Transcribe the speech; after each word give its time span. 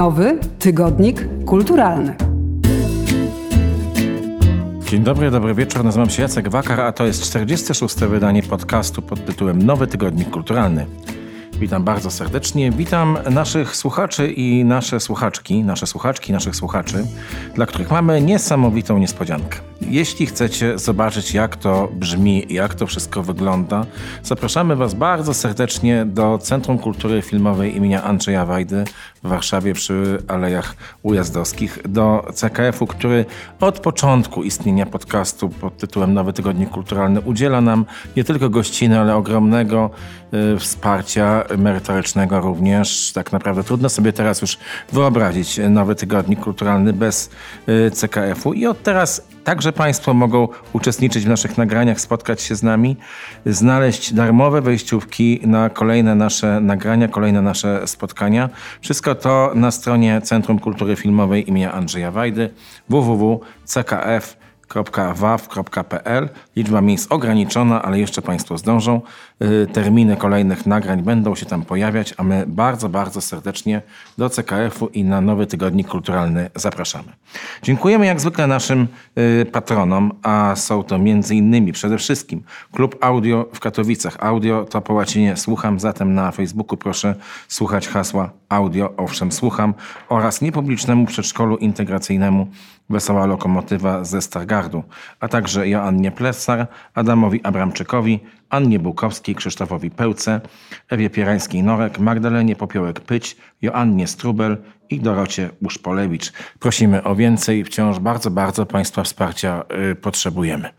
Nowy 0.00 0.38
Tygodnik 0.58 1.44
Kulturalny. 1.44 2.14
Dzień 4.88 5.02
dobry, 5.02 5.30
dobry 5.30 5.54
wieczór. 5.54 5.84
Nazywam 5.84 6.10
się 6.10 6.22
Jacek 6.22 6.48
Wakar, 6.48 6.80
a 6.80 6.92
to 6.92 7.06
jest 7.06 7.22
46. 7.24 7.96
wydanie 7.96 8.42
podcastu 8.42 9.02
pod 9.02 9.26
tytułem 9.26 9.62
Nowy 9.62 9.86
Tygodnik 9.86 10.30
Kulturalny. 10.30 10.86
Witam 11.60 11.84
bardzo 11.84 12.10
serdecznie. 12.10 12.70
Witam 12.70 13.18
naszych 13.30 13.76
słuchaczy 13.76 14.32
i 14.32 14.64
nasze 14.64 15.00
słuchaczki, 15.00 15.64
nasze 15.64 15.86
słuchaczki, 15.86 16.32
naszych 16.32 16.56
słuchaczy, 16.56 17.06
dla 17.54 17.66
których 17.66 17.90
mamy 17.90 18.20
niesamowitą 18.20 18.98
niespodziankę. 18.98 19.58
Jeśli 19.80 20.26
chcecie 20.26 20.78
zobaczyć, 20.78 21.34
jak 21.34 21.56
to 21.56 21.88
brzmi, 21.92 22.46
jak 22.48 22.74
to 22.74 22.86
wszystko 22.86 23.22
wygląda, 23.22 23.86
zapraszamy 24.22 24.76
Was 24.76 24.94
bardzo 24.94 25.34
serdecznie 25.34 26.04
do 26.06 26.38
Centrum 26.38 26.78
Kultury 26.78 27.22
Filmowej 27.22 27.76
imienia 27.76 28.02
Andrzeja 28.04 28.46
Wajdy 28.46 28.84
w 29.24 29.28
Warszawie 29.28 29.74
przy 29.74 30.22
Alejach 30.28 30.74
Ujazdowskich, 31.02 31.78
do 31.88 32.26
CKF-u, 32.34 32.86
który 32.86 33.24
od 33.60 33.80
początku 33.80 34.42
istnienia 34.42 34.86
podcastu 34.86 35.48
pod 35.48 35.76
tytułem 35.76 36.14
Nowy 36.14 36.32
Tygodnik 36.32 36.70
Kulturalny 36.70 37.20
udziela 37.20 37.60
nam 37.60 37.84
nie 38.16 38.24
tylko 38.24 38.50
gościny, 38.50 39.00
ale 39.00 39.16
ogromnego 39.16 39.90
y, 40.54 40.58
wsparcia 40.58 41.44
merytorycznego 41.58 42.40
również. 42.40 43.12
Tak 43.14 43.32
naprawdę 43.32 43.64
trudno 43.64 43.88
sobie 43.88 44.12
teraz 44.12 44.40
już 44.40 44.58
wyobrazić 44.92 45.60
Nowy 45.70 45.94
Tygodnik 45.94 46.40
Kulturalny 46.40 46.92
bez 46.92 47.30
y, 47.68 47.90
CKF-u 47.90 48.52
i 48.52 48.66
od 48.66 48.82
teraz 48.82 49.26
Także 49.50 49.72
Państwo 49.72 50.14
mogą 50.14 50.48
uczestniczyć 50.72 51.24
w 51.24 51.28
naszych 51.28 51.58
nagraniach, 51.58 52.00
spotkać 52.00 52.42
się 52.42 52.54
z 52.54 52.62
nami, 52.62 52.96
znaleźć 53.46 54.12
darmowe 54.12 54.62
wejściówki 54.62 55.40
na 55.42 55.70
kolejne 55.70 56.14
nasze 56.14 56.60
nagrania, 56.60 57.08
kolejne 57.08 57.42
nasze 57.42 57.86
spotkania. 57.86 58.50
Wszystko 58.80 59.14
to 59.14 59.52
na 59.54 59.70
stronie 59.70 60.20
Centrum 60.20 60.58
Kultury 60.58 60.96
Filmowej 60.96 61.48
imienia 61.48 61.72
Andrzeja 61.72 62.10
Wajdy 62.10 62.50
www.ckf.com 62.88 64.39
www.waw.pl. 64.74 66.28
Liczba 66.56 66.80
miejsc 66.80 67.06
ograniczona, 67.12 67.82
ale 67.82 67.98
jeszcze 67.98 68.22
Państwo 68.22 68.58
zdążą. 68.58 69.00
Y, 69.42 69.66
terminy 69.72 70.16
kolejnych 70.16 70.66
nagrań 70.66 71.02
będą 71.02 71.34
się 71.34 71.46
tam 71.46 71.62
pojawiać, 71.62 72.14
a 72.16 72.22
my 72.22 72.44
bardzo, 72.46 72.88
bardzo 72.88 73.20
serdecznie 73.20 73.82
do 74.18 74.30
CKF-u 74.30 74.86
i 74.86 75.04
na 75.04 75.20
nowy 75.20 75.46
tygodnik 75.46 75.88
kulturalny 75.88 76.50
zapraszamy. 76.54 77.12
Dziękujemy 77.62 78.06
jak 78.06 78.20
zwykle 78.20 78.46
naszym 78.46 78.88
y, 79.18 79.46
patronom, 79.52 80.12
a 80.22 80.56
są 80.56 80.82
to 80.82 80.98
między 80.98 81.34
innymi 81.34 81.72
przede 81.72 81.98
wszystkim 81.98 82.42
Klub 82.72 82.96
Audio 83.00 83.48
w 83.52 83.60
Katowicach. 83.60 84.16
Audio 84.20 84.64
to 84.64 84.80
po 84.80 84.94
łacinie 84.94 85.36
słucham, 85.36 85.80
zatem 85.80 86.14
na 86.14 86.32
Facebooku 86.32 86.76
proszę 86.76 87.14
słuchać 87.48 87.88
hasła 87.88 88.30
audio, 88.48 88.92
owszem 88.96 89.32
słucham, 89.32 89.74
oraz 90.08 90.40
niepublicznemu 90.40 91.06
przedszkolu 91.06 91.56
integracyjnemu 91.56 92.46
Wesoła 92.90 93.26
Lokomotywa 93.26 94.04
ze 94.04 94.22
Stargardu, 94.22 94.82
a 95.20 95.28
także 95.28 95.68
Joannie 95.68 96.10
Plesar, 96.10 96.66
Adamowi 96.94 97.44
Abramczykowi, 97.44 98.20
Annie 98.50 98.78
Bułkowskiej, 98.78 99.34
Krzysztofowi 99.34 99.90
Pełce, 99.90 100.40
Ewie 100.88 101.10
Pierańskiej-Norek, 101.10 101.98
Magdalenie 101.98 102.56
Popiołek-Pyć, 102.56 103.36
Joannie 103.62 104.06
Strubel 104.06 104.56
i 104.90 105.00
Dorocie 105.00 105.50
Uszpolewicz. 105.62 106.32
Prosimy 106.58 107.04
o 107.04 107.14
więcej, 107.14 107.64
wciąż 107.64 107.98
bardzo, 107.98 108.30
bardzo 108.30 108.66
Państwa 108.66 109.02
wsparcia 109.02 109.64
y, 109.92 109.94
potrzebujemy. 109.94 110.70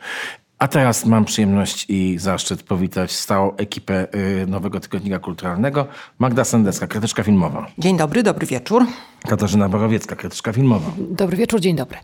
A 0.61 0.67
teraz 0.67 1.05
mam 1.05 1.25
przyjemność 1.25 1.85
i 1.89 2.17
zaszczyt 2.19 2.63
powitać 2.63 3.11
stałą 3.11 3.55
ekipę 3.55 4.07
y, 4.15 4.47
Nowego 4.47 4.79
Tygodnika 4.79 5.19
Kulturalnego. 5.19 5.87
Magda 6.19 6.43
Sendecka, 6.43 6.87
krytyczka 6.87 7.23
filmowa. 7.23 7.67
Dzień 7.77 7.97
dobry, 7.97 8.23
dobry 8.23 8.47
wieczór. 8.47 8.85
Katarzyna 9.27 9.69
Borowiecka, 9.69 10.15
krytyczka 10.15 10.53
filmowa. 10.53 10.91
Dobry 10.97 11.37
wieczór, 11.37 11.59
dzień 11.59 11.75
dobry. 11.75 11.97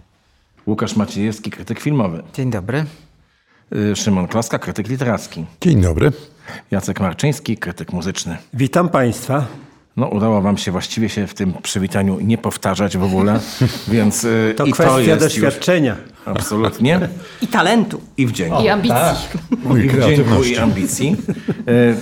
Łukasz 0.68 0.96
Maciejewski, 0.96 1.52
krytyk 1.52 1.80
filmowy. 1.80 2.24
Dzień 2.34 2.52
dobry. 2.52 2.86
Y, 3.76 3.96
Szymon 3.96 4.28
Kloska, 4.28 4.60
krytyk 4.60 4.88
literacki. 4.88 5.46
Dzień 5.62 5.82
dobry. 5.82 6.12
Jacek 6.72 7.00
Marczyński, 7.00 7.58
krytyk 7.58 7.94
muzyczny. 7.94 8.38
Witam 8.54 8.90
Państwa. 8.90 9.46
No, 9.98 10.08
udało 10.08 10.42
wam 10.42 10.58
się 10.58 10.72
właściwie 10.72 11.10
się 11.10 11.28
w 11.28 11.34
tym 11.34 11.54
przywitaniu 11.54 12.20
nie 12.20 12.38
powtarzać 12.38 12.98
w 12.98 13.04
ogóle, 13.04 13.40
więc 13.88 14.24
y, 14.24 14.54
To 14.58 14.66
i 14.66 14.72
kwestia 14.72 14.94
to 14.94 15.00
jest 15.00 15.20
doświadczenia. 15.20 15.96
Już, 15.96 16.38
absolutnie. 16.38 17.00
I 17.42 17.48
talentu. 17.48 18.02
I 18.18 18.28
wdzięku. 18.28 18.64
I 18.64 18.70
ambicji. 18.70 18.98
I 19.86 19.90
wdzięku 19.90 20.44
i 20.44 20.58
ambicji. 20.58 21.16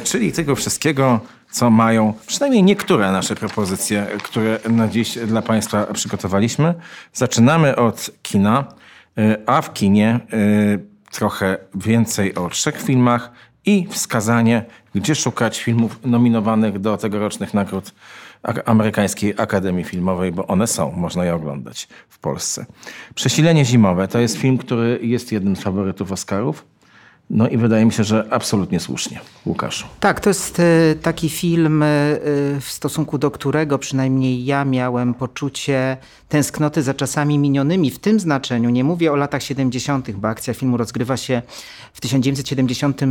Czyli 0.03 0.31
tego 0.31 0.55
wszystkiego, 0.55 1.19
co 1.51 1.69
mają 1.69 2.13
przynajmniej 2.27 2.63
niektóre 2.63 3.11
nasze 3.11 3.35
propozycje, 3.35 4.07
które 4.23 4.59
na 4.69 4.87
dziś 4.87 5.17
dla 5.17 5.41
Państwa 5.41 5.85
przygotowaliśmy. 5.93 6.73
Zaczynamy 7.13 7.75
od 7.75 8.09
kina, 8.23 8.65
y, 9.19 9.35
a 9.45 9.61
w 9.61 9.73
kinie 9.73 10.19
y, 10.33 10.79
trochę 11.11 11.57
więcej 11.75 12.35
o 12.35 12.49
trzech 12.49 12.81
filmach 12.81 13.31
i 13.65 13.87
wskazanie, 13.89 14.65
gdzie 14.95 15.15
szukać 15.15 15.63
filmów 15.63 15.99
nominowanych 16.05 16.79
do 16.79 16.97
tegorocznych 16.97 17.53
nagród 17.53 17.91
Amerykańskiej 18.65 19.33
Akademii 19.37 19.83
Filmowej, 19.83 20.31
bo 20.31 20.47
one 20.47 20.67
są, 20.67 20.91
można 20.91 21.25
je 21.25 21.35
oglądać 21.35 21.87
w 22.09 22.19
Polsce. 22.19 22.65
Przesilenie 23.15 23.65
zimowe 23.65 24.07
to 24.07 24.19
jest 24.19 24.37
film, 24.37 24.57
który 24.57 24.99
jest 25.01 25.31
jednym 25.31 25.55
z 25.55 25.61
faworytów 25.61 26.11
Oscarów. 26.11 26.65
No 27.29 27.47
i 27.47 27.57
wydaje 27.57 27.85
mi 27.85 27.91
się, 27.91 28.03
że 28.03 28.27
absolutnie 28.31 28.79
słusznie. 28.79 29.19
Łukaszu. 29.45 29.87
Tak, 29.99 30.19
to 30.19 30.29
jest 30.29 30.59
e, 30.59 30.95
taki 31.01 31.29
film, 31.29 31.83
e, 31.83 31.87
w 32.59 32.65
stosunku 32.67 33.17
do 33.17 33.31
którego 33.31 33.77
przynajmniej 33.79 34.45
ja 34.45 34.65
miałem 34.65 35.13
poczucie 35.13 35.97
tęsknoty 36.29 36.83
za 36.83 36.93
czasami 36.93 37.37
minionymi. 37.37 37.91
W 37.91 37.99
tym 37.99 38.19
znaczeniu 38.19 38.69
nie 38.69 38.83
mówię 38.83 39.11
o 39.11 39.15
latach 39.15 39.43
70., 39.43 40.11
bo 40.11 40.27
akcja 40.27 40.53
filmu 40.53 40.77
rozgrywa 40.77 41.17
się 41.17 41.41
w 41.93 42.01
1970 42.01 43.01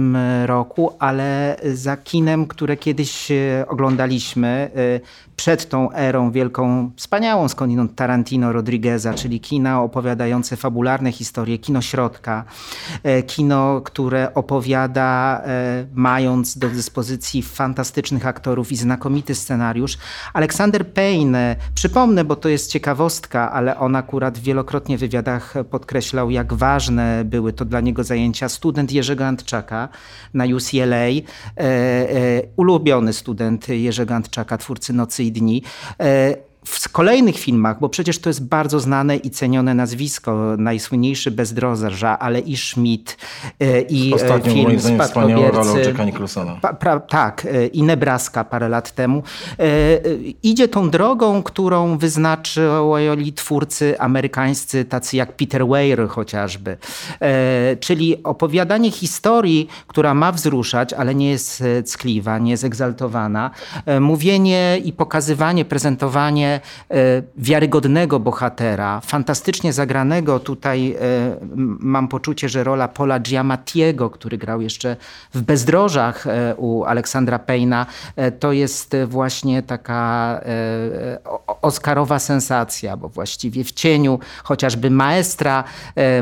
roku, 0.46 0.92
ale 0.98 1.56
za 1.72 1.96
kinem, 1.96 2.46
które 2.46 2.76
kiedyś 2.76 3.30
e, 3.30 3.64
oglądaliśmy 3.68 4.70
e, 4.76 5.33
przed 5.36 5.68
tą 5.68 5.92
erą 5.92 6.30
wielką, 6.30 6.90
wspaniałą 6.96 7.48
skądinąd 7.48 7.94
Tarantino 7.94 8.52
Rodrigueza, 8.52 9.14
czyli 9.14 9.40
kina 9.40 9.82
opowiadające 9.82 10.56
fabularne 10.56 11.12
historie, 11.12 11.58
kino 11.58 11.82
środka, 11.82 12.44
e, 13.02 13.22
kino, 13.22 13.80
które 13.80 14.34
opowiada 14.34 15.42
e, 15.46 15.86
mając 15.94 16.58
do 16.58 16.68
dyspozycji 16.68 17.42
fantastycznych 17.42 18.26
aktorów 18.26 18.72
i 18.72 18.76
znakomity 18.76 19.34
scenariusz. 19.34 19.98
Aleksander 20.32 20.92
Payne, 20.92 21.56
przypomnę, 21.74 22.24
bo 22.24 22.36
to 22.36 22.48
jest 22.48 22.70
ciekawostka, 22.70 23.52
ale 23.52 23.78
on 23.78 23.96
akurat 23.96 24.38
wielokrotnie 24.38 24.96
w 24.96 25.00
wywiadach 25.00 25.54
podkreślał, 25.70 26.30
jak 26.30 26.52
ważne 26.52 27.24
były 27.24 27.52
to 27.52 27.64
dla 27.64 27.80
niego 27.80 28.04
zajęcia. 28.04 28.48
Student 28.48 28.92
Jerzego 28.92 29.26
Antczaka 29.26 29.88
na 30.34 30.44
UCLA, 30.44 31.06
e, 31.56 32.42
ulubiony 32.56 33.12
student 33.12 33.68
Jerzego 33.68 34.14
Antczaka, 34.14 34.58
twórcy 34.58 34.92
Nocy 34.92 35.23
Dni. 35.30 35.62
W 36.64 36.88
kolejnych 36.88 37.38
filmach, 37.38 37.80
bo 37.80 37.88
przecież 37.88 38.18
to 38.18 38.30
jest 38.30 38.44
bardzo 38.44 38.80
znane 38.80 39.16
i 39.16 39.30
cenione 39.30 39.74
nazwisko, 39.74 40.54
najsłynniejszy 40.58 41.30
Bezdroża, 41.30 42.18
ale 42.18 42.40
i 42.40 42.56
Schmidt 42.56 43.16
e, 43.60 43.80
i 43.80 44.12
e, 44.12 44.14
Ostatnią 44.14 44.54
moim 44.54 44.80
film 44.80 44.80
Spadkobiercy. 44.80 45.94
Pra, 46.80 47.00
tak, 47.00 47.46
e, 47.46 47.66
i 47.66 47.82
Nebraska 47.82 48.44
parę 48.44 48.68
lat 48.68 48.90
temu. 48.90 49.22
Idzie 50.42 50.68
tą 50.68 50.90
drogą, 50.90 51.42
którą 51.42 51.98
wyznaczyli 51.98 53.32
twórcy 53.32 54.00
amerykańscy, 54.00 54.84
tacy 54.84 55.16
jak 55.16 55.36
Peter 55.36 55.66
Weir 55.66 56.08
chociażby. 56.08 56.76
Czyli 57.80 58.22
opowiadanie 58.22 58.90
historii, 58.90 59.68
która 59.86 60.14
ma 60.14 60.32
wzruszać, 60.32 60.92
ale 60.92 61.14
nie 61.14 61.30
jest 61.30 61.62
ckliwa, 61.92 62.38
nie 62.38 62.50
jest 62.50 62.64
egzaltowana. 62.64 63.50
Mówienie 64.00 64.78
i 64.84 64.92
pokazywanie, 64.92 65.64
prezentowanie 65.64 66.53
e, 66.90 67.22
wiarygodnego 67.36 68.20
bohatera, 68.20 69.00
fantastycznie 69.00 69.72
zagranego. 69.72 70.40
Tutaj 70.40 70.92
e, 70.92 70.96
mam 71.80 72.08
poczucie, 72.08 72.48
że 72.48 72.64
rola 72.64 72.88
Paula 72.88 73.20
Giamattiego, 73.20 74.10
który 74.10 74.38
grał 74.38 74.60
jeszcze 74.60 74.96
w 75.34 75.42
Bezdrożach 75.42 76.26
e, 76.26 76.54
u 76.56 76.84
Aleksandra 76.84 77.38
Payna, 77.38 77.86
to 78.40 78.52
jest 78.52 78.96
właśnie 79.06 79.62
taka 79.62 80.40
oscarowa 81.62 82.18
sensacja, 82.18 82.96
bo 82.96 83.08
właściwie 83.08 83.64
w 83.64 83.72
cieniu 83.72 84.18
chociażby 84.44 84.90
maestra 84.90 85.64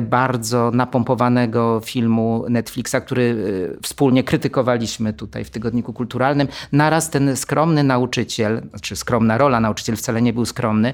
bardzo 0.00 0.70
napompowanego 0.70 1.80
filmu 1.84 2.44
Netflixa, 2.48 2.96
który 3.04 3.36
wspólnie 3.82 4.24
krytykowaliśmy 4.24 5.12
tutaj 5.12 5.44
w 5.44 5.50
Tygodniku 5.50 5.92
Kulturalnym, 5.92 6.48
naraz 6.72 7.10
ten 7.10 7.36
skromny 7.36 7.84
nauczyciel, 7.84 8.62
znaczy 8.70 8.96
skromna 8.96 9.38
rola, 9.38 9.60
nauczyciel 9.60 9.96
wcale 9.96 10.21
nie 10.22 10.32
był 10.32 10.46
skromny. 10.46 10.92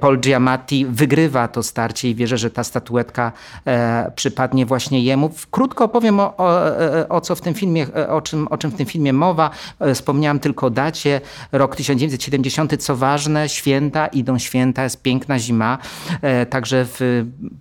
Paul 0.00 0.18
Giamatti 0.18 0.86
wygrywa 0.86 1.48
to 1.48 1.62
starcie 1.62 2.10
i 2.10 2.14
wierzę, 2.14 2.38
że 2.38 2.50
ta 2.50 2.64
statuetka 2.64 3.32
przypadnie 4.16 4.66
właśnie 4.66 5.00
jemu. 5.00 5.30
Krótko 5.50 5.84
opowiem 5.84 6.20
o, 6.20 6.36
o, 6.36 6.48
o 7.08 7.20
co 7.20 7.34
w 7.34 7.40
tym 7.40 7.54
filmie, 7.54 7.86
o 8.08 8.20
czym, 8.20 8.48
o 8.48 8.58
czym 8.58 8.70
w 8.70 8.74
tym 8.74 8.86
filmie 8.86 9.12
mowa. 9.12 9.50
Wspomniałam 9.94 10.38
tylko 10.38 10.66
o 10.66 10.70
dacie. 10.70 11.20
Rok 11.52 11.76
1970, 11.76 12.82
co 12.82 12.96
ważne, 12.96 13.48
święta, 13.48 14.06
idą 14.06 14.38
święta, 14.38 14.82
jest 14.82 15.02
piękna 15.02 15.38
zima. 15.38 15.78
Także 16.50 16.86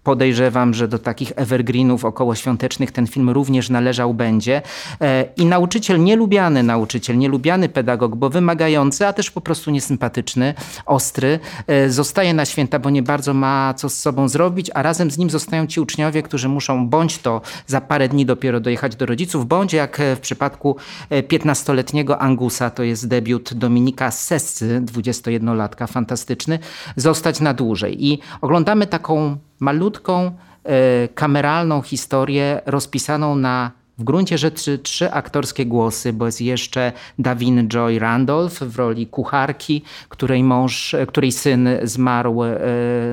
podejrzewam, 0.04 0.74
że 0.74 0.88
do 0.88 1.00
takich 1.00 1.32
evergreenów 1.36 2.06
okołoświątecznych 2.06 2.92
ten 2.92 3.08
film 3.08 3.30
również 3.30 3.70
należał 3.70 4.14
będzie. 4.14 4.62
I 5.38 5.46
nauczyciel, 5.46 6.04
nielubiany 6.04 6.64
nauczyciel, 6.64 7.18
nielubiany 7.18 7.70
pedagog, 7.70 8.16
bo 8.16 8.30
wymagający, 8.30 9.08
a 9.08 9.14
też 9.14 9.32
po 9.32 9.42
prostu 9.42 9.72
niesympatyczny, 9.72 10.54
ostry, 10.96 11.40
e, 11.68 11.90
zostaje 11.90 12.34
na 12.34 12.46
święta, 12.46 12.80
bo 12.80 12.90
nie 12.90 13.04
bardzo 13.04 13.34
ma 13.34 13.74
co 13.78 13.90
z 13.90 13.98
sobą 13.98 14.28
zrobić, 14.28 14.72
a 14.74 14.82
razem 14.82 15.12
z 15.12 15.18
nim 15.18 15.30
zostają 15.30 15.68
ci 15.68 15.80
uczniowie, 15.80 16.24
którzy 16.24 16.50
muszą 16.50 16.88
bądź 16.90 17.18
to 17.18 17.42
za 17.68 17.82
parę 17.82 18.10
dni 18.10 18.26
dopiero 18.26 18.60
dojechać 18.60 18.96
do 18.96 19.06
rodziców, 19.06 19.48
bądź 19.48 19.74
jak 19.74 20.02
w 20.16 20.20
przypadku 20.20 20.76
15-letniego 21.12 22.14
e, 22.14 22.20
Angusa, 22.20 22.70
to 22.70 22.84
jest 22.84 23.08
debiut 23.08 23.54
Dominika 23.54 24.12
Sessy, 24.12 24.82
21-latka, 24.86 25.88
fantastyczny, 25.88 26.60
zostać 26.96 27.40
na 27.40 27.54
dłużej. 27.54 28.06
I 28.06 28.20
oglądamy 28.42 28.88
taką 28.88 29.38
malutką, 29.60 30.32
e, 30.64 31.08
kameralną 31.08 31.82
historię 31.82 32.62
rozpisaną 32.66 33.36
na 33.36 33.72
w 33.98 34.04
gruncie 34.04 34.38
rzeczy 34.38 34.80
trzy 34.80 35.12
aktorskie 35.12 35.66
głosy, 35.66 36.14
bo 36.14 36.26
jest 36.26 36.42
jeszcze 36.42 36.92
Davin 37.20 37.68
Joy 37.68 38.00
Randolph 38.00 38.60
w 38.60 38.78
roli 38.78 39.08
kucharki, 39.08 39.82
której 40.10 40.44
mąż, 40.44 40.96
której 41.08 41.32
syn 41.32 41.70
zmarł 41.84 42.44
e, 42.44 42.58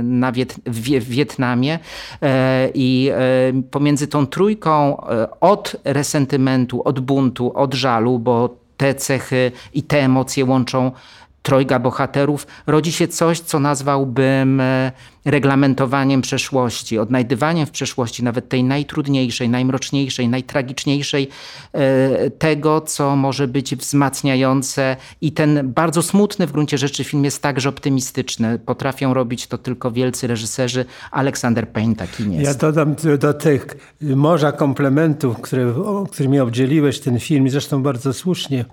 na 0.03 0.33
Wiet 0.33 0.55
w 0.67 1.09
Wietnamie. 1.09 1.79
E, 2.23 2.69
i 2.75 3.11
e, 3.13 3.63
pomiędzy 3.71 4.07
tą 4.09 4.27
trójką 4.27 5.03
od 5.41 5.77
resentymentu, 5.85 6.83
od 6.85 7.01
buntu, 7.01 7.53
od 7.55 7.75
żalu, 7.75 8.19
bo 8.19 8.63
te 8.77 8.95
cechy 8.95 9.53
i 9.75 9.83
te 9.83 10.01
emocje 10.01 10.45
łączą 10.45 10.93
trojga 11.43 11.79
bohaterów, 11.79 12.47
rodzi 12.67 12.93
się 12.93 13.09
coś, 13.09 13.41
co 13.41 13.61
nazwałbym 13.61 14.61
e, 14.61 14.93
reglamentowaniem 15.25 16.23
przeszłości, 16.23 16.99
odnajdywaniem 16.99 17.67
w 17.67 17.71
przeszłości, 17.71 18.25
nawet 18.25 18.49
tej 18.49 18.65
najtrudniejszej, 18.65 19.49
najmroczniejszej, 19.49 20.29
najtragiczniejszej, 20.29 21.29
e, 21.73 22.31
tego, 22.31 22.81
co 22.81 23.17
może 23.17 23.49
być 23.49 23.77
wzmacniające. 23.77 24.97
I 25.21 25.33
ten 25.33 25.73
bardzo 25.73 26.03
smutny 26.03 26.47
w 26.47 26.53
gruncie 26.53 26.79
rzeczy 26.79 27.05
film 27.05 27.25
jest 27.25 27.43
także 27.43 27.69
optymistyczny. 27.69 28.59
Potrafią 28.59 29.15
robić 29.15 29.47
to 29.47 29.59
tylko 29.59 29.91
wielcy 29.91 30.27
reżyserzy. 30.27 30.85
Aleksander 31.11 31.69
Payne 31.69 31.97
taki 31.97 32.29
nie 32.29 32.37
jest. 32.37 32.49
Ja 32.49 32.55
dodam 32.55 32.95
do 33.19 33.35
tych 33.35 33.67
morza 34.01 34.53
komplementów, 34.53 35.41
które, 35.41 35.75
którymi 36.13 36.41
obdzieliłeś 36.41 37.01
ten 37.01 37.21
film, 37.21 37.51
zresztą 37.51 37.83
bardzo 37.83 38.13
słusznie, 38.13 38.65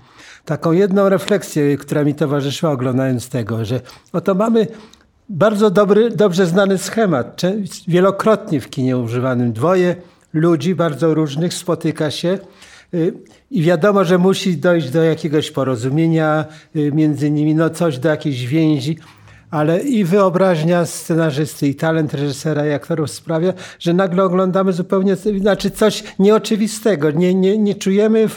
taką 0.45 0.71
jedną 0.71 1.09
refleksję, 1.09 1.77
która 1.77 2.03
mi 2.03 2.15
towarzyszyła 2.15 2.71
oglądając 2.71 3.29
tego, 3.29 3.65
że 3.65 3.81
oto 4.13 4.35
mamy 4.35 4.67
bardzo 5.29 5.69
dobry, 5.69 6.09
dobrze 6.09 6.45
znany 6.45 6.77
schemat, 6.77 7.41
wielokrotnie 7.87 8.61
w 8.61 8.69
kinie 8.69 8.97
używanym. 8.97 9.53
Dwoje 9.53 9.95
ludzi 10.33 10.75
bardzo 10.75 11.13
różnych 11.13 11.53
spotyka 11.53 12.11
się 12.11 12.39
y, 12.93 13.13
i 13.51 13.61
wiadomo, 13.61 14.03
że 14.03 14.17
musi 14.17 14.57
dojść 14.57 14.89
do 14.89 15.03
jakiegoś 15.03 15.51
porozumienia 15.51 16.45
y, 16.75 16.91
między 16.91 17.31
nimi, 17.31 17.55
no 17.55 17.69
coś 17.69 17.99
do 17.99 18.09
jakiejś 18.09 18.47
więzi, 18.47 18.97
ale 19.51 19.79
i 19.79 20.03
wyobraźnia 20.03 20.85
scenarzysty, 20.85 21.67
i 21.67 21.75
talent 21.75 22.13
reżysera 22.13 22.67
i 22.67 22.71
aktorów 22.71 23.11
sprawia, 23.11 23.53
że 23.79 23.93
nagle 23.93 24.23
oglądamy 24.23 24.73
zupełnie, 24.73 25.15
znaczy 25.15 25.71
coś 25.71 26.03
nieoczywistego. 26.19 27.11
Nie, 27.11 27.35
nie, 27.35 27.57
nie 27.57 27.75
czujemy 27.75 28.27
E, 28.27 28.29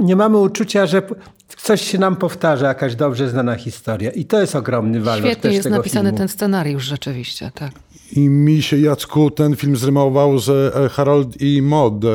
nie 0.00 0.16
mamy 0.16 0.38
uczucia, 0.38 0.86
że 0.86 1.02
coś 1.56 1.80
się 1.80 1.98
nam 1.98 2.16
powtarza, 2.16 2.68
jakaś 2.68 2.94
dobrze 2.94 3.28
znana 3.28 3.56
historia. 3.56 4.10
I 4.10 4.24
to 4.24 4.40
jest 4.40 4.56
ogromny 4.56 5.00
walor 5.00 5.24
Świetnie 5.24 5.52
jest 5.52 5.70
napisany 5.70 6.08
filmu. 6.08 6.18
ten 6.18 6.28
scenariusz 6.28 6.84
rzeczywiście, 6.84 7.50
tak. 7.54 7.72
I 8.12 8.28
mi 8.28 8.62
się, 8.62 8.78
Jacku, 8.78 9.30
ten 9.30 9.56
film 9.56 9.76
zrymował 9.76 10.38
z 10.38 10.48
e, 10.76 10.88
Harold 10.88 11.42
i 11.42 11.62
Mod 11.62 12.04
e, 12.04 12.08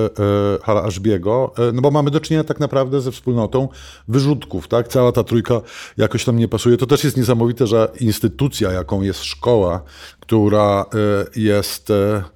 Hala 0.64 0.84
Ashbiego, 0.84 1.54
no 1.74 1.82
bo 1.82 1.92
mamy 1.92 2.12
do 2.12 2.20
czynienia 2.20 2.44
tak 2.44 2.60
naprawdę 2.60 3.02
ze 3.02 3.12
wspólnotą 3.12 3.68
wyrzutków, 4.08 4.68
tak? 4.68 4.88
Cała 4.88 5.12
ta 5.12 5.24
trójka 5.24 5.62
jakoś 5.98 6.26
tam 6.26 6.38
nie 6.38 6.48
pasuje. 6.48 6.78
To 6.78 6.86
też 6.86 7.04
jest 7.04 7.18
niesamowite, 7.18 7.68
że 7.68 7.88
instytucja, 8.00 8.72
jaką 8.72 9.02
jest 9.02 9.24
szkoła, 9.24 9.84
która 10.20 10.86
jest 11.36 11.90
E, 11.90 12.35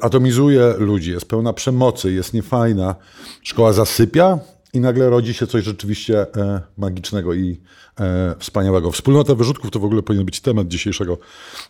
atomizuje 0.00 0.74
ludzi, 0.78 1.10
jest 1.10 1.28
pełna 1.28 1.52
przemocy, 1.52 2.12
jest 2.12 2.34
niefajna. 2.34 2.94
Szkoła 3.42 3.72
zasypia 3.72 4.38
i 4.72 4.80
nagle 4.80 5.10
rodzi 5.10 5.34
się 5.34 5.46
coś 5.46 5.64
rzeczywiście 5.64 6.26
e, 6.36 6.60
magicznego 6.76 7.34
i 7.34 7.50
e, 7.50 7.58
wspaniałego. 8.38 8.90
Wspólnota 8.90 9.34
wyrzutków 9.34 9.70
to 9.70 9.78
w 9.78 9.84
ogóle 9.84 10.02
powinien 10.02 10.26
być 10.26 10.40
temat 10.40 10.68
dzisiejszego 10.68 11.18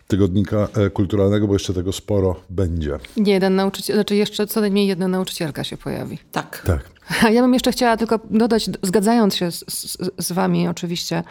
tygodnika 0.07 0.69
kulturalnego, 0.93 1.47
bo 1.47 1.53
jeszcze 1.53 1.75
tego 1.75 1.93
sporo 1.93 2.41
będzie. 2.51 2.99
Nie 3.17 3.33
jeden 3.33 3.55
nauczyciel, 3.55 3.97
znaczy 3.97 4.17
jeszcze 4.17 4.47
co 4.47 4.61
najmniej 4.61 4.87
jedna 4.87 5.09
nauczycielka 5.09 5.65
się 5.65 5.77
pojawi. 5.77 6.19
Tak. 6.33 6.63
Tak. 6.67 7.01
Ja 7.35 7.43
bym 7.43 7.55
jeszcze 7.55 7.73
chciała 7.73 7.97
tylko 7.97 8.21
dodać, 8.31 8.71
zgadzając 8.83 9.37
się 9.37 9.51
z, 9.51 9.65
z, 9.69 9.97
z, 10.19 10.33
wami 10.33 10.69
oczywiście, 10.69 11.23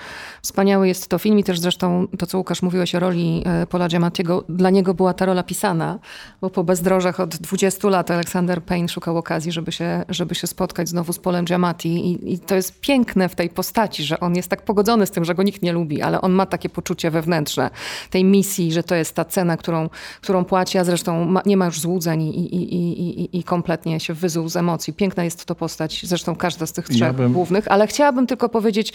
wspaniały 0.42 0.88
jest 0.88 1.08
to 1.08 1.18
film 1.18 1.40
i 1.40 1.44
też 1.44 1.60
zresztą 1.60 2.08
to, 2.18 2.26
co 2.26 2.38
Łukasz 2.38 2.62
mówiłeś 2.62 2.96
o 2.96 3.00
roli 3.00 3.44
e, 3.46 3.68
Paula 3.68 3.88
Giamattiego, 3.88 4.44
dla 4.50 4.70
niego 4.70 4.94
była 4.94 5.14
ta 5.14 5.26
rola 5.26 5.44
pisana, 5.44 6.00
bo 6.42 6.50
po 6.50 6.64
bezdrożach 6.64 7.20
od 7.20 7.36
20 7.36 7.90
lat 7.90 8.12
Alexander 8.12 8.64
Payne 8.64 8.90
szukał 8.90 9.18
okazji, 9.18 9.52
żeby 9.52 9.72
się, 9.72 10.06
żeby 10.10 10.36
się 10.36 10.48
spotkać 10.48 10.90
znowu 10.90 11.14
z 11.14 11.20
Polem 11.20 11.46
Giamatti 11.46 11.90
I, 11.90 12.34
i 12.34 12.40
to 12.40 12.56
jest 12.56 12.80
piękne 12.82 13.30
w 13.30 13.36
tej 13.36 13.50
postaci, 13.50 14.04
że 14.04 14.20
on 14.20 14.36
jest 14.36 14.50
tak 14.50 14.62
pogodzony 14.62 14.89
z 15.06 15.12
tym, 15.12 15.26
że 15.26 15.36
go 15.36 15.44
nikt 15.44 15.62
nie 15.62 15.74
lubi, 15.74 16.02
ale 16.02 16.22
on 16.22 16.32
ma 16.32 16.46
takie 16.46 16.70
poczucie 16.70 17.12
wewnętrzne 17.12 17.70
tej 18.10 18.24
misji, 18.24 18.74
że 18.74 18.84
to 18.84 18.96
jest 18.96 19.16
ta 19.16 19.26
cena, 19.26 19.58
którą, 19.58 19.90
którą 20.22 20.46
płaci, 20.46 20.78
a 20.78 20.84
zresztą 20.84 21.26
ma, 21.26 21.42
nie 21.46 21.58
ma 21.58 21.66
już 21.66 21.80
złudzeń 21.80 22.22
i, 22.22 22.56
i, 22.56 22.76
i, 22.76 23.40
i, 23.40 23.44
kompletnie 23.44 24.00
się 24.00 24.14
wyzuł 24.14 24.50
z 24.50 24.56
emocji. 24.56 24.94
Piękna 24.94 25.24
jest 25.24 25.46
to 25.46 25.56
postać 25.56 25.70
postać, 25.70 26.02
zresztą 26.04 26.36
każda 26.36 26.66
z 26.66 26.74
tych 26.74 26.86
trzech 26.86 27.00
ja 27.00 27.14
bym... 27.14 27.34
głównych, 27.34 27.68
ale 27.68 27.88
chciałabym 27.88 28.28
tylko 28.28 28.50
powiedzieć, 28.50 28.94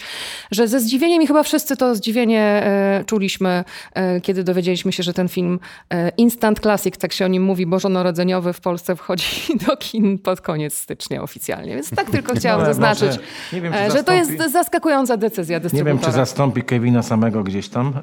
że 0.51 0.67
ze 0.67 0.79
zdziwieniem 0.79 1.21
i 1.21 1.27
chyba 1.27 1.43
wszyscy 1.43 1.77
to 1.77 1.95
zdziwienie 1.95 2.41
e, 2.41 3.03
czuliśmy, 3.05 3.63
e, 3.93 4.21
kiedy 4.21 4.43
dowiedzieliśmy 4.43 4.91
się, 4.91 5.03
że 5.03 5.13
ten 5.13 5.27
film 5.29 5.59
e, 5.89 6.09
Instant 6.09 6.59
Classic, 6.59 6.97
tak 6.97 7.13
się 7.13 7.25
o 7.25 7.27
nim 7.27 7.43
mówi, 7.43 7.65
bożonarodzeniowy 7.65 8.53
w 8.53 8.61
Polsce 8.61 8.95
wchodzi 8.95 9.25
do 9.67 9.77
kin 9.77 10.19
pod 10.19 10.41
koniec 10.41 10.73
stycznia 10.73 11.21
oficjalnie. 11.21 11.75
Więc 11.75 11.89
tak 11.89 12.11
tylko 12.11 12.35
chciałam 12.39 12.59
no, 12.59 12.65
zaznaczyć, 12.65 13.19
wiem, 13.53 13.73
że 13.73 13.79
zastąpi... 13.79 14.05
to 14.05 14.13
jest 14.13 14.53
zaskakująca 14.53 15.17
decyzja 15.17 15.59
dystrybutora. 15.59 15.84
Nie 15.85 15.99
wiem, 15.99 15.99
czy 15.99 16.11
zastąpi 16.11 16.63
Kevina 16.63 17.03
samego 17.03 17.43
gdzieś 17.43 17.69
tam. 17.69 17.93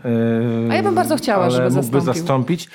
A 0.71 0.75
ja 0.75 0.83
bym 0.83 0.95
bardzo 0.95 1.17
chciała, 1.17 1.51
żeby 1.51 1.71
mógłby 1.71 1.83
zastąpił. 1.83 2.15
zastąpić. 2.15 2.69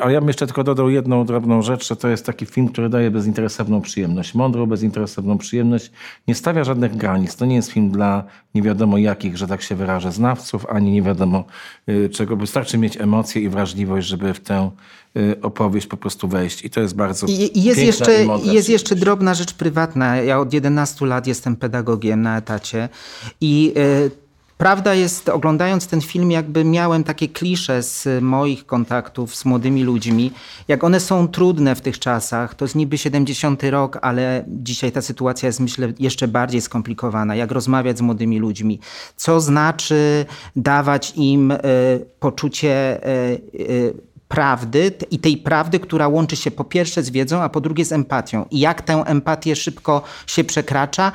Ale 0.00 0.12
ja 0.12 0.20
bym 0.20 0.28
jeszcze 0.28 0.46
tylko 0.46 0.64
dodał 0.64 0.90
jedną 0.90 1.24
drobną 1.24 1.62
rzecz, 1.62 1.88
że 1.88 1.96
to 1.96 2.08
jest 2.08 2.26
taki 2.26 2.46
film, 2.46 2.68
który 2.68 2.88
daje 2.88 3.10
bezinteresowną 3.10 3.80
przyjemność. 3.80 4.34
Mądrą, 4.34 4.66
bezinteresowną 4.66 5.38
przyjemność. 5.38 5.90
Nie 6.28 6.34
stawia 6.34 6.64
żadnych 6.64 6.96
granic. 6.96 7.36
To 7.36 7.46
nie 7.46 7.56
jest 7.56 7.70
film 7.70 7.90
dla 7.90 8.24
nie 8.54 8.62
wiadomo 8.62 8.98
jakich, 8.98 9.36
że 9.36 9.46
tak 9.46 9.62
się 9.62 9.74
wyrażę, 9.74 10.12
znawców, 10.12 10.66
ani 10.66 10.92
nie 10.92 11.02
wiadomo 11.02 11.44
y, 11.88 12.08
czego. 12.08 12.36
Wystarczy 12.36 12.78
mieć 12.78 13.00
emocje 13.00 13.42
i 13.42 13.48
wrażliwość, 13.48 14.08
żeby 14.08 14.34
w 14.34 14.40
tę 14.40 14.70
opowieść 15.42 15.86
po 15.86 15.96
prostu 15.96 16.28
wejść. 16.28 16.64
I 16.64 16.70
to 16.70 16.80
jest 16.80 16.96
bardzo 16.96 17.26
I 17.26 17.62
jest 17.62 17.80
jeszcze, 17.80 18.12
Jest 18.44 18.68
jeszcze 18.68 18.96
drobna 18.96 19.34
rzecz 19.34 19.54
prywatna. 19.54 20.16
Ja 20.16 20.40
od 20.40 20.52
11 20.52 21.06
lat 21.06 21.26
jestem 21.26 21.56
pedagogiem 21.56 22.22
na 22.22 22.38
etacie 22.38 22.88
i 23.40 23.72
y, 23.76 24.10
Prawda 24.62 24.94
jest, 24.94 25.28
oglądając 25.28 25.86
ten 25.86 26.00
film, 26.00 26.30
jakby 26.30 26.64
miałem 26.64 27.04
takie 27.04 27.28
klisze 27.28 27.82
z 27.82 28.22
moich 28.22 28.66
kontaktów 28.66 29.36
z 29.36 29.44
młodymi 29.44 29.84
ludźmi, 29.84 30.32
jak 30.68 30.84
one 30.84 31.00
są 31.00 31.28
trudne 31.28 31.74
w 31.74 31.80
tych 31.80 31.98
czasach. 31.98 32.54
To 32.54 32.64
jest 32.64 32.74
niby 32.74 32.98
70 32.98 33.62
rok, 33.62 33.98
ale 34.02 34.44
dzisiaj 34.48 34.92
ta 34.92 35.02
sytuacja 35.02 35.46
jest, 35.46 35.60
myślę, 35.60 35.92
jeszcze 35.98 36.28
bardziej 36.28 36.60
skomplikowana. 36.60 37.34
Jak 37.34 37.52
rozmawiać 37.52 37.98
z 37.98 38.00
młodymi 38.00 38.38
ludźmi? 38.38 38.80
Co 39.16 39.40
znaczy 39.40 40.26
dawać 40.56 41.12
im 41.16 41.50
y, 41.50 41.58
poczucie 42.20 43.06
y, 43.08 43.40
y, 43.60 43.94
prawdy 44.28 44.92
i 45.10 45.18
tej 45.18 45.36
prawdy, 45.36 45.80
która 45.80 46.08
łączy 46.08 46.36
się 46.36 46.50
po 46.50 46.64
pierwsze 46.64 47.02
z 47.02 47.10
wiedzą, 47.10 47.42
a 47.42 47.48
po 47.48 47.60
drugie 47.60 47.84
z 47.84 47.92
empatią. 47.92 48.46
I 48.50 48.60
jak 48.60 48.82
tę 48.82 48.94
empatię 49.06 49.56
szybko 49.56 50.02
się 50.26 50.44
przekracza, 50.44 51.12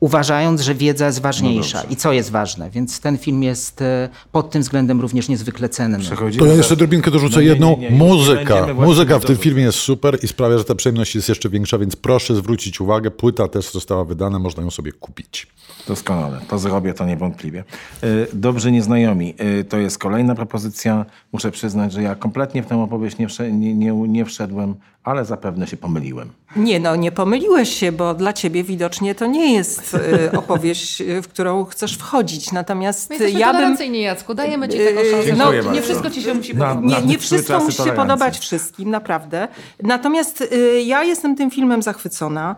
uważając, 0.00 0.60
że 0.60 0.74
wiedza 0.74 1.06
jest 1.06 1.20
ważniejsza 1.20 1.82
no 1.84 1.90
i 1.90 1.96
co 1.96 2.12
jest 2.12 2.30
ważne. 2.30 2.70
Więc 2.70 3.00
ten 3.00 3.18
film 3.18 3.42
jest 3.42 3.82
e, 3.82 4.08
pod 4.32 4.50
tym 4.50 4.62
względem 4.62 5.00
również 5.00 5.28
niezwykle 5.28 5.68
cenny. 5.68 5.98
To 6.38 6.46
ja 6.46 6.54
jeszcze 6.54 6.76
drobinkę 6.76 7.10
dorzucę 7.10 7.36
no, 7.36 7.42
jedną. 7.42 7.70
Nie, 7.70 7.76
nie, 7.76 7.90
nie, 7.90 7.96
Muzyka. 7.96 8.74
Muzyka 8.74 9.18
w 9.18 9.24
tym 9.24 9.36
filmie 9.36 9.62
jest 9.62 9.78
super 9.78 10.18
i 10.22 10.28
sprawia, 10.28 10.58
że 10.58 10.64
ta 10.64 10.74
przyjemność 10.74 11.14
jest 11.14 11.28
jeszcze 11.28 11.48
większa, 11.48 11.78
więc 11.78 11.96
proszę 11.96 12.34
zwrócić 12.34 12.80
uwagę. 12.80 13.10
Płyta 13.10 13.48
też 13.48 13.70
została 13.70 14.04
wydana, 14.04 14.38
można 14.38 14.62
ją 14.62 14.70
sobie 14.70 14.92
kupić. 14.92 15.46
Doskonale. 15.88 16.40
To 16.48 16.58
zrobię 16.58 16.94
to 16.94 17.06
niewątpliwie. 17.06 17.64
E, 18.02 18.06
Dobrzy 18.32 18.72
Nieznajomi. 18.72 19.34
E, 19.38 19.64
to 19.64 19.78
jest 19.78 19.98
kolejna 19.98 20.34
propozycja. 20.34 21.06
Muszę 21.32 21.50
przyznać, 21.50 21.92
że 21.92 22.02
ja 22.02 22.14
kompletnie 22.14 22.62
w 22.62 22.66
tę 22.66 22.82
opowieść 22.82 23.18
nie, 23.18 23.26
nie, 23.52 23.74
nie, 23.74 23.92
nie 23.92 24.24
wszedłem, 24.24 24.74
ale 25.04 25.24
zapewne 25.24 25.66
się 25.66 25.76
pomyliłem. 25.76 26.30
Nie, 26.56 26.80
no 26.80 26.96
nie 26.96 27.12
pomyliłeś 27.12 27.68
się, 27.68 27.92
bo 27.92 28.14
dla 28.14 28.32
ciebie 28.32 28.64
widocznie 28.64 29.14
to 29.14 29.26
nie 29.26 29.54
jest 29.54 29.87
y, 29.94 30.38
opowieść, 30.38 31.00
y, 31.00 31.22
w 31.22 31.28
którą 31.28 31.64
chcesz 31.64 31.96
wchodzić. 31.96 32.52
Natomiast 32.52 33.10
My 33.10 33.30
ja 33.30 33.52
bym... 33.52 33.94
Jacku, 33.94 34.34
dajemy 34.34 34.68
ci 34.68 34.78
tego 34.78 35.00
szansę. 35.10 35.36
No, 35.36 35.72
nie 35.72 35.82
wszystko 35.82 36.10
ci 36.10 36.22
się 36.22 36.34
musi 36.34 36.54
podobać. 36.54 36.84
Nie, 36.84 37.02
nie 37.06 37.18
wszystko 37.18 37.58
musi 37.58 37.82
się 37.82 37.92
podobać 37.92 38.38
wszystkim, 38.38 38.90
naprawdę. 38.90 39.48
Natomiast 39.82 40.40
y, 40.40 40.82
ja 40.82 41.04
jestem 41.04 41.36
tym 41.36 41.50
filmem 41.50 41.82
zachwycona 41.82 42.56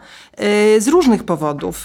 z 0.79 0.89
różnych 0.89 1.25
powodów. 1.25 1.85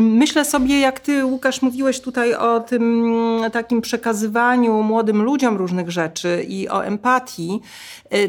Myślę 0.00 0.44
sobie, 0.44 0.80
jak 0.80 1.00
ty, 1.00 1.24
Łukasz, 1.24 1.62
mówiłeś 1.62 2.00
tutaj 2.00 2.34
o 2.34 2.60
tym 2.60 3.14
takim 3.52 3.80
przekazywaniu 3.80 4.82
młodym 4.82 5.22
ludziom 5.22 5.56
różnych 5.56 5.90
rzeczy 5.90 6.44
i 6.48 6.68
o 6.68 6.84
empatii, 6.84 7.60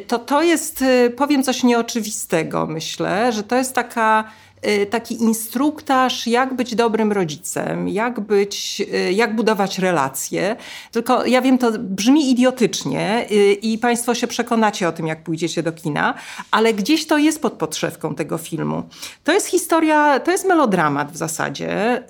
to 0.07 0.19
to 0.19 0.43
jest, 0.43 0.83
powiem 1.15 1.43
coś 1.43 1.63
nieoczywistego 1.63 2.67
myślę, 2.67 3.31
że 3.31 3.43
to 3.43 3.55
jest 3.55 3.73
taka 3.73 4.23
y, 4.23 4.42
taki 4.89 5.23
instruktaż, 5.23 6.27
jak 6.27 6.53
być 6.53 6.75
dobrym 6.75 7.11
rodzicem, 7.11 7.89
jak 7.89 8.19
być, 8.19 8.81
y, 8.93 9.13
jak 9.13 9.35
budować 9.35 9.79
relacje. 9.79 10.55
Tylko 10.91 11.25
ja 11.25 11.41
wiem, 11.41 11.57
to 11.57 11.71
brzmi 11.79 12.31
idiotycznie 12.31 13.25
y, 13.31 13.53
i 13.53 13.77
Państwo 13.77 14.15
się 14.15 14.27
przekonacie 14.27 14.87
o 14.87 14.91
tym, 14.91 15.07
jak 15.07 15.23
pójdziecie 15.23 15.63
do 15.63 15.71
kina, 15.71 16.13
ale 16.51 16.73
gdzieś 16.73 17.07
to 17.07 17.17
jest 17.17 17.41
pod 17.41 17.53
podszewką 17.53 18.15
tego 18.15 18.37
filmu. 18.37 18.83
To 19.23 19.31
jest 19.31 19.47
historia, 19.47 20.19
to 20.19 20.31
jest 20.31 20.45
melodramat 20.45 21.11
w 21.11 21.17
zasadzie. 21.17 22.03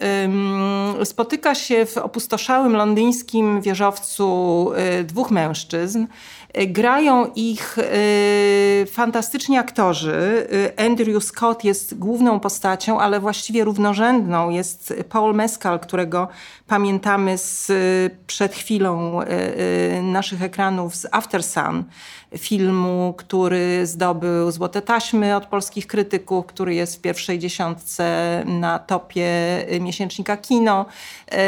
Spotyka 1.04 1.56
się 1.56 1.86
w 1.86 1.98
opustoszałym 1.98 2.76
londyńskim 2.76 3.62
wieżowcu 3.62 4.72
dwóch 5.04 5.32
mężczyzn. 5.32 6.06
Grają 6.54 7.32
ich 7.36 7.78
y, 7.78 8.86
fantastycznie 8.92 9.60
aktorzy. 9.60 10.48
Y, 10.54 10.86
Andrew 10.86 11.24
Scott 11.24 11.64
jest 11.64 11.98
główną 11.98 12.40
postacią, 12.40 13.00
ale 13.00 13.20
właściwie 13.20 13.64
równorzędną 13.64 14.50
jest 14.50 14.94
Paul 15.10 15.36
Mescal, 15.36 15.80
którego 15.80 16.28
pamiętamy 16.68 17.38
z 17.38 17.72
przed 18.28 18.56
chwilą 18.56 19.22
y, 19.22 20.02
naszych 20.02 20.44
ekranów 20.44 20.96
z 20.96 21.08
After 21.12 21.44
Sun, 21.44 21.84
filmu, 22.38 23.14
który 23.18 23.88
zdobył 23.88 24.52
złote 24.52 24.82
taśmy 24.82 25.36
od 25.36 25.46
polskich 25.46 25.88
krytyków, 25.88 26.46
który 26.46 26.76
jest 26.76 26.96
w 26.96 27.02
pierwszej 27.02 27.40
dziesiątce 27.40 28.44
na 28.46 28.80
topie 28.80 29.28
miesięcznika 29.82 30.38
Kino. 30.38 30.86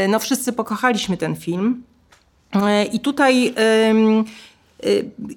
No 0.09 0.19
wszyscy 0.19 0.53
pokochaliśmy 0.53 1.17
ten 1.17 1.35
film. 1.35 1.83
I 2.91 2.99
tutaj 2.99 3.53
Y, 3.57 4.25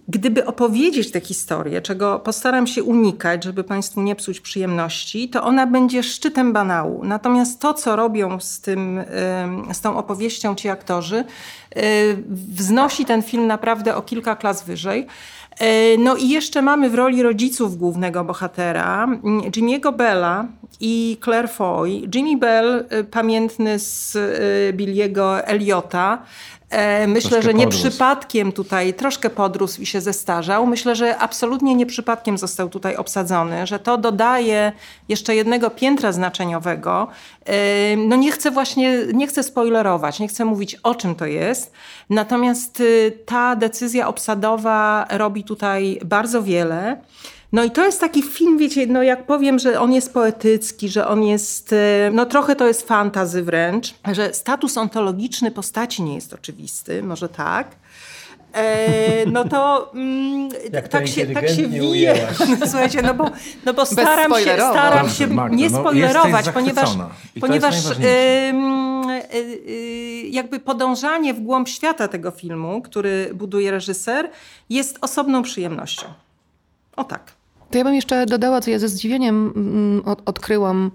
gdyby 0.09 0.47
opowiedzieć 0.47 1.11
tę 1.11 1.21
historię, 1.21 1.83
czego 1.83 2.19
postaram 2.19 2.67
się 2.67 2.83
unikać, 2.83 3.45
żeby 3.45 3.65
Państwu 3.65 4.03
nie 4.03 4.17
psuć 4.17 4.41
przyjemności, 4.41 5.29
to 5.29 5.43
ona 5.43 5.67
będzie 5.67 6.03
szczytem 6.03 6.53
banału. 6.53 7.05
Natomiast 7.05 7.61
to, 7.61 7.75
co 7.75 7.97
robią 7.97 8.41
z, 8.41 8.61
tym, 8.61 9.05
z 9.73 9.81
tą 9.81 9.97
opowieścią 9.97 10.55
ci 10.55 10.69
aktorzy, 10.69 11.25
y, 11.77 12.23
wznosi 12.29 13.05
ten 13.05 13.23
film 13.23 13.47
naprawdę 13.47 13.97
o 13.97 14.03
kilka 14.03 14.37
klas 14.37 14.65
wyżej. 14.65 15.07
Y, 15.63 15.99
no 15.99 16.17
i 16.17 16.29
jeszcze 16.29 16.63
mamy 16.63 16.91
w 16.91 16.95
roli 16.95 17.23
rodziców 17.23 17.79
głównego 17.79 18.25
bohatera 18.25 19.09
Jimmy'ego 19.57 19.97
Bella 19.97 20.47
i 20.81 21.19
Claire 21.25 21.51
Foy. 21.51 21.91
Jimmy 22.15 22.37
Bell, 22.37 22.85
pamiętny 23.11 23.79
z 23.79 24.17
Billiego 24.77 25.47
Eliota, 25.47 26.23
myślę, 27.07 27.31
troszkę 27.31 27.43
że 27.43 27.55
nie 27.55 27.69
przypadkiem 27.69 28.53
tutaj 28.53 28.95
troszkę 28.95 29.31
podrósł 29.31 29.83
i 29.83 29.87
się 29.87 30.01
zestarzał. 30.01 30.67
Myślę, 30.67 30.97
że 30.97 31.19
absolutnie 31.19 31.75
nie 31.75 31.87
przypadkiem 31.87 32.39
został 32.39 32.69
tutaj 32.69 32.97
obsadzony, 32.97 33.67
że 33.67 33.79
to 33.79 33.99
dodaje 33.99 34.73
jeszcze 35.09 35.35
jednego 35.35 35.71
piętra 35.71 36.13
znaczeniowego. 36.13 37.09
E, 37.45 37.97
no 37.97 38.17
nie 38.17 38.33
chcę 38.33 38.51
właśnie, 38.51 38.99
nie 39.15 39.27
chcę 39.27 39.43
spoilerować, 39.43 40.21
nie 40.21 40.29
chcę 40.29 40.45
mówić 40.45 40.75
o 40.75 40.95
czym 40.95 41.15
to 41.15 41.27
jest. 41.27 41.73
Natomiast 42.11 42.81
y, 42.81 43.19
ta 43.27 43.57
decyzja 43.57 44.09
obsadowa 44.09 45.07
robi 45.11 45.45
tutaj 45.45 46.01
bardzo 46.05 46.43
wiele. 46.43 47.01
No 47.53 47.65
i 47.65 47.71
to 47.71 47.85
jest 47.85 48.01
taki 48.01 48.23
film, 48.23 48.59
wiecie, 48.59 48.87
no 48.87 49.03
jak 49.03 49.27
powiem, 49.27 49.59
że 49.59 49.81
on 49.81 49.93
jest 49.93 50.13
poetycki, 50.13 50.89
że 50.89 51.09
on 51.09 51.23
jest, 51.23 51.73
e, 51.73 52.11
no 52.13 52.27
trochę 52.27 52.57
to 52.57 52.67
jest 52.67 52.89
fantazy 52.89 53.43
wręcz, 53.43 53.95
że 54.13 54.35
status 54.35 54.77
ontologiczny 54.77 55.51
postaci 55.51 56.03
nie 56.03 56.15
jest 56.15 56.33
oczywisty, 56.33 57.03
może 57.03 57.29
tak. 57.29 57.77
E, 58.53 59.27
no 59.27 59.45
to 59.45 59.91
mm, 59.95 60.49
tak, 60.91 61.09
się, 61.09 61.27
tak 61.27 61.49
się 61.49 61.69
wije. 61.69 62.29
Słuchajcie, 62.71 63.03
no 63.03 63.15
bo, 63.15 63.31
no 63.65 63.75
bo 63.75 63.87
staram 63.87 64.35
się, 64.35 64.55
staram 64.55 65.11
się 65.11 65.27
Magda, 65.27 65.57
nie 65.57 65.71
no, 65.71 65.81
spoilerować, 65.81 66.47
no 66.47 66.53
ponieważ, 66.53 66.91
ponieważ 67.41 67.75
jakby 70.31 70.61
podążanie 70.61 71.35
w 71.35 71.41
głąb 71.41 71.69
świata 71.69 72.09
tego 72.09 72.31
filmu, 72.31 72.83
który 72.83 73.31
buduje 73.35 73.71
reżyser, 73.71 74.31
jest 74.71 74.99
osobną 75.01 75.43
przyjemnością. 75.43 76.07
O 76.97 77.05
tak. 77.05 77.38
To 77.71 77.79
ja 77.79 77.85
bym 77.85 77.95
jeszcze 77.95 78.27
dodała, 78.27 78.61
co 78.61 78.71
ja 78.71 78.79
ze 78.79 78.89
zdziwieniem 78.89 79.53
mm, 79.57 80.03
odkryłam, 80.27 80.91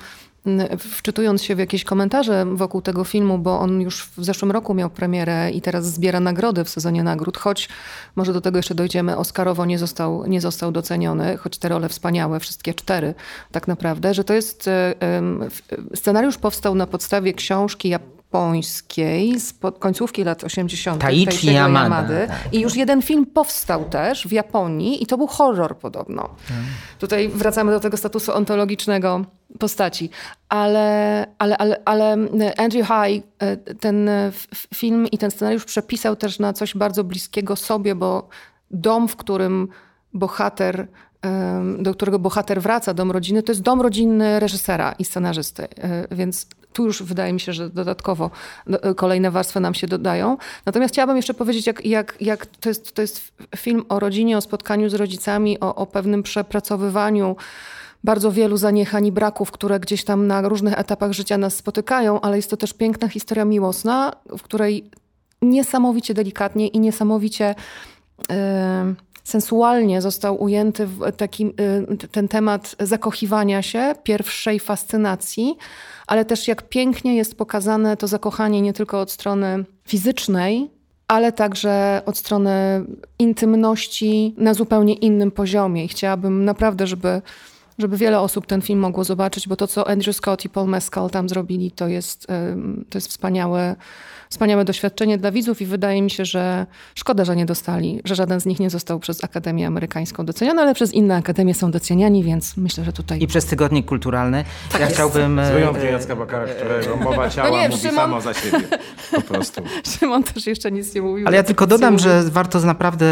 mm, 0.45 0.77
wczytując 0.77 1.43
się 1.43 1.55
w 1.55 1.59
jakieś 1.59 1.83
komentarze 1.83 2.45
wokół 2.53 2.81
tego 2.81 3.03
filmu, 3.03 3.37
bo 3.37 3.59
on 3.59 3.81
już 3.81 4.05
w 4.17 4.23
zeszłym 4.23 4.51
roku 4.51 4.73
miał 4.73 4.89
premierę 4.89 5.51
i 5.51 5.61
teraz 5.61 5.85
zbiera 5.85 6.19
nagrody 6.19 6.63
w 6.63 6.69
sezonie 6.69 7.03
nagród, 7.03 7.37
choć 7.37 7.69
może 8.15 8.33
do 8.33 8.41
tego 8.41 8.57
jeszcze 8.57 8.75
dojdziemy, 8.75 9.17
Oscarowo 9.17 9.65
nie 9.65 9.79
został, 9.79 10.25
nie 10.25 10.41
został 10.41 10.71
doceniony, 10.71 11.37
choć 11.37 11.57
te 11.57 11.69
role 11.69 11.89
wspaniałe, 11.89 12.39
wszystkie 12.39 12.73
cztery 12.73 13.13
tak 13.51 13.67
naprawdę, 13.67 14.13
że 14.13 14.23
to 14.23 14.33
jest, 14.33 14.67
e, 14.67 14.93
scenariusz 15.95 16.37
powstał 16.37 16.75
na 16.75 16.87
podstawie 16.87 17.33
książki 17.33 17.89
japońskiej 18.33 19.39
z 19.39 19.53
końcówki 19.79 20.23
lat 20.23 20.43
80. 20.43 21.01
Taichi 21.01 21.47
Yamada. 21.47 21.83
Yamady. 21.83 22.27
I 22.51 22.59
już 22.59 22.75
jeden 22.75 23.01
film 23.01 23.25
powstał 23.25 23.85
też 23.85 24.27
w 24.27 24.31
Japonii 24.31 25.03
i 25.03 25.05
to 25.05 25.17
był 25.17 25.27
horror 25.27 25.77
podobno. 25.77 26.29
Hmm. 26.47 26.65
Tutaj 26.99 27.29
wracamy 27.29 27.71
do 27.71 27.79
tego 27.79 27.97
statusu 27.97 28.33
ontologicznego 28.33 29.25
postaci. 29.59 30.09
Ale, 30.49 31.27
ale, 31.37 31.57
ale, 31.57 31.81
ale 31.85 32.17
Andrew 32.57 32.87
High 32.87 33.23
e, 33.39 33.57
ten 33.57 34.09
film 34.75 35.07
i 35.07 35.17
ten 35.17 35.31
scenariusz 35.31 35.65
przepisał 35.65 36.15
też 36.15 36.39
na 36.39 36.53
coś 36.53 36.75
bardzo 36.75 37.03
bliskiego 37.03 37.55
sobie, 37.55 37.95
bo 37.95 38.29
dom, 38.71 39.07
w 39.07 39.15
którym 39.15 39.67
bohater 40.13 40.87
do 41.79 41.93
którego 41.93 42.19
bohater 42.19 42.61
wraca, 42.61 42.93
dom 42.93 43.11
rodziny, 43.11 43.43
to 43.43 43.51
jest 43.51 43.61
dom 43.61 43.81
rodzinny 43.81 44.39
reżysera 44.39 44.95
i 44.99 45.05
scenarzysty. 45.05 45.67
E, 45.77 46.15
więc 46.15 46.47
tu 46.73 46.85
już 46.85 47.03
wydaje 47.03 47.33
mi 47.33 47.39
się, 47.39 47.53
że 47.53 47.69
dodatkowo 47.69 48.31
e, 48.67 48.93
kolejne 48.95 49.31
warstwy 49.31 49.59
nam 49.59 49.73
się 49.73 49.87
dodają. 49.87 50.37
Natomiast 50.65 50.93
chciałabym 50.93 51.15
jeszcze 51.15 51.33
powiedzieć, 51.33 51.67
jak, 51.67 51.85
jak, 51.85 52.17
jak 52.21 52.45
to, 52.45 52.69
jest, 52.69 52.93
to 52.93 53.01
jest 53.01 53.31
film 53.55 53.85
o 53.89 53.99
rodzinie, 53.99 54.37
o 54.37 54.41
spotkaniu 54.41 54.89
z 54.89 54.93
rodzicami, 54.93 55.59
o, 55.59 55.75
o 55.75 55.85
pewnym 55.85 56.23
przepracowywaniu 56.23 57.35
bardzo 58.03 58.31
wielu 58.31 58.57
zaniechań 58.57 59.05
i 59.05 59.11
braków, 59.11 59.51
które 59.51 59.79
gdzieś 59.79 60.03
tam 60.03 60.27
na 60.27 60.41
różnych 60.41 60.79
etapach 60.79 61.11
życia 61.11 61.37
nas 61.37 61.55
spotykają, 61.55 62.21
ale 62.21 62.35
jest 62.35 62.49
to 62.49 62.57
też 62.57 62.73
piękna 62.73 63.07
historia 63.07 63.45
miłosna, 63.45 64.11
w 64.37 64.41
której 64.41 64.89
niesamowicie 65.41 66.13
delikatnie 66.13 66.67
i 66.67 66.79
niesamowicie. 66.79 67.55
Yy, 68.29 68.35
sensualnie 69.23 70.01
został 70.01 70.43
ujęty 70.43 70.87
taki, 71.17 71.45
y, 72.01 72.07
ten 72.07 72.27
temat 72.27 72.75
zakochiwania 72.79 73.61
się, 73.61 73.95
pierwszej 74.03 74.59
fascynacji, 74.59 75.57
ale 76.07 76.25
też 76.25 76.47
jak 76.47 76.69
pięknie 76.69 77.15
jest 77.15 77.37
pokazane 77.37 77.97
to 77.97 78.07
zakochanie 78.07 78.61
nie 78.61 78.73
tylko 78.73 79.01
od 79.01 79.11
strony 79.11 79.65
fizycznej, 79.87 80.69
ale 81.07 81.31
także 81.31 82.01
od 82.05 82.17
strony 82.17 82.85
intymności 83.19 84.35
na 84.37 84.53
zupełnie 84.53 84.93
innym 84.93 85.31
poziomie. 85.31 85.85
I 85.85 85.87
chciałabym 85.87 86.45
naprawdę, 86.45 86.87
żeby 86.87 87.21
żeby 87.83 87.97
wiele 87.97 88.19
osób 88.19 88.45
ten 88.45 88.61
film 88.61 88.79
mogło 88.79 89.03
zobaczyć, 89.03 89.47
bo 89.47 89.55
to, 89.55 89.67
co 89.67 89.87
Andrew 89.87 90.15
Scott 90.15 90.45
i 90.45 90.49
Paul 90.49 90.69
Mescal 90.69 91.09
tam 91.09 91.29
zrobili, 91.29 91.71
to 91.71 91.87
jest, 91.87 92.27
to 92.89 92.97
jest 92.97 93.07
wspaniałe 93.07 93.75
wspaniałe 94.33 94.65
doświadczenie 94.65 95.17
dla 95.17 95.31
widzów 95.31 95.61
i 95.61 95.65
wydaje 95.65 96.01
mi 96.01 96.09
się, 96.09 96.25
że 96.25 96.65
szkoda, 96.95 97.25
że 97.25 97.35
nie 97.35 97.45
dostali, 97.45 98.01
że 98.05 98.15
żaden 98.15 98.39
z 98.39 98.45
nich 98.45 98.59
nie 98.59 98.69
został 98.69 98.99
przez 98.99 99.23
Akademię 99.23 99.67
Amerykańską 99.67 100.25
doceniony, 100.25 100.61
ale 100.61 100.75
przez 100.75 100.93
inne 100.93 101.15
akademie 101.15 101.53
są 101.53 101.71
doceniani, 101.71 102.23
więc 102.23 102.57
myślę, 102.57 102.83
że 102.83 102.93
tutaj... 102.93 103.23
I 103.23 103.27
przez 103.27 103.45
Tygodnik 103.45 103.85
Kulturalny. 103.85 104.45
Tak 104.71 104.81
ja 104.81 104.85
jest. 104.85 104.97
chciałbym... 104.97 105.41
Z 105.45 105.49
wyjątkiem 105.49 105.87
e, 105.87 105.91
Jacka 105.91 106.15
Bakara, 106.15 106.45
którego 106.45 106.97
mowa 106.97 107.29
ciała 107.29 107.49
no 107.49 107.57
nie, 107.57 107.69
mówi 107.69 107.81
Szymon... 107.81 107.95
samo 107.95 108.21
za 108.21 108.33
siebie. 108.33 108.61
Po 109.11 109.21
prostu. 109.21 109.61
Szymon 109.99 110.23
też 110.23 110.47
jeszcze 110.47 110.71
nic 110.71 110.95
nie 110.95 111.01
mówił. 111.01 111.27
Ale 111.27 111.37
ja 111.37 111.43
tylko 111.43 111.67
dodam, 111.67 111.99
że 111.99 112.23
warto 112.23 112.59
naprawdę 112.59 113.05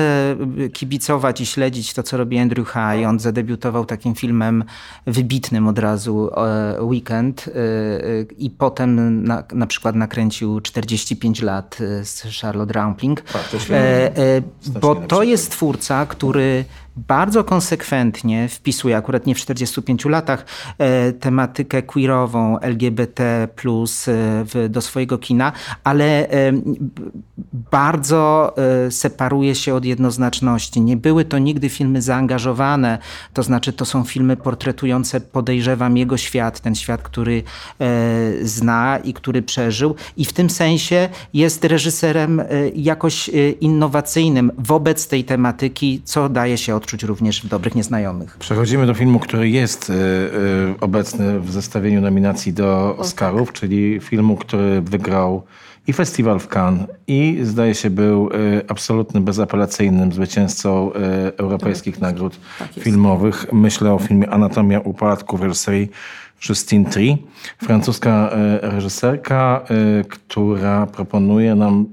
kibicować 0.73 1.41
i 1.41 1.45
śledzić 1.45 1.93
to, 1.93 2.03
co 2.03 2.17
robi 2.17 2.37
Andrew 2.37 2.67
High. 2.67 3.07
On 3.07 3.19
zadebiutował 3.19 3.85
takim 3.85 4.15
filmem 4.15 4.60
wybitnym 5.07 5.67
od 5.67 5.79
razu, 5.79 6.29
e, 6.35 6.83
Weekend 6.83 7.45
e, 7.47 7.51
i 8.37 8.49
potem 8.49 9.23
na, 9.23 9.43
na 9.53 9.67
przykład 9.67 9.95
nakręcił 9.95 10.61
40 10.61 11.11
35 11.11 11.41
lat 11.41 11.77
z 12.03 12.41
Charlotte 12.41 12.73
Rampling. 12.73 13.21
Tak, 13.21 13.47
to 13.49 13.57
e, 13.73 14.17
e, 14.17 14.41
bo 14.81 14.95
to 14.95 15.23
jest 15.23 15.51
twórca, 15.51 16.05
który 16.05 16.65
bardzo 16.97 17.43
konsekwentnie 17.43 18.47
wpisuje, 18.49 18.97
akurat 18.97 19.25
nie 19.25 19.35
w 19.35 19.37
45 19.37 20.05
latach, 20.05 20.45
e, 20.77 21.11
tematykę 21.13 21.81
queerową, 21.83 22.59
LGBT 22.59 23.47
e, 24.53 24.69
do 24.69 24.81
swojego 24.81 25.17
kina, 25.17 25.51
ale 25.83 26.29
e, 26.29 26.53
bardzo 27.71 28.21
separuje 28.89 29.55
się 29.55 29.75
od 29.75 29.85
jednoznaczności. 29.85 30.81
Nie 30.81 30.97
były 30.97 31.25
to 31.25 31.37
nigdy 31.37 31.69
filmy 31.69 32.01
zaangażowane, 32.01 32.97
to 33.33 33.43
znaczy 33.43 33.73
to 33.73 33.85
są 33.85 34.03
filmy 34.03 34.37
portretujące, 34.37 35.21
podejrzewam, 35.21 35.97
jego 35.97 36.17
świat, 36.17 36.59
ten 36.59 36.75
świat, 36.75 37.01
który 37.01 37.43
zna 38.41 38.97
i 39.03 39.13
który 39.13 39.41
przeżył 39.41 39.95
i 40.17 40.25
w 40.25 40.33
tym 40.33 40.49
sensie 40.49 41.09
jest 41.33 41.65
reżyserem 41.65 42.41
jakoś 42.75 43.29
innowacyjnym 43.61 44.51
wobec 44.57 45.07
tej 45.07 45.23
tematyki, 45.23 46.01
co 46.05 46.29
daje 46.29 46.57
się 46.57 46.75
odczuć 46.81 47.03
również 47.03 47.41
w 47.41 47.47
Dobrych 47.47 47.75
Nieznajomych. 47.75 48.37
Przechodzimy 48.37 48.85
do 48.85 48.93
filmu, 48.93 49.19
który 49.19 49.49
jest 49.49 49.89
y, 49.89 49.93
y, 49.93 50.79
obecny 50.79 51.39
w 51.39 51.51
zestawieniu 51.51 52.01
nominacji 52.01 52.53
do 52.53 52.97
Oscarów, 52.97 53.53
czyli 53.53 53.99
filmu, 53.99 54.37
który 54.37 54.81
wygrał 54.81 55.43
i 55.87 55.93
festiwal 55.93 56.39
w 56.39 56.47
Cannes 56.47 56.87
i 57.07 57.39
zdaje 57.41 57.75
się 57.75 57.89
był 57.89 58.29
y, 58.29 58.61
absolutnym, 58.67 59.23
bezapelacyjnym 59.23 60.11
zwycięzcą 60.11 60.91
europejskich 61.37 61.95
tak, 61.95 62.01
nagród 62.01 62.39
tak 62.59 62.71
filmowych. 62.71 63.45
Myślę 63.53 63.93
o 63.93 63.99
filmie 63.99 64.29
Anatomia 64.29 64.79
upadku 64.79 65.37
w 65.37 65.41
reżyserii 65.41 65.89
Justine 66.49 66.85
Tri, 66.85 67.17
francuska 67.57 68.29
e, 68.31 68.59
reżyserka, 68.61 69.61
e, 69.99 70.03
która 70.03 70.87
proponuje 70.87 71.55
nam 71.55 71.85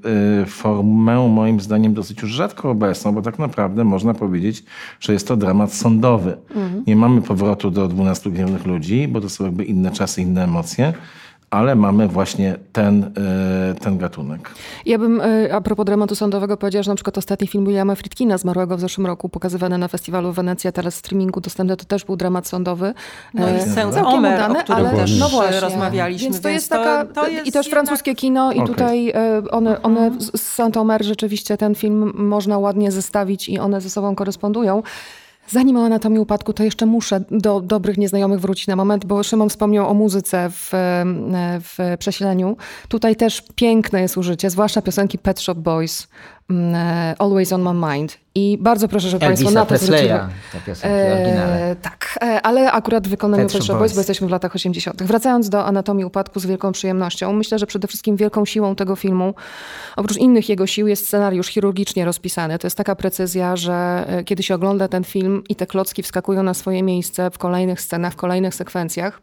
e, 0.43 0.47
formę, 0.47 1.29
moim 1.29 1.61
zdaniem, 1.61 1.95
dosyć 1.95 2.23
już 2.23 2.31
rzadko 2.31 2.71
obecną, 2.71 3.13
bo 3.13 3.23
tak 3.23 3.39
naprawdę 3.39 3.85
można 3.85 4.15
powiedzieć, 4.15 4.65
że 5.01 5.13
jest 5.13 5.29
to 5.29 5.37
dramat 5.37 5.75
sądowy. 5.75 6.37
Mhm. 6.51 6.85
Nie 6.87 6.97
mamy 6.97 7.23
powrotu 7.23 7.71
do 7.71 7.89
12 7.89 8.31
gniewnych 8.31 8.67
ludzi, 8.67 9.09
bo 9.09 9.21
to 9.21 9.29
są 9.29 9.45
jakby 9.45 9.65
inne 9.65 9.91
czasy, 9.91 10.23
inne 10.23 10.45
emocje 10.45 10.93
ale 11.51 11.75
mamy 11.75 12.09
właśnie 12.09 12.57
ten, 12.73 13.13
e, 13.71 13.75
ten 13.75 13.99
gatunek. 13.99 14.51
Ja 14.87 14.99
bym 14.99 15.21
e, 15.21 15.55
a 15.55 15.61
propos 15.61 15.87
dramatu 15.87 16.15
sądowego 16.15 16.57
powiedziała, 16.57 16.83
że 16.83 16.91
na 16.91 16.95
przykład 16.95 17.19
ostatni 17.19 17.49
film 17.49 17.67
Williama 17.67 17.95
Friedkina 17.95 18.39
zmarłego 18.39 18.77
w 18.77 18.81
zeszłym 18.81 19.07
roku, 19.07 19.29
pokazywany 19.29 19.79
na 19.79 19.89
festiwalu 19.89 20.33
Wenecja, 20.33 20.73
teraz 20.73 20.95
w 20.95 20.99
streamingu 20.99 21.41
dostępny, 21.41 21.77
to 21.77 21.85
też 21.85 22.05
był 22.05 22.17
dramat 22.17 22.47
sądowy. 22.47 22.95
No 23.35 23.51
i 23.51 23.53
e, 23.53 23.75
całkiem 23.75 24.07
Omer, 24.07 24.35
udany, 24.35 24.65
ale 24.65 24.91
też 24.91 25.19
no 25.19 25.29
właśnie, 25.29 25.61
rozmawialiśmy. 25.61 26.25
Więc 26.25 26.41
to 26.41 26.49
jest 26.49 26.71
taka, 26.71 27.05
to, 27.05 27.15
to 27.15 27.29
jest 27.29 27.47
i 27.47 27.53
też 27.53 27.67
jednak... 27.67 27.85
francuskie 27.85 28.15
kino 28.15 28.53
i 28.53 28.59
okay. 28.59 28.67
tutaj 28.69 29.13
one, 29.51 29.83
one 29.83 30.01
mhm. 30.01 30.21
z 30.21 30.43
Saint-Omer 30.43 31.05
rzeczywiście 31.05 31.57
ten 31.57 31.75
film 31.75 32.13
można 32.15 32.59
ładnie 32.59 32.93
zestawić 32.93 33.49
i 33.49 33.59
one 33.59 33.81
ze 33.81 33.91
sobą 33.91 34.15
korespondują. 34.15 34.83
Zanim 35.51 35.77
o 35.77 35.85
anatomii 35.85 36.19
upadku, 36.19 36.53
to 36.53 36.63
jeszcze 36.65 36.87
muszę 36.87 37.21
do 37.31 37.61
dobrych 37.61 37.99
nieznajomych 37.99 38.41
wrócić 38.41 38.67
na 38.67 38.77
moment, 38.77 39.07
bo 39.07 39.23
Szymon 39.23 39.49
wspomniał 39.49 39.91
o 39.91 39.95
muzyce 39.95 40.51
w, 40.51 40.71
w 41.61 41.97
przesileniu. 41.99 42.57
Tutaj 42.89 43.17
też 43.17 43.43
piękne 43.55 44.01
jest 44.01 44.17
użycie, 44.17 44.51
zwłaszcza 44.51 44.83
piosenki 44.83 45.19
Pet 45.19 45.41
Shop 45.41 45.55
Boys, 45.55 46.09
Always 47.19 47.53
on 47.53 47.63
My 47.63 47.93
Mind. 47.93 48.19
I 48.35 48.59
bardzo 48.61 48.89
proszę, 48.89 49.09
żeby 49.09 49.21
Państwo 49.27 49.51
na 49.51 49.67
to 49.67 49.79
zwrócili. 49.79 50.09
e, 50.85 51.77
Tak, 51.83 52.19
e, 52.23 52.43
ale 52.43 52.73
akurat 52.73 53.07
w 53.07 53.11
wykonaniu 53.11 53.43
Pet 53.43 53.53
Shop 53.53 53.79
Boys, 53.79 53.93
bo 53.93 54.01
jesteśmy 54.01 54.29
w 54.29 54.31
latach 54.31 54.55
80. 54.55 55.03
Wracając 55.03 55.49
do 55.49 55.65
Anatomii 55.65 56.05
Upadku 56.05 56.41
z 56.41 56.47
wielką 56.47 56.73
przyjemnością, 56.73 57.33
myślę, 57.33 57.59
że 57.59 57.67
przede 57.67 57.89
wszystkim 57.89 58.17
wielką 58.17 58.45
siłą 58.45 58.75
tego 58.77 58.97
filmu, 58.97 59.35
oprócz 59.97 60.17
innych 60.17 60.49
jego 60.49 60.67
sił, 60.67 60.87
jest 60.87 61.07
scenariusz 61.07 61.47
chirurgicznie 61.49 62.05
rozpisany. 62.05 62.59
To 62.59 62.67
jest 62.67 62.77
taka 62.77 62.97
precyzja, 62.97 63.57
że 63.57 64.05
e, 64.09 64.25
kiedy 64.25 64.43
się 64.43 64.55
ogląda 64.55 64.89
ten 64.89 65.05
film 65.05 65.43
i 65.49 65.57
te 65.57 65.67
klocki 65.67 66.03
wskakują 66.03 66.43
na 66.43 66.55
swoje 66.55 66.83
miejsce 66.83 67.31
w 67.31 67.39
kolejnych 67.39 67.81
scenach, 67.81 68.13
w 68.13 68.17
kolejnych 68.17 68.55
sekwencjach, 68.55 69.21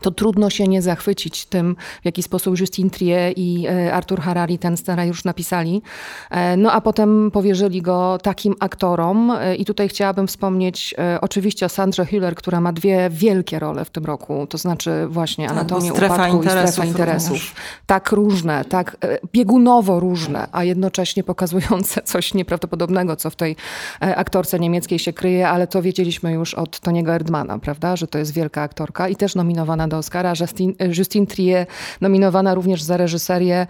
to 0.00 0.10
trudno 0.10 0.50
się 0.50 0.68
nie 0.68 0.82
zachwycić 0.82 1.46
tym, 1.46 1.76
w 2.02 2.04
jaki 2.04 2.22
sposób 2.22 2.60
Justin 2.60 2.90
Trier 2.90 3.32
i 3.36 3.66
e, 3.66 3.94
Artur 3.94 4.20
Harari 4.20 4.58
ten 4.58 4.76
scenariusz 4.76 5.24
napisali. 5.24 5.82
E, 6.30 6.56
no 6.56 6.72
a 6.72 6.80
potem 6.80 7.30
powierzyli 7.30 7.82
go 7.82 8.18
takim 8.22 8.54
aktorom 8.60 9.30
e, 9.30 9.56
i 9.56 9.64
tutaj 9.64 9.88
chciałabym 9.88 10.26
wspomnieć 10.26 10.94
oczywiście 11.20 11.66
o 11.66 11.68
Sandrze 11.68 12.04
Hüller, 12.04 12.34
która 12.34 12.60
ma 12.60 12.72
dwie 12.72 13.10
wielkie 13.10 13.58
role 13.58 13.84
w 13.84 13.90
tym 13.90 14.04
roku, 14.04 14.46
to 14.46 14.58
znaczy 14.58 15.06
właśnie 15.08 15.48
tak, 15.48 15.56
Anatomię 15.56 15.92
upadku 15.92 16.42
i 16.42 16.48
Strefa 16.48 16.84
interesów. 16.84 17.30
Również. 17.30 17.54
Tak 17.86 18.12
różne, 18.12 18.64
tak 18.64 18.96
biegunowo 19.32 20.00
różne, 20.00 20.48
a 20.52 20.64
jednocześnie 20.64 21.24
pokazujące 21.24 22.02
coś 22.12 22.34
nieprawdopodobnego, 22.34 23.16
co 23.16 23.30
w 23.30 23.36
tej 23.36 23.56
aktorce 24.00 24.58
niemieckiej 24.58 24.98
się 24.98 25.12
kryje, 25.12 25.48
ale 25.48 25.66
to 25.66 25.82
wiedzieliśmy 25.82 26.32
już 26.32 26.54
od 26.54 26.80
Toniego 26.80 27.12
Erdmana, 27.12 27.58
prawda, 27.58 27.96
że 27.96 28.06
to 28.06 28.18
jest 28.18 28.32
wielka 28.32 28.62
aktorka 28.62 29.08
i 29.08 29.16
też 29.16 29.34
nominowana 29.34 29.88
do 29.90 29.98
Oscara. 29.98 30.32
Justine, 30.40 30.72
Justine 30.98 31.26
Trier 31.26 31.66
nominowana 32.00 32.54
również 32.54 32.82
za 32.82 32.96
reżyserię 32.96 33.66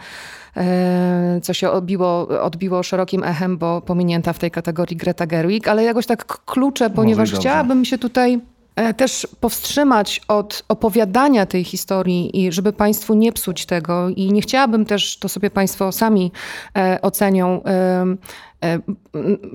e, 0.56 1.40
co 1.42 1.54
się 1.54 1.70
odbiło, 1.70 2.28
odbiło 2.42 2.83
szerokim 2.83 3.24
echem, 3.24 3.59
bo 3.59 3.80
pominięta 3.80 4.33
w 4.33 4.38
tej 4.38 4.50
kategorii 4.50 4.96
Greta 4.96 5.26
Gerwig, 5.26 5.68
ale 5.68 5.85
jakoś 5.85 6.06
tak 6.06 6.24
klucze, 6.44 6.90
ponieważ 6.90 7.33
chciałabym 7.33 7.85
się 7.85 7.98
tutaj 7.98 8.40
e, 8.76 8.94
też 8.94 9.28
powstrzymać 9.40 10.20
od 10.28 10.64
opowiadania 10.68 11.46
tej 11.46 11.64
historii 11.64 12.44
i 12.44 12.52
żeby 12.52 12.72
Państwu 12.72 13.14
nie 13.14 13.33
psuć 13.33 13.66
tego. 13.66 14.09
I 14.09 14.33
nie 14.33 14.42
chciałabym 14.42 14.85
też, 14.85 15.18
to 15.18 15.28
sobie 15.28 15.50
Państwo 15.50 15.92
sami 15.92 16.33
e, 16.76 16.98
ocenią, 17.02 17.62
E, 17.66 18.16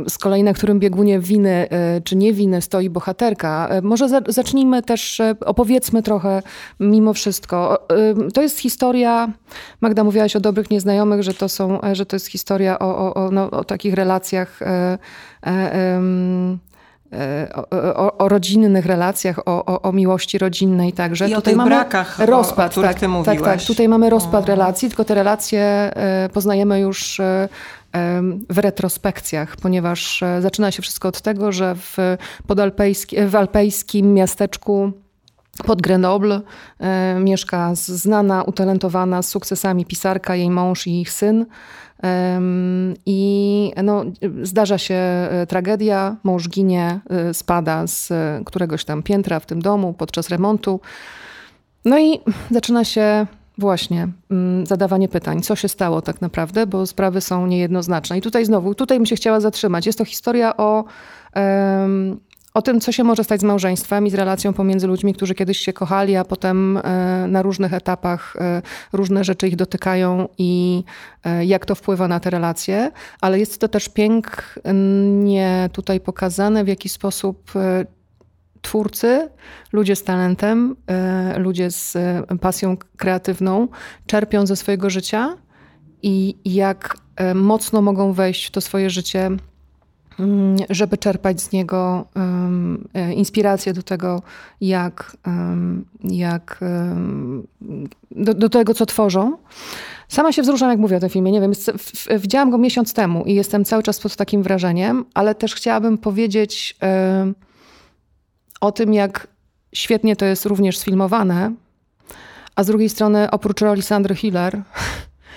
z 0.08 0.18
kolei 0.18 0.44
na 0.44 0.54
którym 0.54 0.80
biegunie 0.80 1.20
winy 1.20 1.68
e, 1.70 2.02
czy 2.02 2.16
nie 2.16 2.34
winy 2.34 2.62
stoi 2.62 2.90
bohaterka. 2.90 3.68
E, 3.68 3.82
może 3.82 4.10
zacznijmy 4.28 4.82
też, 4.82 5.22
opowiedzmy 5.46 6.04
trochę 6.04 6.42
mimo 6.80 7.14
wszystko. 7.14 7.88
To 8.34 8.42
jest 8.42 8.60
historia, 8.60 9.32
Magda 9.82 10.04
mówiłaś 10.04 10.36
o 10.36 10.40
dobrych 10.40 10.72
nieznajomych, 10.72 11.24
że 11.24 11.34
to, 11.34 11.50
są, 11.50 11.80
że 11.94 12.06
to 12.06 12.16
jest 12.16 12.28
historia 12.28 12.80
o, 12.80 13.14
o, 13.14 13.32
no, 13.32 13.52
o 13.52 13.64
takich 13.64 13.94
relacjach 13.94 14.60
o, 17.56 17.78
o, 17.78 18.18
o, 18.18 18.30
rodzinnych 18.30 18.86
relacjach, 18.86 19.40
o, 19.46 19.82
o, 19.82 19.92
miłości 19.92 20.38
rodzinnej 20.38 20.94
także. 20.94 21.26
I 21.26 21.28
tutaj 21.28 21.40
o 21.40 21.42
tych 21.42 21.56
mamy 21.56 21.70
brakach, 21.70 22.20
rozpad, 22.20 22.78
o, 22.78 22.82
tak. 22.82 23.00
Tak, 23.26 23.42
tak. 23.42 23.62
Tutaj 23.62 23.90
mamy 23.90 24.10
rozpad 24.10 24.46
relacji, 24.46 24.88
tylko 24.88 25.06
te 25.06 25.16
relacje 25.16 25.92
poznajemy 26.34 26.80
już 26.80 27.22
w 28.50 28.58
retrospekcjach, 28.58 29.56
ponieważ 29.56 30.24
e, 30.24 30.42
zaczyna 30.42 30.72
się 30.72 30.82
wszystko 30.82 31.08
od 31.08 31.22
tego, 31.22 31.52
że 31.52 31.76
w, 31.76 31.98
w 33.28 33.36
alpejskim 33.36 34.14
miasteczku 34.14 34.92
pod 35.66 35.82
Grenoble 35.82 36.42
e, 36.80 37.20
mieszka 37.20 37.76
znana, 37.76 38.44
utalentowana 38.44 39.22
z 39.22 39.30
sukcesami 39.30 39.86
pisarka, 39.86 40.36
jej 40.36 40.50
mąż 40.50 40.88
i 40.88 41.02
ich 41.02 41.12
syn. 41.12 41.46
I 43.06 43.72
no, 43.84 44.04
zdarza 44.42 44.78
się 44.78 44.96
e, 44.96 45.46
tragedia, 45.50 46.16
mąż 46.24 46.50
ginie, 46.50 47.00
spada 47.34 47.88
z 47.88 48.14
któregoś 48.46 48.86
tam 48.86 49.04
piętra 49.04 49.40
w 49.40 49.46
tym 49.46 49.62
domu 49.62 49.94
podczas 49.94 50.30
remontu. 50.30 50.80
No 51.86 52.00
i 52.00 52.20
zaczyna 52.52 52.84
się 52.84 53.28
Właśnie, 53.58 54.08
mm, 54.32 54.66
zadawanie 54.66 55.08
pytań, 55.08 55.42
co 55.42 55.56
się 55.56 55.68
stało 55.68 56.02
tak 56.02 56.22
naprawdę, 56.22 56.68
bo 56.68 56.88
sprawy 56.88 57.22
są 57.22 57.48
niejednoznaczne. 57.48 58.18
I 58.18 58.22
tutaj 58.22 58.46
znowu, 58.46 58.76
tutaj 58.76 58.98
bym 58.98 59.06
się 59.06 59.16
chciała 59.16 59.40
zatrzymać. 59.40 59.86
Jest 59.86 59.98
to 59.98 60.06
historia 60.06 60.58
o, 60.58 60.84
o 62.54 62.62
tym, 62.62 62.82
co 62.82 62.92
się 62.92 63.04
może 63.04 63.24
stać 63.24 63.42
z 63.42 63.44
małżeństwem 63.44 64.08
i 64.08 64.10
z 64.10 64.14
relacją 64.14 64.54
pomiędzy 64.54 64.88
ludźmi, 64.88 65.14
którzy 65.14 65.36
kiedyś 65.36 65.60
się 65.60 65.74
kochali, 65.74 66.16
a 66.16 66.26
potem 66.26 66.78
e, 66.78 66.82
na 67.28 67.42
różnych 67.42 67.74
etapach 67.74 68.36
e, 68.36 68.62
różne 68.94 69.24
rzeczy 69.24 69.48
ich 69.48 69.56
dotykają 69.56 70.28
i 70.38 70.84
e, 71.24 71.46
jak 71.46 71.66
to 71.66 71.76
wpływa 71.76 72.08
na 72.08 72.20
te 72.20 72.30
relacje. 72.30 72.92
Ale 73.22 73.40
jest 73.40 73.60
to 73.60 73.68
też 73.68 73.90
pięknie 73.90 75.70
tutaj 75.74 76.00
pokazane, 76.00 76.64
w 76.64 76.68
jaki 76.68 76.90
sposób 76.90 77.52
twórcy, 78.66 79.30
ludzie 79.74 79.96
z 79.96 80.04
talentem, 80.04 80.76
e, 80.88 81.40
ludzie 81.40 81.72
z 81.72 81.96
e, 81.96 82.24
pasją 82.42 82.78
kreatywną 82.98 83.68
czerpią 84.06 84.46
ze 84.46 84.56
swojego 84.56 84.90
życia 84.90 85.38
i 86.04 86.36
jak 86.46 86.98
e, 87.16 87.34
mocno 87.34 87.82
mogą 87.82 88.14
wejść 88.14 88.48
w 88.48 88.52
to 88.52 88.62
swoje 88.62 88.90
życie, 88.90 89.32
mm, 90.20 90.58
żeby 90.70 90.98
czerpać 90.98 91.42
z 91.42 91.52
niego 91.52 92.06
inspirację 93.16 93.74
do 93.74 93.84
tego, 93.84 94.22
jak, 94.62 95.18
jak 96.04 96.60
do, 98.12 98.34
do 98.34 98.50
tego, 98.50 98.74
co 98.74 98.86
tworzą. 98.86 99.38
Sama 100.08 100.32
się 100.32 100.42
wzruszam, 100.42 100.70
jak 100.70 100.80
mówię 100.80 100.98
o 100.98 101.00
tym 101.00 101.10
filmie. 101.10 101.32
Nie 101.32 101.42
wiem, 101.42 101.52
widziałam 102.20 102.52
go 102.52 102.58
miesiąc 102.58 102.94
temu 102.94 103.24
i 103.26 103.36
jestem 103.36 103.66
cały 103.66 103.84
czas 103.84 104.00
pod 104.00 104.16
takim 104.16 104.44
wrażeniem, 104.44 105.06
ale 105.14 105.36
też 105.36 105.56
chciałabym 105.56 105.98
powiedzieć 105.98 106.78
o 106.82 107.46
tym, 108.72 108.94
jak 108.94 109.28
świetnie 109.74 110.16
to 110.16 110.26
jest 110.26 110.46
również 110.46 110.78
sfilmowane, 110.78 111.54
a 112.56 112.64
z 112.64 112.68
drugiej 112.68 112.90
strony 112.90 113.32
oprócz 113.32 113.62
roli 113.62 113.82
Sandry 113.82 114.16
Hiller 114.16 114.62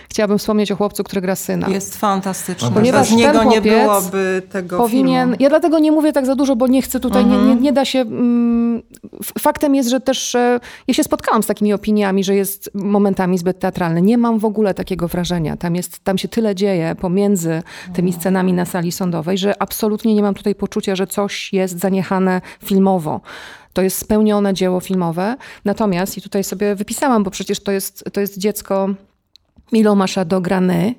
chciałabym 0.08 0.38
wspomnieć 0.38 0.72
o 0.72 0.76
chłopcu, 0.76 1.04
który 1.04 1.20
gra 1.20 1.36
syna. 1.36 1.68
Jest 1.68 1.96
fantastyczny. 1.96 2.70
Ponieważ 2.70 3.08
Bez 3.10 3.18
niego 3.18 3.44
nie 3.44 3.60
byłoby 3.60 4.42
tego 4.50 4.78
powinien, 4.78 5.28
filmu. 5.28 5.36
Ja 5.40 5.48
dlatego 5.48 5.78
nie 5.78 5.92
mówię 5.92 6.12
tak 6.12 6.26
za 6.26 6.34
dużo, 6.34 6.56
bo 6.56 6.66
nie 6.66 6.82
chcę 6.82 7.00
tutaj, 7.00 7.26
nie, 7.26 7.38
nie, 7.38 7.54
nie, 7.54 7.72
da 7.72 7.84
się... 7.84 8.00
Mm, 8.00 8.82
faktem 9.38 9.74
jest, 9.74 9.88
że 9.88 10.00
też 10.00 10.34
e, 10.34 10.60
ja 10.88 10.94
się 10.94 11.04
spotkałam 11.04 11.42
z 11.42 11.46
takimi 11.46 11.72
opiniami, 11.72 12.24
że 12.24 12.34
jest 12.34 12.70
momentami 12.74 13.38
zbyt 13.38 13.58
teatralny. 13.58 14.02
Nie 14.02 14.18
mam 14.18 14.38
w 14.38 14.44
ogóle 14.44 14.74
takiego 14.74 15.08
wrażenia. 15.08 15.56
Tam, 15.56 15.76
jest, 15.76 15.98
tam 16.04 16.18
się 16.18 16.28
tyle 16.28 16.54
dzieje 16.54 16.94
pomiędzy 17.00 17.62
tymi 17.94 18.12
scenami 18.12 18.52
na 18.52 18.64
sali 18.64 18.92
sądowej, 18.92 19.38
że 19.38 19.62
absolutnie 19.62 20.14
nie 20.14 20.22
mam 20.22 20.34
tutaj 20.34 20.54
poczucia, 20.54 20.96
że 20.96 21.06
coś 21.06 21.52
jest 21.52 21.78
zaniechane 21.78 22.40
filmowo. 22.64 23.20
To 23.72 23.82
jest 23.82 23.98
spełnione 23.98 24.54
dzieło 24.54 24.80
filmowe. 24.80 25.36
Natomiast, 25.64 26.18
i 26.18 26.22
tutaj 26.22 26.44
sobie 26.44 26.74
wypisałam, 26.74 27.24
bo 27.24 27.30
przecież 27.30 27.60
to 27.60 27.72
jest, 27.72 28.04
to 28.12 28.20
jest 28.20 28.38
dziecko 28.38 28.88
Milomasza 29.72 30.24
do 30.24 30.40
Grany, 30.40 30.94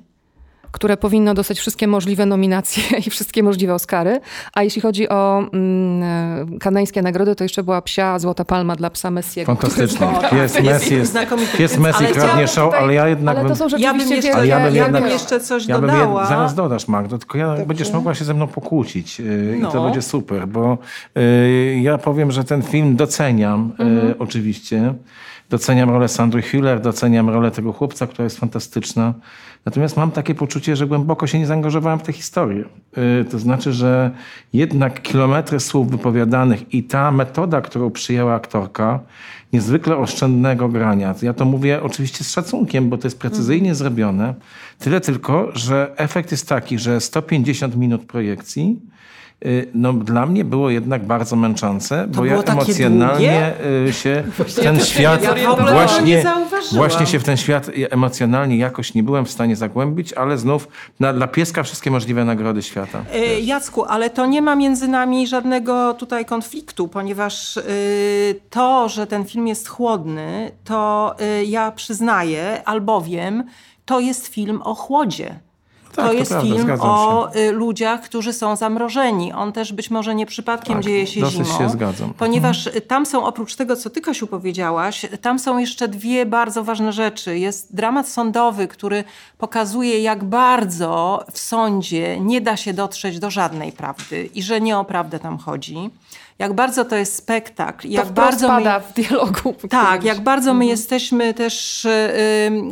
które 0.72 0.96
powinno 0.96 1.34
dostać 1.34 1.58
wszystkie 1.58 1.86
możliwe 1.86 2.26
nominacje 2.26 2.82
i 3.06 3.10
wszystkie 3.10 3.42
możliwe 3.42 3.74
Oscary. 3.74 4.20
A 4.54 4.62
jeśli 4.62 4.82
chodzi 4.82 5.08
o 5.08 5.48
mm, 5.52 6.58
kanańskie 6.58 7.02
nagrody, 7.02 7.34
to 7.34 7.44
jeszcze 7.44 7.62
była 7.62 7.82
psia 7.82 8.18
Złota 8.18 8.44
Palma 8.44 8.76
dla 8.76 8.90
psa 8.90 9.10
Messiego. 9.10 9.46
Fantastycznie. 9.46 10.06
Pies 10.30 10.62
Messi 10.62 10.94
jest, 10.94 11.18
pies 11.58 11.78
Messi 11.78 12.04
kradnie 12.04 12.48
show, 12.48 12.74
ale 12.74 12.94
ja 12.94 13.08
jednak 13.08 13.38
ale 13.38 13.48
to 13.48 13.56
są 13.56 13.76
ja 13.78 13.94
bym 13.94 14.10
jeszcze, 14.10 14.34
ale 14.34 14.46
ja 14.46 14.60
bym, 14.60 14.74
ja 14.74 14.82
jednak, 14.82 15.02
bym 15.02 15.12
jeszcze 15.12 15.40
coś 15.40 15.66
ja 15.66 15.80
dodała. 15.80 16.20
Jed, 16.20 16.28
zaraz 16.28 16.54
dodasz 16.54 16.88
Magdo, 16.88 17.18
tylko 17.18 17.38
ja 17.38 17.56
będziesz 17.66 17.92
mogła 17.92 18.14
się 18.14 18.24
ze 18.24 18.34
mną 18.34 18.46
pokłócić 18.46 19.18
yy, 19.18 19.56
no. 19.60 19.68
i 19.68 19.72
to 19.72 19.78
no. 19.78 19.84
będzie 19.84 20.02
super, 20.02 20.48
bo 20.48 20.78
yy, 21.14 21.80
ja 21.80 21.98
powiem, 21.98 22.32
że 22.32 22.44
ten 22.44 22.62
film 22.62 22.96
doceniam 22.96 23.72
yy, 23.78 23.84
mhm. 23.84 24.14
oczywiście. 24.18 24.94
Doceniam 25.50 25.90
rolę 25.90 26.08
Sandry 26.08 26.42
Hüller, 26.42 26.80
doceniam 26.80 27.30
rolę 27.30 27.50
tego 27.50 27.72
chłopca, 27.72 28.06
która 28.06 28.24
jest 28.24 28.38
fantastyczna. 28.38 29.14
Natomiast 29.64 29.96
mam 29.96 30.10
takie 30.10 30.34
poczucie, 30.34 30.76
że 30.76 30.86
głęboko 30.86 31.26
się 31.26 31.38
nie 31.38 31.46
zaangażowałem 31.46 31.98
w 31.98 32.02
tę 32.02 32.12
historię. 32.12 32.64
Y, 33.20 33.24
to 33.24 33.38
znaczy, 33.38 33.72
że 33.72 34.10
jednak 34.52 35.02
kilometry 35.02 35.60
słów 35.60 35.90
wypowiadanych 35.90 36.74
i 36.74 36.84
ta 36.84 37.10
metoda, 37.10 37.60
którą 37.60 37.90
przyjęła 37.90 38.34
aktorka, 38.34 39.00
niezwykle 39.52 39.96
oszczędnego 39.96 40.68
grania. 40.68 41.14
Ja 41.22 41.34
to 41.34 41.44
mówię 41.44 41.82
oczywiście 41.82 42.24
z 42.24 42.32
szacunkiem, 42.32 42.88
bo 42.88 42.98
to 42.98 43.06
jest 43.06 43.18
precyzyjnie 43.18 43.74
zrobione. 43.74 44.34
Tyle 44.78 45.00
tylko, 45.00 45.48
że 45.54 45.92
efekt 45.96 46.30
jest 46.30 46.48
taki, 46.48 46.78
że 46.78 47.00
150 47.00 47.76
minut 47.76 48.04
projekcji 48.04 48.80
no, 49.74 49.92
dla 49.92 50.26
mnie 50.26 50.44
było 50.44 50.70
jednak 50.70 51.04
bardzo 51.04 51.36
męczące, 51.36 52.08
to 52.12 52.18
bo 52.18 52.24
ja 52.24 52.42
emocjonalnie 52.42 53.54
długie? 53.62 53.92
się 54.02 54.22
w 54.48 54.54
ten 54.54 54.80
świat 54.80 55.22
ja 55.22 55.54
właśnie, 55.54 56.24
właśnie 56.72 57.06
się 57.06 57.18
w 57.18 57.24
ten 57.24 57.36
świat 57.36 57.70
emocjonalnie 57.90 58.56
jakoś 58.56 58.94
nie 58.94 59.02
byłem 59.02 59.24
w 59.24 59.30
stanie 59.30 59.56
zagłębić, 59.56 60.12
ale 60.12 60.38
znów 60.38 60.68
na, 61.00 61.12
dla 61.12 61.26
pieska 61.26 61.62
wszystkie 61.62 61.90
możliwe 61.90 62.24
nagrody 62.24 62.62
świata. 62.62 63.04
Y, 63.14 63.40
Jacku, 63.40 63.84
ale 63.84 64.10
to 64.10 64.26
nie 64.26 64.42
ma 64.42 64.56
między 64.56 64.88
nami 64.88 65.26
żadnego 65.26 65.94
tutaj 65.94 66.24
konfliktu, 66.24 66.88
ponieważ 66.88 67.56
y, 67.56 68.40
to, 68.50 68.88
że 68.88 69.06
ten 69.06 69.24
film 69.24 69.46
jest 69.46 69.68
chłodny, 69.68 70.50
to 70.64 71.14
ja 71.46 71.72
przyznaję, 71.72 72.62
albowiem 72.64 73.44
to 73.84 74.00
jest 74.00 74.26
film 74.26 74.62
o 74.62 74.74
chłodzie. 74.74 75.40
Tak, 75.96 76.04
to, 76.04 76.10
to 76.10 76.12
jest 76.12 76.30
prawda, 76.30 76.54
film 76.54 76.70
o 76.80 77.34
y, 77.36 77.52
ludziach, 77.52 78.02
którzy 78.02 78.32
są 78.32 78.56
zamrożeni. 78.56 79.32
On 79.32 79.52
też 79.52 79.72
być 79.72 79.90
może 79.90 80.14
nie 80.14 80.26
przypadkiem 80.26 80.74
tak, 80.74 80.84
dzieje 80.84 81.06
się 81.06 81.20
dosyć 81.20 81.46
zimą. 81.46 81.58
się 81.58 81.68
zgadzam. 81.68 82.14
Ponieważ 82.14 82.66
mhm. 82.66 82.84
tam 82.86 83.06
są, 83.06 83.24
oprócz 83.24 83.56
tego, 83.56 83.76
co 83.76 83.90
ty, 83.90 84.00
Kasiu, 84.00 84.26
powiedziałaś, 84.26 85.06
tam 85.20 85.38
są 85.38 85.58
jeszcze 85.58 85.88
dwie 85.88 86.26
bardzo 86.26 86.64
ważne 86.64 86.92
rzeczy. 86.92 87.38
Jest 87.38 87.74
dramat 87.74 88.08
sądowy, 88.08 88.68
który 88.68 89.04
pokazuje, 89.38 90.00
jak 90.00 90.24
bardzo 90.24 91.24
w 91.32 91.38
sądzie 91.38 92.20
nie 92.20 92.40
da 92.40 92.56
się 92.56 92.74
dotrzeć 92.74 93.18
do 93.18 93.30
żadnej 93.30 93.72
prawdy 93.72 94.28
i 94.34 94.42
że 94.42 94.60
nie 94.60 94.78
o 94.78 94.84
prawdę 94.84 95.18
tam 95.18 95.38
chodzi 95.38 95.90
jak 96.40 96.52
bardzo 96.52 96.84
to 96.84 96.96
jest 96.96 97.16
spektakl. 97.16 97.82
To 97.82 97.94
jak 97.94 98.06
bardzo 98.06 98.48
pada 98.48 98.78
my, 98.78 98.84
w 98.84 98.92
dialogu. 98.92 99.54
Tak, 99.70 100.04
jak 100.04 100.20
bardzo 100.20 100.54
my 100.54 100.64
mhm. 100.64 100.70
jesteśmy 100.70 101.34
też 101.34 101.86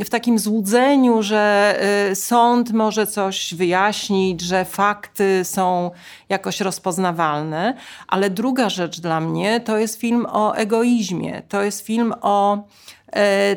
w 0.04 0.10
takim 0.10 0.38
złudzeniu, 0.38 1.22
że 1.22 1.76
y, 2.10 2.14
sąd 2.14 2.72
może 2.72 3.06
coś 3.06 3.54
wyjaśnić, 3.54 4.40
że 4.40 4.64
fakty 4.64 5.44
są 5.44 5.90
jakoś 6.28 6.60
rozpoznawalne. 6.60 7.74
Ale 8.08 8.30
druga 8.30 8.68
rzecz 8.68 9.00
dla 9.00 9.20
mnie 9.20 9.60
to 9.60 9.78
jest 9.78 10.00
film 10.00 10.26
o 10.32 10.54
egoizmie. 10.54 11.42
To 11.48 11.62
jest 11.62 11.86
film 11.86 12.14
o 12.22 12.58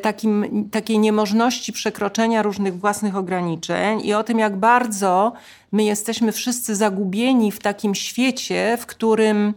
takim, 0.01 0.69
takiej 0.71 0.99
niemożności 0.99 1.73
przekroczenia 1.73 2.41
różnych 2.41 2.79
własnych 2.79 3.15
ograniczeń 3.15 4.01
i 4.05 4.13
o 4.13 4.23
tym, 4.23 4.39
jak 4.39 4.57
bardzo 4.57 5.33
my 5.71 5.83
jesteśmy 5.83 6.31
wszyscy 6.31 6.75
zagubieni 6.75 7.51
w 7.51 7.59
takim 7.59 7.95
świecie, 7.95 8.77
w 8.81 8.85
którym 8.85 9.53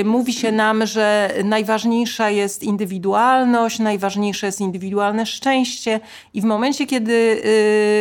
y, 0.00 0.04
mówi 0.04 0.32
się 0.32 0.52
nam, 0.52 0.86
że 0.86 1.34
najważniejsza 1.44 2.30
jest 2.30 2.62
indywidualność, 2.62 3.78
najważniejsze 3.78 4.46
jest 4.46 4.60
indywidualne 4.60 5.26
szczęście, 5.26 6.00
i 6.34 6.40
w 6.40 6.44
momencie, 6.44 6.86
kiedy 6.86 7.12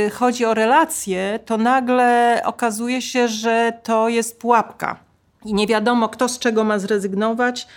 y, 0.08 0.10
chodzi 0.14 0.46
o 0.46 0.54
relacje, 0.54 1.40
to 1.46 1.58
nagle 1.58 2.42
okazuje 2.46 3.02
się, 3.02 3.28
że 3.28 3.74
to 3.84 4.10
jest 4.10 4.40
pułapka. 4.40 5.00
I 5.46 5.54
nie 5.54 5.68
wiadomo, 5.68 6.10
kto 6.10 6.30
z 6.30 6.40
czego 6.40 6.64
ma 6.64 6.80
zrezygnować, 6.80 7.68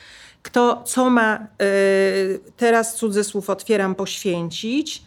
kto 0.49 0.83
co 0.85 1.11
ma, 1.11 1.37
y, 1.37 2.41
teraz 2.57 2.95
cudzysłów 2.95 3.51
otwieram, 3.51 3.95
poświęcić. 3.95 5.03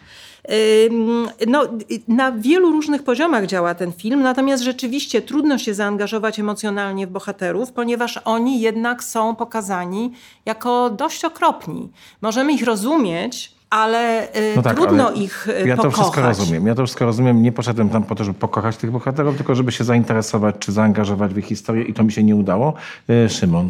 No, 1.47 1.63
na 2.07 2.31
wielu 2.31 2.71
różnych 2.71 3.03
poziomach 3.03 3.45
działa 3.45 3.75
ten 3.75 3.91
film, 3.91 4.21
natomiast 4.21 4.63
rzeczywiście 4.63 5.21
trudno 5.21 5.57
się 5.57 5.73
zaangażować 5.73 6.39
emocjonalnie 6.39 7.07
w 7.07 7.09
bohaterów, 7.09 7.71
ponieważ 7.71 8.19
oni 8.25 8.61
jednak 8.61 9.03
są 9.03 9.35
pokazani 9.35 10.11
jako 10.45 10.89
dość 10.89 11.25
okropni. 11.25 11.89
Możemy 12.21 12.53
ich 12.53 12.65
rozumieć, 12.65 13.55
ale 13.69 14.23
y, 14.35 14.53
no 14.55 14.61
tak, 14.61 14.75
trudno 14.77 15.07
ale 15.07 15.15
ich 15.15 15.47
y, 15.47 15.67
Ja 15.67 15.77
pokochać. 15.77 15.95
to 15.95 16.01
wszystko 16.01 16.21
rozumiem. 16.21 16.67
Ja 16.67 16.75
to 16.75 16.85
wszystko 16.85 17.05
rozumiem. 17.05 17.43
Nie 17.43 17.51
poszedłem 17.51 17.89
tam 17.89 18.03
po 18.03 18.15
to, 18.15 18.23
żeby 18.23 18.39
pokochać 18.39 18.77
tych 18.77 18.91
bohaterów, 18.91 19.37
tylko 19.37 19.55
żeby 19.55 19.71
się 19.71 19.83
zainteresować 19.83 20.55
czy 20.59 20.71
zaangażować 20.71 21.33
w 21.33 21.37
ich 21.37 21.45
historię 21.45 21.83
i 21.83 21.93
to 21.93 22.03
mi 22.03 22.11
się 22.11 22.23
nie 22.23 22.35
udało. 22.35 22.73
Y, 23.09 23.29
Szymon. 23.29 23.69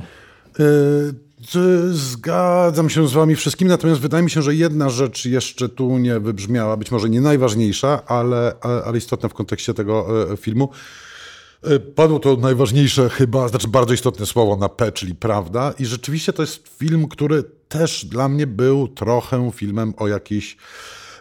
Y 0.60 1.31
Zgadzam 1.92 2.90
się 2.90 3.08
z 3.08 3.14
wami 3.14 3.36
wszystkimi, 3.36 3.70
natomiast 3.70 4.02
wydaje 4.02 4.24
mi 4.24 4.30
się, 4.30 4.42
że 4.42 4.56
jedna 4.56 4.90
rzecz 4.90 5.26
jeszcze 5.26 5.70
tu 5.70 5.98
nie 5.98 6.20
wybrzmiała, 6.20 6.78
być 6.78 6.92
może 6.92 7.10
nie 7.10 7.22
najważniejsza, 7.22 8.06
ale, 8.06 8.56
ale 8.86 8.98
istotna 8.98 9.30
w 9.30 9.34
kontekście 9.34 9.74
tego 9.74 10.08
e, 10.32 10.38
filmu. 10.38 10.70
E, 11.64 11.80
padło 11.80 12.20
to 12.20 12.36
najważniejsze 12.36 13.10
chyba, 13.10 13.48
znaczy 13.48 13.68
bardzo 13.68 13.94
istotne 13.94 14.26
słowo 14.26 14.56
na 14.56 14.70
P, 14.70 14.92
czyli 14.92 15.16
prawda. 15.16 15.74
I 15.80 15.86
rzeczywiście 15.86 16.34
to 16.34 16.44
jest 16.44 16.68
film, 16.68 17.08
który 17.08 17.44
też 17.70 18.06
dla 18.06 18.30
mnie 18.30 18.48
był 18.48 18.88
trochę 18.88 19.52
filmem 19.52 19.94
o 19.98 20.08
jakiejś 20.08 20.58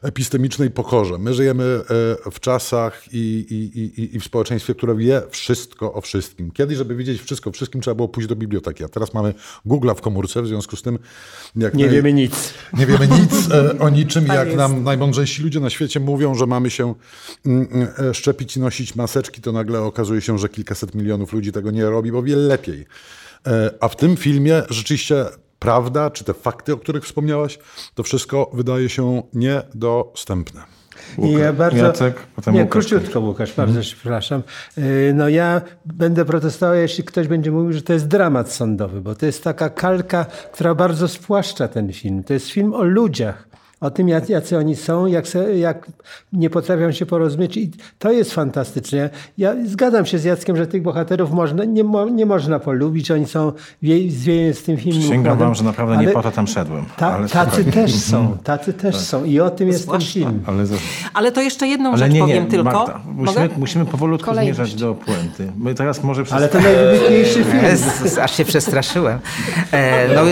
epistemicznej 0.03 0.71
pokorze. 0.71 1.19
My 1.19 1.35
żyjemy 1.35 1.65
e, 2.27 2.31
w 2.31 2.41
czasach 2.41 3.03
i, 3.13 3.47
i, 3.51 4.01
i, 4.01 4.17
i 4.17 4.21
w 4.21 4.25
społeczeństwie, 4.25 4.75
które 4.75 4.97
wie 4.97 5.23
wszystko 5.31 5.93
o 5.93 6.01
wszystkim. 6.01 6.51
Kiedyś, 6.51 6.79
żeby 6.79 6.97
wiedzieć 6.97 7.23
wszystko 7.23 7.51
o 7.51 7.53
wszystkim, 7.53 7.81
trzeba 7.81 7.95
było 7.95 8.09
pójść 8.09 8.29
do 8.29 8.37
biblioteki, 8.37 8.85
a 8.85 8.89
teraz 8.89 9.15
mamy 9.15 9.35
Google'a 9.67 9.95
w 9.95 10.01
komórce, 10.01 10.43
w 10.43 10.47
związku 10.47 10.77
z 10.77 10.83
tym... 10.83 10.99
Jak 11.57 11.75
nie 11.75 11.89
wiemy 11.89 12.13
nic. 12.13 12.55
Nie 12.73 12.87
wiemy 12.87 13.09
nic 13.09 13.51
e, 13.51 13.79
o 13.79 13.89
niczym, 13.89 14.27
tak 14.27 14.37
jak 14.37 14.47
jest. 14.47 14.59
nam 14.59 14.85
najmądrzejsi 14.85 15.43
ludzie 15.43 15.61
na 15.61 15.71
świecie 15.71 16.01
mówią, 16.01 16.35
że 16.35 16.47
mamy 16.47 16.71
się 16.71 16.95
mm, 17.47 17.89
e, 17.99 18.15
szczepić 18.15 18.57
i 18.57 18.61
nosić 18.61 18.97
maseczki, 18.97 19.41
to 19.41 19.53
nagle 19.53 19.81
okazuje 19.81 20.21
się, 20.21 20.39
że 20.39 20.49
kilkaset 20.49 20.95
milionów 20.95 21.33
ludzi 21.33 21.53
tego 21.53 21.71
nie 21.71 21.85
robi, 21.85 22.13
bo 22.13 22.23
wiele 22.23 22.43
lepiej. 22.43 22.87
A 23.81 23.89
w 23.89 23.97
tym 23.97 24.17
filmie 24.17 24.63
rzeczywiście 24.71 25.27
prawda, 25.61 26.11
czy 26.11 26.25
te 26.25 26.35
fakty, 26.35 26.73
o 26.73 26.77
których 26.77 27.05
wspomniałaś, 27.05 27.59
to 27.95 28.03
wszystko 28.03 28.51
wydaje 28.53 28.89
się 28.89 29.23
niedostępne. 29.35 30.61
Łukasz, 31.19 31.31
I 31.31 31.43
ja 31.43 31.53
bardzo, 31.53 31.85
Jacek, 31.85 32.17
potem 32.37 32.55
nie, 32.55 32.61
Łukasz. 32.63 32.73
króciutko 32.73 33.21
Łukasz, 33.21 33.53
bardzo 33.53 33.73
hmm. 33.73 33.83
przepraszam. 33.83 34.43
Y, 34.79 35.13
no 35.15 35.29
ja 35.29 35.61
będę 35.85 36.25
protestował, 36.25 36.77
jeśli 36.77 37.05
ktoś 37.05 37.29
będzie 37.29 37.51
mówił, 37.51 37.73
że 37.73 37.83
to 37.83 37.93
jest 37.93 38.07
dramat 38.07 38.53
sądowy, 38.53 39.01
bo 39.01 39.15
to 39.15 39.27
jest 39.27 39.45
taka 39.45 39.71
kalka, 39.71 40.27
która 40.53 40.75
bardzo 40.75 41.09
spłaszcza 41.09 41.69
ten 41.69 41.93
film. 41.93 42.25
To 42.25 42.33
jest 42.33 42.49
film 42.49 42.75
o 42.75 42.83
ludziach 42.83 43.51
o 43.81 43.91
tym, 43.91 44.09
jacy 44.09 44.59
oni 44.59 44.77
są, 44.77 45.07
jak, 45.07 45.29
se, 45.29 45.59
jak 45.59 45.87
nie 46.33 46.51
potrafią 46.51 46.93
się 46.93 47.07
porozumieć. 47.07 47.57
I 47.57 47.71
to 47.99 48.13
jest 48.13 48.33
fantastyczne. 48.33 49.11
Ja 49.39 49.55
zgadzam 49.67 50.07
się 50.07 50.19
z 50.19 50.25
Jackiem, 50.25 50.57
że 50.57 50.67
tych 50.67 50.83
bohaterów 50.83 51.31
można, 51.31 51.65
nie, 51.65 51.85
mo, 51.85 52.09
nie 52.09 52.27
można 52.27 52.59
polubić. 52.59 53.11
Oni 53.11 53.27
są 53.27 53.53
zwieją 54.09 54.55
z 54.55 54.63
tym 54.63 54.77
filmem. 54.77 55.01
Przysięgam 55.01 55.39
wam, 55.39 55.55
że 55.55 55.65
naprawdę 55.65 55.97
nie 55.97 56.09
po 56.09 56.23
to 56.23 56.31
tam 56.31 56.47
szedłem. 56.47 56.85
Ta, 56.97 57.29
tacy 57.29 57.65
też 57.65 57.95
są. 57.95 58.37
Tacy 58.45 58.73
też 58.73 58.95
tak. 58.95 59.05
są. 59.05 59.25
I 59.25 59.41
o 59.41 59.51
tym 59.51 59.69
jest 59.69 59.91
ten 59.91 60.01
film. 60.01 60.43
Ale, 60.47 60.65
ale 61.15 61.33
to 61.33 61.41
jeszcze 61.41 61.67
jedną 61.67 61.89
ale 61.89 61.99
rzecz 61.99 62.13
nie, 62.13 62.21
nie, 62.21 62.27
powiem 62.27 62.47
tylko. 62.47 62.65
Marta, 62.65 63.01
musimy, 63.07 63.49
musimy 63.57 63.87
powolutku 63.87 64.35
zmierzać 64.35 64.75
do 64.75 64.95
puenty. 64.95 65.53
My 65.59 65.75
teraz 65.75 66.05
może 66.05 66.25
przez... 66.25 66.37
Ale 66.37 66.49
to 66.49 66.61
najwybitniejszy 66.61 67.45
film. 67.45 67.65
Aż 68.25 68.37
się 68.37 68.45
przestraszyłem. 68.45 69.19
E, 69.73 70.09
no, 70.15 70.23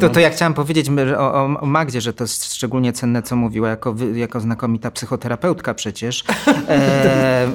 to, 0.00 0.08
to 0.08 0.20
ja 0.20 0.30
chciałam 0.30 0.54
powiedzieć 0.54 0.90
o, 1.18 1.34
o 1.60 1.66
Magdzie, 1.66 2.00
że 2.00 2.12
to 2.12 2.24
jest 2.24 2.54
szczególnie 2.54 2.93
cenne, 2.94 3.22
co 3.22 3.36
mówiła, 3.36 3.68
jako, 3.68 3.94
jako 4.14 4.40
znakomita 4.40 4.90
psychoterapeutka 4.90 5.74
przecież, 5.74 6.24
e, 6.68 7.48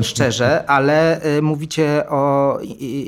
szczerze, 0.00 0.64
ale 0.66 1.20
e, 1.20 1.42
mówicie 1.42 2.04
o 2.08 2.58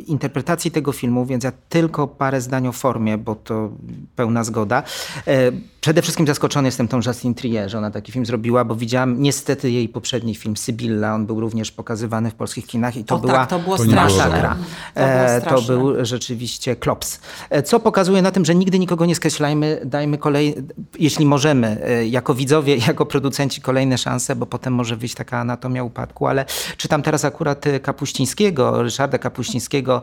interpretacji 0.06 0.70
tego 0.70 0.92
filmu, 0.92 1.26
więc 1.26 1.44
ja 1.44 1.52
tylko 1.68 2.06
parę 2.06 2.40
zdań 2.40 2.68
o 2.68 2.72
formie, 2.72 3.18
bo 3.18 3.34
to 3.34 3.70
pełna 4.16 4.44
zgoda. 4.44 4.82
E, 5.26 5.52
przede 5.86 6.02
wszystkim 6.02 6.26
zaskoczony 6.26 6.68
jestem 6.68 6.88
tą 6.88 7.00
Justine 7.06 7.34
Trier, 7.34 7.70
że 7.70 7.78
ona 7.78 7.90
taki 7.90 8.12
film 8.12 8.26
zrobiła, 8.26 8.64
bo 8.64 8.74
widziałam 8.74 9.22
niestety 9.22 9.70
jej 9.70 9.88
poprzedni 9.88 10.34
film 10.34 10.56
Sybilla, 10.56 11.14
on 11.14 11.26
był 11.26 11.40
również 11.40 11.72
pokazywany 11.72 12.30
w 12.30 12.34
polskich 12.34 12.66
kinach 12.66 12.96
i 12.96 13.04
to 13.04 13.14
o, 13.14 13.18
była 13.18 13.32
tak, 13.32 13.48
to 13.50 13.58
było 13.58 13.78
straszne. 13.78 14.56
E, 14.94 15.40
to, 15.40 15.50
to 15.50 15.62
był 15.62 16.04
rzeczywiście 16.04 16.76
klops. 16.76 17.20
E, 17.50 17.62
co 17.62 17.80
pokazuje 17.80 18.22
na 18.22 18.30
tym, 18.30 18.44
że 18.44 18.54
nigdy 18.54 18.78
nikogo 18.78 19.06
nie 19.06 19.14
skreślajmy, 19.14 19.80
dajmy 19.84 20.18
kolej, 20.18 20.54
jeśli 20.98 21.26
możemy, 21.26 21.78
E, 21.82 22.06
jako 22.06 22.34
widzowie, 22.34 22.76
jako 22.88 23.06
producenci 23.06 23.60
kolejne 23.60 23.98
szanse, 23.98 24.36
bo 24.36 24.46
potem 24.46 24.74
może 24.74 24.96
wyjść 24.96 25.14
taka 25.14 25.38
anatomia 25.38 25.84
upadku, 25.84 26.26
ale 26.26 26.44
czytam 26.76 27.02
teraz 27.02 27.24
akurat 27.24 27.66
e, 27.66 27.80
Kapuścińskiego, 27.80 28.82
Ryszarda 28.82 29.18
Kapuścińskiego, 29.18 30.02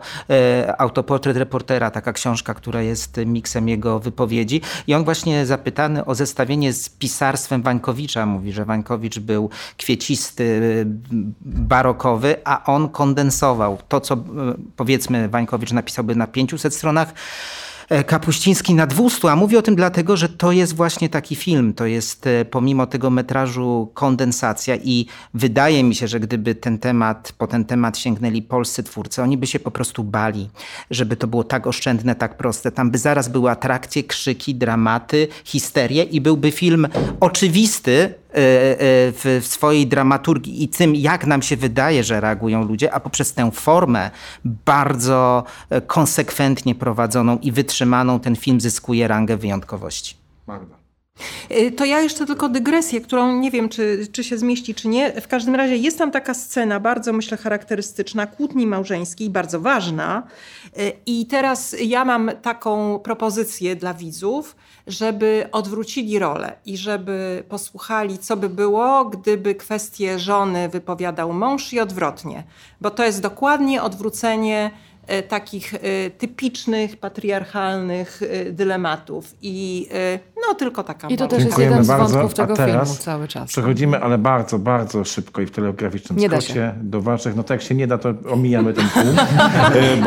Autoportret 0.77 1.37
reportera, 1.37 1.91
taka 1.91 2.13
książka, 2.13 2.53
która 2.53 2.81
jest 2.81 3.17
miksem 3.25 3.69
jego 3.69 3.99
wypowiedzi. 3.99 4.61
I 4.87 4.93
on 4.93 5.03
właśnie 5.03 5.45
o 6.05 6.15
zestawienie 6.15 6.73
z 6.73 6.89
pisarstwem 6.89 7.61
Wańkowicza, 7.61 8.25
mówi, 8.25 8.51
że 8.51 8.65
Wańkowicz 8.65 9.19
był 9.19 9.49
kwiecisty, 9.77 10.61
barokowy, 11.41 12.35
a 12.43 12.63
on 12.63 12.89
kondensował. 12.89 13.77
To, 13.87 14.01
co 14.01 14.17
powiedzmy 14.75 15.29
Wańkowicz 15.29 15.71
napisałby 15.71 16.15
na 16.15 16.27
500 16.27 16.75
stronach, 16.75 17.13
E, 17.13 17.72
Kapuściński 18.05 18.73
na 18.73 18.87
200, 18.87 19.31
a 19.31 19.35
mówię 19.35 19.59
o 19.59 19.61
tym 19.61 19.75
dlatego, 19.75 20.17
że 20.17 20.29
to 20.29 20.51
jest 20.51 20.75
właśnie 20.75 21.09
taki 21.09 21.35
film, 21.35 21.73
to 21.73 21.85
jest 21.85 22.27
e, 22.27 22.45
pomimo 22.45 22.87
tego 22.87 23.09
metrażu 23.09 23.91
kondensacja 23.93 24.75
i 24.75 25.05
wydaje 25.33 25.83
mi 25.83 25.95
się, 25.95 26.07
że 26.07 26.19
gdyby 26.19 26.55
ten 26.55 26.77
temat, 26.77 27.33
po 27.37 27.47
ten 27.47 27.65
temat 27.65 27.97
sięgnęli 27.97 28.41
polscy 28.41 28.83
twórcy, 28.83 29.21
oni 29.21 29.37
by 29.37 29.47
się 29.47 29.59
po 29.59 29.71
prostu 29.71 30.03
bali, 30.03 30.49
żeby 30.91 31.15
to 31.15 31.27
było 31.27 31.43
tak 31.43 31.67
oszczędne, 31.67 32.15
tak 32.15 32.37
proste. 32.37 32.71
Tam 32.71 32.91
by 32.91 32.97
zaraz 32.97 33.29
były 33.29 33.51
atrakcje, 33.51 34.03
krzyki, 34.03 34.55
dramaty, 34.55 35.27
histerie 35.43 36.03
i 36.03 36.21
byłby 36.21 36.51
film 36.51 36.87
oczywisty, 37.19 37.83
E, 37.83 38.05
e, 38.15 38.22
w 38.33 39.41
swojej 39.43 39.87
dramaturgii 39.87 40.63
i 40.63 40.67
tym, 40.67 40.95
jak 40.95 41.27
nam 41.27 41.41
się 41.41 41.57
wydaje, 41.57 42.03
że 42.03 42.21
reagują 42.21 42.67
ludzie, 42.67 42.93
a 42.93 42.99
poprzez 42.99 43.33
tę 43.33 43.51
formę 43.51 44.11
bardzo 44.45 45.43
e, 45.69 45.81
konsekwentnie 45.81 46.75
prowadzoną 46.75 47.37
i 47.37 47.51
wytrzymaną 47.51 48.19
ten 48.19 48.35
film 48.35 48.61
zyskuje 48.61 49.07
rangę 49.07 49.37
wyjątkowości. 49.37 50.15
Magda. 50.47 50.83
To 51.77 51.85
ja 51.85 52.01
jeszcze 52.01 52.25
tylko 52.25 52.49
dygresję, 52.49 53.01
którą 53.01 53.39
nie 53.39 53.51
wiem, 53.51 53.69
czy, 53.69 54.07
czy 54.11 54.23
się 54.23 54.37
zmieści, 54.37 54.75
czy 54.75 54.87
nie. 54.87 55.21
W 55.21 55.27
każdym 55.27 55.55
razie 55.55 55.77
jest 55.77 55.97
tam 55.97 56.11
taka 56.11 56.33
scena, 56.33 56.79
bardzo 56.79 57.13
myślę 57.13 57.37
charakterystyczna, 57.37 58.27
kłótni 58.27 58.67
małżeńskiej, 58.67 59.29
bardzo 59.29 59.59
ważna. 59.59 60.23
I 61.05 61.25
teraz 61.25 61.75
ja 61.85 62.05
mam 62.05 62.31
taką 62.41 62.99
propozycję 62.99 63.75
dla 63.75 63.93
widzów, 63.93 64.55
żeby 64.87 65.49
odwrócili 65.51 66.19
rolę 66.19 66.55
i 66.65 66.77
żeby 66.77 67.43
posłuchali, 67.49 68.17
co 68.17 68.37
by 68.37 68.49
było, 68.49 69.05
gdyby 69.05 69.55
kwestię 69.55 70.19
żony 70.19 70.69
wypowiadał 70.69 71.33
mąż 71.33 71.73
i 71.73 71.79
odwrotnie. 71.79 72.43
Bo 72.81 72.89
to 72.89 73.03
jest 73.03 73.21
dokładnie 73.21 73.83
odwrócenie 73.83 74.71
takich 75.27 75.73
e, 75.73 75.79
typicznych, 76.09 76.97
patriarchalnych 76.97 78.21
e, 78.23 78.51
dylematów. 78.51 79.35
I 79.41 79.87
no 80.47 80.55
tylko 80.55 80.83
taka 80.83 81.07
I 81.07 81.17
to 81.17 81.27
też 81.27 81.45
jest 81.45 81.57
jeden 81.57 81.83
z 81.83 81.87
wątków 81.87 82.33
tego 82.33 82.55
filmu 82.55 82.95
cały 82.99 83.27
czas. 83.27 83.49
Przechodzimy, 83.49 83.99
ale 83.99 84.17
bardzo, 84.17 84.59
bardzo 84.59 85.03
szybko 85.03 85.41
i 85.41 85.45
w 85.45 85.51
telegraficznym 85.51 86.19
nie 86.19 86.27
skrócie 86.27 86.73
do 86.81 87.01
waszych. 87.01 87.35
No 87.35 87.43
tak 87.43 87.59
jak 87.59 87.69
się 87.69 87.75
nie 87.75 87.87
da, 87.87 87.97
to 87.97 88.13
omijamy 88.31 88.73
ten 88.73 88.89
punkt. 88.89 89.21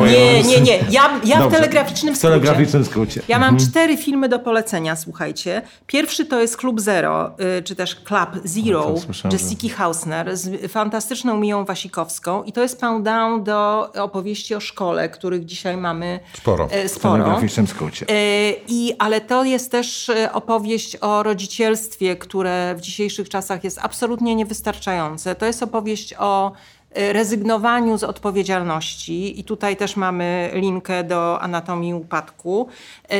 nie, 0.11 0.43
nie, 0.43 0.61
nie. 0.61 0.79
Ja, 0.89 1.19
ja 1.25 1.47
w 1.47 1.51
telegraficznym 1.51 2.15
skrócie. 2.15 2.35
W 2.35 2.41
telegraficznym 2.41 2.85
skrócie. 2.85 3.21
Ja 3.27 3.39
mam 3.39 3.53
mhm. 3.53 3.69
cztery 3.69 3.97
filmy 3.97 4.29
do 4.29 4.39
polecenia, 4.39 4.95
słuchajcie. 4.95 5.61
Pierwszy 5.87 6.25
to 6.25 6.41
jest 6.41 6.57
Klub 6.57 6.81
Zero, 6.81 7.35
czy 7.63 7.75
też 7.75 7.95
Club 7.95 8.29
Zero, 8.43 8.95
no, 9.23 9.29
Jessica 9.31 9.75
Hausner 9.75 10.37
z 10.37 10.71
fantastyczną 10.71 11.37
Miją 11.37 11.65
Wasikowską. 11.65 12.43
I 12.43 12.51
to 12.51 12.61
jest 12.61 12.81
down 13.01 13.43
do 13.43 13.91
opowieści 13.93 14.55
o 14.55 14.59
szkole 14.59 14.86
szkole, 14.87 15.09
których 15.09 15.45
dzisiaj 15.45 15.77
mamy 15.77 16.19
sporo. 16.33 16.67
E, 16.71 16.89
sporo. 16.89 17.39
W 17.39 17.69
skrócie. 17.69 18.05
E, 18.09 18.51
I, 18.67 18.93
ale 18.99 19.21
to 19.21 19.43
jest 19.43 19.71
też 19.71 20.09
e, 20.09 20.33
opowieść 20.33 20.97
o 21.01 21.23
rodzicielstwie, 21.23 22.15
które 22.15 22.75
w 22.77 22.81
dzisiejszych 22.81 23.29
czasach 23.29 23.63
jest 23.63 23.79
absolutnie 23.81 24.35
niewystarczające. 24.35 25.35
To 25.35 25.45
jest 25.45 25.63
opowieść 25.63 26.13
o 26.19 26.51
rezygnowaniu 26.95 27.97
z 27.97 28.03
odpowiedzialności, 28.03 29.39
i 29.39 29.43
tutaj 29.43 29.77
też 29.77 29.95
mamy 29.95 30.49
linkę 30.53 31.03
do 31.03 31.41
anatomii 31.41 31.93
upadku. 31.93 32.67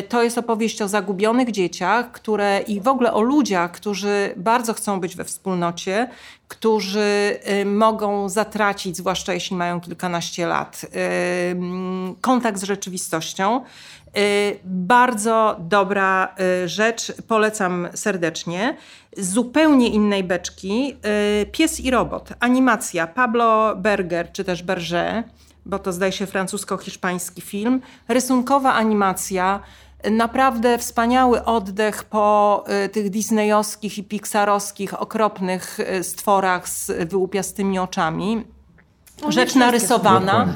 To 0.10 0.24
jest 0.24 0.38
opowieść 0.38 0.82
o 0.82 0.88
zagubionych 0.88 1.52
dzieciach, 1.52 2.12
które 2.12 2.62
i 2.68 2.82
w 2.82 2.88
ogóle 2.88 3.14
o 3.14 3.22
ludziach, 3.22 3.72
którzy 3.72 4.34
bardzo 4.38 4.74
chcą 4.74 5.00
być 5.00 5.16
we 5.16 5.24
wspólnocie, 5.24 6.10
którzy 6.48 7.40
y, 7.62 7.66
mogą 7.66 8.30
zatracić, 8.30 8.98
zwłaszcza 8.98 9.34
jeśli 9.34 9.56
mają 9.56 9.82
kilkanaście 9.82 10.48
lat, 10.48 10.82
y, 10.84 10.90
kontakt 12.22 12.60
z 12.60 12.64
rzeczywistością. 12.64 13.64
Y, 14.18 14.60
bardzo 14.66 15.56
dobra 15.60 16.36
rzecz, 16.66 17.14
polecam 17.28 17.88
serdecznie. 17.94 18.78
Z 19.18 19.30
zupełnie 19.34 19.88
innej 19.88 20.24
beczki 20.24 20.98
Pies 21.52 21.80
i 21.80 21.92
robot, 21.92 22.30
animacja 22.40 23.08
Pablo 23.08 23.76
Berger 23.76 24.32
czy 24.32 24.44
też 24.44 24.64
Berger, 24.64 25.24
bo 25.66 25.80
to 25.80 25.94
zdaje 25.94 26.12
się 26.12 26.26
francusko-hiszpański 26.26 27.42
film. 27.42 27.82
Rysunkowa 28.08 28.74
animacja 28.74 29.60
naprawdę 30.12 30.78
wspaniały 30.78 31.44
oddech 31.46 32.04
po 32.04 32.64
y, 32.86 32.90
tych 32.90 33.10
disneyowskich 33.10 33.98
i 33.98 34.04
pixarowskich 34.04 35.02
okropnych 35.02 35.80
y, 35.80 36.04
stworach 36.04 36.70
z 36.70 37.10
wyłupiastymi 37.10 37.80
oczami 37.80 38.57
rzecz 39.30 39.56
narysowana. 39.56 40.48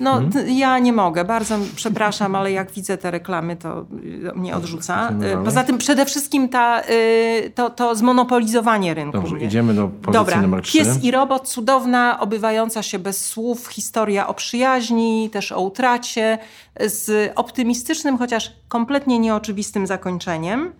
No, 0.00 0.12
hmm. 0.12 0.48
ja 0.48 0.78
nie 0.78 0.92
mogę, 0.92 1.24
bardzo 1.24 1.58
przepraszam, 1.76 2.34
ale 2.34 2.52
jak 2.52 2.72
widzę 2.72 2.98
te 2.98 3.10
reklamy, 3.10 3.56
to 3.56 3.86
mnie 4.34 4.56
odrzuca. 4.56 5.12
Poza 5.44 5.64
tym 5.64 5.78
przede 5.78 6.06
wszystkim 6.06 6.48
ta, 6.48 6.82
y, 6.82 7.52
to, 7.54 7.70
to 7.70 7.94
zmonopolizowanie 7.94 8.94
rynku. 8.94 9.18
Dobrze, 9.18 9.34
mnie. 9.34 9.46
idziemy 9.46 9.74
do 9.74 9.88
pozycji 9.88 10.12
Dobra. 10.12 10.42
numer 10.42 10.62
3. 10.62 10.78
Pies 10.78 11.04
i 11.04 11.10
robot, 11.10 11.48
cudowna, 11.48 12.20
obywająca 12.20 12.82
się 12.82 12.98
bez 12.98 13.26
słów, 13.26 13.66
historia 13.66 14.26
o 14.26 14.34
przyjaźni, 14.34 15.30
też 15.32 15.52
o 15.52 15.60
utracie, 15.60 16.38
z 16.80 17.32
optymistycznym, 17.34 18.18
chociaż 18.18 18.52
kompletnie 18.68 19.18
nieoczywistym 19.18 19.86
zakończeniem. 19.86 20.72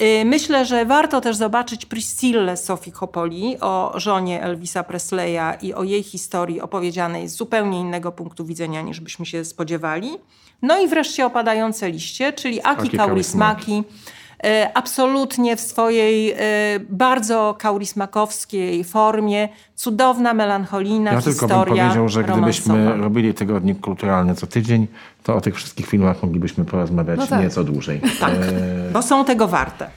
Y, 0.00 0.24
myślę, 0.24 0.64
że 0.64 0.84
warto 0.84 1.20
też 1.20 1.36
zobaczyć 1.36 1.86
Priscillę 1.86 2.56
Sofii 2.56 2.92
Coppoli 2.92 3.60
o 3.60 3.92
żonie 3.94 4.42
Elvisa 4.42 4.84
Presleya 4.84 5.58
i 5.62 5.74
o 5.74 5.82
jej 5.82 6.02
historii 6.02 6.60
opowiedzianej 6.60 7.28
z 7.28 7.36
zupełnie 7.36 7.80
innego 7.80 8.12
punktu 8.12 8.44
widzenia 8.44 8.82
niż 8.82 9.00
byśmy 9.00 9.26
się 9.26 9.44
spodziewali. 9.44 10.10
No 10.62 10.78
i 10.78 10.88
wreszcie 10.88 11.26
opadające 11.26 11.90
liście, 11.90 12.32
czyli 12.32 12.60
Aki, 12.62 12.88
Aki 12.88 12.96
Kaurismaki. 12.96 13.72
Y, 13.72 13.84
absolutnie 14.74 15.56
w 15.56 15.60
swojej 15.60 16.32
y, 16.32 16.36
bardzo 16.88 17.56
kaurismakowskiej 17.58 18.84
formie, 18.84 19.48
cudowna, 19.74 20.34
melancholijna 20.34 21.12
ja 21.12 21.20
historia. 21.20 21.56
Ja 21.56 21.58
tylko 21.58 21.64
bym 21.64 21.76
powiedział, 21.76 22.08
że 22.08 22.24
gdybyśmy 22.24 22.96
robili 22.96 23.34
tygodnik 23.34 23.80
kulturalny 23.80 24.34
co 24.34 24.46
tydzień, 24.46 24.86
to 25.22 25.36
o 25.36 25.40
tych 25.40 25.56
wszystkich 25.56 25.86
filmach 25.86 26.22
moglibyśmy 26.22 26.64
porozmawiać 26.64 27.18
no 27.18 27.26
tak. 27.26 27.42
nieco 27.42 27.64
dłużej. 27.64 28.00
Tak, 28.20 28.32
e... 28.32 28.92
bo 28.92 29.02
są 29.02 29.24
tego 29.24 29.48
warte. 29.48 29.90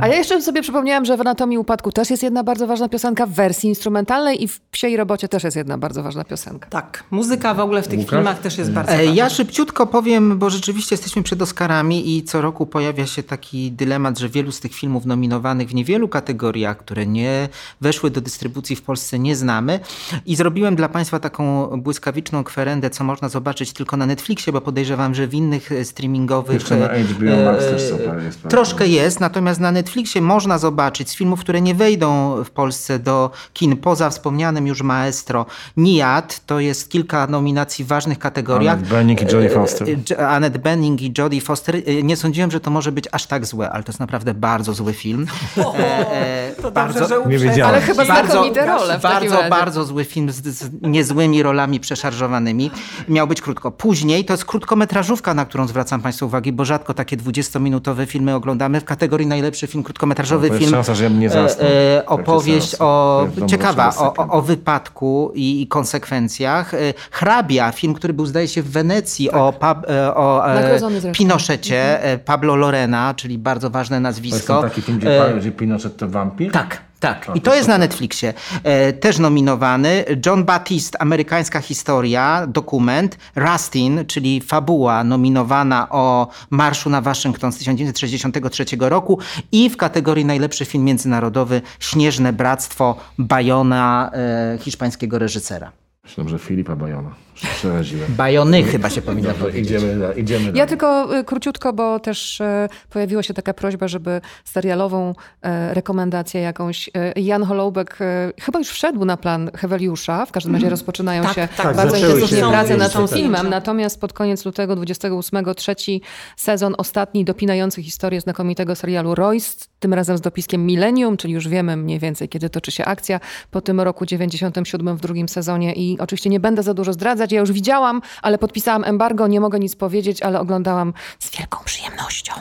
A 0.00 0.08
ja 0.08 0.16
jeszcze 0.16 0.42
sobie 0.42 0.62
przypomniałam, 0.62 1.04
że 1.04 1.16
w 1.16 1.20
Anatomii 1.20 1.58
Upadku 1.58 1.92
też 1.92 2.10
jest 2.10 2.22
jedna 2.22 2.44
bardzo 2.44 2.66
ważna 2.66 2.88
piosenka 2.88 3.26
w 3.26 3.30
wersji 3.30 3.68
instrumentalnej 3.68 4.42
i 4.44 4.48
w 4.48 4.60
Psiej 4.60 4.96
Robocie 4.96 5.28
też 5.28 5.44
jest 5.44 5.56
jedna 5.56 5.78
bardzo 5.78 6.02
ważna 6.02 6.24
piosenka. 6.24 6.68
Tak, 6.68 7.04
muzyka 7.10 7.54
w 7.54 7.60
ogóle 7.60 7.82
w 7.82 7.88
tych 7.88 7.98
Łukasz? 7.98 8.18
filmach 8.18 8.38
też 8.38 8.58
jest 8.58 8.72
bardzo 8.72 8.92
e, 8.92 8.96
ważna. 8.96 9.12
Ja 9.14 9.30
szybciutko 9.30 9.86
powiem, 9.86 10.38
bo 10.38 10.50
rzeczywiście 10.50 10.94
jesteśmy 10.94 11.22
przed 11.22 11.42
Oscarami 11.42 12.16
i 12.16 12.24
co 12.24 12.40
roku 12.40 12.66
pojawia 12.66 13.06
się 13.06 13.22
taki 13.22 13.72
dylemat, 13.72 14.18
że 14.18 14.28
wielu 14.28 14.52
z 14.52 14.60
tych 14.60 14.74
filmów 14.74 15.06
nominowanych 15.06 15.68
w 15.68 15.74
niewielu 15.74 16.08
kategoriach, 16.08 16.76
które 16.76 17.06
nie 17.06 17.48
weszły 17.80 18.10
do 18.10 18.20
dystrybucji 18.20 18.76
w 18.76 18.82
Polsce 18.82 19.18
nie 19.18 19.36
znamy 19.36 19.80
i 20.26 20.36
zrobiłem 20.36 20.76
dla 20.76 20.88
Państwa 20.88 21.20
taką 21.20 21.66
błyskawiczną 21.66 22.44
kwerendę, 22.44 22.90
co 22.90 23.04
można 23.04 23.28
zobaczyć 23.28 23.72
tylko 23.72 23.96
na 23.96 24.06
Netflixie, 24.06 24.52
bo 24.52 24.60
podejrzewam, 24.60 25.14
że 25.14 25.26
w 25.26 25.34
innych 25.34 25.70
streamingowych... 25.84 26.54
Jeszcze 26.54 26.76
na 26.76 26.88
HBO 26.88 27.44
Max 27.44 27.64
też 27.64 27.82
super 27.90 28.22
jest. 28.24 28.42
Troszkę 28.42 28.86
jest, 28.86 29.20
natomiast 29.20 29.55
Natomiast 29.56 29.74
na 29.74 29.80
Netflixie 29.80 30.22
można 30.22 30.58
zobaczyć 30.58 31.10
z 31.10 31.16
filmów, 31.16 31.40
które 31.40 31.60
nie 31.60 31.74
wejdą 31.74 32.36
w 32.44 32.50
Polsce 32.50 32.98
do 32.98 33.30
kin, 33.52 33.76
poza 33.76 34.10
wspomnianym 34.10 34.66
już 34.66 34.82
Maestro, 34.82 35.46
Niad, 35.76 36.40
to 36.46 36.60
jest 36.60 36.90
kilka 36.90 37.26
nominacji 37.26 37.84
w 37.84 37.88
ważnych 37.88 38.18
kategoriach. 38.18 38.74
Annette 38.74 38.90
Bening 38.90 39.22
i 39.22 39.26
Jodie 39.26 39.50
Foster. 39.50 39.88
E, 39.88 40.18
e, 40.18 40.28
Annette 40.28 40.58
Bening 40.58 41.02
i 41.02 41.12
Jodie 41.18 41.40
Foster. 41.40 41.76
E, 41.76 42.02
nie 42.02 42.16
sądziłem, 42.16 42.50
że 42.50 42.60
to 42.60 42.70
może 42.70 42.92
być 42.92 43.04
aż 43.12 43.26
tak 43.26 43.46
złe, 43.46 43.70
ale 43.70 43.82
to 43.82 43.92
jest 43.92 44.00
naprawdę 44.00 44.34
bardzo 44.34 44.74
zły 44.74 44.92
film. 44.92 45.26
O, 45.66 45.76
e, 45.76 46.52
to 46.62 46.70
bardzo, 46.70 47.00
dobrze, 47.00 47.14
że 47.24 47.30
nie 47.30 47.38
wiedziałem. 47.38 47.74
Ale 47.74 47.80
chyba 47.82 48.04
znakomite 48.04 48.66
role 48.66 48.98
w 48.98 49.02
Bardzo, 49.02 49.36
bardzo 49.50 49.84
zły 49.84 50.04
film 50.04 50.30
z, 50.30 50.46
z 50.46 50.70
niezłymi 50.82 51.42
rolami 51.42 51.80
przeszarżowanymi. 51.80 52.70
Miał 53.08 53.26
być 53.26 53.40
krótko. 53.40 53.70
Później 53.70 54.24
to 54.24 54.32
jest 54.32 54.44
krótkometrażówka, 54.44 55.34
na 55.34 55.44
którą 55.44 55.68
zwracam 55.68 56.00
Państwu 56.02 56.26
uwagę, 56.26 56.52
bo 56.52 56.64
rzadko 56.64 56.94
takie 56.94 57.16
20-minutowe 57.16 58.06
filmy 58.06 58.34
oglądamy 58.34 58.80
w 58.80 58.84
kategorii 58.84 59.26
najlepszych 59.26 59.45
najlepszy 59.46 59.66
film 59.66 59.84
krótkometrażowy, 59.84 60.50
no, 60.50 60.58
film. 60.58 60.70
Szansa, 60.70 60.94
że 60.94 61.04
ja 61.04 61.10
nie 61.10 61.30
e, 61.32 61.60
e 61.60 62.06
opowieść 62.06 62.76
o, 62.78 63.26
ciekawa, 63.46 63.94
o, 63.96 64.14
o, 64.30 64.42
wypadku 64.42 65.32
i, 65.34 65.62
i, 65.62 65.66
konsekwencjach. 65.66 66.74
E, 66.74 66.78
Hrabia, 67.10 67.72
film, 67.72 67.94
który 67.94 68.12
był 68.14 68.26
zdaje 68.26 68.48
się 68.48 68.62
w 68.62 68.70
Wenecji 68.70 69.26
tak. 69.26 69.36
o, 69.36 69.52
pab, 69.52 69.90
e, 69.90 70.14
o 70.14 70.54
e, 70.54 71.12
Pinochecie, 71.12 71.96
mhm. 71.96 72.18
Pablo 72.20 72.56
Lorena, 72.56 73.14
czyli 73.16 73.38
bardzo 73.38 73.70
ważne 73.70 74.00
nazwisko. 74.00 74.54
To 74.54 74.64
jest 74.64 74.74
taki 74.74 74.86
film, 74.86 74.98
gdzie, 74.98 75.48
e, 75.48 75.52
Pinochet 75.52 75.96
to 75.96 76.08
wampir? 76.08 76.52
Tak, 76.52 76.85
tak, 77.00 77.30
i 77.34 77.40
to 77.40 77.54
jest 77.54 77.68
na 77.68 77.78
Netflixie. 77.78 78.34
E, 78.62 78.92
też 78.92 79.18
nominowany. 79.18 80.04
John 80.26 80.44
Baptiste, 80.44 81.02
Amerykańska 81.02 81.60
historia, 81.60 82.46
dokument. 82.46 83.18
Rustin, 83.36 84.04
czyli 84.06 84.40
fabuła 84.40 85.04
nominowana 85.04 85.88
o 85.90 86.28
Marszu 86.50 86.90
na 86.90 87.00
Waszyngton 87.00 87.52
z 87.52 87.58
1963 87.58 88.64
roku 88.80 89.18
i 89.52 89.70
w 89.70 89.76
kategorii 89.76 90.24
najlepszy 90.24 90.64
film 90.64 90.84
międzynarodowy 90.84 91.62
Śnieżne 91.80 92.32
Bractwo 92.32 92.96
Bajona, 93.18 94.10
e, 94.12 94.58
hiszpańskiego 94.58 95.18
reżysera. 95.18 95.72
Myślałem, 96.04 96.28
że 96.28 96.38
Filipa 96.38 96.76
Bajona. 96.76 97.25
Przeraziłem. 97.36 98.14
Bajony 98.14 98.62
chyba 98.62 98.90
się 98.90 99.02
powinno 99.02 99.34
powiedzieć. 99.34 99.70
Idziemy, 99.70 100.14
idziemy 100.16 100.44
dalej. 100.44 100.58
Ja 100.58 100.66
tylko 100.66 101.18
y, 101.18 101.24
króciutko, 101.24 101.72
bo 101.72 102.00
też 102.00 102.40
y, 102.40 102.44
pojawiła 102.90 103.22
się 103.22 103.34
taka 103.34 103.54
prośba, 103.54 103.88
żeby 103.88 104.20
serialową 104.44 105.10
y, 105.10 105.74
rekomendację 105.74 106.40
jakąś. 106.40 106.90
Jan 107.16 107.44
Holoubek 107.44 107.98
chyba 108.40 108.58
już 108.58 108.68
wszedł 108.68 109.04
na 109.04 109.16
plan 109.16 109.50
Heweliusza. 109.54 110.26
W 110.26 110.32
każdym 110.32 110.52
razie 110.52 110.66
mhm. 110.66 110.70
rozpoczynają 110.70 111.22
tak, 111.22 111.34
się 111.34 111.48
tak, 111.56 111.76
bardzo 111.76 111.96
intensywnie 111.96 112.48
prace 112.48 112.76
nad 112.76 112.92
tym 112.92 113.08
filmem. 113.08 113.50
Natomiast 113.50 114.00
pod 114.00 114.12
koniec 114.12 114.44
lutego 114.44 114.76
28 114.76 115.44
trzeci 115.54 116.02
sezon 116.36 116.74
ostatni 116.78 117.24
dopinający 117.24 117.82
historię 117.82 118.20
znakomitego 118.20 118.74
serialu 118.74 119.14
Royce, 119.14 119.66
tym 119.80 119.94
razem 119.94 120.18
z 120.18 120.20
dopiskiem 120.20 120.66
Millennium, 120.66 121.16
czyli 121.16 121.34
już 121.34 121.48
wiemy 121.48 121.76
mniej 121.76 121.98
więcej, 121.98 122.28
kiedy 122.28 122.50
toczy 122.50 122.70
się 122.70 122.84
akcja. 122.84 123.20
Po 123.50 123.60
tym 123.60 123.80
roku 123.80 124.06
97 124.06 124.96
w 124.96 125.00
drugim 125.00 125.28
sezonie 125.28 125.74
i 125.74 125.98
oczywiście 125.98 126.30
nie 126.30 126.40
będę 126.40 126.62
za 126.62 126.74
dużo 126.74 126.92
zdradzać, 126.92 127.25
ja 127.32 127.40
już 127.40 127.52
widziałam, 127.52 128.02
ale 128.22 128.38
podpisałam 128.38 128.84
embargo, 128.84 129.26
nie 129.26 129.40
mogę 129.40 129.58
nic 129.58 129.76
powiedzieć, 129.76 130.22
ale 130.22 130.40
oglądałam 130.40 130.92
z 131.18 131.38
wielką 131.38 131.58
przyjemnością. 131.64 132.32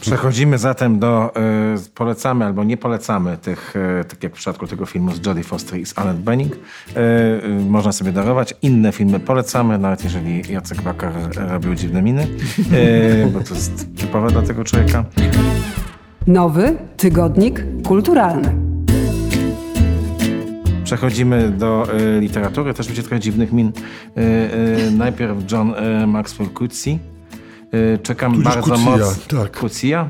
Przechodzimy 0.00 0.58
zatem 0.58 0.98
do, 0.98 1.32
y, 1.86 1.90
polecamy 1.94 2.44
albo 2.44 2.64
nie 2.64 2.76
polecamy 2.76 3.36
tych, 3.36 3.76
y, 3.76 4.04
tak 4.04 4.22
jak 4.22 4.32
w 4.32 4.36
przypadku 4.36 4.66
tego 4.66 4.86
filmu 4.86 5.14
z 5.14 5.26
Jodie 5.26 5.44
Foster 5.44 5.80
i 5.80 5.86
z 5.86 5.98
Annette 5.98 6.20
Bening. 6.20 6.52
Y, 6.52 6.58
można 7.68 7.92
sobie 7.92 8.12
darować. 8.12 8.54
Inne 8.62 8.92
filmy 8.92 9.20
polecamy, 9.20 9.78
nawet 9.78 10.04
jeżeli 10.04 10.52
Jacek 10.52 10.82
Bakar 10.82 11.12
robił 11.34 11.74
dziwne 11.74 12.02
miny, 12.02 12.26
bo 13.32 13.40
to 13.40 13.54
jest 13.54 13.96
typowe 13.96 14.30
dla 14.30 14.42
tego 14.42 14.64
człowieka. 14.64 15.04
Nowy 16.26 16.76
tygodnik 16.96 17.64
kulturalny. 17.86 18.67
Przechodzimy 20.88 21.50
do 21.50 21.86
y, 22.16 22.20
literatury, 22.20 22.74
też 22.74 22.86
będzie 22.86 23.02
trochę 23.02 23.20
dziwnych 23.20 23.52
min. 23.52 23.68
Y, 23.68 24.20
y, 24.20 24.90
najpierw 24.90 25.52
John 25.52 25.74
Maxwell 26.06 26.50
Coetzee. 26.50 26.98
czekam 28.02 28.32
Tudzież 28.32 28.54
bardzo 28.54 28.78
mocno. 28.78 29.38
Tak. 29.42 29.56
Kucja. 29.56 30.08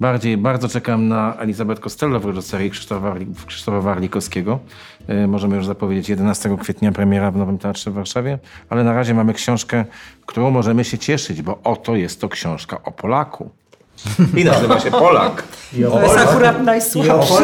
Bardziej, 0.00 0.36
bardzo 0.36 0.68
czekam 0.68 1.08
na 1.08 1.34
Elizabeth 1.38 1.80
Costello 1.80 2.20
w 2.20 2.24
reżyserii 2.24 2.70
Krzysztofa, 2.70 3.14
Krzysztofa 3.46 3.80
Warlikowskiego. 3.80 4.58
możemy 5.28 5.56
już 5.56 5.66
zapowiedzieć 5.66 6.08
11 6.08 6.56
kwietnia 6.60 6.92
premiera 6.92 7.30
w 7.30 7.36
Nowym 7.36 7.58
Teatrze 7.58 7.90
w 7.90 7.94
Warszawie, 7.94 8.38
ale 8.68 8.84
na 8.84 8.92
razie 8.92 9.14
mamy 9.14 9.34
książkę, 9.34 9.84
którą 10.26 10.50
możemy 10.50 10.84
się 10.84 10.98
cieszyć, 10.98 11.42
bo 11.42 11.58
oto 11.64 11.96
jest 11.96 12.20
to 12.20 12.28
książka 12.28 12.82
o 12.82 12.92
Polaku. 12.92 13.50
I 14.36 14.44
nazywa 14.44 14.80
się 14.80 14.90
Polak. 14.90 15.42
to 15.72 16.02
jest 16.02 16.16
akurat 16.16 16.62
najsłabsze. 16.62 17.14
O, 17.14 17.42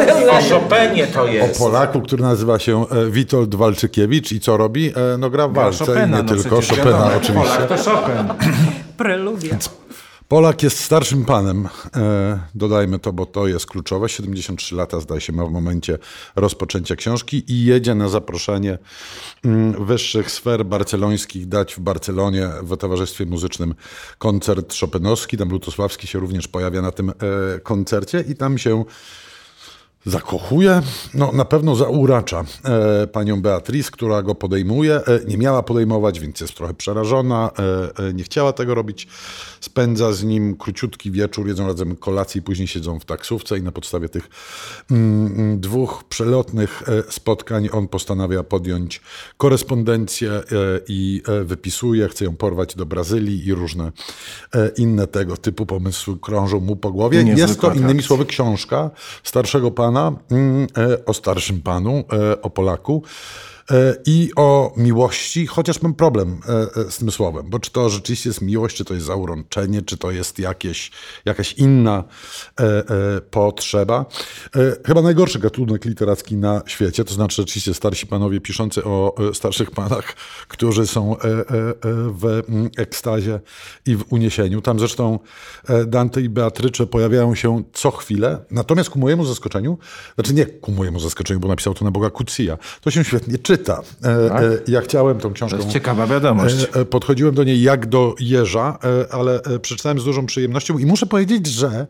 Chopinie 0.61 1.07
to 1.07 1.27
jest. 1.27 1.61
O 1.61 1.65
Polaku, 1.65 2.01
który 2.01 2.23
nazywa 2.23 2.59
się 2.59 2.85
e, 2.91 3.11
Witold 3.11 3.55
Walczykiewicz 3.55 4.33
i 4.33 4.41
co 4.41 4.57
robi? 4.57 4.93
E, 5.15 5.19
no 5.19 5.31
gra 5.31 5.49
w 5.49 5.53
walce 5.53 5.85
Chopina, 5.85 6.05
i 6.07 6.11
nie 6.11 6.17
no 6.17 6.25
tylko. 6.25 6.57
Chopina 6.57 6.85
wiadomo, 6.85 7.11
oczywiście. 7.17 7.57
Polak 7.57 7.69
to 7.69 7.91
Chopin. 7.91 8.53
Preludia. 8.97 9.57
Polak 10.33 10.63
jest 10.63 10.79
starszym 10.79 11.25
panem, 11.25 11.69
e, 11.97 12.41
dodajmy 12.55 12.99
to, 12.99 13.13
bo 13.13 13.27
to 13.27 13.47
jest 13.47 13.67
kluczowe. 13.67 14.09
73 14.09 14.75
lata 14.75 15.01
zdaje 15.01 15.21
się 15.21 15.33
ma 15.33 15.47
w 15.47 15.51
momencie 15.51 15.99
rozpoczęcia 16.37 16.97
książki 16.97 17.45
i 17.53 17.65
jedzie 17.65 17.95
na 17.95 18.09
zaproszenie 18.09 18.79
mm, 19.45 19.87
wyższych 19.87 20.31
sfer 20.31 20.65
barcelońskich 20.65 21.49
dać 21.49 21.75
w 21.75 21.81
Barcelonie 21.81 22.49
w 22.63 22.77
towarzystwie 22.77 23.27
muzycznym 23.27 23.75
koncert 24.19 24.75
Chopinowski. 24.81 25.37
Tam 25.37 25.49
Lutosławski 25.49 26.07
się 26.07 26.19
również 26.19 26.49
pojawia 26.49 26.83
na 26.83 26.91
tym 26.91 27.11
e, 27.11 27.15
koncercie 27.61 28.25
i 28.29 28.37
tam 28.37 28.59
się 28.59 28.85
zakochuje, 30.07 30.83
no 31.15 31.33
na 31.33 31.45
pewno 31.45 31.77
zauracza 31.77 32.45
e, 32.65 33.07
panią 33.07 33.43
Beatrice, 33.43 33.91
która 33.91 34.23
go 34.23 34.35
podejmuje. 34.35 34.95
E, 34.95 35.21
nie 35.27 35.39
miała 35.39 35.63
podejmować, 35.63 36.21
więc 36.21 36.41
jest 36.41 36.55
trochę 36.55 36.75
przerażona, 36.75 37.51
e, 37.99 38.09
e 38.09 38.13
nie 38.15 38.25
chciała 38.25 38.53
tego 38.53 38.75
robić. 38.75 39.09
Spędza 39.61 40.13
z 40.13 40.25
nim 40.25 40.57
króciutki 40.57 41.11
wieczór, 41.11 41.49
jedzą 41.49 41.67
razem 41.67 41.97
kolację 41.97 42.39
i 42.39 42.43
później 42.43 42.69
siedzą 42.69 43.01
w 43.01 43.05
taksówce 43.05 43.59
i 43.59 43.63
na 43.63 43.73
podstawie 43.73 44.09
tych 44.09 44.31
mm, 44.91 45.27
mm 45.27 45.61
dwóch 45.61 46.05
przelotnych 46.05 46.83
e, 46.89 47.13
spotkań 47.13 47.69
on 47.73 47.89
postanawia 47.89 48.43
podjąć 48.43 49.01
korespondencję 49.37 50.33
e, 50.33 50.43
i 50.89 51.23
wypisuje, 51.45 52.09
chce 52.09 52.25
ją 52.25 52.37
porwać 52.37 52.75
do 52.75 52.87
Brazylii 52.87 53.47
i 53.47 53.55
różne 53.55 53.93
inne 54.77 55.07
tego 55.07 55.37
typu 55.37 55.67
pomysły 55.67 56.19
krążą 56.19 56.61
mu 56.61 56.77
po 56.77 56.93
głowie. 56.93 57.23
Jest 57.37 57.61
to 57.61 57.75
innymi 57.75 58.03
słowy 58.03 58.27
książka 58.27 58.91
starszego 59.23 59.71
pana, 59.71 59.92
pana, 59.93 60.13
mm, 60.31 60.67
e, 60.77 61.05
o 61.07 61.13
starszym 61.13 61.61
panu, 61.61 62.05
e, 62.13 62.41
o 62.43 62.51
Polaku. 62.51 63.03
E, 63.71 63.97
i 64.07 64.31
o 64.37 64.73
miłości, 64.77 65.47
chociaż 65.47 65.83
mam 65.83 65.95
problem 65.95 66.41
e, 66.49 66.81
e, 66.81 66.91
z 66.91 66.97
tym 66.97 67.11
słowem, 67.11 67.51
bo 67.51 67.59
czy 67.59 67.71
to 67.71 67.91
rzeczywiście 67.91 68.31
jest 68.31 68.43
miłość, 68.43 68.77
czy 68.77 68.85
to 68.85 68.95
jest 68.95 69.07
zaurączenie, 69.07 69.83
czy 69.83 69.97
to 69.97 70.11
jest 70.11 70.39
jakieś, 70.39 70.91
jakaś 71.25 71.53
inna 71.53 72.05
potrzeba. 73.31 74.07
Chyba 74.87 75.03
najgorszy 75.03 75.39
gatunek 75.39 75.85
literacki 75.85 76.37
na 76.37 76.63
świecie, 76.67 77.05
to 77.05 77.15
znaczy 77.15 77.43
rzeczywiście 77.43 77.75
starsi 77.75 78.07
panowie 78.07 78.41
piszący 78.41 78.85
o 78.85 79.15
starszych 79.35 79.71
panach, 79.71 80.17
którzy 80.49 80.87
są 80.87 81.17
w 82.07 82.43
mm, 82.49 82.71
ekstazie 82.77 83.41
i 83.87 83.97
w 83.97 84.05
uniesieniu. 84.13 84.61
Tam 84.61 84.79
zresztą 84.79 85.19
Dante 85.87 86.21
i 86.21 86.29
Beatrycze 86.29 86.87
pojawiają 86.87 87.35
się 87.35 87.63
co 87.73 87.91
chwilę, 87.91 88.45
natomiast 88.51 88.91
ku 88.91 88.99
mojemu 88.99 89.25
zaskoczeniu, 89.25 89.79
znaczy 90.15 90.35
nie 90.35 90.47
ku 90.47 90.73
mojemu 90.73 91.01
zaskoczeniu, 91.01 91.41
bo 91.41 91.49
napisał 91.49 91.75
to 91.75 91.85
na 91.85 91.91
Boga 91.91 92.11
Kucja, 92.11 92.59
to 92.81 92.91
się 92.91 93.05
świetnie 93.05 93.39
czyta 93.39 93.52
czyta. 93.57 93.83
E, 94.03 94.29
tak? 94.29 94.43
E, 94.43 94.59
ja 94.69 94.81
chciałem 94.81 95.19
tą 95.19 95.33
książkę. 95.33 95.57
To 95.57 95.63
jest 95.63 95.75
ciekawa 95.75 96.07
wiadomość. 96.07 96.67
E, 96.75 96.85
podchodziłem 96.85 97.35
do 97.35 97.45
niej 97.45 97.63
jak 97.63 97.87
do 97.87 98.15
jeża, 98.21 98.79
ale 99.11 99.41
przeczytałem 99.63 100.01
z 100.01 100.05
dużą 100.05 100.27
przyjemnością 100.27 100.79
i 100.79 100.87
muszę 100.87 101.07
powiedzieć, 101.07 101.47
że 101.47 101.87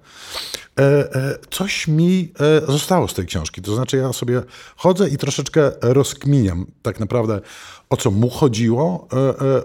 coś 1.51 1.89
mi 1.89 2.33
zostało 2.69 3.09
z 3.09 3.15
tej 3.15 3.27
książki. 3.27 3.63
To 3.63 3.75
znaczy, 3.75 3.97
ja 3.97 4.13
sobie 4.13 4.43
chodzę 4.77 5.09
i 5.09 5.17
troszeczkę 5.17 5.73
rozkminiam 5.81 6.67
tak 6.83 7.01
naprawdę 7.01 7.41
o 7.91 7.97
co 7.97 8.11
mu 8.11 8.31
chodziło, 8.31 9.09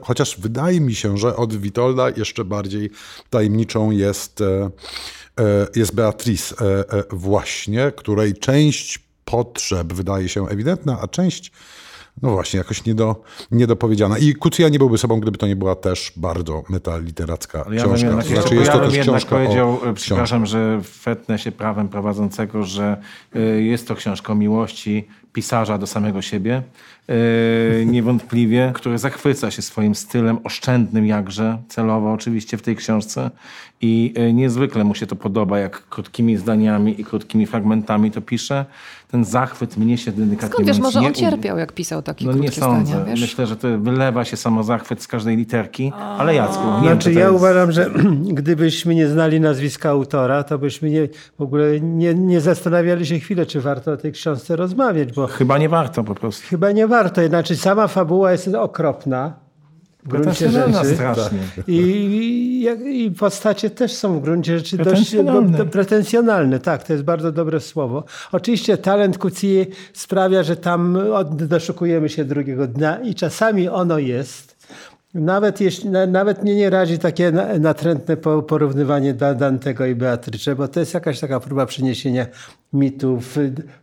chociaż 0.01 0.39
wydaje 0.39 0.81
mi 0.81 0.95
się, 0.95 1.17
że 1.17 1.35
od 1.35 1.55
Witolda 1.55 2.09
jeszcze 2.09 2.45
bardziej 2.45 2.89
tajemniczą 3.29 3.91
jest 3.91 4.43
jest 5.75 5.95
Beatrice 5.95 6.55
właśnie, 7.11 7.91
której 7.95 8.33
część 8.33 8.99
potrzeb 9.25 9.93
wydaje 9.93 10.29
się 10.29 10.47
ewidentna, 10.47 10.97
a 11.01 11.07
część 11.07 11.51
no 12.21 12.31
właśnie, 12.31 12.57
jakoś 12.57 12.85
niedo, 12.85 13.21
niedopowiedziana. 13.51 14.17
I 14.17 14.33
Kucja 14.33 14.69
nie 14.69 14.79
byłby 14.79 14.97
sobą, 14.97 15.19
gdyby 15.19 15.37
to 15.37 15.47
nie 15.47 15.55
była 15.55 15.75
też 15.75 16.13
bardzo 16.15 16.63
metaliteracka 16.69 17.57
ja 17.57 17.63
książka. 17.65 17.87
Bym 17.87 17.97
jednak, 17.97 18.25
znaczy, 18.25 18.55
jest 18.55 18.71
to 18.71 18.77
ja 18.77 18.83
też 18.83 18.93
bym 18.93 19.01
książka 19.01 19.35
powiedział, 19.35 19.79
o 19.89 19.93
przepraszam, 19.93 20.45
że 20.45 20.81
wetnę 21.05 21.39
się 21.39 21.51
prawem 21.51 21.89
prowadzącego, 21.89 22.63
że 22.63 22.97
y, 23.35 23.63
jest 23.63 23.87
to 23.87 23.95
książka 23.95 24.33
o 24.33 24.35
miłości 24.35 25.07
pisarza 25.33 25.77
do 25.77 25.87
samego 25.87 26.21
siebie, 26.21 26.63
y, 27.09 27.85
niewątpliwie, 27.85 28.71
który 28.75 28.97
zachwyca 28.97 29.51
się 29.51 29.61
swoim 29.61 29.95
stylem, 29.95 30.37
oszczędnym 30.43 31.05
jakże, 31.05 31.57
celowo 31.67 32.13
oczywiście 32.13 32.57
w 32.57 32.61
tej 32.61 32.75
książce 32.75 33.31
i 33.81 34.13
y, 34.17 34.33
niezwykle 34.33 34.83
mu 34.83 34.95
się 34.95 35.07
to 35.07 35.15
podoba, 35.15 35.59
jak 35.59 35.89
krótkimi 35.89 36.37
zdaniami 36.37 37.01
i 37.01 37.03
krótkimi 37.03 37.45
fragmentami 37.47 38.11
to 38.11 38.21
pisze 38.21 38.65
ten 39.11 39.25
zachwyt 39.25 39.77
mnie 39.77 39.97
się 39.97 40.11
delikatnie 40.11 40.49
Skąd 40.49 40.67
wiesz, 40.67 40.79
może 40.79 41.01
nie 41.01 41.07
on 41.07 41.13
cierpiał, 41.13 41.57
jak 41.57 41.73
pisał 41.73 42.01
takie 42.01 42.25
No 42.25 42.31
krótkie 42.31 42.47
nie 42.49 42.55
sądzę. 42.55 42.91
zdania, 42.91 43.05
wiesz? 43.05 43.21
Myślę, 43.21 43.47
że 43.47 43.55
to 43.55 43.77
wylewa 43.79 44.25
się 44.25 44.37
samo 44.37 44.63
zachwyt 44.63 45.01
z 45.01 45.07
każdej 45.07 45.37
literki. 45.37 45.91
Ale 46.17 46.35
Jacku, 46.35 46.63
nie 46.81 46.87
Znaczy 46.87 47.13
ja 47.13 47.19
jest... 47.19 47.33
uważam, 47.35 47.71
że 47.71 47.89
gdybyśmy 48.39 48.95
nie 48.95 49.07
znali 49.07 49.39
nazwiska 49.39 49.89
autora, 49.89 50.43
to 50.43 50.57
byśmy 50.57 50.89
nie, 50.89 51.09
w 51.37 51.41
ogóle 51.41 51.81
nie, 51.81 52.13
nie 52.13 52.41
zastanawiali 52.41 53.05
się 53.05 53.19
chwilę, 53.19 53.45
czy 53.45 53.61
warto 53.61 53.91
o 53.91 53.97
tej 53.97 54.11
książce 54.11 54.55
rozmawiać, 54.55 55.13
bo 55.13 55.27
Chyba 55.27 55.57
nie 55.57 55.69
warto 55.69 56.03
po 56.03 56.15
prostu. 56.15 56.47
chyba 56.47 56.71
nie 56.71 56.87
warto. 56.87 56.96
Znaczy 57.27 57.55
sama 57.55 57.87
fabuła 57.87 58.31
jest 58.31 58.47
okropna. 58.55 59.33
W 60.03 60.09
gruncie 60.09 60.49
rzeczy. 60.49 60.85
strasznie. 60.95 61.39
I, 61.67 61.73
i, 62.85 63.05
I 63.05 63.11
postacie 63.11 63.69
też 63.69 63.93
są 63.93 64.19
w 64.19 64.21
gruncie 64.21 64.57
rzeczy 64.57 64.77
dość 64.77 64.89
Pretensjonalne. 64.89 65.57
do- 65.57 65.65
pretensjonalne. 65.65 66.59
Tak, 66.59 66.83
to 66.83 66.93
jest 66.93 67.05
bardzo 67.05 67.31
dobre 67.31 67.59
słowo. 67.59 68.03
Oczywiście 68.31 68.77
talent 68.77 69.17
Kucji 69.17 69.67
sprawia, 69.93 70.43
że 70.43 70.55
tam 70.55 70.97
doszukujemy 71.31 72.09
się 72.09 72.25
drugiego 72.25 72.67
dna 72.67 72.99
i 72.99 73.15
czasami 73.15 73.69
ono 73.69 73.97
jest. 73.99 74.57
Nawet, 75.13 75.61
jeśli, 75.61 75.89
na- 75.89 76.05
nawet 76.07 76.43
mnie 76.43 76.55
nie 76.55 76.69
razi 76.69 76.99
takie 76.99 77.31
na- 77.31 77.57
natrętne 77.59 78.17
po- 78.17 78.41
porównywanie 78.43 79.13
Da- 79.13 79.33
Dantego 79.35 79.85
i 79.85 79.95
Beatrycze, 79.95 80.55
bo 80.55 80.67
to 80.67 80.79
jest 80.79 80.93
jakaś 80.93 81.19
taka 81.19 81.39
próba 81.39 81.65
przeniesienia 81.65 82.25
mitów 82.73 83.35
w 83.35 83.37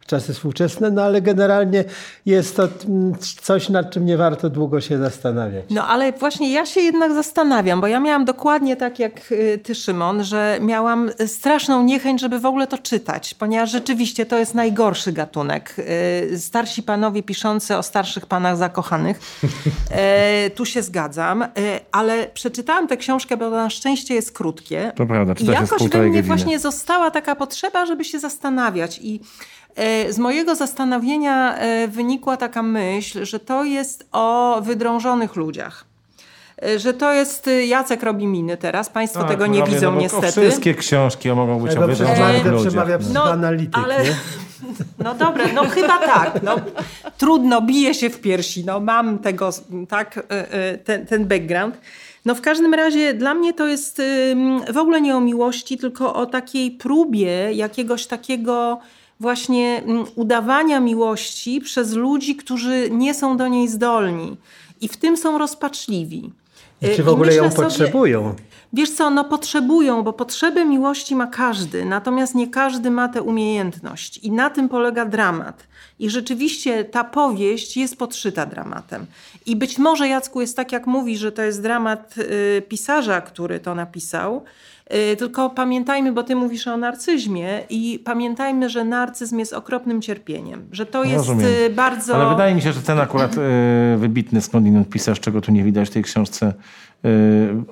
w 0.04 0.06
czasy 0.06 0.34
współczesne, 0.34 0.90
no 0.90 1.02
ale 1.02 1.22
generalnie 1.22 1.84
jest 2.26 2.56
to 2.56 2.68
mm, 2.88 3.14
coś, 3.42 3.68
nad 3.68 3.90
czym 3.90 4.06
nie 4.06 4.16
warto 4.16 4.50
długo 4.50 4.80
się 4.80 4.98
zastanawiać. 4.98 5.64
No 5.70 5.86
ale 5.86 6.12
właśnie 6.12 6.52
ja 6.52 6.66
się 6.66 6.80
jednak 6.80 7.14
zastanawiam, 7.14 7.80
bo 7.80 7.86
ja 7.86 8.00
miałam 8.00 8.24
dokładnie 8.24 8.76
tak 8.76 8.98
jak 8.98 9.32
y, 9.32 9.60
ty, 9.62 9.74
Szymon, 9.74 10.24
że 10.24 10.58
miałam 10.60 11.10
straszną 11.26 11.82
niechęć, 11.82 12.20
żeby 12.20 12.38
w 12.38 12.46
ogóle 12.46 12.66
to 12.66 12.78
czytać, 12.78 13.34
ponieważ 13.34 13.70
rzeczywiście 13.70 14.26
to 14.26 14.38
jest 14.38 14.54
najgorszy 14.54 15.12
gatunek. 15.12 15.76
Y, 16.32 16.38
Starsi 16.38 16.82
panowie 16.82 17.22
piszący 17.22 17.76
o 17.76 17.82
starszych 17.82 18.26
panach 18.26 18.56
zakochanych. 18.56 19.20
E, 19.90 20.50
Tu 20.50 20.64
się 20.64 20.82
zgadzam, 20.82 21.42
e, 21.42 21.48
ale 21.92 22.26
przeczytałam 22.26 22.88
tę 22.88 22.96
książkę, 22.96 23.36
bo 23.36 23.50
na 23.50 23.70
szczęście 23.70 24.14
jest 24.14 24.32
krótkie. 24.32 24.92
To 24.96 25.06
prawda, 25.06 25.32
I 25.32 25.36
czyta 25.36 25.52
się 25.52 25.66
z 25.66 25.70
jakoś 25.70 25.88
we 25.88 26.02
mnie 26.02 26.22
właśnie 26.22 26.58
została 26.58 27.10
taka 27.10 27.34
potrzeba, 27.34 27.86
żeby 27.86 28.04
się 28.04 28.18
zastanawiać 28.18 28.73
i 29.02 29.20
e, 29.76 30.12
z 30.12 30.18
mojego 30.18 30.54
zastanowienia 30.54 31.56
e, 31.56 31.88
wynikła 31.88 32.36
taka 32.36 32.62
myśl, 32.62 33.24
że 33.24 33.40
to 33.40 33.64
jest 33.64 34.08
o 34.12 34.58
wydrążonych 34.62 35.36
ludziach. 35.36 35.84
E, 36.62 36.78
Że 36.78 36.94
to 36.94 37.12
jest 37.12 37.50
Jacek 37.66 38.02
robi 38.02 38.26
miny 38.26 38.56
teraz. 38.56 38.90
Państwo 38.90 39.20
Tak, 39.20 39.28
tego 39.28 39.46
nie 39.46 39.60
robię, 39.60 39.72
widzą 39.72 39.86
no 39.86 39.92
bo 39.92 40.00
niestety. 40.00 40.40
Wszystkie 40.40 40.74
książki 40.74 41.30
mogą 41.32 41.60
być 41.60 41.76
o 41.76 41.86
wydrążonych 41.86 42.44
ludziach. 42.44 42.68
przemawia 42.68 42.98
no. 42.98 43.04
psychoanalityk, 43.04 43.78
ale, 43.84 44.04
nie? 44.04 44.16
no 45.04 45.14
dobra, 45.14 45.44
no 45.54 45.64
chyba 45.64 45.98
tak. 45.98 46.42
No, 46.42 46.56
trudno, 47.18 47.62
bije 47.62 47.94
się 47.94 48.10
w 48.10 48.20
piersi. 48.20 48.64
No, 48.64 48.80
mam 48.80 49.18
tego, 49.18 49.50
tak, 49.88 50.26
ten, 50.84 51.06
ten 51.06 51.26
background. 51.26 51.78
No 52.24 52.34
w 52.34 52.40
każdym 52.40 52.74
razie 52.74 53.14
dla 53.14 53.34
mnie 53.34 53.52
to 53.52 53.66
jest 53.66 54.02
w 54.72 54.76
ogóle 54.76 55.00
nie 55.00 55.16
o 55.16 55.20
miłości, 55.20 55.78
tylko 55.78 56.14
o 56.14 56.26
takiej 56.26 56.70
próbie 56.70 57.52
jakiegoś 57.52 58.06
takiego 58.06 58.78
właśnie 59.20 59.82
udawania 60.16 60.80
miłości 60.80 61.60
przez 61.60 61.92
ludzi, 61.92 62.36
którzy 62.36 62.88
nie 62.90 63.14
są 63.14 63.36
do 63.36 63.48
niej 63.48 63.68
zdolni. 63.68 64.36
I 64.80 64.88
w 64.88 64.96
tym 64.96 65.16
są 65.16 65.38
rozpaczliwi. 65.38 66.30
I 66.82 66.86
czy 66.86 67.00
Y, 67.00 67.04
w 67.04 67.08
ogóle 67.08 67.34
ją 67.34 67.50
sobie- 67.50 67.62
potrzebują? 67.62 68.34
Wiesz 68.74 68.90
co, 68.90 69.10
no 69.10 69.24
potrzebują, 69.24 70.02
bo 70.02 70.12
potrzebę 70.12 70.64
miłości 70.64 71.16
ma 71.16 71.26
każdy, 71.26 71.84
natomiast 71.84 72.34
nie 72.34 72.48
każdy 72.48 72.90
ma 72.90 73.08
tę 73.08 73.22
umiejętność. 73.22 74.18
I 74.18 74.30
na 74.30 74.50
tym 74.50 74.68
polega 74.68 75.04
dramat. 75.04 75.66
I 75.98 76.10
rzeczywiście 76.10 76.84
ta 76.84 77.04
powieść 77.04 77.76
jest 77.76 77.98
podszyta 77.98 78.46
dramatem. 78.46 79.06
I 79.46 79.56
być 79.56 79.78
może, 79.78 80.08
Jacku, 80.08 80.40
jest 80.40 80.56
tak, 80.56 80.72
jak 80.72 80.86
mówi, 80.86 81.16
że 81.16 81.32
to 81.32 81.42
jest 81.42 81.62
dramat 81.62 82.14
y, 82.18 82.62
pisarza, 82.62 83.20
który 83.20 83.60
to 83.60 83.74
napisał. 83.74 84.44
Y, 85.12 85.16
tylko 85.16 85.50
pamiętajmy, 85.50 86.12
bo 86.12 86.22
ty 86.22 86.36
mówisz 86.36 86.66
o 86.66 86.76
narcyzmie 86.76 87.60
i 87.70 88.02
pamiętajmy, 88.04 88.68
że 88.68 88.84
narcyzm 88.84 89.38
jest 89.38 89.52
okropnym 89.52 90.02
cierpieniem. 90.02 90.68
Że 90.72 90.86
to 90.86 91.04
jest 91.04 91.30
y, 91.30 91.70
bardzo... 91.70 92.14
Ale 92.14 92.28
wydaje 92.28 92.54
mi 92.54 92.62
się, 92.62 92.72
że 92.72 92.82
ten 92.82 93.00
akurat 93.00 93.36
e, 93.38 93.96
wybitny 93.96 94.40
skądinąd 94.40 94.88
pisarz, 94.88 95.20
czego 95.20 95.40
tu 95.40 95.52
nie 95.52 95.64
widać 95.64 95.88
w 95.88 95.92
tej 95.92 96.02
książce, 96.02 96.54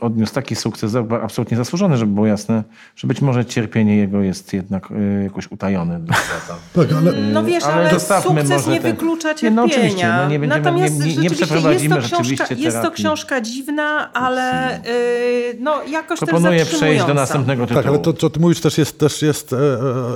odniósł 0.00 0.34
taki 0.34 0.56
sukces, 0.56 0.92
absolutnie 1.22 1.56
zasłużony, 1.56 1.96
żeby 1.96 2.12
było 2.14 2.26
jasne, 2.26 2.62
że 2.96 3.08
być 3.08 3.20
może 3.20 3.44
cierpienie 3.44 3.96
jego 3.96 4.20
jest 4.20 4.52
jednak 4.52 4.88
e, 5.20 5.22
jakoś 5.22 5.50
utajone. 5.52 6.00
Tak, 6.74 6.88
ale 6.92 7.12
No 7.12 7.44
wiesz, 7.44 7.64
Ale 7.64 7.74
ale, 7.90 8.00
sukces 8.00 8.48
może 8.48 8.70
nie 8.70 8.80
ten- 8.80 8.92
wyklucza 8.92 9.28
Nie, 9.28 9.34
cierpienia. 9.34 9.62
no 9.62 9.64
oczywiście, 9.64 10.08
no 10.08 10.28
nie 10.28 10.38
będziemy- 10.38 10.62
Natomiast 10.62 10.94
nie- 10.94 11.00
nie- 11.00 11.06
nie 11.06 11.12
rzeczywiście 11.14 11.46
przeprowadzimy 11.46 11.96
jest 11.96 12.10
to 12.10 12.16
książka, 12.22 12.46
jest 12.54 12.82
to 12.82 12.90
książka 12.90 13.40
dziwna, 13.40 14.12
ale 14.12 14.80
yy, 14.84 15.56
no 15.60 15.82
jakoś 15.84 16.18
Proponuję 16.18 16.58
też 16.64 16.74
przejść 16.74 17.04
do 17.04 17.14
następnego 17.14 17.62
tytułu. 17.66 17.82
Tak, 17.82 17.88
ale 17.90 17.98
to, 17.98 18.12
co 18.12 18.30
ty 18.30 18.40
mówisz, 18.40 18.60
też 18.60 18.78
jest, 18.78 18.98
też 18.98 19.22
jest 19.22 19.52
e, 19.52 19.56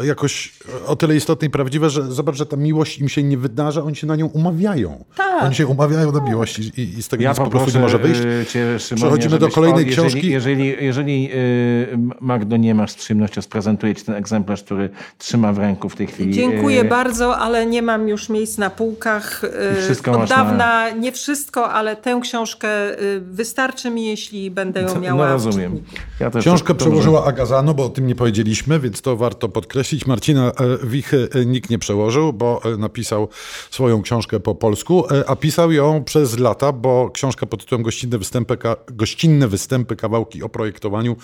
e, 0.03 0.07
jakoś 0.07 0.53
o 0.87 0.97
tyle 0.97 1.17
istotne 1.17 1.47
i 1.47 1.51
prawdziwe, 1.51 1.91
że 1.91 2.03
zobacz, 2.03 2.37
że 2.37 2.47
ta 2.47 2.57
miłość 2.57 2.99
im 2.99 3.09
się 3.09 3.23
nie 3.23 3.39
wydarza, 3.39 3.83
oni 3.83 3.97
się 3.97 4.07
na 4.07 4.17
nią 4.17 4.27
umawiają. 4.27 5.05
Tak. 5.17 5.43
Oni 5.45 5.55
się 5.55 5.67
umawiają 5.67 6.13
na 6.13 6.21
miłość 6.21 6.59
i, 6.59 6.63
i, 6.81 6.99
i 6.99 7.03
z 7.03 7.09
tego 7.09 7.23
Ja 7.23 7.31
nic 7.31 7.39
po 7.39 7.47
prostu 7.51 7.71
nie 7.75 7.81
może 7.81 7.99
wyjść. 7.99 8.21
y, 8.21 8.47
Cię, 8.49 8.79
Szymonie, 8.79 9.06
Przechodzimy 9.07 9.39
do 9.39 9.49
kolejnej 9.49 9.85
o, 9.85 9.89
jeżeli, 9.89 10.09
książki. 10.09 10.31
Jeżeli, 10.31 10.85
jeżeli 10.85 11.31
y, 11.35 11.99
Magdo 12.21 12.57
nie 12.57 12.75
masz 12.75 12.91
z 12.91 12.95
przyjemnością, 12.95 13.43
sprezentuję 13.43 13.95
Ci 13.95 14.05
ten 14.05 14.15
egzemplarz, 14.15 14.63
który 14.63 14.91
trzyma 15.19 15.53
w 15.53 15.59
ręku 15.59 15.89
w 15.89 15.97
tej 15.97 16.07
chwili. 16.07 16.35
Dziękuję 16.35 16.81
y, 16.81 16.85
bardzo, 16.85 17.37
ale 17.39 17.67
nie 17.67 17.83
mam 17.83 18.09
już 18.09 18.29
miejsc 18.29 18.59
na 18.59 18.71
półkach. 18.71 19.43
Yy, 19.75 19.83
wszystko 19.83 20.11
Od 20.13 20.19
masz 20.19 20.31
na- 20.31 20.37
dawna, 20.37 20.91
nie 20.91 21.13
wszystko, 21.13 21.73
ale 21.73 21.97
tę 21.97 22.21
książkę 22.23 22.69
yy, 22.91 23.21
wystarczy 23.21 23.91
mi, 23.91 24.07
jeśli 24.07 24.51
będę 24.51 24.83
ją 24.83 25.01
miała 25.01 25.27
No 25.27 25.33
rozumiem. 25.33 25.83
Ja 26.21 26.31
też 26.31 26.45
Książkę 26.45 26.67
to- 26.67 26.73
dobrze. 26.75 26.87
przełożyła 26.87 27.25
Agazano, 27.25 27.75
bo 27.75 27.85
o 27.85 27.89
tym 27.89 28.07
nie 28.07 28.15
powiedzieliśmy, 28.15 28.81
więc 28.81 29.03
to 29.03 29.17
warto 29.17 29.49
podkreślić. 29.49 30.07
Marcina 30.07 30.53
e, 30.83 30.87
Wichy 30.87 31.29
e, 31.35 31.47
nikt 31.47 31.71
nie 31.71 31.79
przełożył, 31.79 32.33
bo 32.33 32.61
e, 32.65 32.77
napisał 32.77 33.29
swoją 33.71 34.03
książkę 34.03 34.41
po 34.41 34.55
polsku, 34.55 35.05
a 35.27 35.37
pisał 35.37 35.73
ją 35.73 36.05
przez 36.05 36.39
lata, 36.39 36.73
bo 36.73 37.11
książka 37.11 37.47
pod 37.47 37.61
tytułem 37.61 37.83
Gościnne 37.83 38.19
występy, 38.19 38.57
Gościnne 38.97 39.49
występy 39.49 39.97
kawałki 39.97 40.43
o 40.43 40.49
projektowaniu 40.49 41.17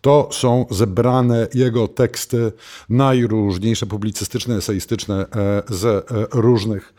to 0.00 0.28
są 0.32 0.66
zebrane 0.70 1.48
jego 1.54 1.88
teksty 1.88 2.52
najróżniejsze, 2.88 3.86
publicystyczne, 3.86 4.56
eseistyczne 4.56 5.14
e, 5.16 5.62
z 5.68 5.84
e, 5.84 6.02
różnych 6.32 6.94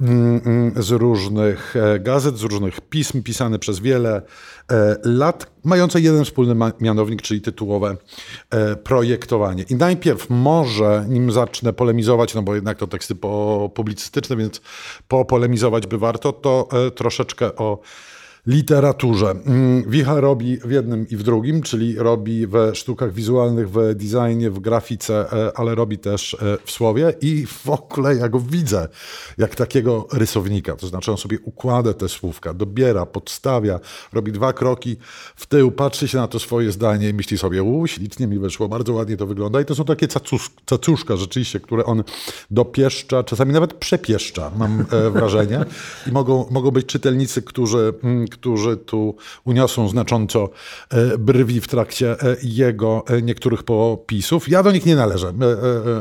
mm, 0.00 0.40
mm, 0.46 0.82
z 0.82 0.90
różnych 0.90 1.76
e, 1.76 2.00
gazet, 2.00 2.38
z 2.38 2.42
różnych 2.42 2.80
pism, 2.80 3.22
pisane 3.22 3.58
przez 3.58 3.78
wiele 3.78 4.22
lat, 5.04 5.46
mające 5.64 6.00
jeden 6.00 6.24
wspólny 6.24 6.70
mianownik, 6.80 7.22
czyli 7.22 7.40
tytułowe 7.40 7.96
projektowanie. 8.84 9.64
I 9.70 9.74
najpierw 9.74 10.30
może, 10.30 11.04
nim 11.08 11.32
zacznę 11.32 11.72
polemizować, 11.72 12.34
no 12.34 12.42
bo 12.42 12.54
jednak 12.54 12.78
to 12.78 12.86
teksty 12.86 13.14
publicystyczne, 13.74 14.36
więc 14.36 14.60
popolemizować 15.08 15.86
by 15.86 15.98
warto, 15.98 16.32
to 16.32 16.68
troszeczkę 16.94 17.56
o 17.56 17.80
literaturze. 18.46 19.30
Mm, 19.30 19.90
Wicha 19.90 20.20
robi 20.20 20.58
w 20.58 20.70
jednym 20.70 21.08
i 21.08 21.16
w 21.16 21.22
drugim, 21.22 21.62
czyli 21.62 21.96
robi 21.96 22.46
we 22.46 22.74
sztukach 22.74 23.12
wizualnych, 23.12 23.70
w 23.70 23.94
designie, 23.94 24.50
w 24.50 24.58
grafice, 24.58 25.32
e, 25.32 25.58
ale 25.58 25.74
robi 25.74 25.98
też 25.98 26.34
e, 26.34 26.58
w 26.64 26.70
słowie 26.70 27.14
i 27.20 27.46
w 27.46 27.68
ogóle 27.68 28.16
ja 28.16 28.28
go 28.28 28.40
widzę 28.40 28.88
jak 29.38 29.54
takiego 29.54 30.06
rysownika. 30.12 30.76
To 30.76 30.86
znaczy 30.86 31.10
on 31.10 31.16
sobie 31.16 31.38
układa 31.44 31.94
te 31.94 32.08
słówka, 32.08 32.54
dobiera, 32.54 33.06
podstawia, 33.06 33.80
robi 34.12 34.32
dwa 34.32 34.52
kroki 34.52 34.96
w 35.36 35.46
tył, 35.46 35.70
patrzy 35.70 36.08
się 36.08 36.18
na 36.18 36.28
to 36.28 36.38
swoje 36.38 36.72
zdanie 36.72 37.08
i 37.08 37.14
myśli 37.14 37.38
sobie, 37.38 37.62
u, 37.62 37.86
ślicznie 37.86 38.26
mi 38.26 38.38
wyszło, 38.38 38.68
bardzo 38.68 38.92
ładnie 38.92 39.16
to 39.16 39.26
wygląda. 39.26 39.60
I 39.60 39.64
to 39.64 39.74
są 39.74 39.84
takie 39.84 40.08
cacusz, 40.08 40.50
cacuszka 40.66 41.16
rzeczywiście, 41.16 41.60
które 41.60 41.84
on 41.84 42.04
dopieszcza, 42.50 43.22
czasami 43.22 43.52
nawet 43.52 43.74
przepieszcza, 43.74 44.50
mam 44.56 44.84
e, 44.90 45.10
wrażenie. 45.10 45.64
I 46.06 46.12
mogą, 46.12 46.46
mogą 46.50 46.70
być 46.70 46.86
czytelnicy, 46.86 47.42
którzy, 47.42 47.92
mm, 48.02 48.28
którzy 48.36 48.76
tu 48.76 49.16
uniosą 49.44 49.88
znacząco 49.88 50.48
e, 50.90 51.18
brwi 51.18 51.60
w 51.60 51.68
trakcie 51.68 52.10
e, 52.10 52.36
jego 52.42 53.04
niektórych 53.22 53.62
popisów. 53.62 54.48
Ja 54.48 54.62
do 54.62 54.72
nich 54.72 54.86
nie 54.86 54.96
należę. 54.96 55.32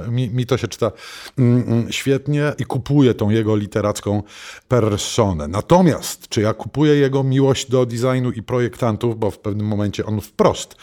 Mi, 0.10 0.30
mi 0.30 0.46
to 0.46 0.58
się 0.58 0.68
czyta 0.68 0.92
mm, 1.38 1.64
mm, 1.68 1.92
świetnie 1.92 2.54
i 2.60 2.66
kupuję 2.66 3.14
tą 3.14 3.30
jego 3.30 3.56
literacką 3.56 4.24
personę. 4.68 5.48
Natomiast, 5.48 6.28
czy 6.30 6.42
ja 6.42 6.54
kupuję 6.54 6.96
jego 6.96 7.24
miłość 7.24 7.70
do 7.70 7.86
designu 7.86 8.32
i 8.32 8.44
projektantów, 8.44 9.20
bo 9.20 9.32
w 9.32 9.40
pewnym 9.40 9.68
momencie 9.68 10.06
on 10.06 10.22
wprost 10.22 10.76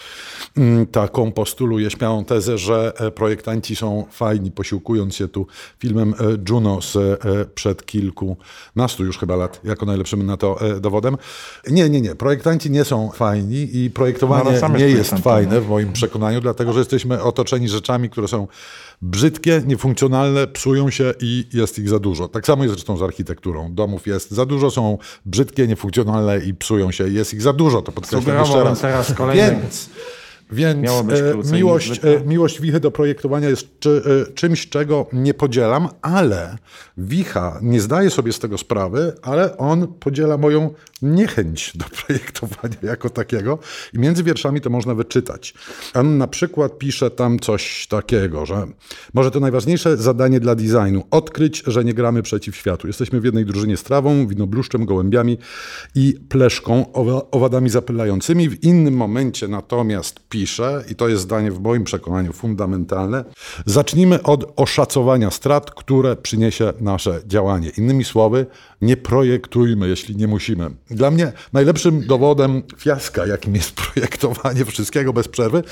mm, 0.57 0.87
taką 0.87 1.33
postuluje 1.33 1.91
śmiałą 1.91 2.25
tezę, 2.25 2.59
że 2.59 2.93
projektanci 3.15 3.77
są 3.77 4.05
fajni, 4.11 4.51
posiłkując 4.51 5.17
się 5.17 5.29
tu 5.29 5.47
filmem 5.79 6.15
Juno 6.49 6.83
z 6.83 7.21
przed 7.55 7.87
kilkunastu 7.87 9.05
już 9.05 9.19
chyba 9.19 9.37
lat, 9.37 9.61
jako 9.65 9.87
najlepszym 9.87 10.27
na 10.27 10.37
to 10.37 10.59
dowodem. 10.81 11.17
Nie, 11.71 11.91
nie, 11.91 12.01
nie. 12.01 12.15
Projektanci 12.15 12.71
nie 12.71 12.85
są 12.85 13.11
fajni 13.11 13.77
i 13.77 13.91
projektowanie 13.91 14.61
no, 14.63 14.69
nie 14.69 14.89
jest 14.89 15.15
fajne 15.15 15.61
w 15.61 15.69
moim 15.69 15.93
przekonaniu, 15.93 16.41
dlatego 16.41 16.73
że 16.73 16.79
jesteśmy 16.79 17.23
otoczeni 17.23 17.69
rzeczami, 17.69 18.11
które 18.11 18.29
są 18.29 18.49
brzydkie, 19.03 19.63
niefunkcjonalne, 19.67 20.47
psują 20.47 20.91
się 20.91 21.15
i 21.21 21.47
jest 21.53 21.79
ich 21.79 21.89
za 21.89 21.99
dużo. 21.99 22.29
Tak 22.29 22.47
samo 22.47 22.63
jest 22.65 22.75
zresztą 22.75 22.97
z 22.97 23.03
architekturą. 23.03 23.75
Domów 23.75 24.07
jest 24.07 24.31
za 24.31 24.47
dużo, 24.47 24.71
są 24.71 24.99
brzydkie, 25.27 25.67
niefunkcjonalne 25.67 26.39
i 26.39 26.55
psują 26.55 26.93
się. 26.93 27.09
Jest 27.09 27.35
ich 27.35 27.43
za 27.43 27.53
dużo, 27.53 27.83
to 27.83 27.93
podkreślam 27.93 28.39
jeszcze 28.39 28.65
raz. 28.65 28.81
Teraz 28.81 29.15
kolejny... 29.15 29.59
Więc 29.63 29.91
więc 30.53 30.91
e, 30.91 31.53
miłość, 31.53 32.01
e, 32.05 32.27
miłość 32.27 32.61
Wichy 32.61 32.81
do 32.81 32.91
projektowania 32.91 33.49
jest 33.49 33.81
czy, 33.81 34.03
e, 34.29 34.33
czymś, 34.33 34.69
czego 34.69 35.07
nie 35.13 35.35
podzielam, 35.35 35.89
ale 36.03 36.59
Wicha 36.99 37.59
nie 37.63 37.81
zdaje 37.81 38.11
sobie 38.11 38.33
z 38.33 38.39
tego 38.39 38.59
sprawy, 38.59 39.13
ale 39.23 39.57
on 39.57 39.89
podziela 39.89 40.39
moją 40.39 40.75
niechęć 41.03 41.73
do 41.77 41.85
projektowania 41.85 42.77
jako 42.93 43.11
takiego 43.11 43.59
i 43.95 43.99
między 43.99 44.23
wierszami 44.23 44.61
to 44.61 44.71
można 44.71 44.95
wyczytać. 44.95 45.55
On 45.95 46.19
na 46.19 46.27
przykład 46.27 46.79
pisze 46.79 47.11
tam 47.11 47.39
coś 47.39 47.87
takiego, 47.87 48.47
że 48.47 48.67
może 49.15 49.31
to 49.31 49.41
najważniejsze 49.41 49.97
zadanie 49.97 50.41
dla 50.41 50.55
designu, 50.55 51.05
odkryć, 51.11 51.63
że 51.67 51.85
nie 51.85 51.95
gramy 51.95 52.23
przeciw 52.23 52.57
światu. 52.57 52.87
Jesteśmy 52.87 53.21
w 53.21 53.25
jednej 53.25 53.45
drużynie 53.45 53.77
z 53.77 53.83
trawą, 53.83 54.27
winobluszczem, 54.27 54.87
gołębiami 54.87 55.39
i 55.95 56.15
pleszką, 56.29 56.93
owadami 57.31 57.71
zapylającymi. 57.71 58.49
W 58.49 58.65
innym 58.65 58.95
momencie 58.95 59.49
natomiast 59.49 60.21
pisze, 60.29 60.42
pisze, 60.43 60.85
i 60.91 60.95
to 60.95 61.09
jest 61.09 61.23
zdanie 61.23 61.51
w 61.53 61.61
moim 61.61 61.85
przekonaniu 61.85 62.33
fundamentalne, 62.33 63.25
zacznijmy 63.67 64.23
od 64.23 64.53
oszacowania 64.57 65.31
strat, 65.31 65.71
które 65.71 66.17
przyniesie 66.17 66.73
nasze 66.81 67.21
działanie. 67.27 67.71
Innymi 67.79 68.05
słowy, 68.05 68.47
nie 68.81 68.97
projektujmy, 68.97 69.89
jeśli 69.89 70.17
nie 70.17 70.29
musimy. 70.29 70.71
Dla 70.91 71.11
mnie 71.11 71.33
najlepszym 71.53 72.07
dowodem 72.07 72.63
fiaska, 72.79 73.27
jakim 73.27 73.55
jest 73.55 73.73
projektowanie 73.83 74.65
wszystkiego 74.65 75.13
bez 75.13 75.29
przerwy, 75.29 75.63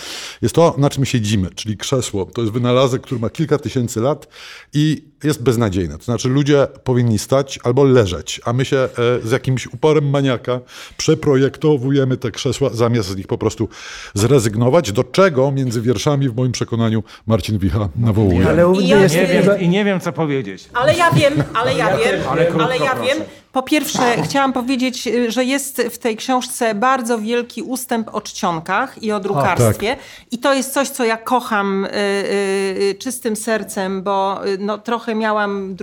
jest 0.42 0.54
to, 0.54 0.74
na 0.78 0.90
czym 0.90 1.04
siedzimy, 1.04 1.50
czyli 1.54 1.76
krzesło. 1.76 2.26
To 2.26 2.40
jest 2.40 2.52
wynalazek, 2.52 3.02
który 3.02 3.20
ma 3.20 3.30
kilka 3.30 3.58
tysięcy 3.58 4.00
lat 4.00 4.28
i 4.72 5.09
jest 5.24 5.42
beznadziejne. 5.42 5.98
To 5.98 6.04
znaczy 6.04 6.28
ludzie 6.28 6.66
powinni 6.84 7.18
stać 7.18 7.58
albo 7.62 7.84
leżeć, 7.84 8.40
a 8.44 8.52
my 8.52 8.64
się 8.64 8.76
e, 8.76 8.88
z 9.22 9.30
jakimś 9.30 9.66
uporem 9.66 10.10
maniaka 10.10 10.60
przeprojektowujemy 10.96 12.16
te 12.16 12.30
krzesła, 12.30 12.70
zamiast 12.72 13.08
z 13.08 13.16
nich 13.16 13.26
po 13.26 13.38
prostu 13.38 13.68
zrezygnować, 14.14 14.92
do 14.92 15.04
czego 15.04 15.52
między 15.52 15.82
wierszami 15.82 16.28
w 16.28 16.36
moim 16.36 16.52
przekonaniu 16.52 17.02
Marcin 17.26 17.58
Wicha 17.58 17.88
nawołuje. 17.96 18.48
Ale 18.48 18.72
I, 18.80 18.88
ja, 18.88 19.00
nie 19.00 19.26
wiem, 19.26 19.60
I 19.60 19.68
nie 19.68 19.84
wiem, 19.84 20.00
co 20.00 20.12
powiedzieć. 20.12 20.68
Ale 20.74 20.94
ja 20.96 21.10
wiem, 21.10 21.42
ale 21.54 21.74
ja 21.74 21.96
wiem, 21.96 22.20
ale, 22.28 22.50
ale 22.64 22.78
ja 22.78 22.94
wiem. 22.94 23.18
Po 23.52 23.62
pierwsze, 23.62 24.22
chciałam 24.22 24.52
powiedzieć, 24.52 25.06
y, 25.06 25.30
że 25.30 25.44
jest 25.44 25.82
w 25.90 25.98
tej 25.98 26.16
książce 26.16 26.74
bardzo 26.74 27.18
wielki 27.18 27.62
ustęp 27.62 28.14
o 28.14 28.20
czcionkach 28.20 29.02
i 29.02 29.12
o 29.12 29.20
drukarstwie. 29.20 29.96
tak. 29.96 30.04
I 30.30 30.38
to 30.38 30.54
jest 30.54 30.72
coś, 30.72 30.88
co 30.88 31.04
ja 31.04 31.16
kocham 31.16 31.84
y, 31.84 31.88
y, 31.92 32.96
czystym 32.98 33.36
sercem, 33.36 34.02
bo 34.02 34.46
y, 34.46 34.58
no, 34.58 34.78
trochę 34.78 35.14
miałam, 35.14 35.76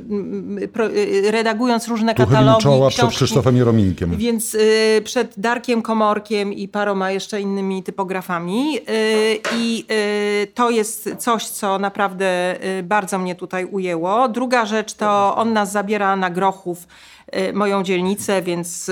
y, 0.96 1.32
redagując 1.32 1.88
różne 1.88 2.16
tu 2.16 2.26
katalogi. 2.26 2.64
czoła 2.64 2.90
książki, 2.90 3.08
przed 3.08 3.16
Krzysztofem 3.16 3.58
Jerominkiem. 3.58 4.18
Więc 4.18 4.58
przed 5.04 5.34
Darkiem 5.38 5.82
Komorkiem 5.82 6.54
i 6.54 6.68
paroma 6.68 7.12
jeszcze 7.12 7.42
innymi 7.42 7.84
typografami. 7.84 8.80
I 9.56 9.86
to 10.54 10.70
jest 10.70 11.10
coś, 11.18 11.48
co 11.48 11.80
naprawdę 11.80 12.56
bardzo 12.84 13.18
mnie 13.18 13.36
tutaj 13.36 13.66
ujęło. 13.66 14.30
Druga 14.30 14.66
rzecz 14.66 14.94
to 14.94 15.36
on 15.36 15.54
nas 15.54 15.72
zabiera 15.72 16.16
na 16.16 16.30
grochów 16.30 16.88
Y, 17.17 17.17
moją 17.54 17.84
dzielnicę, 17.84 18.42
więc 18.42 18.92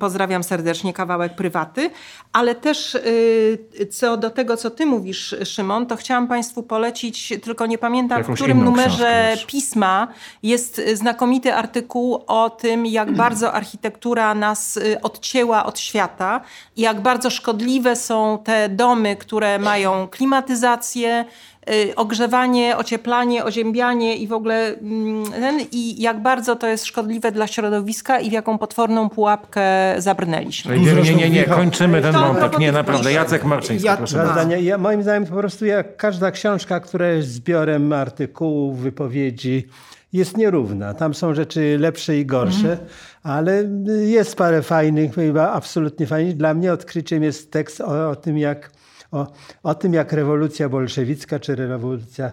pozdrawiam 0.00 0.42
serdecznie 0.42 0.92
kawałek 0.92 1.36
prywaty. 1.36 1.90
Ale 2.32 2.54
też 2.54 2.94
y, 2.94 3.86
co 3.90 4.16
do 4.16 4.30
tego, 4.30 4.56
co 4.56 4.70
ty 4.70 4.86
mówisz, 4.86 5.34
Szymon, 5.44 5.86
to 5.86 5.96
chciałam 5.96 6.28
Państwu 6.28 6.62
polecić, 6.62 7.32
tylko 7.42 7.66
nie 7.66 7.78
pamiętam, 7.78 8.18
Jakąś 8.18 8.34
w 8.34 8.42
którym 8.42 8.64
numerze 8.64 9.36
pisma 9.46 10.08
jest 10.42 10.80
znakomity 10.94 11.54
artykuł 11.54 12.24
o 12.26 12.50
tym, 12.50 12.86
jak 12.86 13.12
bardzo 13.24 13.52
architektura 13.52 14.34
nas 14.34 14.76
y, 14.76 15.00
odcięła 15.00 15.66
od 15.66 15.78
świata 15.78 16.40
i 16.76 16.80
jak 16.80 17.00
bardzo 17.00 17.30
szkodliwe 17.30 17.96
są 17.96 18.38
te 18.44 18.68
domy, 18.68 19.16
które 19.16 19.58
mają 19.58 20.08
klimatyzację, 20.08 21.24
Y, 21.24 21.51
ogrzewanie, 21.96 22.76
ocieplanie, 22.76 23.44
oziębianie 23.44 24.16
i 24.16 24.26
w 24.26 24.32
ogóle 24.32 24.68
mm, 24.68 25.24
ten, 25.32 25.60
i 25.72 26.02
jak 26.02 26.22
bardzo 26.22 26.56
to 26.56 26.66
jest 26.66 26.86
szkodliwe 26.86 27.32
dla 27.32 27.46
środowiska 27.46 28.20
i 28.20 28.30
w 28.30 28.32
jaką 28.32 28.58
potworną 28.58 29.08
pułapkę 29.08 29.62
zabrnęliśmy. 29.98 30.78
Nie, 30.78 30.92
nie, 30.92 31.14
nie, 31.14 31.30
nie, 31.30 31.44
kończymy 31.44 32.02
ten 32.02 32.12
wątek. 32.12 32.58
Nie, 32.58 32.72
naprawdę. 32.72 33.12
Jacek 33.12 33.44
Marczyński, 33.44 33.86
ja, 33.86 33.96
proszę 33.96 34.16
bardzo. 34.16 34.56
Ja, 34.56 34.78
moim 34.78 35.02
zdaniem 35.02 35.26
po 35.26 35.36
prostu 35.36 35.66
jak 35.66 35.96
każda 35.96 36.30
książka, 36.30 36.80
która 36.80 37.08
jest 37.08 37.28
zbiorem 37.28 37.92
artykułów, 37.92 38.78
wypowiedzi, 38.78 39.68
jest 40.12 40.36
nierówna. 40.36 40.94
Tam 40.94 41.14
są 41.14 41.34
rzeczy 41.34 41.76
lepsze 41.80 42.18
i 42.18 42.26
gorsze, 42.26 42.72
mhm. 42.72 42.88
ale 43.22 43.64
jest 44.06 44.36
parę 44.36 44.62
fajnych, 44.62 45.12
absolutnie 45.52 46.06
fajnych. 46.06 46.36
Dla 46.36 46.54
mnie 46.54 46.72
odkryciem 46.72 47.22
jest 47.22 47.52
tekst 47.52 47.80
o, 47.80 48.10
o 48.10 48.16
tym, 48.16 48.38
jak 48.38 48.71
o, 49.12 49.32
o 49.62 49.74
tym, 49.74 49.94
jak 49.94 50.12
rewolucja 50.12 50.68
bolszewicka 50.68 51.38
czy 51.38 51.56
rewolucja 51.56 52.32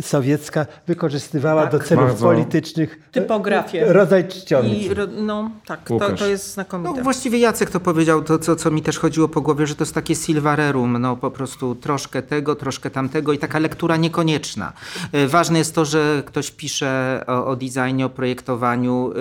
sowiecka 0.00 0.66
wykorzystywała 0.86 1.62
tak, 1.62 1.72
do 1.72 1.78
celów 1.78 2.04
bardzo. 2.04 2.26
politycznych 2.26 3.00
e, 3.08 3.12
typografię. 3.12 3.92
Rodzaj 3.92 4.28
czcionki. 4.28 4.86
I, 4.86 4.90
no 5.16 5.50
tak, 5.66 5.80
to, 5.84 6.10
to, 6.16 6.26
jest 6.26 6.54
znakomite. 6.54 6.96
No, 6.96 7.02
właściwie 7.02 7.38
Jacek 7.38 7.70
to 7.70 7.80
powiedział, 7.80 8.22
to 8.22 8.38
co, 8.38 8.56
co 8.56 8.70
mi 8.70 8.82
też 8.82 8.98
chodziło 8.98 9.28
po 9.28 9.40
głowie, 9.40 9.66
że 9.66 9.74
to 9.74 9.82
jest 9.82 9.94
takie 9.94 10.14
silvarerum, 10.14 10.98
no 10.98 11.16
po 11.16 11.30
prostu 11.30 11.74
troszkę 11.74 12.22
tego, 12.22 12.54
troszkę 12.54 12.90
tamtego 12.90 13.32
i 13.32 13.38
taka 13.38 13.58
lektura 13.58 13.96
niekonieczna. 13.96 14.72
E, 15.12 15.26
ważne 15.26 15.58
jest 15.58 15.74
to, 15.74 15.84
że 15.84 16.22
ktoś 16.26 16.50
pisze 16.50 17.24
o, 17.26 17.46
o 17.46 17.56
designie, 17.56 18.06
o 18.06 18.10
projektowaniu 18.10 19.12
e, 19.12 19.16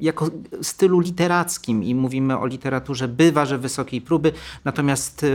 jako 0.00 0.30
stylu 0.62 1.00
literackim 1.00 1.84
i 1.84 1.94
mówimy 1.94 2.38
o 2.38 2.46
literaturze 2.46 3.08
bywa, 3.08 3.46
że 3.46 3.58
wysokiej 3.58 4.00
próby, 4.00 4.32
natomiast 4.64 5.26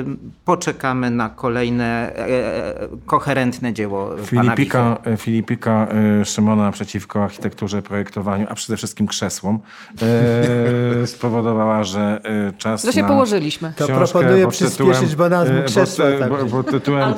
poczekamy 0.46 0.74
czekamy 0.84 1.10
na 1.12 1.30
kolejne 1.30 2.16
e, 2.16 2.82
e, 2.82 2.88
koherentne 3.06 3.74
dzieło 3.74 4.16
Filipika, 4.56 4.98
Filipika 5.18 5.88
e, 6.22 6.26
Szymona 6.26 6.72
przeciwko 6.72 7.24
architekturze, 7.24 7.82
projektowaniu, 7.82 8.48
a 8.50 8.56
przede 8.56 8.78
wszystkim 8.78 9.08
krzesłom 9.08 9.60
e, 10.02 11.08
spowodowała, 11.08 11.84
że 11.84 12.22
e, 12.24 12.54
czas 12.58 12.82
To 12.82 12.92
się 12.92 13.04
położyliśmy. 13.04 13.74
To 13.78 13.88
proponuję 13.88 14.48
przyspieszyć, 14.48 15.16
bo 15.16 15.30
nazwy 15.30 15.60
e, 15.60 15.64
krzesła. 15.64 16.06
Pod, 16.06 16.40
tak. 16.40 16.50
pod 16.50 16.72
tytułem, 16.72 17.14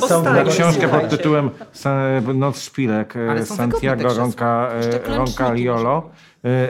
książkę 0.50 0.88
pod 0.88 1.10
tytułem 1.10 1.50
Noc 2.36 2.62
Szpilek 2.62 3.14
Santiago 3.46 4.14
Ronca, 4.14 4.70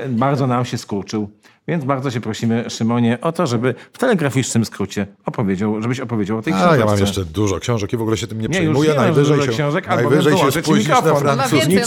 bardzo 0.10 0.48
nam 0.48 0.66
się 0.66 0.78
skurczył. 0.78 1.30
Więc 1.68 1.86
bardzo 1.86 2.12
się 2.12 2.22
prosimy, 2.22 2.70
Szymonie, 2.70 3.18
o 3.22 3.32
to, 3.32 3.48
żeby 3.48 3.76
w 3.94 3.98
telegraficznym 3.98 4.66
skrócie 4.66 5.08
opowiedział, 5.26 5.82
żebyś 5.82 6.00
opowiedział 6.00 6.38
o 6.38 6.42
tej 6.42 6.54
książce. 6.54 6.70
A, 6.70 6.78
ja 6.78 6.86
mam 6.86 7.00
jeszcze 7.00 7.26
dużo 7.26 7.60
książek 7.60 7.94
i 7.94 7.98
w 7.98 8.02
ogóle 8.02 8.18
się 8.18 8.28
tym 8.28 8.42
nie, 8.42 8.48
nie 8.48 8.50
przejmuję. 8.50 8.90
Nie, 8.90 8.96
najwyżej 8.96 9.42
się, 9.42 9.48
książek, 9.48 9.88
najwyżej 9.88 10.38
się 10.38 10.52
spóźnisz 10.52 10.88
na 10.88 11.02
francuskim. 11.02 11.80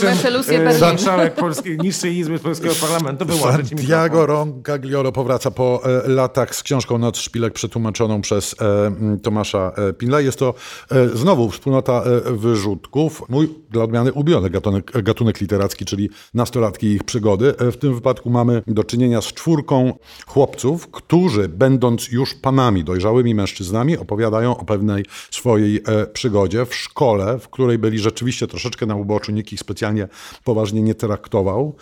Marszałek 0.81 1.35
Polskiej, 1.35 1.79
niższej 1.79 2.17
izby 2.17 2.39
Polskiego 2.39 2.75
Parlamentu 2.81 3.25
wyłożyć 3.25 3.69
Santiago 3.69 4.27
Roncagliolo 4.27 5.13
powraca 5.13 5.51
po 5.51 5.83
e, 5.85 6.09
latach 6.09 6.55
z 6.55 6.63
książką 6.63 6.99
Noc 6.99 7.19
Szpilek 7.19 7.53
przetłumaczoną 7.53 8.21
przez 8.21 8.57
e, 8.61 9.19
Tomasza 9.23 9.73
e, 9.77 9.93
Pinla. 9.93 10.21
Jest 10.21 10.39
to 10.39 10.55
e, 10.91 11.09
znowu 11.09 11.51
wspólnota 11.51 12.03
e, 12.03 12.33
wyrzutków. 12.33 13.23
Mój 13.29 13.55
dla 13.71 13.85
odmiany 13.85 14.13
ulubiony 14.13 14.51
gatunek, 14.51 15.03
gatunek 15.03 15.41
literacki, 15.41 15.85
czyli 15.85 16.11
nastolatki 16.35 16.87
i 16.87 16.93
ich 16.93 17.05
przygody. 17.05 17.55
E, 17.59 17.73
w 17.73 17.77
tym 17.77 17.95
wypadku 17.95 18.31
mamy 18.31 18.63
do 18.67 18.85
czynienia 18.85 19.21
z 19.23 19.27
czwórką 19.27 19.68
czwórką 19.69 19.99
chłopców, 20.27 20.91
którzy 20.91 21.49
będąc 21.49 22.09
już 22.09 22.35
panami, 22.35 22.85
dojrzałymi 22.85 23.35
mężczyznami, 23.35 23.99
opowiadają 23.99 24.57
o 24.57 24.65
pewnej 24.65 25.05
swojej 25.31 25.83
e, 25.87 26.07
przygodzie 26.07 26.67
w 26.67 26.75
szkole, 26.75 27.39
w 27.39 27.49
której 27.49 27.79
byli 27.79 27.99
rzeczywiście 27.99 28.47
troszeczkę 28.47 28.87
na 28.87 28.97
uboczu, 28.97 29.33
nikt 29.33 29.53
ich 29.53 29.61
specjalnie 29.61 30.09
poważnie 30.45 30.83
nie 30.83 30.95
traktował. 30.95 31.77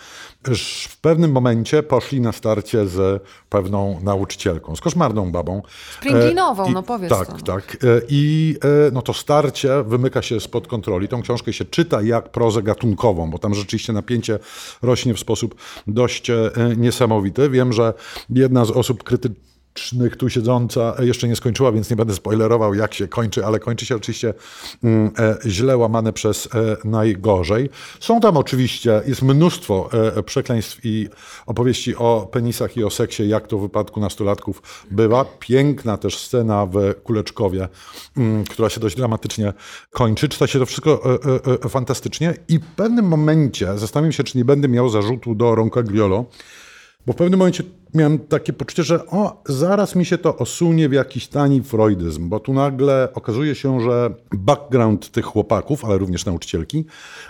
W 0.87 0.97
pewnym 1.01 1.31
momencie 1.31 1.83
poszli 1.83 2.21
na 2.21 2.31
starcie 2.31 2.87
z 2.87 3.23
pewną 3.49 3.99
nauczycielką, 4.03 4.75
z 4.75 4.81
koszmarną 4.81 5.31
babą. 5.31 5.61
Springlinową, 5.99 6.71
no 6.71 6.83
powiedz 6.83 7.09
Tak, 7.09 7.27
to, 7.27 7.33
no. 7.33 7.39
tak. 7.39 7.77
I 8.09 8.55
no 8.91 9.01
to 9.01 9.13
starcie 9.13 9.83
wymyka 9.83 10.21
się 10.21 10.39
spod 10.39 10.67
kontroli. 10.67 11.07
Tą 11.07 11.21
książkę 11.21 11.53
się 11.53 11.65
czyta 11.65 12.01
jak 12.01 12.29
prozę 12.29 12.63
gatunkową, 12.63 13.31
bo 13.31 13.39
tam 13.39 13.53
rzeczywiście 13.53 13.93
napięcie 13.93 14.39
rośnie 14.81 15.13
w 15.13 15.19
sposób 15.19 15.55
dość 15.87 16.31
niesamowity. 16.77 17.49
Wiem, 17.49 17.73
że 17.73 17.93
jedna 18.29 18.65
z 18.65 18.71
osób 18.71 19.03
krytycznych 19.03 19.47
tu 20.17 20.29
siedząca 20.29 20.95
jeszcze 20.99 21.27
nie 21.27 21.35
skończyła, 21.35 21.71
więc 21.71 21.89
nie 21.89 21.95
będę 21.95 22.15
spoilerował, 22.15 22.73
jak 22.73 22.93
się 22.93 23.07
kończy, 23.07 23.45
ale 23.45 23.59
kończy 23.59 23.85
się 23.85 23.95
oczywiście 23.95 24.33
mm, 24.83 25.11
e, 25.19 25.37
źle 25.45 25.77
łamane 25.77 26.13
przez 26.13 26.49
e, 26.55 26.77
najgorzej. 26.83 27.69
Są 27.99 28.19
tam 28.19 28.37
oczywiście, 28.37 29.01
jest 29.07 29.21
mnóstwo 29.21 29.89
e, 30.17 30.23
przekleństw 30.23 30.79
i 30.83 31.09
opowieści 31.45 31.95
o 31.95 32.29
penisach 32.31 32.77
i 32.77 32.83
o 32.83 32.89
seksie, 32.89 33.29
jak 33.29 33.47
to 33.47 33.57
w 33.57 33.61
wypadku 33.61 33.99
nastolatków 33.99 34.85
bywa. 34.91 35.25
Piękna 35.39 35.97
też 35.97 36.17
scena 36.17 36.65
w 36.65 37.01
Kuleczkowie, 37.03 37.67
mm, 38.17 38.43
która 38.43 38.69
się 38.69 38.79
dość 38.79 38.95
dramatycznie 38.95 39.53
kończy. 39.91 40.29
Czyta 40.29 40.47
się 40.47 40.59
to 40.59 40.65
wszystko 40.65 41.19
fantastycznie 41.69 42.33
i 42.47 42.59
w 42.59 42.65
pewnym 42.65 43.05
momencie 43.05 43.77
zastanawiam 43.77 44.11
się, 44.11 44.23
czy 44.23 44.37
nie 44.37 44.45
będę 44.45 44.67
miał 44.67 44.89
zarzutu 44.89 45.35
do 45.35 45.55
Roncagliolo, 45.55 46.25
bo 47.07 47.13
w 47.13 47.15
pewnym 47.15 47.39
momencie 47.39 47.63
miałem 47.93 48.19
takie 48.19 48.53
poczucie, 48.53 48.83
że 48.83 49.05
o, 49.05 49.41
zaraz 49.45 49.95
mi 49.95 50.05
się 50.05 50.17
to 50.17 50.37
osunie 50.37 50.89
w 50.89 50.93
jakiś 50.93 51.27
tani 51.27 51.63
freudyzm, 51.63 52.29
bo 52.29 52.39
tu 52.39 52.53
nagle 52.53 53.09
okazuje 53.13 53.55
się, 53.55 53.81
że 53.81 54.13
background 54.31 55.11
tych 55.11 55.25
chłopaków, 55.25 55.85
ale 55.85 55.97
również 55.97 56.25
nauczycielki, 56.25 56.85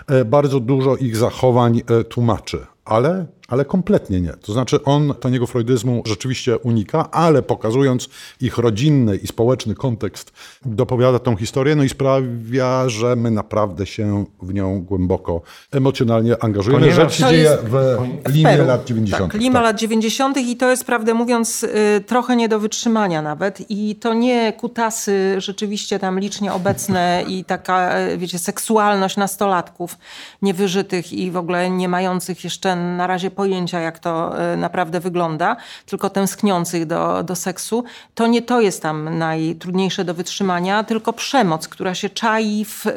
e, 0.06 0.24
bardzo 0.24 0.60
dużo 0.60 0.96
ich 0.96 1.16
zachowań 1.16 1.82
e, 1.86 2.04
tłumaczy. 2.04 2.66
Ale 2.84 3.26
ale 3.48 3.64
kompletnie 3.64 4.20
nie. 4.20 4.32
To 4.32 4.52
znaczy 4.52 4.84
on 4.84 5.14
taniego 5.20 5.46
freudyzmu 5.46 6.02
rzeczywiście 6.06 6.58
unika, 6.58 7.10
ale 7.10 7.42
pokazując 7.42 8.08
ich 8.40 8.58
rodzinny 8.58 9.16
i 9.16 9.26
społeczny 9.26 9.74
kontekst, 9.74 10.32
dopowiada 10.64 11.18
tą 11.18 11.36
historię, 11.36 11.76
no 11.76 11.84
i 11.84 11.88
sprawia, 11.88 12.88
że 12.88 13.16
my 13.16 13.30
naprawdę 13.30 13.86
się 13.86 14.24
w 14.42 14.54
nią 14.54 14.80
głęboko 14.80 15.40
emocjonalnie 15.72 16.42
angażujemy. 16.42 16.84
Ponieważ 16.84 17.16
Rzecz 17.16 17.26
się 17.26 17.30
dzieje 17.30 17.58
w 17.64 17.96
Limie 18.28 18.56
lat 18.56 18.84
90. 18.84 19.32
Tak, 19.32 19.40
Lima 19.40 19.54
tak. 19.54 19.62
lat 19.62 19.76
90. 19.76 20.36
i 20.36 20.56
to 20.56 20.70
jest, 20.70 20.84
prawdę 20.84 21.14
mówiąc, 21.14 21.62
y, 21.62 22.04
trochę 22.06 22.36
nie 22.36 22.48
do 22.48 22.60
wytrzymania 22.60 23.22
nawet. 23.22 23.70
I 23.70 23.96
to 23.96 24.14
nie 24.14 24.52
kutasy 24.52 25.34
rzeczywiście 25.38 25.98
tam 25.98 26.20
licznie 26.20 26.52
obecne 26.52 27.24
i 27.28 27.44
taka, 27.44 28.00
y, 28.00 28.18
wiecie, 28.18 28.38
seksualność 28.38 29.16
nastolatków 29.16 29.98
niewyżytych 30.42 31.12
i 31.12 31.30
w 31.30 31.36
ogóle 31.36 31.70
nie 31.70 31.88
mających 31.88 32.44
jeszcze 32.44 32.76
na 32.76 33.06
razie 33.06 33.30
pojęcia, 33.38 33.80
jak 33.80 33.98
to 33.98 34.38
e, 34.38 34.56
naprawdę 34.56 35.00
wygląda, 35.00 35.56
tylko 35.86 36.10
tęskniących 36.10 36.86
do, 36.86 37.22
do 37.22 37.36
seksu, 37.36 37.84
to 38.14 38.26
nie 38.26 38.42
to 38.42 38.60
jest 38.60 38.82
tam 38.82 39.18
najtrudniejsze 39.18 40.04
do 40.04 40.14
wytrzymania, 40.14 40.84
tylko 40.84 41.12
przemoc, 41.12 41.68
która 41.68 41.94
się 41.94 42.10
czai 42.10 42.64
w, 42.64 42.86
e, 42.86 42.92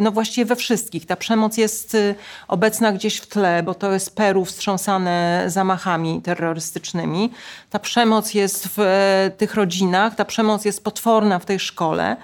no 0.00 0.10
właściwie 0.10 0.44
we 0.44 0.56
wszystkich. 0.56 1.06
Ta 1.06 1.16
przemoc 1.16 1.56
jest 1.56 1.94
e, 1.94 2.14
obecna 2.48 2.92
gdzieś 2.92 3.16
w 3.16 3.26
tle, 3.26 3.62
bo 3.62 3.74
to 3.74 3.92
jest 3.92 4.16
Peru 4.16 4.44
wstrząsane 4.44 5.44
zamachami 5.46 6.22
terrorystycznymi. 6.22 7.30
Ta 7.70 7.78
przemoc 7.78 8.34
jest 8.34 8.68
w 8.76 8.80
tych 9.38 9.54
rodzinach, 9.54 10.14
ta 10.14 10.24
przemoc 10.24 10.64
jest 10.64 10.84
potworna 10.84 11.38
w 11.38 11.44
tej 11.44 11.60
szkole. 11.60 12.16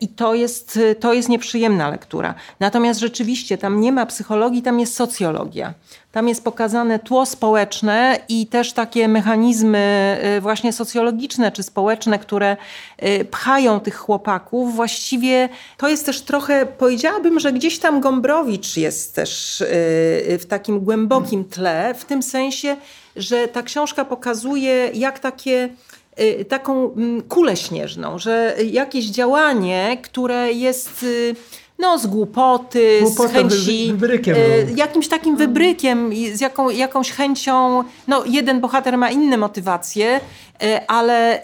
I 0.00 0.08
to 0.08 0.34
jest, 0.34 0.78
to 1.00 1.12
jest 1.12 1.28
nieprzyjemna 1.28 1.90
lektura. 1.90 2.34
Natomiast 2.60 3.00
rzeczywiście 3.00 3.58
tam 3.58 3.80
nie 3.80 3.92
ma 3.92 4.06
psychologii, 4.06 4.62
tam 4.62 4.80
jest 4.80 4.94
socjologia. 4.94 5.74
Tam 6.12 6.28
jest 6.28 6.44
pokazane 6.44 6.98
tło 6.98 7.26
społeczne 7.26 8.18
i 8.28 8.46
też 8.46 8.72
takie 8.72 9.08
mechanizmy 9.08 10.16
y, 10.36 10.40
właśnie 10.40 10.72
socjologiczne 10.72 11.52
czy 11.52 11.62
społeczne, 11.62 12.18
które 12.18 12.56
pchają 13.30 13.80
tych 13.80 13.96
chłopaków. 13.96 14.74
Właściwie 14.74 15.48
to 15.76 15.88
jest 15.88 16.06
też 16.06 16.20
trochę, 16.20 16.66
powiedziałabym, 16.66 17.40
że 17.40 17.52
gdzieś 17.52 17.78
tam 17.78 18.00
Gombrowicz 18.00 18.76
jest 18.76 19.14
też 19.14 19.64
w 20.38 20.44
takim 20.48 20.80
głębokim 20.80 21.44
tle, 21.44 21.94
w 21.94 22.04
tym 22.04 22.22
sensie, 22.22 22.76
że 23.16 23.48
ta 23.48 23.62
książka 23.62 24.04
pokazuje, 24.04 24.90
jak 24.94 25.18
takie 25.18 25.68
taką 26.48 26.92
mm, 26.92 27.22
kulę 27.22 27.56
śnieżną, 27.56 28.18
że 28.18 28.56
jakieś 28.64 29.04
działanie, 29.04 29.98
które 30.02 30.52
jest 30.52 31.06
no, 31.80 31.98
z 31.98 32.06
głupoty, 32.06 32.98
Głupota, 33.02 33.28
z 33.28 33.32
chęci, 33.32 33.88
wybrykiem, 33.92 34.36
e, 34.36 34.38
no. 34.64 34.76
jakimś 34.76 35.08
takim 35.08 35.36
wybrykiem, 35.36 36.10
z 36.32 36.40
jaką, 36.40 36.70
jakąś 36.70 37.10
chęcią, 37.10 37.84
no 38.08 38.24
jeden 38.26 38.60
bohater 38.60 38.98
ma 38.98 39.10
inne 39.10 39.36
motywacje, 39.36 40.20
ale 40.88 41.42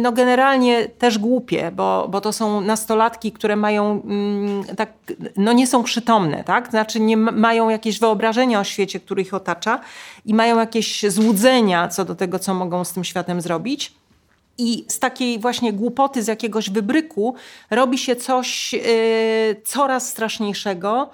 no 0.00 0.12
generalnie 0.12 0.88
też 0.88 1.18
głupie, 1.18 1.72
bo, 1.76 2.08
bo 2.10 2.20
to 2.20 2.32
są 2.32 2.60
nastolatki, 2.60 3.32
które 3.32 3.56
mają 3.56 4.02
mm, 4.04 4.64
tak, 4.76 4.92
no 5.36 5.52
nie 5.52 5.66
są 5.66 5.82
przytomne, 5.82 6.44
tak? 6.44 6.70
Znaczy 6.70 7.00
nie 7.00 7.16
mają 7.16 7.68
jakieś 7.68 8.00
wyobrażenia 8.00 8.60
o 8.60 8.64
świecie, 8.64 9.00
który 9.00 9.22
ich 9.22 9.34
otacza 9.34 9.80
i 10.24 10.34
mają 10.34 10.58
jakieś 10.58 11.04
złudzenia 11.08 11.88
co 11.88 12.04
do 12.04 12.14
tego, 12.14 12.38
co 12.38 12.54
mogą 12.54 12.84
z 12.84 12.92
tym 12.92 13.04
światem 13.04 13.40
zrobić. 13.40 13.99
I 14.60 14.84
z 14.88 14.98
takiej 14.98 15.38
właśnie 15.38 15.72
głupoty, 15.72 16.22
z 16.22 16.26
jakiegoś 16.26 16.70
wybryku 16.70 17.34
robi 17.70 17.98
się 17.98 18.16
coś 18.16 18.72
yy, 18.72 18.80
coraz 19.64 20.08
straszniejszego. 20.08 21.10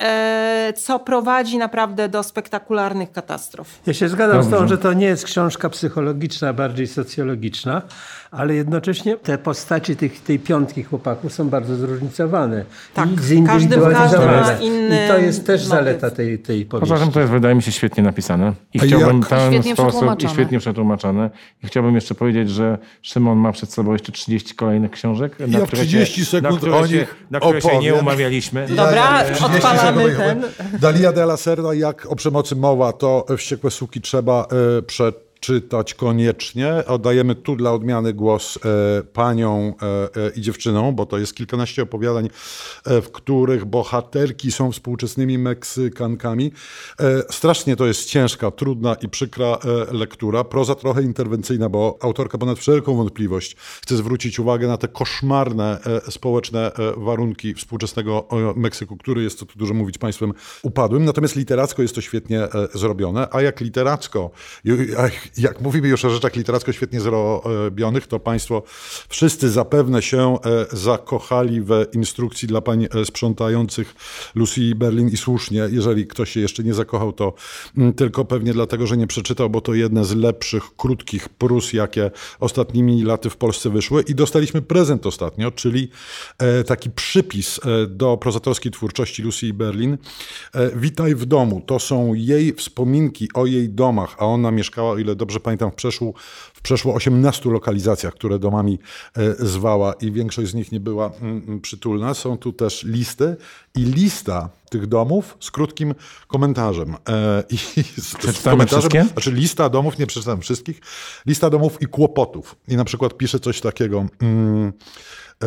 E, 0.00 0.72
co 0.76 0.98
prowadzi 0.98 1.58
naprawdę 1.58 2.08
do 2.08 2.22
spektakularnych 2.22 3.12
katastrof. 3.12 3.68
Ja 3.86 3.94
się 3.94 4.08
zgadzam 4.08 4.36
Dobrze. 4.36 4.56
z 4.56 4.60
tą, 4.60 4.68
że 4.68 4.78
to 4.78 4.92
nie 4.92 5.06
jest 5.06 5.24
książka 5.24 5.70
psychologiczna, 5.70 6.52
bardziej 6.52 6.86
socjologiczna, 6.86 7.82
ale 8.30 8.54
jednocześnie 8.54 9.16
te 9.16 9.38
postaci 9.38 9.96
tych, 9.96 10.22
tej 10.22 10.38
piątki 10.38 10.82
chłopaków 10.82 11.32
są 11.32 11.48
bardzo 11.48 11.76
zróżnicowane. 11.76 12.64
Tak, 12.94 13.08
i 13.08 13.42
każdy, 13.42 13.76
każdy 13.80 14.18
ma 14.18 14.52
inny 14.52 15.04
I 15.06 15.08
to 15.08 15.18
jest 15.18 15.46
też 15.46 15.60
motyw. 15.60 15.84
zaleta 15.84 16.10
tej, 16.10 16.38
tej 16.38 16.66
powieści. 16.66 16.92
Poza 16.92 17.04
tym 17.04 17.12
to 17.12 17.20
jest, 17.20 17.32
wydaje 17.32 17.54
mi 17.54 17.62
się, 17.62 17.72
świetnie 17.72 18.02
napisane. 18.02 18.52
I 18.74 18.80
A 18.80 18.84
chciałbym 18.84 19.18
jak? 19.18 19.28
ten 19.28 19.52
świetnie 19.52 19.72
sposób 19.74 20.22
i 20.22 20.28
świetnie 20.28 20.58
przetłumaczone. 20.58 21.30
I 21.64 21.66
chciałbym 21.66 21.94
jeszcze 21.94 22.14
powiedzieć, 22.14 22.50
że 22.50 22.78
Szymon 23.02 23.38
ma 23.38 23.52
przed 23.52 23.72
sobą 23.72 23.92
jeszcze 23.92 24.12
30 24.12 24.54
kolejnych 24.54 24.90
książek, 24.90 25.38
na 25.38 25.58
ja 25.58 25.66
które, 25.66 25.82
30 25.82 26.20
się, 26.20 26.26
sekund 26.26 26.52
na 26.52 26.58
które, 26.58 26.88
się, 26.88 27.06
na 27.30 27.40
które 27.40 27.60
się 27.60 27.78
nie 27.78 27.94
umawialiśmy. 27.94 28.66
Dobra, 28.68 28.94
ja, 28.94 29.24
ja, 29.24 29.46
odpalamy 29.46 30.16
ten. 30.16 30.42
Dalia 30.80 31.12
de 31.12 31.22
la 31.22 31.36
Serna, 31.36 31.74
jak 31.74 32.06
o 32.06 32.16
przemocy 32.16 32.56
mowa, 32.56 32.92
to 32.92 33.26
wściekłe 33.36 33.70
suki 33.70 34.00
trzeba 34.00 34.46
y, 34.78 34.82
przed 34.82 35.29
czytać 35.40 35.94
koniecznie. 35.94 36.72
Oddajemy 36.86 37.34
tu 37.34 37.56
dla 37.56 37.72
odmiany 37.72 38.12
głos 38.12 38.58
e, 38.64 39.02
panią 39.02 39.74
e, 39.82 40.26
e, 40.26 40.30
i 40.36 40.40
dziewczynom, 40.40 40.94
bo 40.94 41.06
to 41.06 41.18
jest 41.18 41.34
kilkanaście 41.34 41.82
opowiadań, 41.82 42.30
w 42.86 43.10
których 43.12 43.64
bohaterki 43.64 44.52
są 44.52 44.72
współczesnymi 44.72 45.38
Meksykankami. 45.38 46.52
Strasznie 47.30 47.76
to 47.76 47.86
jest 47.86 48.04
ciężka, 48.04 48.50
trudna 48.50 48.94
i 48.94 49.08
przykra 49.08 49.58
lektura. 49.92 50.44
Proza 50.44 50.74
trochę 50.74 51.02
interwencyjna, 51.02 51.68
bo 51.68 51.98
autorka 52.00 52.38
ponad 52.38 52.58
wszelką 52.58 52.96
wątpliwość 52.96 53.56
chce 53.82 53.96
zwrócić 53.96 54.38
uwagę 54.38 54.68
na 54.68 54.76
te 54.76 54.88
koszmarne 54.88 55.78
społeczne 56.10 56.72
warunki 56.96 57.54
współczesnego 57.54 58.28
Meksyku, 58.56 58.96
który 58.96 59.22
jest, 59.22 59.38
co 59.38 59.46
tu 59.46 59.58
dużo 59.58 59.74
mówić, 59.74 59.98
państwem 59.98 60.32
upadłym. 60.62 61.04
Natomiast 61.04 61.36
literacko 61.36 61.82
jest 61.82 61.94
to 61.94 62.00
świetnie 62.00 62.48
zrobione, 62.74 63.28
a 63.30 63.42
jak 63.42 63.60
literacko, 63.60 64.30
jak 65.38 65.60
mówimy 65.60 65.88
już 65.88 66.04
o 66.04 66.10
rzeczach 66.10 66.36
literacko 66.36 66.72
świetnie 66.72 67.00
zrobionych, 67.00 68.06
to 68.06 68.20
Państwo 68.20 68.62
wszyscy 69.08 69.50
zapewne 69.50 70.02
się 70.02 70.38
e, 70.44 70.76
zakochali 70.76 71.60
w 71.60 71.86
instrukcji 71.92 72.48
dla 72.48 72.60
pań 72.60 72.88
e, 72.94 73.04
sprzątających 73.04 73.94
Lucy 74.34 74.74
Berlin 74.74 75.08
i 75.08 75.16
słusznie. 75.16 75.68
Jeżeli 75.70 76.06
ktoś 76.06 76.30
się 76.30 76.40
jeszcze 76.40 76.64
nie 76.64 76.74
zakochał, 76.74 77.12
to 77.12 77.34
mm, 77.76 77.92
tylko 77.92 78.24
pewnie 78.24 78.52
dlatego, 78.52 78.86
że 78.86 78.96
nie 78.96 79.06
przeczytał, 79.06 79.50
bo 79.50 79.60
to 79.60 79.74
jedne 79.74 80.04
z 80.04 80.14
lepszych, 80.14 80.76
krótkich 80.76 81.28
prus, 81.28 81.72
jakie 81.72 82.10
ostatnimi 82.40 83.02
laty 83.02 83.30
w 83.30 83.36
Polsce 83.36 83.70
wyszły. 83.70 84.02
I 84.02 84.14
dostaliśmy 84.14 84.62
prezent 84.62 85.06
ostatnio, 85.06 85.50
czyli 85.50 85.88
e, 86.38 86.64
taki 86.64 86.90
przypis 86.90 87.60
do 87.88 88.16
prozatorskiej 88.16 88.72
twórczości 88.72 89.22
Lucy 89.22 89.52
Berlin. 89.52 89.98
Witaj 90.76 91.14
w 91.14 91.26
domu. 91.26 91.62
To 91.66 91.78
są 91.78 92.14
jej 92.14 92.54
wspominki 92.54 93.28
o 93.34 93.46
jej 93.46 93.68
domach, 93.68 94.16
a 94.18 94.26
ona 94.26 94.50
mieszkała, 94.50 94.90
o 94.90 94.98
ile 94.98 95.16
dobrze 95.20 95.40
pamiętam, 95.40 95.70
w 95.70 95.74
przeszło, 95.74 96.12
w 96.54 96.60
przeszło 96.62 96.94
18 96.94 97.50
lokalizacjach, 97.50 98.14
które 98.14 98.38
domami 98.38 98.78
zwała 99.38 99.92
i 99.92 100.12
większość 100.12 100.50
z 100.50 100.54
nich 100.54 100.72
nie 100.72 100.80
była 100.80 101.06
mm, 101.06 101.42
mm, 101.46 101.60
przytulna. 101.60 102.14
Są 102.14 102.38
tu 102.38 102.52
też 102.52 102.84
listy 102.84 103.36
i 103.76 103.80
lista 103.80 104.50
tych 104.70 104.86
domów 104.86 105.36
z 105.40 105.50
krótkim 105.50 105.94
komentarzem. 106.26 106.96
I 107.50 107.56
z, 108.00 108.36
z 108.36 108.42
komentarzem, 108.42 108.90
wszystkie? 108.90 109.04
Znaczy 109.04 109.32
lista 109.32 109.68
domów, 109.68 109.98
nie 109.98 110.06
przeczytałem 110.06 110.40
wszystkich, 110.40 110.80
lista 111.26 111.50
domów 111.50 111.82
i 111.82 111.86
kłopotów. 111.86 112.56
I 112.68 112.76
na 112.76 112.84
przykład 112.84 113.16
pisze 113.16 113.40
coś 113.40 113.60
takiego, 113.60 114.06
mm, 114.20 114.72
e, 115.42 115.46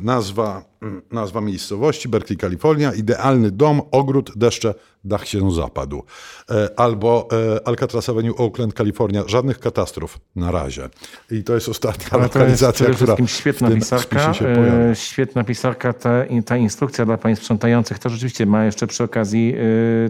nazwa, 0.00 0.71
nazwa 1.10 1.40
miejscowości, 1.40 2.08
Berkeley, 2.08 2.36
Kalifornia, 2.36 2.92
idealny 2.92 3.50
dom, 3.50 3.82
ogród, 3.90 4.32
deszcze, 4.36 4.74
dach 5.04 5.26
się 5.26 5.52
zapadł. 5.52 6.02
E, 6.50 6.68
albo 6.80 7.28
e, 7.56 7.68
Alcatraz 7.68 8.08
Avenue, 8.08 8.36
Oakland, 8.36 8.74
Kalifornia, 8.74 9.22
żadnych 9.26 9.58
katastrof 9.58 10.18
na 10.36 10.50
razie. 10.50 10.88
I 11.30 11.44
to 11.44 11.54
jest 11.54 11.68
ostatnia 11.68 12.06
Ale 12.10 12.22
lokalizacja, 12.22 12.88
jest 12.88 13.02
która 13.02 13.16
świetna 13.26 13.68
w 13.68 13.74
pisarka, 13.74 14.34
się 14.34 14.44
pojawia. 14.44 14.90
E, 14.90 14.96
świetna 14.96 15.44
pisarka, 15.44 15.92
ta, 15.92 16.10
ta 16.46 16.56
instrukcja 16.56 17.06
dla 17.06 17.18
państw 17.18 17.44
sprzątających, 17.44 17.98
to 17.98 18.08
rzeczywiście 18.08 18.46
ma 18.46 18.64
jeszcze 18.64 18.86
przy 18.86 19.04
okazji 19.04 19.54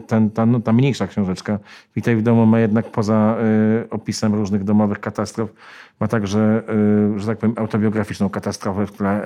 ten, 0.07 0.31
ta, 0.31 0.47
no, 0.47 0.61
ta 0.61 0.73
mniejsza 0.73 1.07
książeczka. 1.07 1.59
Witaj 1.97 2.17
w 2.17 2.23
domu 2.23 2.47
ma 2.47 2.61
jednak 2.61 2.91
poza 2.91 3.37
opisem 3.91 4.35
różnych 4.35 4.65
domowych 4.65 5.01
katastrof, 5.01 5.51
ma 6.01 6.09
także, 6.09 6.63
że 7.17 7.27
tak 7.27 7.39
powiem, 7.39 7.55
autobiograficzną 7.59 8.31
katastrofę 8.31 8.87
w 8.87 8.93
tle. 8.93 9.23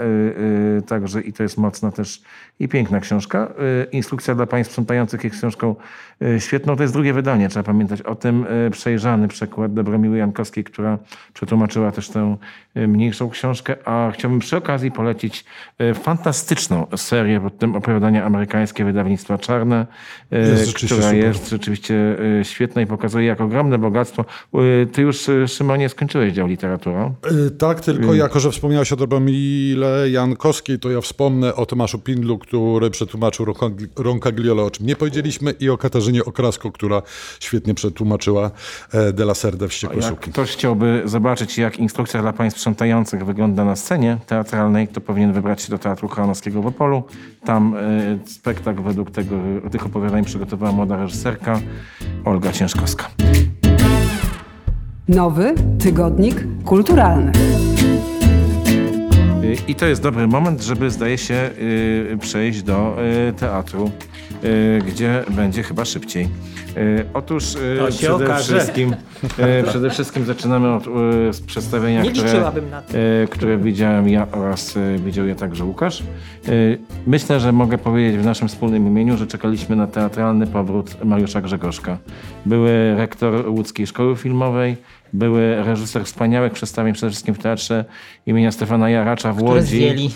Także 0.87 1.21
i 1.21 1.33
to 1.37 1.43
jest 1.43 1.59
mocna 1.59 1.93
też 1.93 2.23
i 2.61 2.69
piękna 2.69 3.01
książka. 3.01 3.53
Instrukcja 3.93 4.35
dla 4.35 4.47
państw 4.47 4.73
sprzątających 4.73 5.25
jest 5.25 5.37
książką 5.37 5.77
e, 6.23 6.41
świetną. 6.41 6.77
To 6.77 6.83
jest 6.83 6.95
drugie 6.95 7.13
wydanie, 7.13 7.49
trzeba 7.49 7.63
pamiętać 7.63 8.03
o 8.03 8.15
tym. 8.15 8.47
E, 8.67 8.71
przejrzany 8.71 9.29
przekład 9.29 9.75
Dobromiły 9.75 10.19
Jankowskiej, 10.19 10.65
która 10.65 10.99
przetłumaczyła 11.35 11.93
też 11.93 12.09
tę 12.09 12.37
mniejszą 12.75 13.31
książkę. 13.31 13.77
A 13.85 14.11
chciałbym 14.15 14.41
przy 14.41 14.57
okazji 14.57 14.91
polecić 14.91 15.45
fantastyczną 15.95 16.87
serię 16.97 17.41
pod 17.41 17.59
tym 17.59 17.77
opowiadania 17.77 18.25
amerykańskie 18.25 18.85
wydawnictwa 18.85 19.39
Czarne, 19.39 19.87
jest 20.31 20.75
która 20.75 21.03
super. 21.03 21.17
jest 21.17 21.51
rzeczywiście 21.51 22.17
świetna 22.43 22.83
i 22.83 22.87
pokazuje 22.87 23.27
jak 23.27 23.41
ogromne 23.41 23.79
bogactwo. 23.79 24.25
Ty 24.93 25.03
już, 25.03 25.31
Szymonie, 25.47 25.89
skończyłeś 25.89 26.33
dział 26.33 26.47
literatura. 26.47 27.11
Tak, 27.59 27.81
tylko 27.81 28.15
jako, 28.15 28.41
że 28.41 28.51
wspomniałeś 28.51 28.93
o 28.93 28.97
Dobromile 28.97 30.11
Jankowskiej, 30.11 30.79
to 30.79 30.91
ja 30.91 31.01
wspomnę 31.01 31.26
o 31.57 31.67
Tomaszu 31.67 31.99
Pindlu, 31.99 32.39
który 32.39 32.91
przetłumaczył 32.91 33.47
Roncagliolo, 33.97 34.65
o 34.65 34.71
czym 34.71 34.87
nie 34.87 34.97
powiedzieliśmy 34.97 35.51
i 35.51 35.71
o 35.71 35.79
Katarzynie 35.79 36.25
Okrasko, 36.25 36.73
która 36.73 37.03
świetnie 37.41 37.75
przetłumaczyła 37.75 38.51
e, 38.93 39.13
De 39.13 39.23
La 39.23 39.35
Serde 39.35 39.69
Wściekłe 39.69 40.03
Jak 40.03 40.21
ktoś 40.21 40.51
chciałby 40.51 41.03
zobaczyć, 41.05 41.59
jak 41.59 41.79
instrukcja 41.79 42.23
dla 42.23 42.33
państw 42.33 42.61
sprzątających 42.61 43.25
wygląda 43.25 43.65
na 43.65 43.77
scenie 43.77 44.19
teatralnej, 44.27 44.89
to 44.89 45.01
powinien 45.01 45.33
wybrać 45.33 45.63
się 45.63 45.71
do 45.71 45.79
Teatru 45.79 46.09
Koronowskiego 46.09 46.63
w 46.63 46.67
Opolu. 46.67 47.03
Tam 47.45 47.77
e, 47.77 48.29
spektakl 48.29 48.83
według 48.83 49.11
tego, 49.11 49.37
tych 49.71 49.87
opowiadań 49.87 50.25
przygotowała 50.25 50.73
młoda 50.73 50.97
reżyserka 50.97 51.61
Olga 52.25 52.53
Ciężkowska. 52.53 53.11
Nowy 55.09 55.55
tygodnik 55.79 56.65
kulturalny. 56.65 57.33
I 59.69 59.75
to 59.75 59.87
jest 59.87 60.03
dobry 60.03 60.27
moment, 60.27 60.63
żeby 60.63 60.91
zdaje 60.91 61.19
się 61.19 61.35
y, 61.35 62.19
przejść 62.21 62.63
do 62.63 62.97
y, 63.29 63.33
teatru, 63.33 63.91
y, 64.45 64.83
gdzie 64.87 65.25
będzie 65.31 65.63
chyba 65.63 65.85
szybciej. 65.85 66.29
Otóż 67.15 67.45
przede 67.91 68.15
okaże. 68.15 68.43
wszystkim, 68.43 68.97
przede 69.69 69.91
wszystkim 69.91 70.25
zaczynamy 70.25 70.75
od 70.75 70.85
przedstawienia, 71.47 72.03
które, 72.03 72.53
które 73.31 73.59
widziałem 73.59 74.09
ja 74.09 74.27
oraz 74.33 74.75
widział 74.99 75.27
je 75.27 75.35
także 75.35 75.65
Łukasz. 75.65 76.03
Myślę, 77.07 77.41
że 77.41 77.53
mogę 77.53 77.79
powiedzieć 77.79 78.21
w 78.21 78.25
naszym 78.25 78.49
wspólnym 78.49 78.87
imieniu, 78.87 79.17
że 79.17 79.27
czekaliśmy 79.27 79.77
na 79.77 79.87
teatralny 79.87 80.47
powrót 80.47 81.05
Mariusza 81.05 81.41
Grzegorzka. 81.41 81.99
Były 82.47 82.95
rektor 82.97 83.49
Łódzkiej 83.49 83.87
Szkoły 83.87 84.17
Filmowej, 84.17 84.77
były 85.13 85.65
reżyser 85.65 86.05
wspaniałych 86.05 86.53
przedstawień, 86.53 86.95
przede 86.95 87.11
wszystkim 87.11 87.35
w 87.35 87.39
Teatrze 87.39 87.85
imienia 88.27 88.53
Stefana 88.53 88.91
Jaracza 88.91 89.33
w 89.33 89.43
Łodzi. 89.43 89.47
Które 89.47 89.63
zdjęli 89.63 90.11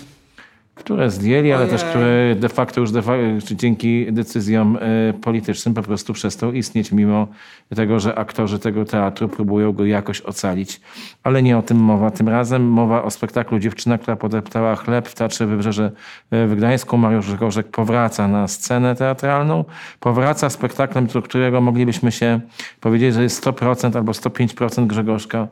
które 0.83 1.09
zdjęli, 1.09 1.51
ale 1.51 1.67
też 1.67 1.83
które 1.83 2.35
de 2.35 2.49
facto 2.49 2.81
już 2.81 2.91
de 2.91 3.01
facto, 3.01 3.55
dzięki 3.55 4.13
decyzjom 4.13 4.75
y, 4.75 5.13
politycznym 5.21 5.73
po 5.73 5.81
prostu 5.81 6.13
przestał 6.13 6.53
istnieć, 6.53 6.91
mimo 6.91 7.27
tego, 7.75 7.99
że 7.99 8.15
aktorzy 8.15 8.59
tego 8.59 8.85
teatru 8.85 9.29
próbują 9.29 9.71
go 9.73 9.85
jakoś 9.85 10.21
ocalić. 10.21 10.81
Ale 11.23 11.43
nie 11.43 11.57
o 11.57 11.61
tym 11.61 11.77
mowa. 11.77 12.11
Tym 12.11 12.29
razem 12.29 12.63
mowa 12.63 13.03
o 13.03 13.11
spektaklu 13.11 13.59
Dziewczyna, 13.59 13.97
która 13.97 14.15
podeptała 14.15 14.75
chleb 14.75 15.07
w 15.07 15.15
Teatrze 15.15 15.47
Wybrzeże 15.47 15.91
w 16.31 16.53
Gdańsku. 16.57 16.97
Mariusz 16.97 17.35
Gorzek 17.35 17.67
powraca 17.67 18.27
na 18.27 18.47
scenę 18.47 18.95
teatralną. 18.95 19.65
Powraca 19.99 20.49
spektaklem, 20.49 21.07
do 21.07 21.21
którego 21.21 21.61
moglibyśmy 21.61 22.11
się 22.11 22.39
powiedzieć, 22.79 23.13
że 23.13 23.23
jest 23.23 23.45
100% 23.45 23.97
albo 23.97 24.11
105% 24.11 24.87
Grzegorzka 24.87 25.43
y, 25.43 25.47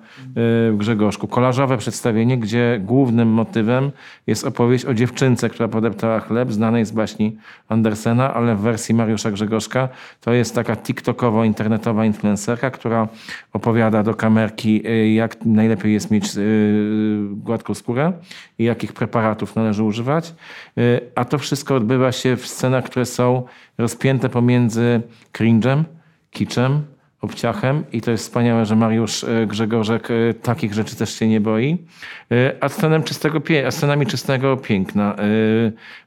w 0.72 0.76
Grzegorzku. 0.78 1.28
Kolażowe 1.28 1.78
przedstawienie, 1.78 2.38
gdzie 2.38 2.80
głównym 2.84 3.28
motywem 3.28 3.92
jest 4.28 4.46
opowieść 4.46 4.86
o 4.86 4.94
dziewczynie, 4.94 5.19
dziewczynce, 5.20 5.50
która 5.50 5.68
podeptała 5.68 6.20
chleb, 6.20 6.52
znanej 6.52 6.86
z 6.86 6.92
baśni 6.92 7.38
Andersena, 7.70 8.34
ale 8.34 8.56
w 8.56 8.60
wersji 8.60 8.96
Mariusza 8.96 9.32
Grzegorzka 9.32 9.90
to 10.22 10.34
jest 10.34 10.56
taka 10.56 10.76
TikTokowo-internetowa 10.76 12.06
influencerka, 12.06 12.72
która 12.72 13.08
opowiada 13.54 14.04
do 14.04 14.14
kamerki, 14.14 14.88
y, 14.88 15.10
jak 15.10 15.46
najlepiej 15.46 15.94
jest 15.94 16.12
mieć 16.12 16.38
y, 16.38 17.20
gładką 17.32 17.74
skórę 17.74 18.14
i 18.60 18.64
jakich 18.64 18.94
preparatów 18.94 19.56
należy 19.56 19.84
używać. 19.84 20.34
Y, 20.78 21.00
a 21.16 21.26
to 21.26 21.38
wszystko 21.38 21.76
odbywa 21.76 22.12
się 22.12 22.36
w 22.36 22.48
scenach, 22.48 22.84
które 22.84 23.06
są 23.06 23.44
rozpięte 23.78 24.30
pomiędzy 24.30 25.02
cringe'em, 25.34 25.84
kiczem, 26.32 26.84
obciachem 27.22 27.84
i 27.94 28.02
to 28.02 28.12
jest 28.12 28.24
wspaniałe, 28.24 28.66
że 28.66 28.76
Mariusz 28.76 29.24
e, 29.24 29.48
Grzegorzek 29.48 30.08
e, 30.12 30.34
takich 30.34 30.74
rzeczy 30.74 30.96
też 30.96 31.16
się 31.20 31.28
nie 31.28 31.42
boi. 31.42 31.78
E, 32.32 32.56
a, 32.62 32.70
scenem 32.70 33.04
czystego, 33.04 33.42
a 33.68 33.72
scenami 33.72 34.06
czystego 34.06 34.58
piękna. 34.58 35.16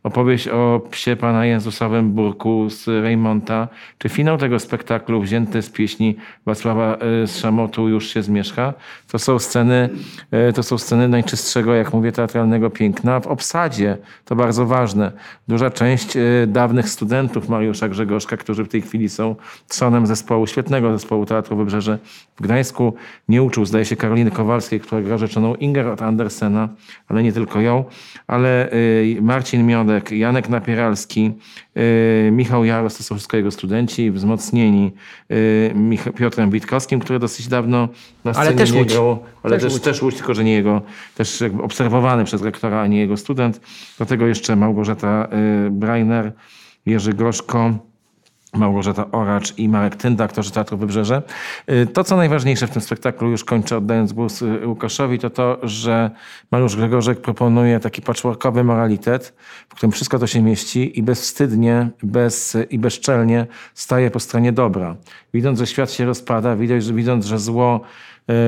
Opowieść 0.03 0.49
o 0.49 0.81
psie 0.91 1.17
pana 1.17 1.47
Jezusowym 1.47 2.13
Burku 2.13 2.71
z 2.71 2.89
Reymonta, 2.89 3.69
czy 3.99 4.09
finał 4.09 4.39
tego 4.39 4.59
spektaklu 4.59 5.21
wzięty 5.21 5.63
z 5.63 5.71
pieśni 5.71 6.17
Wacława 6.47 6.99
z 7.01 7.39
Szamotu 7.39 7.89
już 7.89 8.09
się 8.09 8.23
zmierzcha. 8.23 8.75
To 9.11 9.19
są 9.19 9.39
sceny, 9.39 9.89
to 10.55 10.63
są 10.63 10.79
sceny 10.79 11.09
najczystszego, 11.09 11.75
jak 11.75 11.93
mówię, 11.93 12.13
teatralnego 12.13 12.71
piękna. 12.71 13.21
W 13.21 13.27
obsadzie, 13.27 13.97
to 14.25 14.37
bardzo 14.37 14.67
ważne, 14.67 15.13
duża 15.49 15.71
część 15.71 16.09
dawnych 16.47 16.89
studentów 16.89 17.49
Mariusza 17.49 17.89
Grzegorzka, 17.89 18.37
którzy 18.37 18.65
w 18.65 18.69
tej 18.69 18.83
chwili 18.83 19.09
są 19.09 19.37
trzonem 19.69 20.07
zespołu, 20.07 20.47
świetnego 20.47 20.93
zespołu, 20.93 21.02
zespołu 21.03 21.27
Teatru 21.27 21.57
Wybrzeże 21.57 21.99
w 22.37 22.43
Gdańsku. 22.43 22.95
Nie 23.29 23.43
uczył, 23.43 23.65
zdaje 23.65 23.85
się, 23.85 23.97
Karoliny 23.97 24.31
Kowalskiej, 24.31 24.81
która 24.81 25.03
gra 25.03 25.19
rzeczoną 25.19 25.55
Inger 25.55 25.87
od 25.87 26.03
Andersena, 26.03 26.69
ale 27.09 27.23
nie 27.23 27.33
tylko 27.33 27.61
ją, 27.61 27.85
ale 28.27 28.73
y, 28.73 29.19
Marcin 29.23 29.67
Miodek, 29.67 30.13
Janek 30.13 30.49
Napieralski, 30.49 31.33
y, 31.77 32.31
Michał 32.33 32.65
Jaros, 32.65 32.97
to 32.97 33.03
są 33.03 33.15
wszystko 33.15 33.37
jego 33.37 33.51
studenci, 33.51 34.11
wzmocnieni 34.11 34.93
y, 35.31 36.13
Piotrem 36.17 36.51
Witkowskim, 36.51 37.01
który 37.01 37.19
dosyć 37.19 37.49
dawno 37.49 37.89
na 38.25 38.35
scenie 38.35 38.49
ale 38.49 38.57
też 38.57 38.73
nie 38.73 38.85
grał, 38.85 39.19
ale 39.43 39.59
też, 39.59 39.73
też, 39.73 39.83
też 39.83 40.03
Łódź, 40.03 40.17
tylko 40.17 40.35
że 40.35 40.45
nie 40.45 40.53
jego, 40.53 40.83
też 41.15 41.43
obserwowany 41.63 42.25
przez 42.25 42.43
rektora, 42.43 42.81
a 42.81 42.87
nie 42.87 42.99
jego 42.99 43.17
student. 43.17 43.61
Do 43.99 44.07
tego 44.07 44.27
jeszcze 44.27 44.57
Małgorzata 44.57 45.29
Breiner, 45.71 46.33
Jerzy 46.87 47.13
Groszko, 47.13 47.75
Małgorzata 48.53 49.11
Oracz 49.13 49.59
i 49.59 49.69
Marek 49.69 49.97
Tynda, 49.97 50.25
aktorzy 50.25 50.51
Teatru 50.51 50.77
Wybrzeże. 50.77 51.23
Y, 51.71 51.87
to, 51.87 52.05
co 52.05 52.17
najważniejsze 52.17 52.67
w 52.67 52.71
tym 52.71 52.83
spektaklu, 52.83 53.31
już 53.31 53.45
kończę 53.45 53.77
oddając 53.77 54.13
głos 54.13 54.43
y, 54.43 54.67
Łukaszowi, 54.67 55.19
to 55.19 55.31
to, 55.31 55.59
że 55.63 56.11
Mariusz 56.51 56.77
Gregorzek 56.77 57.21
proponuje 57.21 57.81
taki 57.81 58.03
patchworkowy 58.03 58.65
moralitet, 58.65 59.35
w 59.69 59.75
którym 59.75 59.93
wszystko 59.93 60.19
to 60.19 60.27
się 60.27 60.43
mieści 60.43 60.99
i 60.99 61.03
bezwstydnie 61.03 61.91
bez, 62.03 62.57
i 62.71 62.79
bezczelnie 62.79 63.47
staje 63.75 64.11
po 64.11 64.21
stronie 64.21 64.53
dobra. 64.53 64.97
Widząc, 65.35 65.59
że 65.59 65.67
świat 65.67 65.91
się 65.93 66.05
rozpada, 66.05 66.57
widząc, 66.57 66.85
że, 66.85 66.93
widząc, 66.93 67.27
że 67.27 67.39
zło 67.39 67.81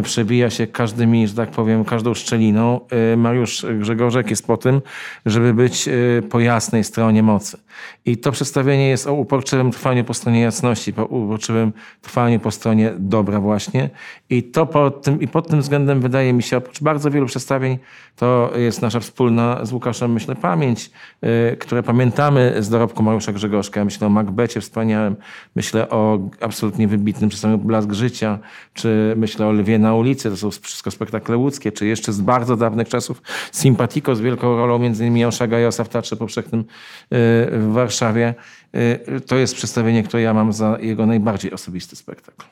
przebija 0.02 0.50
się 0.50 0.66
każdymi, 0.66 1.28
że 1.28 1.34
tak 1.34 1.50
powiem, 1.50 1.84
każdą 1.84 2.14
szczeliną. 2.14 2.80
Mariusz 3.16 3.66
Grzegorzek 3.78 4.30
jest 4.30 4.46
po 4.46 4.56
tym, 4.56 4.82
żeby 5.26 5.54
być 5.54 5.88
po 6.30 6.40
jasnej 6.40 6.84
stronie 6.84 7.22
mocy. 7.22 7.58
I 8.04 8.16
to 8.16 8.32
przedstawienie 8.32 8.88
jest 8.88 9.06
o 9.06 9.12
uporczywym 9.12 9.70
trwaniu 9.70 10.04
po 10.04 10.14
stronie 10.14 10.40
jasności, 10.40 10.92
po 10.92 11.04
uporczywym 11.04 11.72
trwaniu 12.02 12.40
po 12.40 12.50
stronie 12.50 12.92
dobra 12.98 13.40
właśnie. 13.40 13.90
I 14.30 14.42
to 14.42 14.66
pod 14.66 15.02
tym, 15.02 15.20
i 15.20 15.28
pod 15.28 15.48
tym 15.48 15.60
względem 15.60 16.00
wydaje 16.00 16.32
mi 16.32 16.42
się, 16.42 16.56
oprócz 16.56 16.82
bardzo 16.82 17.10
wielu 17.10 17.26
przedstawień, 17.26 17.78
to 18.16 18.52
jest 18.56 18.82
nasza 18.82 19.00
wspólna 19.00 19.64
z 19.64 19.72
Łukaszem, 19.72 20.12
myślę, 20.12 20.36
pamięć, 20.36 20.90
yy, 21.22 21.56
które 21.56 21.82
pamiętamy 21.82 22.54
z 22.60 22.68
dorobku 22.68 23.02
Mariusza 23.02 23.32
Grzegorzka. 23.32 23.84
Myślę 23.84 24.06
o 24.06 24.10
Macbecie 24.10 24.60
wspaniałym, 24.60 25.16
myślę 25.56 25.90
o 25.90 26.18
absolutnie 26.40 26.88
wybitnym 26.88 27.30
przedstawieniu 27.30 27.58
Blask 27.58 27.92
Życia, 27.92 28.38
czy 28.74 29.14
myślę 29.16 29.46
o 29.46 29.52
Lwie 29.52 29.78
na 29.78 29.94
ulicy, 29.94 30.30
to 30.30 30.36
są 30.36 30.50
wszystko 30.50 30.90
spektakle 30.90 31.36
łódzkie, 31.36 31.72
czy 31.72 31.86
jeszcze 31.86 32.12
z 32.12 32.20
bardzo 32.20 32.56
dawnych 32.56 32.88
czasów 32.88 33.22
Simpatico 33.52 34.16
z 34.16 34.20
wielką 34.20 34.56
rolą 34.56 34.78
między 34.78 35.04
innymi 35.04 35.20
Josza 35.20 35.46
Gajosa 35.46 35.84
w 35.84 35.88
Teatrze 35.88 36.16
Powszechnym 36.16 36.60
yy, 36.60 37.16
w 37.50 37.68
Warszawie. 37.72 38.34
Yy, 38.72 39.20
to 39.20 39.36
jest 39.36 39.54
przedstawienie, 39.54 40.02
które 40.02 40.22
ja 40.22 40.34
mam 40.34 40.52
za 40.52 40.78
jego 40.80 41.06
najbardziej 41.06 41.52
osobisty 41.52 41.96
spektakl. 41.96 42.44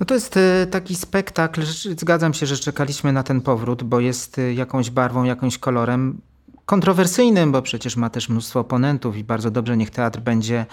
No 0.00 0.06
to 0.06 0.14
jest 0.14 0.36
e, 0.36 0.66
taki 0.66 0.94
spektakl, 0.94 1.62
zgadzam 1.98 2.34
się, 2.34 2.46
że 2.46 2.56
czekaliśmy 2.56 3.12
na 3.12 3.22
ten 3.22 3.40
powrót, 3.40 3.82
bo 3.82 4.00
jest 4.00 4.38
e, 4.38 4.54
jakąś 4.54 4.90
barwą, 4.90 5.24
jakimś 5.24 5.58
kolorem 5.58 6.20
kontrowersyjnym, 6.66 7.52
bo 7.52 7.62
przecież 7.62 7.96
ma 7.96 8.10
też 8.10 8.28
mnóstwo 8.28 8.60
oponentów 8.60 9.16
i 9.16 9.24
bardzo 9.24 9.50
dobrze 9.50 9.76
niech 9.76 9.90
teatr 9.90 10.20
będzie 10.20 10.66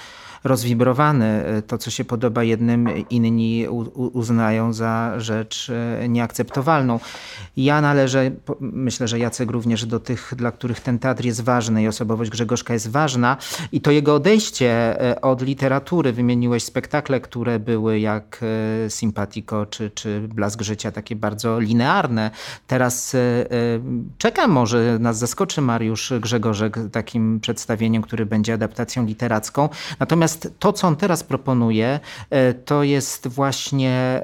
rozwibrowany. 0.44 1.26
E, 1.26 1.62
to, 1.62 1.78
co 1.78 1.92
się 1.92 2.06
podoba 2.06 2.44
jednym, 2.44 2.90
inni 3.10 3.68
uznają 3.96 4.74
za 4.74 5.14
rzecz 5.18 5.70
e, 5.70 6.10
nieakceptowalną. 6.10 7.00
Ja 7.58 7.82
należę, 7.82 8.32
myślę, 8.60 9.08
że 9.08 9.20
Jacek 9.20 9.52
również 9.52 9.86
do 9.86 10.00
tych, 10.00 10.34
dla 10.38 10.52
których 10.52 10.80
ten 10.80 11.00
teatr 11.00 11.26
jest 11.26 11.42
ważny 11.42 11.84
i 11.84 11.88
osobowość 11.88 12.32
Grzegorzka 12.32 12.74
jest 12.74 12.90
ważna. 12.90 13.38
I 13.72 13.82
to 13.82 13.92
jego 13.92 14.16
odejście 14.16 15.02
e, 15.02 15.22
od 15.22 15.42
literatury, 15.42 16.14
wymieniłeś 16.14 16.64
spektakle, 16.64 17.20
które 17.20 17.60
były 17.60 18.00
jak 18.00 18.42
Simpatico 18.90 19.66
czy, 19.66 19.92
czy 19.92 20.28
Blask 20.28 20.62
Życia, 20.62 20.92
takie 20.92 21.16
bardzo 21.16 21.60
linearne. 21.60 22.32
Teraz 22.68 23.16
czekam, 24.18 24.52
może 24.52 24.98
nas 25.00 25.18
zaskoczy 25.18 25.62
Mariusz 25.62 26.14
Grzegorzek 26.20 26.78
takim 26.92 27.40
przedstawieniem, 27.40 28.02
który 28.02 28.26
będzie 28.26 28.54
adaptacją 28.54 29.06
literacką. 29.06 29.70
Natomiast 30.00 30.31
Natomiast 30.32 30.60
to, 30.60 30.74
co 30.74 30.88
on 30.88 30.96
teraz 30.96 31.24
proponuje, 31.24 32.00
e, 32.30 32.54
to 32.54 32.84
jest 32.84 33.28
właśnie 33.28 33.92
e, 33.92 34.24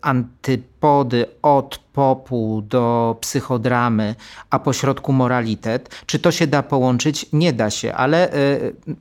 antypody 0.00 1.26
od 1.42 1.78
popu 1.78 2.62
do 2.68 3.16
psychodramy, 3.20 4.14
a 4.50 4.58
pośrodku 4.58 5.12
moralitet. 5.12 5.88
Czy 6.06 6.18
to 6.18 6.30
się 6.30 6.46
da 6.46 6.62
połączyć? 6.62 7.26
Nie 7.32 7.52
da 7.52 7.70
się, 7.70 7.94
ale 7.94 8.32
e, 8.32 8.36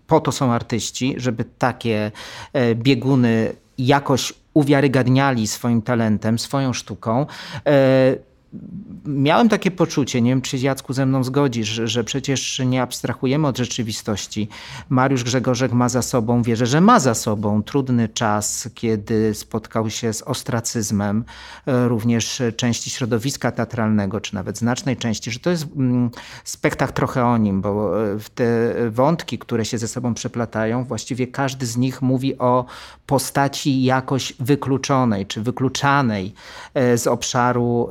po 0.08 0.20
to 0.20 0.32
są 0.32 0.52
artyści, 0.52 1.16
żeby 1.18 1.46
takie 1.58 2.12
bieguny 2.76 3.56
jakoś 3.78 4.34
uwiarygadniali 4.54 5.48
swoim 5.48 5.82
talentem, 5.82 6.40
swoją 6.40 6.74
sztuką 6.74 7.26
miałem 9.06 9.50
takie 9.50 9.72
poczucie, 9.72 10.22
nie 10.22 10.32
wiem 10.32 10.42
czy 10.42 10.58
Jacku 10.58 10.94
ze 10.94 11.06
mną 11.06 11.24
zgodzisz, 11.24 11.68
że, 11.68 11.88
że 11.88 12.04
przecież 12.04 12.62
nie 12.66 12.82
abstrahujemy 12.82 13.48
od 13.48 13.58
rzeczywistości. 13.58 14.50
Mariusz 14.90 15.24
Grzegorzek 15.24 15.72
ma 15.72 15.90
za 15.90 16.02
sobą, 16.02 16.44
wierzę, 16.44 16.66
że 16.66 16.82
ma 16.82 17.00
za 17.00 17.14
sobą 17.14 17.64
trudny 17.64 18.10
czas, 18.10 18.70
kiedy 18.76 19.34
spotkał 19.34 19.90
się 19.90 20.14
z 20.14 20.22
ostracyzmem 20.22 21.24
e, 21.68 21.88
również 21.88 22.42
części 22.58 22.90
środowiska 22.90 23.52
teatralnego, 23.52 24.22
czy 24.22 24.36
nawet 24.36 24.58
znacznej 24.58 24.98
części, 24.98 25.32
że 25.32 25.40
to 25.40 25.50
jest 25.50 25.68
mm, 25.76 26.10
spektakl 26.44 26.94
trochę 26.94 27.26
o 27.26 27.38
nim, 27.38 27.62
bo 27.62 28.04
e, 28.14 28.18
te 28.36 28.74
wątki, 28.90 29.40
które 29.40 29.66
się 29.66 29.78
ze 29.78 29.88
sobą 29.88 30.14
przeplatają, 30.14 30.84
właściwie 30.84 31.28
każdy 31.28 31.66
z 31.66 31.78
nich 31.78 32.02
mówi 32.02 32.38
o 32.38 32.66
postaci 33.06 33.84
jakoś 33.84 34.34
wykluczonej, 34.40 35.26
czy 35.26 35.42
wykluczanej 35.42 36.34
e, 36.74 36.98
z 36.98 37.08
obszaru 37.08 37.90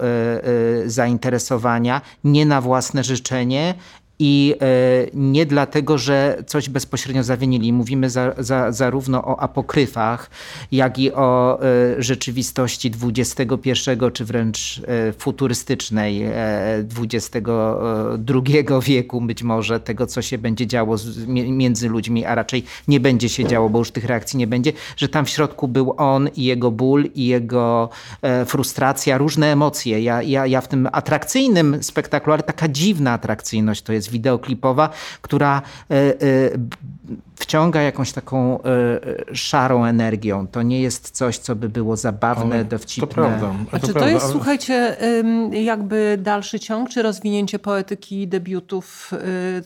zainteresowania, 0.86 2.00
nie 2.24 2.46
na 2.46 2.60
własne 2.60 3.04
życzenie 3.04 3.74
i 4.20 4.54
e, 4.60 4.66
nie 5.14 5.46
dlatego, 5.46 5.98
że 5.98 6.42
coś 6.46 6.68
bezpośrednio 6.68 7.22
zawinili. 7.22 7.72
Mówimy 7.72 8.10
za, 8.10 8.34
za, 8.38 8.72
zarówno 8.72 9.24
o 9.24 9.40
apokryfach, 9.40 10.30
jak 10.72 10.98
i 10.98 11.12
o 11.12 11.60
e, 11.62 12.02
rzeczywistości 12.02 12.92
XXI, 13.16 13.72
czy 14.12 14.24
wręcz 14.24 14.82
e, 14.86 15.12
futurystycznej 15.12 16.24
XXI 17.02 17.40
wieku, 18.88 19.20
być 19.20 19.42
może 19.42 19.80
tego, 19.80 20.06
co 20.06 20.22
się 20.22 20.38
będzie 20.38 20.66
działo 20.66 20.96
między 21.26 21.88
ludźmi, 21.88 22.24
a 22.24 22.34
raczej 22.34 22.64
nie 22.88 23.00
będzie 23.00 23.28
się 23.28 23.44
działo, 23.44 23.68
bo 23.68 23.78
już 23.78 23.90
tych 23.90 24.04
reakcji 24.04 24.38
nie 24.38 24.46
będzie, 24.46 24.72
że 24.96 25.08
tam 25.08 25.24
w 25.24 25.30
środku 25.30 25.68
był 25.68 25.94
on 25.96 26.28
i 26.36 26.44
jego 26.44 26.70
ból, 26.70 27.04
i 27.14 27.26
jego 27.26 27.88
frustracja, 28.46 29.18
różne 29.18 29.52
emocje. 29.52 30.02
Ja, 30.02 30.22
ja, 30.22 30.46
ja 30.46 30.60
w 30.60 30.68
tym 30.68 30.88
atrakcyjnym 30.92 31.82
spektaklu, 31.82 32.32
ale 32.32 32.42
taka 32.42 32.68
dziwna 32.68 33.12
atrakcyjność 33.12 33.82
to 33.82 33.92
jest 33.92 34.09
wideoklipowa, 34.10 34.90
która 35.22 35.62
e, 35.90 35.94
e, 35.96 36.50
wciąga 37.40 37.82
jakąś 37.82 38.12
taką 38.12 38.62
e, 38.62 38.64
szarą 39.34 39.84
energią. 39.84 40.46
To 40.46 40.62
nie 40.62 40.80
jest 40.82 41.10
coś, 41.10 41.38
co 41.38 41.56
by 41.56 41.68
było 41.68 41.96
zabawne, 41.96 42.54
Ale 42.54 42.64
dowcipne. 42.64 43.08
To 43.08 43.14
prawda. 43.14 43.54
A 43.72 43.78
to 43.78 43.86
czy 43.86 43.92
prawda. 43.92 44.00
to 44.00 44.08
jest, 44.08 44.28
słuchajcie, 44.28 44.96
jakby 45.52 46.18
dalszy 46.22 46.60
ciąg, 46.60 46.88
czy 46.88 47.02
rozwinięcie 47.02 47.58
poetyki 47.58 48.28
debiutów 48.28 49.10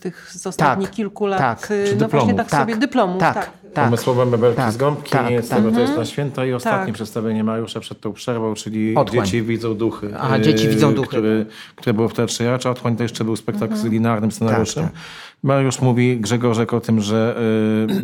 tych 0.01 0.31
z 0.31 0.47
ostatnich 0.47 0.87
tak, 0.87 0.95
kilku 0.95 1.25
lat? 1.25 1.39
Tak. 1.39 1.73
No 1.99 2.07
właśnie 2.07 2.33
tak, 2.33 2.49
tak 2.49 2.61
sobie 2.61 2.77
dyplomów. 2.77 3.19
Tak. 3.19 3.33
tak. 3.33 3.51
Tak. 3.75 3.85
Pomysłowe 3.85 4.25
mebelki 4.25 4.57
tak, 4.57 4.73
z 4.73 4.77
gąbki, 4.77 5.11
tak, 5.11 5.45
z 5.45 5.49
tak. 5.49 5.57
tego 5.57 5.71
to 5.71 5.79
jest 5.79 5.89
mhm. 5.89 5.99
na 5.99 6.05
święta 6.05 6.45
i 6.45 6.53
ostatnie 6.53 6.85
tak. 6.85 6.93
przedstawienie 6.93 7.43
Mariusza 7.43 7.79
przed 7.79 8.01
tą 8.01 8.13
przerwą, 8.13 8.53
czyli 8.53 8.95
Otchłań. 8.95 9.25
Dzieci 9.25 9.41
widzą 9.41 9.75
duchy. 9.75 10.11
Aha, 10.19 10.39
Dzieci 10.39 10.69
widzą 10.69 10.93
duchy. 10.93 11.07
Który, 11.07 11.45
które 11.75 11.93
było 11.93 12.09
w 12.09 12.13
Teatrze 12.13 12.43
Jacza. 12.43 12.69
Otchłań 12.69 12.95
to 12.95 13.03
jeszcze 13.03 13.23
był 13.23 13.35
spektakl 13.35 13.73
mhm. 13.73 13.81
z 13.81 13.91
linearnym 13.91 14.31
scenariuszem. 14.31 14.89
Mariusz 15.45 15.81
mówi 15.81 16.17
Grzegorzek 16.19 16.73
o 16.73 16.81
tym, 16.81 17.01
że 17.01 17.35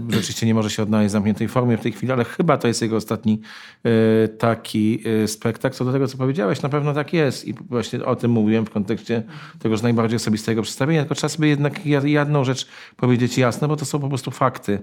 y, 0.10 0.14
rzeczywiście 0.16 0.46
nie 0.46 0.54
może 0.54 0.70
się 0.70 0.84
odnaleźć 0.84 1.10
w 1.10 1.12
zamkniętej 1.12 1.48
formie 1.48 1.78
w 1.78 1.82
tej 1.82 1.92
chwili, 1.92 2.12
ale 2.12 2.24
chyba 2.24 2.58
to 2.58 2.68
jest 2.68 2.82
jego 2.82 2.96
ostatni 2.96 3.42
y, 3.86 4.28
taki 4.28 5.04
y, 5.24 5.28
spektakl. 5.28 5.76
Co 5.76 5.86
do 5.86 5.92
tego, 5.92 6.08
co 6.08 6.18
powiedziałeś, 6.18 6.62
na 6.62 6.70
pewno 6.70 6.94
tak 6.94 7.14
jest 7.14 7.48
i 7.48 7.54
właśnie 7.54 8.06
o 8.06 8.16
tym 8.16 8.32
mówiłem 8.32 8.66
w 8.66 8.70
kontekście 8.70 9.24
tegoż 9.60 9.82
najbardziej 9.82 10.18
osobistego 10.18 10.62
przedstawienia, 10.62 11.02
tylko 11.02 11.16
trzeba 11.16 11.30
sobie 11.30 11.50
jednak 11.50 11.86
jedną 11.86 12.44
rzecz 12.44 12.68
powiedzieć 12.98 13.38
jasno, 13.38 13.68
bo 13.68 13.76
to 13.76 13.86
są 13.86 14.00
po 14.00 14.10
prostu 14.10 14.32
fakty. 14.32 14.72
Y, 14.74 14.80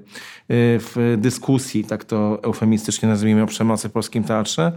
w 0.80 1.16
dyskusji, 1.18 1.84
tak 1.84 2.04
to 2.04 2.38
eufemistycznie 2.42 3.08
nazwijmy, 3.08 3.42
o 3.42 3.46
przemocy 3.46 3.88
w 3.88 3.92
polskim 3.92 4.24
teatrze, 4.24 4.72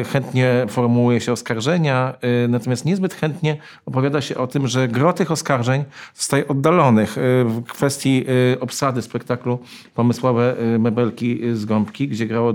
y, 0.00 0.04
chętnie 0.04 0.66
formułuje 0.68 1.20
się 1.20 1.32
oskarżenia, 1.32 2.14
y, 2.44 2.48
natomiast 2.48 2.84
niezbyt 2.84 3.14
chętnie 3.14 3.56
opowiada 3.86 4.20
się 4.20 4.34
o 4.36 4.46
tym, 4.46 4.68
że 4.68 4.88
gro 4.88 5.12
tych 5.12 5.30
oskarżeń 5.30 5.84
zostaje 6.14 6.48
oddalone 6.48 6.91
Y, 6.98 7.44
w 7.44 7.62
kwestii 7.64 8.24
y, 8.54 8.60
obsady 8.60 9.02
spektaklu 9.02 9.58
Pomysłowe 9.94 10.56
y, 10.74 10.78
mebelki 10.78 11.40
z 11.54 11.64
Gąbki, 11.64 12.08
gdzie 12.08 12.26
grało 12.26 12.52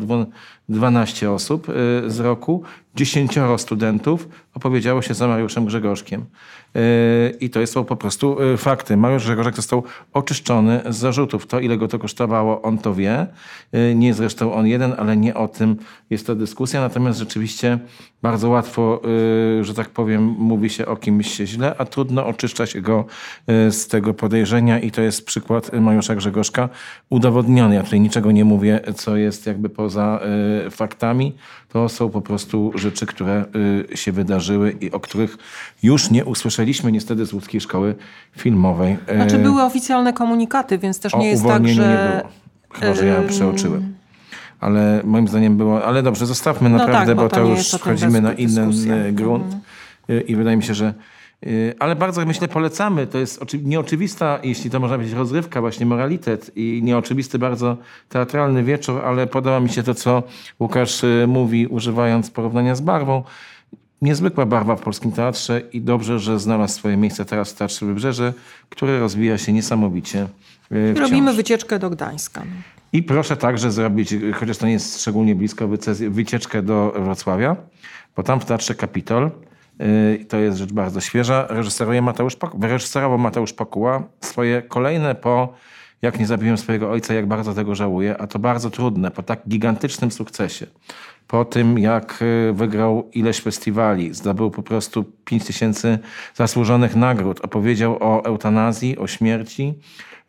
12 0.70 1.32
osób 1.32 1.68
z 2.07 2.20
roku. 2.20 2.63
10 2.95 3.39
studentów 3.57 4.30
opowiedziało 4.53 5.01
się 5.01 5.13
za 5.13 5.28
Mariuszem 5.28 5.65
Grzegorzkiem. 5.65 6.26
I 7.39 7.49
to 7.49 7.68
są 7.68 7.84
po 7.84 7.95
prostu 7.95 8.38
fakty. 8.57 8.97
Mariusz 8.97 9.24
Grzegorzek 9.24 9.55
został 9.55 9.84
oczyszczony 10.13 10.82
z 10.89 10.95
zarzutów. 10.95 11.47
To, 11.47 11.59
ile 11.59 11.78
go 11.78 11.88
to 11.88 11.99
kosztowało, 11.99 12.61
on 12.61 12.78
to 12.78 12.95
wie. 12.95 13.28
Nie 13.95 14.13
zresztą 14.13 14.53
on 14.53 14.68
jeden, 14.68 14.93
ale 14.97 15.18
nie 15.18 15.36
o 15.36 15.47
tym 15.47 15.76
jest 16.09 16.28
to 16.28 16.36
dyskusja. 16.36 16.82
Natomiast 16.82 17.20
rzeczywiście 17.20 17.80
bardzo 18.22 18.49
łatwo, 18.49 19.01
że 19.61 19.74
tak 19.74 19.89
powiem, 19.89 20.24
mówi 20.24 20.70
się 20.70 20.86
o 20.86 20.95
kimś 20.95 21.36
źle, 21.36 21.76
a 21.78 21.86
trudno 21.86 22.26
oczyszcza 22.26 22.65
się 22.65 22.82
go 22.82 23.05
z 23.70 23.88
tego 23.88 24.13
podejrzenia 24.13 24.80
i 24.80 24.91
to 24.91 25.01
jest 25.01 25.26
przykład 25.26 25.74
Mariusza 25.74 26.15
Grzegorzka 26.15 26.70
udowodniony. 27.09 27.76
Ja 27.76 27.84
tutaj 27.84 27.99
niczego 27.99 28.32
nie 28.32 28.45
mówię, 28.45 28.80
co 28.95 29.18
jest 29.18 29.45
jakby 29.45 29.70
poza 29.70 30.20
faktami. 30.72 31.36
To 31.70 31.89
są 31.89 32.10
po 32.10 32.22
prostu 32.22 32.72
rzeczy, 32.76 33.05
które 33.05 33.45
się 33.95 34.12
wydarzyły 34.12 34.72
i 34.72 34.91
o 34.91 34.99
których 34.99 35.38
już 35.84 36.12
nie 36.12 36.26
usłyszeliśmy 36.26 36.91
niestety 36.91 37.26
z 37.26 37.34
łódzkiej 37.34 37.62
szkoły 37.62 37.95
filmowej. 38.38 38.97
Znaczy 39.16 39.39
były 39.39 39.62
oficjalne 39.62 40.14
komunikaty, 40.14 40.78
więc 40.78 40.99
też 40.99 41.14
nie 41.14 41.30
jest 41.30 41.45
tak, 41.45 41.68
że... 41.68 41.82
Nie 41.82 42.22
było. 42.22 42.32
Chyba, 42.74 42.93
że 42.93 43.05
ja 43.05 43.22
przeoczyłem 43.22 43.97
ale 44.60 45.01
moim 45.03 45.28
zdaniem 45.28 45.58
było, 45.58 45.86
ale 45.86 46.03
dobrze, 46.03 46.26
zostawmy 46.26 46.70
no 46.70 46.78
naprawdę, 46.78 47.05
tak, 47.05 47.16
bo, 47.16 47.22
bo 47.22 47.30
to 47.30 47.41
już 47.41 47.72
wchodzimy 47.72 48.22
na 48.22 48.34
inny 48.34 49.14
grunt 49.14 49.43
mhm. 49.43 50.28
i 50.28 50.36
wydaje 50.36 50.58
mi 50.58 50.64
się, 50.64 50.74
że 50.74 50.93
Y, 50.93 51.16
ale 51.80 51.96
bardzo 51.96 52.26
myślę 52.26 52.48
polecamy. 52.48 53.08
To 53.08 53.18
jest 53.18 53.42
nieoczywista, 53.64 54.40
jeśli 54.44 54.70
to 54.70 54.80
można 54.80 54.98
powiedzieć, 54.98 55.18
rozrywka, 55.18 55.62
właśnie 55.62 55.86
moralitet 55.86 56.52
i 56.56 56.82
nieoczywisty 56.84 57.40
bardzo 57.40 57.78
teatralny 58.10 58.64
wieczór, 58.64 59.02
ale 59.06 59.28
podoba 59.28 59.60
mi 59.60 59.70
się 59.70 59.84
to, 59.84 59.94
co 59.94 60.24
Łukasz 60.60 61.04
y, 61.04 61.26
mówi, 61.28 61.68
używając 61.68 62.32
porównania 62.32 62.76
z 62.76 62.82
barwą. 62.82 63.24
Niezwykła 64.02 64.46
barwa 64.46 64.76
w 64.76 64.82
polskim 64.82 65.12
teatrze 65.12 65.62
i 65.74 65.82
dobrze, 65.82 66.20
że 66.20 66.40
znalazł 66.40 66.74
swoje 66.74 66.98
miejsce 66.98 67.26
teraz 67.26 67.54
w 67.54 67.58
Teatrze 67.58 67.86
Wybrzeże, 67.86 68.34
które 68.70 69.00
rozwija 69.00 69.38
się 69.38 69.54
niesamowicie. 69.54 70.28
Y, 70.72 70.94
wciąż. 70.94 71.10
Robimy 71.10 71.34
wycieczkę 71.34 71.80
do 71.80 71.90
Gdańska. 71.90 72.44
I 72.94 73.04
proszę 73.04 73.38
także 73.38 73.72
zrobić, 73.72 74.16
chociaż 74.34 74.58
to 74.58 74.66
nie 74.66 74.74
jest 74.74 75.02
szczególnie 75.02 75.36
blisko, 75.36 75.68
wycieczkę 76.10 76.62
do 76.62 76.94
Wrocławia, 77.00 77.56
bo 78.16 78.24
tam 78.24 78.40
w 78.40 78.46
Teatrze 78.46 78.76
Kapitol 78.76 79.26
Y, 79.26 79.47
to 80.30 80.38
jest 80.38 80.58
rzecz 80.58 80.74
bardzo 80.74 81.02
świeża. 81.02 81.48
Reżyseruje 81.50 82.02
Mateusz, 82.02 82.38
wyreżyserował 82.58 83.18
Mateusz 83.18 83.54
Pakuła 83.54 84.04
swoje 84.22 84.62
kolejne 84.62 85.16
po 85.16 85.54
Jak 86.02 86.20
nie 86.20 86.28
zabiłem 86.28 86.58
swojego 86.58 86.92
ojca, 86.92 87.14
jak 87.14 87.28
bardzo 87.28 87.54
tego 87.54 87.76
żałuję, 87.76 88.18
a 88.18 88.28
to 88.28 88.40
bardzo 88.40 88.70
trudne 88.70 89.12
po 89.12 89.24
tak 89.24 89.40
gigantycznym 89.50 90.12
sukcesie. 90.12 90.66
Po 91.28 91.46
tym, 91.46 91.80
jak 91.80 92.22
y, 92.22 92.54
wygrał 92.54 93.10
ileś 93.14 93.42
festiwali, 93.42 94.14
zdobył 94.14 94.52
po 94.52 94.64
prostu 94.64 95.06
5 95.26 95.46
tysięcy 95.46 96.00
zasłużonych 96.36 96.96
nagród, 96.96 97.40
opowiedział 97.46 97.98
o 98.00 98.26
eutanazji, 98.26 98.98
o 98.98 99.08
śmierci, 99.08 99.74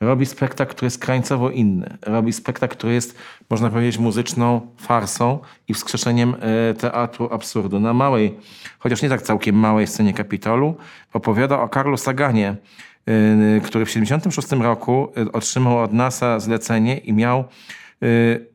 robi 0.01 0.27
spektakl, 0.27 0.75
który 0.75 0.87
jest 0.87 0.99
krańcowo 0.99 1.51
inny. 1.51 1.99
Robi 2.03 2.33
spektakl, 2.33 2.77
który 2.77 2.93
jest, 2.93 3.19
można 3.51 3.71
powiedzieć, 3.71 3.99
muzyczną 3.99 4.61
farsą 4.77 5.39
i 5.69 5.75
wskrzeszeniem 5.75 6.37
e, 6.41 6.75
teatru 6.75 7.29
absurdu. 7.33 7.81
Na 7.81 7.95
małej, 7.95 8.39
chociaż 8.79 9.03
nie 9.03 9.09
tak 9.09 9.23
całkiem 9.23 9.57
małej 9.57 9.87
scenie 9.87 10.15
Kapitolu, 10.15 10.77
opowiada 11.13 11.61
o 11.61 11.69
Carlu 11.69 11.97
Saganie, 11.97 12.49
e, 12.49 13.61
który 13.61 13.85
w 13.85 13.89
1976 13.89 14.53
roku 14.53 15.13
e, 15.17 15.33
otrzymał 15.33 15.79
od 15.79 15.93
NASA 15.93 16.41
zlecenie 16.41 16.99
i 16.99 17.13
miał 17.13 17.45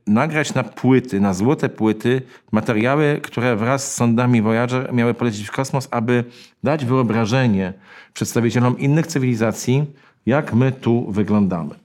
nagrać 0.08 0.54
na 0.54 0.64
płyty, 0.64 1.20
na 1.20 1.34
złote 1.34 1.70
płyty, 1.70 2.22
materiały, 2.52 3.20
które 3.24 3.56
wraz 3.56 3.92
z 3.92 3.96
sondami 3.96 4.42
Voyager 4.42 4.94
miały 4.94 5.14
polecieć 5.14 5.48
w 5.48 5.52
kosmos, 5.52 5.88
aby 5.92 6.24
dać 6.64 6.86
wyobrażenie 6.86 7.74
przedstawicielom 8.14 8.80
innych 8.80 9.08
cywilizacji 9.08 9.86
jak 10.26 10.54
my 10.54 10.72
tu 10.72 11.12
wyglądamy. 11.12 11.84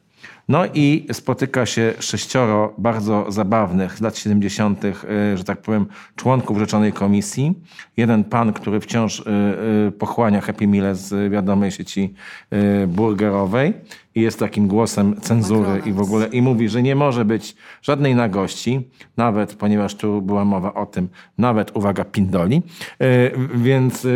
No 0.49 0.67
i 0.75 1.07
spotyka 1.13 1.67
się 1.67 1.95
sześcioro 2.01 2.75
bardzo 2.79 3.33
zabawnych 3.33 3.99
z 3.99 4.01
lat 4.01 4.19
70., 4.19 4.85
y, 4.85 4.95
że 5.35 5.45
tak 5.45 5.63
powiem, 5.63 5.87
członków 6.17 6.59
rzeczonej 6.59 6.93
komisji. 6.93 7.55
Jeden 7.97 8.25
pan, 8.25 8.53
który 8.53 8.81
wciąż 8.81 9.21
y, 9.21 9.25
y, 9.89 9.93
pochłania 9.93 10.41
Happy 10.41 10.69
Meal 10.69 10.95
z 10.95 11.33
wiadomej 11.33 11.71
sieci 11.71 12.15
burgerowej 12.89 13.75
i 14.19 14.21
jest 14.21 14.39
takim 14.39 14.69
głosem 14.69 15.21
cenzury 15.21 15.83
i 15.85 15.93
w 15.93 16.01
ogóle. 16.01 16.27
I 16.27 16.43
mówi, 16.43 16.69
że 16.69 16.83
nie 16.83 16.95
może 16.95 17.25
być 17.25 17.57
żadnej 17.83 18.15
nagości, 18.15 18.89
nawet, 19.17 19.55
ponieważ 19.55 19.95
tu 19.95 20.23
była 20.23 20.45
mowa 20.45 20.75
o 20.75 20.87
tym, 20.87 21.09
nawet, 21.39 21.77
uwaga, 21.77 22.05
pindoli, 22.05 22.63
e, 23.01 23.31
więc, 23.55 24.05
e, 24.05 24.09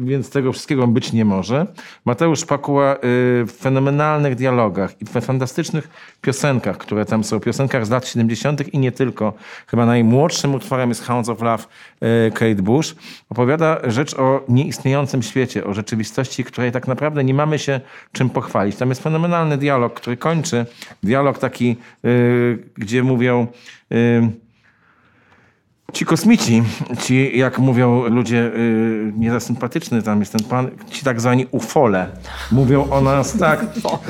więc 0.00 0.30
tego 0.30 0.52
wszystkiego 0.52 0.86
być 0.86 1.12
nie 1.12 1.24
może. 1.24 1.66
Mateusz 2.04 2.44
Pakuła 2.44 2.94
e, 2.94 2.98
w 3.44 3.52
fenomenalnych 3.60 4.34
dialogach 4.34 5.02
i 5.02 5.04
w 5.04 5.08
fantastycznych 5.08 5.88
piosenkach, 6.20 6.78
które 6.78 7.04
tam 7.04 7.24
są, 7.24 7.40
piosenkach 7.40 7.86
z 7.86 7.90
lat 7.90 8.08
70. 8.08 8.74
i 8.74 8.78
nie 8.78 8.92
tylko, 8.92 9.32
chyba 9.66 9.86
najmłodszym 9.86 10.54
utworem 10.54 10.88
jest 10.88 11.04
Hounds 11.04 11.28
of 11.28 11.42
Love 11.42 11.64
Kate 12.34 12.54
Bush, 12.54 12.94
opowiada 13.30 13.80
rzecz 13.84 14.14
o 14.14 14.44
nieistniejącym 14.48 15.22
świecie, 15.22 15.64
o 15.64 15.74
rzeczywistości, 15.74 16.44
której 16.44 16.72
tak 16.72 16.88
naprawdę 16.88 17.24
nie 17.24 17.34
mamy 17.34 17.58
się 17.58 17.80
czym 18.12 18.30
pochwalić. 18.30 18.76
Tam 18.76 18.88
jest 18.88 19.02
fenomenalny 19.02 19.58
dialog, 19.58 19.94
który 19.94 20.16
kończy. 20.16 20.66
Dialog 21.02 21.38
taki, 21.38 21.76
yy, 22.02 22.58
gdzie 22.74 23.02
mówią. 23.02 23.46
Ci 25.92 26.04
kosmici, 26.04 26.62
ci, 26.98 27.38
jak 27.38 27.58
mówią 27.58 28.08
ludzie 28.08 28.36
yy, 28.36 29.12
niezasympatyczny, 29.16 30.02
tam 30.02 30.20
jest 30.20 30.32
ten 30.32 30.44
pan, 30.44 30.70
ci 30.90 31.04
tak 31.04 31.20
zwani 31.20 31.46
ufole, 31.50 32.06
mówią 32.52 32.90
o 32.90 33.00
nas 33.00 33.38
tak, 33.38 33.66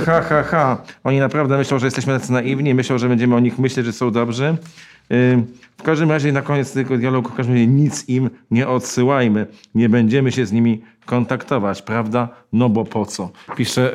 ha, 0.07 0.21
ha, 0.21 0.43
ha. 0.43 0.83
Oni 1.05 1.19
naprawdę 1.19 1.59
myślą, 1.59 1.79
że 1.79 1.87
jesteśmy 1.87 2.19
tacy 2.19 2.33
naiwni, 2.33 2.75
myślą, 2.75 2.99
że 2.99 3.09
będziemy 3.09 3.35
o 3.37 3.41
nich 3.41 3.59
myśleć, 3.59 3.87
że 3.87 3.93
są 3.93 4.11
dobrzy. 4.11 4.57
Yy, 5.11 5.43
w 5.79 5.83
każdym 5.83 6.11
razie 6.11 6.33
na 6.33 6.43
koniec 6.43 6.73
tego 6.73 6.99
dialogu 6.99 7.31
w 7.31 7.35
każdym 7.35 7.55
razie 7.55 7.67
nic 7.67 8.09
im 8.09 8.31
nie 8.51 8.69
odsyłajmy. 8.69 9.47
Nie 9.75 9.89
będziemy 9.89 10.33
się 10.33 10.47
z 10.47 10.53
nimi 10.53 10.83
kontaktować, 11.13 11.83
prawda? 11.83 12.29
No 12.53 12.69
bo 12.69 12.85
po 12.85 13.07
co? 13.07 13.31
Pisze 13.57 13.93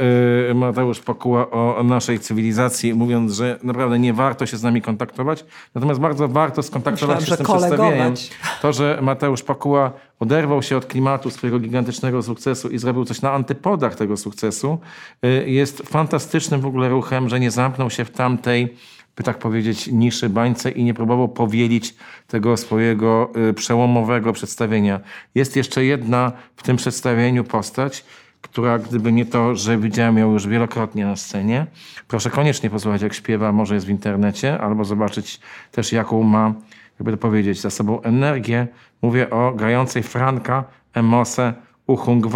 yy, 0.47 0.55
Mateusz 0.55 0.99
Pakuła 0.99 1.51
o, 1.51 1.83
naszej 1.83 2.19
cywilizacji, 2.19 2.93
mówiąc, 2.93 3.33
że 3.33 3.59
naprawdę 3.63 3.99
nie 3.99 4.13
warto 4.13 4.45
się 4.45 4.57
z 4.57 4.63
nami 4.63 4.81
kontaktować, 4.81 5.45
natomiast 5.75 5.99
bardzo 5.99 6.27
warto 6.27 6.63
skontaktować 6.63 7.19
Myślałem, 7.19 7.39
się 7.39 7.43
z 7.43 7.47
tym 7.47 7.57
przedstawieniem. 7.57 8.13
To, 8.61 8.73
że 8.73 8.99
Mateusz 9.01 9.43
Pakuła 9.43 9.91
oderwał 10.19 10.63
się 10.63 10.77
od 10.77 10.85
klimatu 10.85 11.29
swojego 11.29 11.59
gigantycznego 11.59 12.23
sukcesu 12.23 12.69
i 12.69 12.77
zrobił 12.77 13.05
coś 13.05 13.21
na 13.21 13.31
antypodach 13.31 13.95
tego 13.95 14.17
sukcesu, 14.17 14.77
yy, 15.21 15.49
jest 15.49 15.81
fantastycznym 15.81 16.61
w 16.61 16.65
ogóle 16.65 16.89
ruchem, 16.89 17.29
że 17.29 17.39
nie 17.39 17.51
zamknął 17.51 17.89
się 17.89 18.05
w 18.05 18.11
tamtej 18.11 18.75
by 19.17 19.23
tak 19.23 19.37
powiedzieć, 19.37 19.87
niszy 19.87 20.29
bańce 20.29 20.71
i 20.71 20.83
nie 20.83 20.93
próbował 20.93 21.29
powielić 21.29 21.95
tego 22.27 22.57
swojego 22.57 23.31
y, 23.49 23.53
przełomowego 23.53 24.33
przedstawienia. 24.33 24.99
Jest 25.35 25.55
jeszcze 25.55 25.85
jedna 25.85 26.31
w 26.55 26.63
tym 26.63 26.77
przedstawieniu 26.77 27.43
postać, 27.43 28.05
która 28.41 28.79
gdyby 28.79 29.11
nie 29.11 29.25
to, 29.25 29.55
że 29.55 29.77
widziałem 29.77 30.17
ją 30.17 30.33
już 30.33 30.47
wielokrotnie 30.47 31.05
na 31.05 31.15
scenie, 31.15 31.67
proszę 32.07 32.29
koniecznie 32.29 32.69
posłuchać 32.69 33.01
jak 33.01 33.13
śpiewa, 33.13 33.51
może 33.51 33.75
jest 33.75 33.87
w 33.87 33.89
internecie, 33.89 34.59
albo 34.59 34.85
zobaczyć 34.85 35.39
też 35.71 35.91
jaką 35.91 36.23
ma, 36.23 36.53
jakby 36.99 37.11
to 37.11 37.17
powiedzieć, 37.17 37.61
za 37.61 37.69
sobą 37.69 38.01
energię. 38.01 38.67
Mówię 39.01 39.29
o 39.29 39.53
grającej 39.53 40.03
Franka 40.03 40.63
Emose 40.93 41.53
Uchung 41.87 42.25
y, 42.25 42.29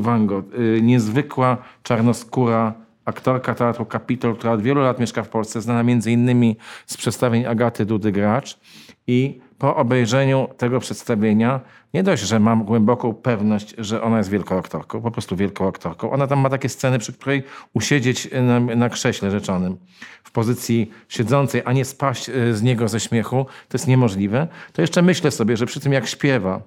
Wango. 0.00 0.42
Y, 0.58 0.82
niezwykła 0.82 1.56
czarnoskóra 1.82 2.81
aktorka 3.04 3.54
teatru 3.54 3.86
Kapitol, 3.86 4.36
która 4.36 4.52
od 4.52 4.62
wielu 4.62 4.80
lat 4.80 4.98
mieszka 4.98 5.22
w 5.22 5.28
Polsce, 5.28 5.60
znana 5.60 5.82
między 5.82 6.12
innymi 6.12 6.56
z 6.86 6.96
przedstawień 6.96 7.46
Agaty 7.46 7.86
Dudy 7.86 8.12
Gracz. 8.12 8.58
I 9.06 9.40
po 9.58 9.76
obejrzeniu 9.76 10.48
tego 10.56 10.80
przedstawienia 10.80 11.60
nie 11.94 12.02
dość, 12.02 12.22
że 12.22 12.40
mam 12.40 12.64
głęboką 12.64 13.14
pewność, 13.14 13.74
że 13.78 14.02
ona 14.02 14.18
jest 14.18 14.30
wielką 14.30 14.58
aktorką, 14.58 15.02
po 15.02 15.10
prostu 15.10 15.36
wielką 15.36 15.68
aktorką. 15.68 16.10
Ona 16.10 16.26
tam 16.26 16.38
ma 16.38 16.50
takie 16.50 16.68
sceny, 16.68 16.98
przy 16.98 17.12
której 17.12 17.42
usiedzieć 17.72 18.28
na, 18.42 18.60
na 18.60 18.88
krześle 18.88 19.30
rzeczonym 19.30 19.76
w 20.24 20.30
pozycji 20.30 20.90
siedzącej, 21.08 21.62
a 21.64 21.72
nie 21.72 21.84
spaść 21.84 22.28
e, 22.28 22.54
z 22.54 22.62
niego 22.62 22.88
ze 22.88 23.00
śmiechu, 23.00 23.46
to 23.68 23.74
jest 23.78 23.88
niemożliwe. 23.88 24.48
To 24.72 24.82
jeszcze 24.82 25.02
myślę 25.02 25.30
sobie, 25.30 25.56
że 25.56 25.66
przy 25.66 25.80
tym 25.80 25.92
jak 25.92 26.06
śpiewa, 26.06 26.62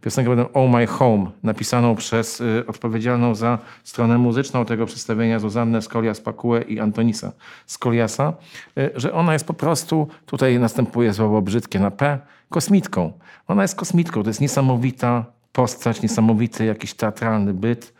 piosenkę 0.00 0.36
będę 0.36 0.52
Oh 0.52 0.78
My 0.78 0.86
Home, 0.86 1.30
napisaną 1.42 1.96
przez 1.96 2.40
y, 2.40 2.64
odpowiedzialną 2.66 3.34
za 3.34 3.58
stronę 3.84 4.18
muzyczną 4.18 4.64
tego 4.64 4.86
przedstawienia 4.86 5.38
Zuzannę 5.38 5.78
Skolias-Pakułę 5.78 6.68
i 6.68 6.80
Antonisa 6.80 7.32
Skoliasa, 7.66 8.32
y, 8.78 8.90
że 8.94 9.12
ona 9.12 9.32
jest 9.32 9.46
po 9.46 9.54
prostu, 9.54 10.08
tutaj 10.26 10.58
następuje 10.58 11.14
słowo 11.14 11.42
brzydkie 11.42 11.80
na 11.80 11.90
P, 11.90 12.18
kosmitką. 12.48 13.12
Ona 13.48 13.62
jest 13.62 13.76
kosmitką, 13.76 14.22
to 14.22 14.30
jest 14.30 14.40
niesamowita 14.40 15.24
postać, 15.52 16.02
niesamowity 16.02 16.64
jakiś 16.64 16.94
teatralny 16.94 17.54
byt. 17.54 17.92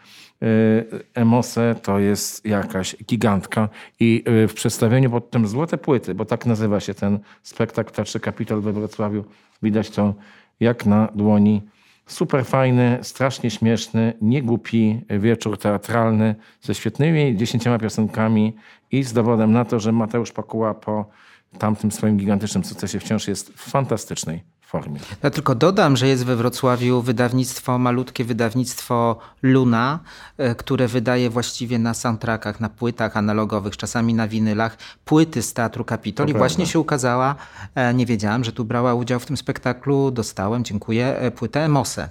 Y, 0.42 1.04
Emose 1.14 1.74
to 1.82 1.98
jest 1.98 2.46
jakaś 2.46 2.96
gigantka 3.04 3.68
i 4.00 4.24
y, 4.44 4.48
w 4.48 4.54
przedstawieniu 4.54 5.10
pod 5.10 5.30
tym 5.30 5.48
Złote 5.48 5.78
Płyty, 5.78 6.14
bo 6.14 6.24
tak 6.24 6.46
nazywa 6.46 6.80
się 6.80 6.94
ten 6.94 7.18
spektakl 7.42 7.92
Teatrze 7.92 8.20
Kapitol 8.20 8.60
we 8.60 8.72
Wrocławiu, 8.72 9.24
widać 9.62 9.90
to 9.90 10.14
jak 10.60 10.86
na 10.86 11.08
dłoni 11.14 11.62
Super 12.06 12.44
fajny, 12.44 12.98
strasznie 13.02 13.50
śmieszny, 13.50 14.12
niegłupi 14.20 15.00
wieczór 15.10 15.58
teatralny 15.58 16.34
ze 16.62 16.74
świetnymi 16.74 17.36
dziesięcioma 17.36 17.78
piosenkami 17.78 18.56
i 18.90 19.02
z 19.02 19.12
dowodem 19.12 19.52
na 19.52 19.64
to, 19.64 19.80
że 19.80 19.92
Mateusz 19.92 20.32
Pakuła 20.32 20.74
po 20.74 21.10
tamtym 21.58 21.90
swoim 21.90 22.16
gigantycznym 22.16 22.64
sukcesie 22.64 23.00
wciąż 23.00 23.28
jest 23.28 23.52
w 23.52 23.70
fantastycznej 23.70 24.42
formie. 24.70 25.00
Ja 25.22 25.30
tylko 25.30 25.54
dodam, 25.54 25.96
że 25.96 26.08
jest 26.08 26.24
we 26.24 26.36
Wrocławiu 26.36 27.02
wydawnictwo, 27.02 27.78
malutkie 27.78 28.24
wydawnictwo 28.24 29.18
Luna, 29.42 29.98
e, 30.38 30.54
które 30.54 30.88
wydaje 30.88 31.30
właściwie 31.30 31.78
na 31.78 31.94
soundtrackach, 31.94 32.60
na 32.60 32.68
płytach 32.68 33.16
analogowych, 33.16 33.76
czasami 33.76 34.14
na 34.14 34.28
winylach, 34.28 34.76
płyty 35.04 35.42
z 35.42 35.52
Teatru 35.52 35.84
Kapitol. 35.84 36.28
I 36.28 36.32
właśnie 36.32 36.66
się 36.66 36.78
ukazała, 36.78 37.34
e, 37.74 37.94
nie 37.94 38.06
wiedziałam, 38.06 38.44
że 38.44 38.52
tu 38.52 38.64
brała 38.64 38.94
udział 38.94 39.20
w 39.20 39.26
tym 39.26 39.36
spektaklu, 39.36 40.10
dostałem, 40.10 40.64
dziękuję, 40.64 41.18
e, 41.18 41.30
płytę 41.30 41.68
Mosę. 41.68 42.08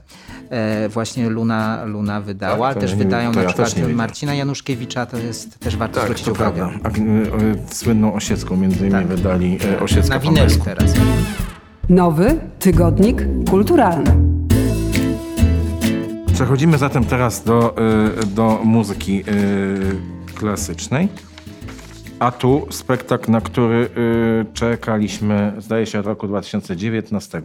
Właśnie 0.90 1.30
Luna, 1.30 1.84
Luna 1.86 2.22
wydała. 2.22 2.74
Tak, 2.74 2.82
też 2.82 2.96
wydają 2.96 3.32
na 3.32 3.44
przykład 3.44 3.76
Marcina 3.94 4.34
Januszkiewicza, 4.34 5.06
to 5.06 5.18
jest 5.18 5.60
też 5.60 5.78
warto 5.78 5.96
tak, 5.96 6.04
zwrócić 6.04 6.28
uwagę. 6.28 6.70
Prawda. 6.82 7.00
Słynną 7.72 8.14
Osiecką 8.14 8.58
między 8.58 8.88
innymi 8.88 9.08
tak. 9.08 9.08
wydali 9.08 9.60
Osiecką 9.80 10.14
Na 10.14 10.20
winylu 10.20 10.56
teraz. 10.66 10.94
Nowy 11.90 12.40
tygodnik 12.60 13.26
kulturalny. 13.50 14.12
Przechodzimy 16.34 16.78
zatem 16.78 17.06
teraz 17.06 17.44
do, 17.44 17.76
y, 18.22 18.26
do 18.26 18.60
muzyki 18.64 19.22
y, 19.22 19.24
klasycznej. 20.36 21.10
A 22.20 22.32
tu 22.32 22.68
spektakl, 22.70 23.32
na 23.32 23.42
który 23.42 23.90
y, 23.98 24.46
czekaliśmy, 24.54 25.54
zdaje 25.58 25.86
się, 25.86 26.00
od 26.00 26.06
roku 26.06 26.28
2019. 26.28 27.42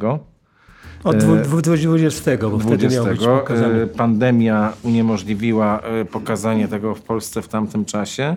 Od 1.04 1.16
2020, 1.16 2.30
bo 2.40 2.48
20. 2.58 2.68
wtedy 2.68 2.94
miał 2.94 3.06
być 3.06 3.20
pokazany. 3.20 3.86
Pandemia 3.86 4.72
uniemożliwiła 4.82 5.82
pokazanie 6.10 6.68
tego 6.68 6.94
w 6.94 7.02
Polsce 7.02 7.42
w 7.42 7.48
tamtym 7.48 7.84
czasie 7.84 8.36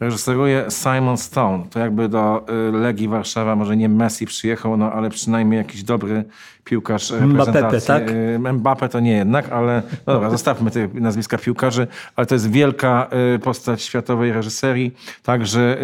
reżyseruje 0.00 0.64
Simon 0.68 1.16
Stone. 1.16 1.64
To 1.70 1.78
jakby 1.78 2.08
do 2.08 2.46
Legii 2.72 3.08
Warszawa 3.08 3.56
może 3.56 3.76
nie 3.76 3.88
Messi 3.88 4.26
przyjechał, 4.26 4.76
no 4.76 4.92
ale 4.92 5.10
przynajmniej 5.10 5.58
jakiś 5.58 5.82
dobry 5.82 6.24
piłkarz 6.66 7.12
Mbappé, 7.12 7.86
tak? 7.86 8.10
Y, 8.10 8.38
Mbappé 8.38 8.88
to 8.88 9.00
nie 9.00 9.12
jednak, 9.12 9.52
ale 9.52 9.82
no 10.06 10.12
dobra, 10.12 10.30
zostawmy 10.30 10.70
te 10.70 10.88
nazwiska 10.94 11.38
piłkarzy, 11.38 11.86
ale 12.16 12.26
to 12.26 12.34
jest 12.34 12.50
wielka 12.50 13.08
y, 13.34 13.38
postać 13.38 13.82
światowej 13.82 14.32
reżyserii, 14.32 14.94
także 15.22 15.76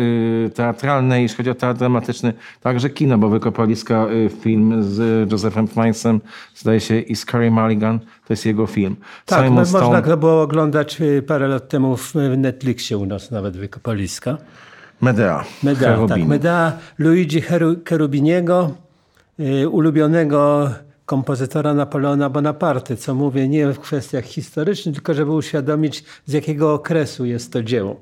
teatralnej, 0.55 1.23
jeśli 1.23 1.37
chodzi 1.37 1.51
o 1.51 1.55
teatr 1.55 1.79
dramatyczny, 1.79 2.33
także 2.61 2.91
kino, 2.91 3.19
bo 3.19 3.29
Wykopaliska 3.29 4.07
film 4.41 4.83
z 4.83 5.33
Josephem 5.33 5.69
Fiennesem, 5.69 6.21
zdaje 6.55 6.81
się, 6.81 7.01
i 7.01 7.17
z 7.17 7.25
Carey 7.25 7.51
Mulligan, 7.51 7.99
to 7.99 8.33
jest 8.33 8.47
jego 8.47 8.67
film. 8.67 8.97
Tak, 9.27 9.47
Simon 9.47 9.67
Stone... 9.67 9.85
można 9.85 10.03
go 10.03 10.17
było 10.17 10.43
oglądać 10.43 10.99
parę 11.27 11.49
lat 11.49 11.69
temu 11.69 11.97
w 11.97 12.15
Netflixie 12.37 12.99
u 12.99 13.07
nas 13.07 13.31
nawet 13.31 13.57
Wykopaliska. 13.57 14.39
Medea. 15.01 15.45
Medea, 15.63 16.07
tak. 16.09 16.27
Medea 16.27 16.73
Luigi 16.99 17.43
Cherubiniego 17.89 18.71
ulubionego 19.71 20.71
kompozytora 21.07 21.75
Napoleona 21.75 22.31
Bonaparte, 22.31 22.97
co 22.97 23.15
mówię 23.15 23.49
nie 23.49 23.73
w 23.73 23.81
kwestiach 23.81 24.25
historycznych, 24.25 24.95
tylko 24.95 25.15
żeby 25.15 25.31
uświadomić, 25.31 26.05
z 26.27 26.33
jakiego 26.33 26.75
okresu 26.75 27.25
jest 27.25 27.53
to 27.53 27.63
dzieło. 27.63 27.97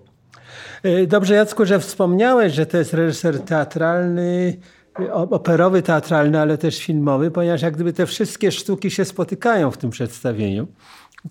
Y, 0.85 1.07
dobrze, 1.07 1.35
Jacku, 1.35 1.67
że 1.67 1.81
wspomniałeś, 1.81 2.53
że 2.53 2.67
to 2.67 2.79
jest 2.79 2.95
reżyser 2.95 3.41
teatralny, 3.41 4.57
y, 5.01 5.13
operowy, 5.13 5.83
teatralny, 5.83 6.41
ale 6.41 6.59
też 6.59 6.79
filmowy, 6.79 7.31
ponieważ 7.31 7.63
jak 7.63 7.75
gdyby 7.75 7.93
te 7.93 8.07
wszystkie 8.07 8.53
sztuki 8.53 8.91
się 8.91 9.05
spotykają 9.05 9.71
w 9.71 9.79
tym 9.79 9.91
przedstawieniu, 9.91 10.67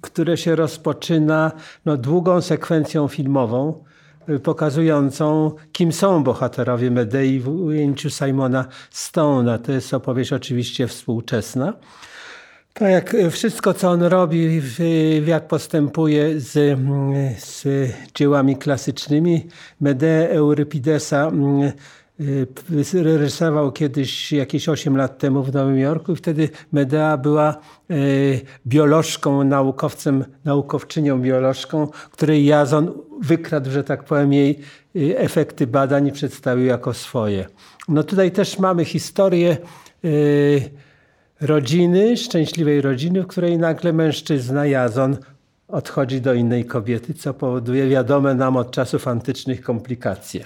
które 0.01 0.37
się 0.37 0.55
rozpoczyna 0.55 1.51
no, 1.85 1.97
długą 1.97 2.41
sekwencją 2.41 3.07
filmową, 3.07 3.83
pokazującą, 4.43 5.51
kim 5.71 5.91
są 5.91 6.23
bohaterowie 6.23 6.91
Medei 6.91 7.39
w 7.39 7.47
ujęciu 7.47 8.09
Simona 8.09 8.65
Stone'a. 8.93 9.59
To 9.59 9.71
jest 9.71 9.93
opowieść 9.93 10.33
oczywiście 10.33 10.87
współczesna. 10.87 11.73
Tak 12.73 12.89
jak 12.89 13.15
wszystko, 13.31 13.73
co 13.73 13.89
on 13.89 14.03
robi, 14.03 14.61
jak 15.25 15.47
postępuje 15.47 16.39
z, 16.39 16.79
z 17.37 17.67
dziełami 18.15 18.57
klasycznymi, 18.57 19.47
Medea 19.81 20.27
Eurypidesa 20.27 21.31
Y, 21.31 21.73
rysował 22.93 23.71
kiedyś 23.71 24.31
jakieś 24.31 24.69
8 24.69 24.97
lat 24.97 25.17
temu 25.17 25.43
w 25.43 25.53
Nowym 25.53 25.79
Jorku 25.79 26.11
i 26.11 26.15
wtedy 26.15 26.49
Medea 26.71 27.17
była 27.17 27.57
y, 27.91 28.41
biolożką, 28.67 29.43
naukowcem, 29.43 30.25
naukowczynią 30.45 31.21
biolożką, 31.21 31.87
której 32.11 32.45
Jazon 32.45 32.91
wykradł, 33.21 33.71
że 33.71 33.83
tak 33.83 34.03
powiem, 34.03 34.33
jej 34.33 34.59
y, 34.95 35.17
efekty 35.17 35.67
badań 35.67 36.07
i 36.07 36.11
przedstawił 36.11 36.65
jako 36.65 36.93
swoje. 36.93 37.45
No 37.87 38.03
tutaj 38.03 38.31
też 38.31 38.59
mamy 38.59 38.85
historię 38.85 39.57
rodziny, 41.41 42.17
szczęśliwej 42.17 42.81
rodziny, 42.81 43.21
w 43.23 43.27
której 43.27 43.57
nagle 43.57 43.93
mężczyzna 43.93 44.65
Jazon 44.65 45.17
odchodzi 45.67 46.21
do 46.21 46.33
innej 46.33 46.65
kobiety, 46.65 47.13
co 47.13 47.33
powoduje 47.33 47.87
wiadome 47.87 48.35
nam 48.35 48.57
od 48.57 48.71
czasów 48.71 49.07
antycznych 49.07 49.61
komplikacje. 49.61 50.45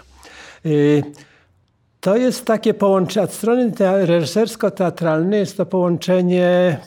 To 2.04 2.18
jest 2.18 2.46
takie 2.46 2.74
połączenie, 2.74 3.24
od 3.24 3.34
strony 3.34 3.72
reżysersko-teatralnej 4.06 5.40
jest 5.40 5.58
to 5.58 5.66
połączenie 5.66 6.78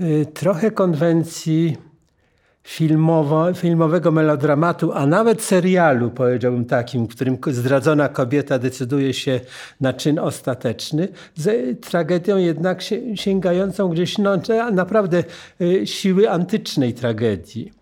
y, 0.00 0.26
trochę 0.34 0.70
konwencji 0.70 1.76
filmowo, 2.62 3.54
filmowego 3.54 4.10
melodramatu, 4.10 4.92
a 4.92 5.06
nawet 5.06 5.42
serialu, 5.42 6.10
powiedziałbym 6.10 6.64
takim, 6.64 7.06
w 7.06 7.14
którym 7.14 7.38
zdradzona 7.46 8.08
kobieta 8.08 8.58
decyduje 8.58 9.14
się 9.14 9.40
na 9.80 9.92
czyn 9.92 10.18
ostateczny, 10.18 11.08
z 11.34 11.80
tragedią 11.80 12.36
jednak 12.36 12.82
sięgającą 13.14 13.88
gdzieś 13.88 14.18
no, 14.18 14.36
naprawdę 14.72 15.24
y, 15.60 15.86
siły 15.86 16.30
antycznej 16.30 16.94
tragedii. 16.94 17.79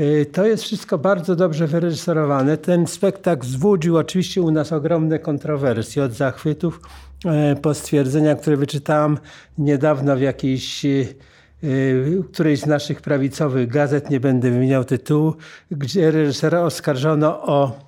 Y, 0.00 0.26
to 0.32 0.46
jest 0.46 0.62
wszystko 0.62 0.98
bardzo 0.98 1.36
dobrze 1.36 1.66
wyreżyserowane. 1.66 2.56
Ten 2.56 2.86
spektakl 2.86 3.46
wzbudził 3.46 3.96
oczywiście 3.96 4.42
u 4.42 4.50
nas 4.50 4.72
ogromne 4.72 5.18
kontrowersje 5.18 6.04
od 6.04 6.12
zachwytów 6.12 6.80
e, 7.24 7.56
po 7.56 7.74
stwierdzenia, 7.74 8.34
które 8.34 8.56
wyczytałam 8.56 9.18
niedawno 9.58 10.16
w 10.16 10.20
jakiejś 10.20 10.84
y, 10.84 11.14
y, 11.64 12.22
którejś 12.32 12.60
z 12.60 12.66
naszych 12.66 13.00
prawicowych 13.00 13.68
gazet, 13.68 14.10
nie 14.10 14.20
będę 14.20 14.50
wymieniał 14.50 14.84
tytułu, 14.84 15.34
gdzie 15.70 16.10
reżysera 16.10 16.60
oskarżono 16.60 17.42
o 17.42 17.80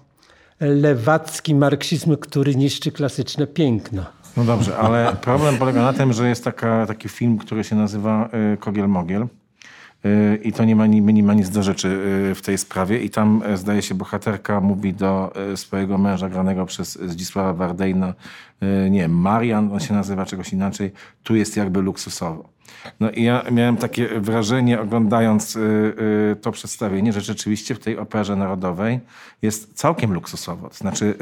lewacki 0.61 1.55
marksizm, 1.55 2.17
który 2.17 2.55
niszczy 2.55 2.93
klasyczne 2.93 3.47
piękno. 3.47 4.05
No 4.37 4.45
dobrze, 4.45 4.77
ale 4.77 5.17
problem 5.21 5.59
polega 5.59 5.83
na 5.83 5.93
tym, 5.93 6.13
że 6.13 6.29
jest 6.29 6.45
taka, 6.45 6.87
taki 6.87 7.09
film, 7.09 7.39
który 7.39 7.65
się 7.65 7.77
nazywa 7.77 8.29
Kogiel 8.61 8.89
Mogiel. 8.89 9.27
I 10.43 10.53
to 10.53 10.65
nie 10.65 10.77
ma, 10.77 10.87
nie 10.87 11.23
ma 11.23 11.35
nic 11.35 11.51
do 11.51 11.63
rzeczy 11.63 11.89
y, 12.31 12.35
w 12.35 12.43
tej 12.43 12.59
sprawie. 12.59 13.01
I 13.01 13.11
tam, 13.11 13.43
e, 13.47 13.57
zdaje 13.57 13.83
się, 13.83 13.95
bohaterka 13.95 14.61
mówi 14.61 14.95
do 14.95 15.33
e, 15.53 15.57
swojego 15.57 15.99
męża, 15.99 16.29
granego 16.29 16.67
przez 16.67 16.99
Zdzisława 17.03 17.53
Wardejna, 17.53 18.15
e, 18.61 18.91
nie 18.91 19.09
Marian, 19.09 19.73
on 19.73 19.81
się 19.81 19.95
nazywa 19.95 20.27
czegoś 20.27 20.53
inaczej, 20.53 20.93
tu 21.23 21.37
jest 21.37 21.57
jakby 21.57 21.83
luksusowo. 21.83 22.57
No 23.01 23.11
i 23.11 23.23
ja 23.23 23.45
miałem 23.51 23.77
takie 23.77 24.21
wrażenie, 24.21 24.81
oglądając 24.81 25.57
y, 25.57 25.61
y, 26.33 26.37
to 26.37 26.53
przedstawienie, 26.53 27.13
że 27.13 27.21
rzeczywiście 27.21 27.75
w 27.75 27.79
tej 27.79 27.99
operze 27.99 28.37
narodowej 28.37 29.01
jest 29.43 29.75
całkiem 29.75 30.13
luksusowo. 30.13 30.69
To 30.69 30.75
znaczy 30.75 31.15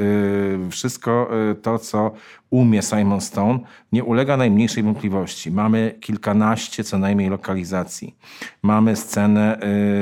y, 0.66 0.70
wszystko 0.70 1.30
to, 1.62 1.78
co 1.78 2.12
umie 2.50 2.82
Simon 2.82 3.20
Stone, 3.20 3.58
nie 3.92 4.04
ulega 4.04 4.36
najmniejszej 4.36 4.82
wątpliwości. 4.82 5.50
Mamy 5.50 5.94
kilkanaście 6.00 6.84
co 6.84 6.98
najmniej 6.98 7.30
lokalizacji. 7.30 8.16
Mamy 8.62 8.96
scenę 8.96 9.58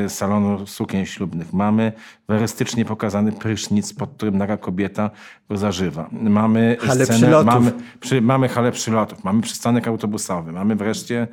salonu 0.09 0.67
sukien 0.67 1.07
ślubnych. 1.07 1.53
Mamy 1.53 1.93
werystycznie 2.29 2.85
pokazany 2.85 3.33
prysznic, 3.33 3.95
pod 3.95 4.11
którym 4.11 4.39
naga 4.39 4.57
kobieta 4.57 5.11
go 5.49 5.57
zażywa. 5.57 6.09
Mamy 6.13 6.77
hale 6.81 7.05
scenę, 7.05 7.19
przylotów. 7.19 7.55
Mamy, 7.55 7.73
przy, 8.01 8.23
mamy 8.23 8.49
halę 8.49 8.73
przylotów. 8.73 9.25
Mamy 9.25 9.43
przystanek 9.43 9.89
autobusowy. 9.89 10.53
Mamy 10.53 10.77
wreszcie 10.77 11.29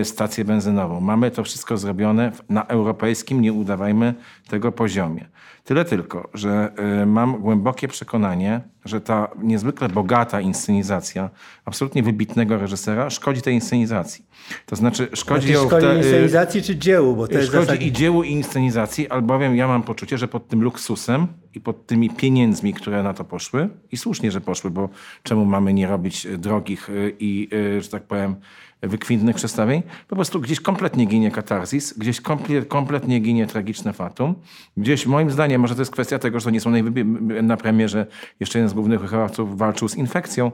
Y, 0.00 0.04
stację 0.04 0.44
benzynową. 0.44 1.00
Mamy 1.00 1.30
to 1.30 1.44
wszystko 1.44 1.76
zrobione 1.76 2.32
na 2.48 2.64
europejskim, 2.66 3.40
nie 3.40 3.52
udawajmy 3.52 4.14
tego 4.48 4.72
poziomie. 4.72 5.26
Tyle 5.66 5.84
tylko, 5.84 6.28
że 6.34 6.72
y, 7.02 7.06
mam 7.06 7.40
głębokie 7.40 7.88
przekonanie, 7.88 8.60
że 8.84 9.00
ta 9.00 9.28
niezwykle 9.42 9.88
bogata 9.88 10.40
inscenizacja 10.40 11.30
absolutnie 11.64 12.02
wybitnego 12.02 12.58
reżysera 12.58 13.10
szkodzi 13.10 13.42
tej 13.42 13.54
inscenizacji. 13.54 14.24
To 14.66 14.76
znaczy 14.76 15.08
szkodzi 15.14 15.52
ją... 15.52 15.66
Szkodzi 15.66 15.86
te, 15.86 15.96
inscenizacji 15.96 16.62
czy 16.62 16.76
dziełu? 16.76 17.16
Bo 17.16 17.28
to 17.28 17.34
jest 17.34 17.48
szkodzi 17.48 17.66
zasadnie... 17.66 17.86
i 17.86 17.92
dziełu 17.92 18.22
i 18.22 18.30
inscenizacji, 18.30 19.08
albowiem 19.08 19.56
ja 19.56 19.68
mam 19.68 19.82
poczucie, 19.82 20.18
że 20.18 20.28
pod 20.28 20.48
tym 20.48 20.62
luksusem 20.62 21.26
i 21.54 21.60
pod 21.60 21.86
tymi 21.86 22.10
pieniędzmi, 22.10 22.74
które 22.74 23.02
na 23.02 23.14
to 23.14 23.24
poszły 23.24 23.68
i 23.92 23.96
słusznie, 23.96 24.30
że 24.30 24.40
poszły, 24.40 24.70
bo 24.70 24.88
czemu 25.22 25.44
mamy 25.44 25.72
nie 25.72 25.86
robić 25.86 26.26
drogich 26.38 26.90
y, 26.90 27.16
i, 27.18 27.48
że 27.80 27.88
tak 27.88 28.02
powiem, 28.02 28.36
wykwintnych 28.82 29.36
przedstawień, 29.36 29.82
po 30.08 30.16
prostu 30.16 30.40
gdzieś 30.40 30.60
kompletnie 30.60 31.06
ginie 31.06 31.30
katarzis, 31.30 31.98
gdzieś 31.98 32.20
kompletnie 32.68 33.20
ginie 33.20 33.46
tragiczne 33.46 33.92
fatum. 33.92 34.34
Gdzieś 34.76 35.06
moim 35.06 35.30
zdaniem, 35.30 35.60
może 35.60 35.74
to 35.74 35.80
jest 35.80 35.92
kwestia 35.92 36.18
tego, 36.18 36.40
że 36.40 36.44
to 36.44 36.50
nie 36.50 36.60
są 36.60 36.70
na 37.42 37.56
premierze 37.56 38.06
jeszcze 38.40 38.58
jeden 38.58 38.68
z 38.68 38.74
głównych 38.74 39.00
wychowawców 39.00 39.58
walczył 39.58 39.88
z 39.88 39.96
infekcją. 39.96 40.52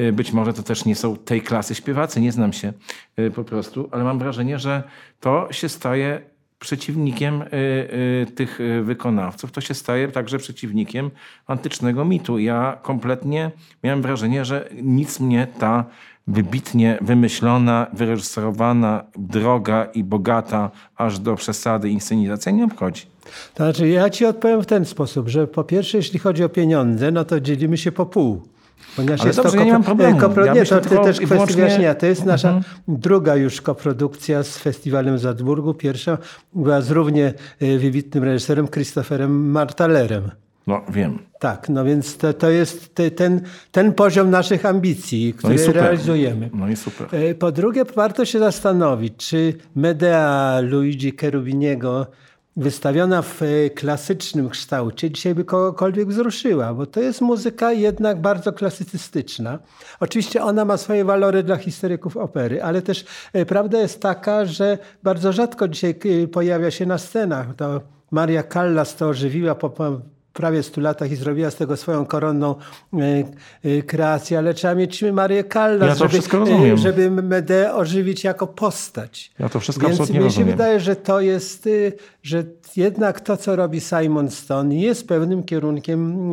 Y, 0.00 0.12
być 0.12 0.32
może 0.32 0.52
to 0.52 0.62
też 0.62 0.84
nie 0.84 0.96
są 0.96 1.16
tej 1.16 1.42
klasy 1.42 1.74
śpiewacy, 1.74 2.20
nie 2.20 2.32
znam 2.32 2.52
się 2.52 2.72
y, 3.18 3.30
po 3.30 3.44
prostu, 3.44 3.88
ale 3.92 4.04
mam 4.04 4.18
wrażenie, 4.18 4.58
że 4.58 4.82
to 5.20 5.48
się 5.50 5.68
staje 5.68 6.20
przeciwnikiem 6.58 7.42
y, 7.42 8.26
tych 8.34 8.58
wykonawców, 8.82 9.52
to 9.52 9.60
się 9.60 9.74
staje 9.74 10.08
także 10.08 10.38
przeciwnikiem 10.38 11.10
antycznego 11.46 12.04
mitu. 12.04 12.38
Ja 12.38 12.78
kompletnie 12.82 13.50
miałem 13.82 14.02
wrażenie, 14.02 14.44
że 14.44 14.68
nic 14.82 15.20
mnie 15.20 15.46
ta 15.58 15.84
wybitnie 16.26 16.98
wymyślona, 17.00 17.86
wyreżyserowana, 17.92 19.04
droga 19.18 19.84
i 19.84 20.04
bogata 20.04 20.70
aż 20.96 21.18
do 21.18 21.34
przesady 21.34 21.90
inscenizacja 21.90 22.52
nie 22.52 22.64
obchodzi. 22.64 23.02
To 23.54 23.64
znaczy, 23.64 23.88
ja 23.88 24.10
ci 24.10 24.26
odpowiem 24.26 24.62
w 24.62 24.66
ten 24.66 24.84
sposób, 24.84 25.28
że 25.28 25.46
po 25.46 25.64
pierwsze, 25.64 25.96
jeśli 25.96 26.18
chodzi 26.18 26.44
o 26.44 26.48
pieniądze, 26.48 27.10
no 27.10 27.24
to 27.24 27.40
dzielimy 27.40 27.78
się 27.78 27.92
po 27.92 28.06
pół. 28.06 28.42
Ponieważ 28.96 29.20
Ale 29.20 29.28
jest 29.28 29.38
dobrze, 29.38 29.52
to 29.52 29.58
ja 29.58 29.64
nie 29.64 29.72
mam 29.72 29.82
problemu. 29.82 30.20
Kopro... 30.20 30.44
Ja 30.44 30.54
nie, 30.54 30.64
to, 30.64 30.80
to 30.80 31.04
też 31.04 31.16
kwestia 31.16 31.34
wyłącznie... 31.34 31.56
wyjaśnienia. 31.56 31.94
To 31.94 32.06
jest 32.06 32.24
nasza 32.24 32.48
mhm. 32.48 32.74
druga 32.88 33.36
już 33.36 33.60
koprodukcja 33.60 34.42
z 34.42 34.58
festiwalem 34.58 35.16
w 35.16 35.20
Zadburgu. 35.20 35.74
Pierwsza 35.74 36.18
była 36.54 36.80
z 36.80 36.90
równie 36.90 37.34
e, 37.60 37.78
wybitnym 37.78 38.24
reżyserem 38.24 38.68
Christopherem 38.68 39.50
Martalerem. 39.50 40.30
No, 40.66 40.82
wiem. 40.88 41.18
Tak, 41.38 41.68
no 41.68 41.84
więc 41.84 42.16
to, 42.16 42.32
to 42.32 42.50
jest 42.50 42.94
te, 42.94 43.10
ten, 43.10 43.40
ten 43.72 43.92
poziom 43.92 44.30
naszych 44.30 44.66
ambicji, 44.66 45.34
który 45.34 45.56
no 45.66 45.72
realizujemy. 45.72 46.50
No 46.54 46.68
i 46.68 46.76
super. 46.76 47.08
E, 47.12 47.34
po 47.34 47.52
drugie, 47.52 47.84
warto 47.84 48.24
się 48.24 48.38
zastanowić, 48.38 49.16
czy 49.16 49.54
Medea 49.74 50.60
Luigi 50.60 51.12
Cherubiniego 51.20 52.06
wystawiona 52.56 53.22
w 53.22 53.42
e, 53.42 53.70
klasycznym 53.70 54.48
kształcie 54.48 55.10
dzisiaj 55.10 55.34
by 55.34 55.44
kogokolwiek 55.44 56.08
wzruszyła, 56.08 56.74
bo 56.74 56.86
to 56.86 57.00
jest 57.00 57.20
muzyka 57.20 57.72
jednak 57.72 58.20
bardzo 58.20 58.52
klasycystyczna. 58.52 59.58
Oczywiście 60.00 60.42
ona 60.42 60.64
ma 60.64 60.76
swoje 60.76 61.04
walory 61.04 61.42
dla 61.42 61.56
historyków 61.56 62.16
opery, 62.16 62.62
ale 62.62 62.82
też 62.82 63.04
e, 63.32 63.46
prawda 63.46 63.78
jest 63.78 64.00
taka, 64.00 64.44
że 64.44 64.78
bardzo 65.02 65.32
rzadko 65.32 65.68
dzisiaj 65.68 65.94
pojawia 66.32 66.70
się 66.70 66.86
na 66.86 66.98
scenach. 66.98 67.54
To 67.56 67.80
Maria 68.10 68.42
Callas 68.42 68.96
to 68.96 69.08
ożywiła 69.08 69.54
po, 69.54 70.00
prawie 70.34 70.62
100 70.62 70.80
latach 70.80 71.10
i 71.10 71.16
zrobiła 71.16 71.50
z 71.50 71.56
tego 71.56 71.76
swoją 71.76 72.06
koronną 72.06 72.54
e, 72.92 72.98
e, 73.64 73.82
kreację, 73.82 74.38
ale 74.38 74.54
trzeba 74.54 74.74
mieć 74.74 75.04
Marię 75.12 75.44
Callas, 75.44 76.00
ja 76.00 76.08
żeby, 76.08 76.18
e, 76.72 76.76
żeby 76.76 77.10
Mede 77.10 77.74
ożywić 77.74 78.24
jako 78.24 78.46
postać. 78.46 79.32
Ja 79.38 79.48
to 79.48 79.60
wszystko 79.60 79.86
Więc 79.86 80.00
absolutnie 80.00 80.26
mi 80.26 80.32
się 80.32 80.44
wydaje, 80.44 80.80
że 80.80 80.96
to 80.96 81.20
jest, 81.20 81.68
że 82.22 82.44
jednak 82.76 83.20
to, 83.20 83.36
co 83.36 83.56
robi 83.56 83.80
Simon 83.80 84.30
Stone 84.30 84.74
jest 84.74 85.08
pewnym 85.08 85.42
kierunkiem 85.42 86.30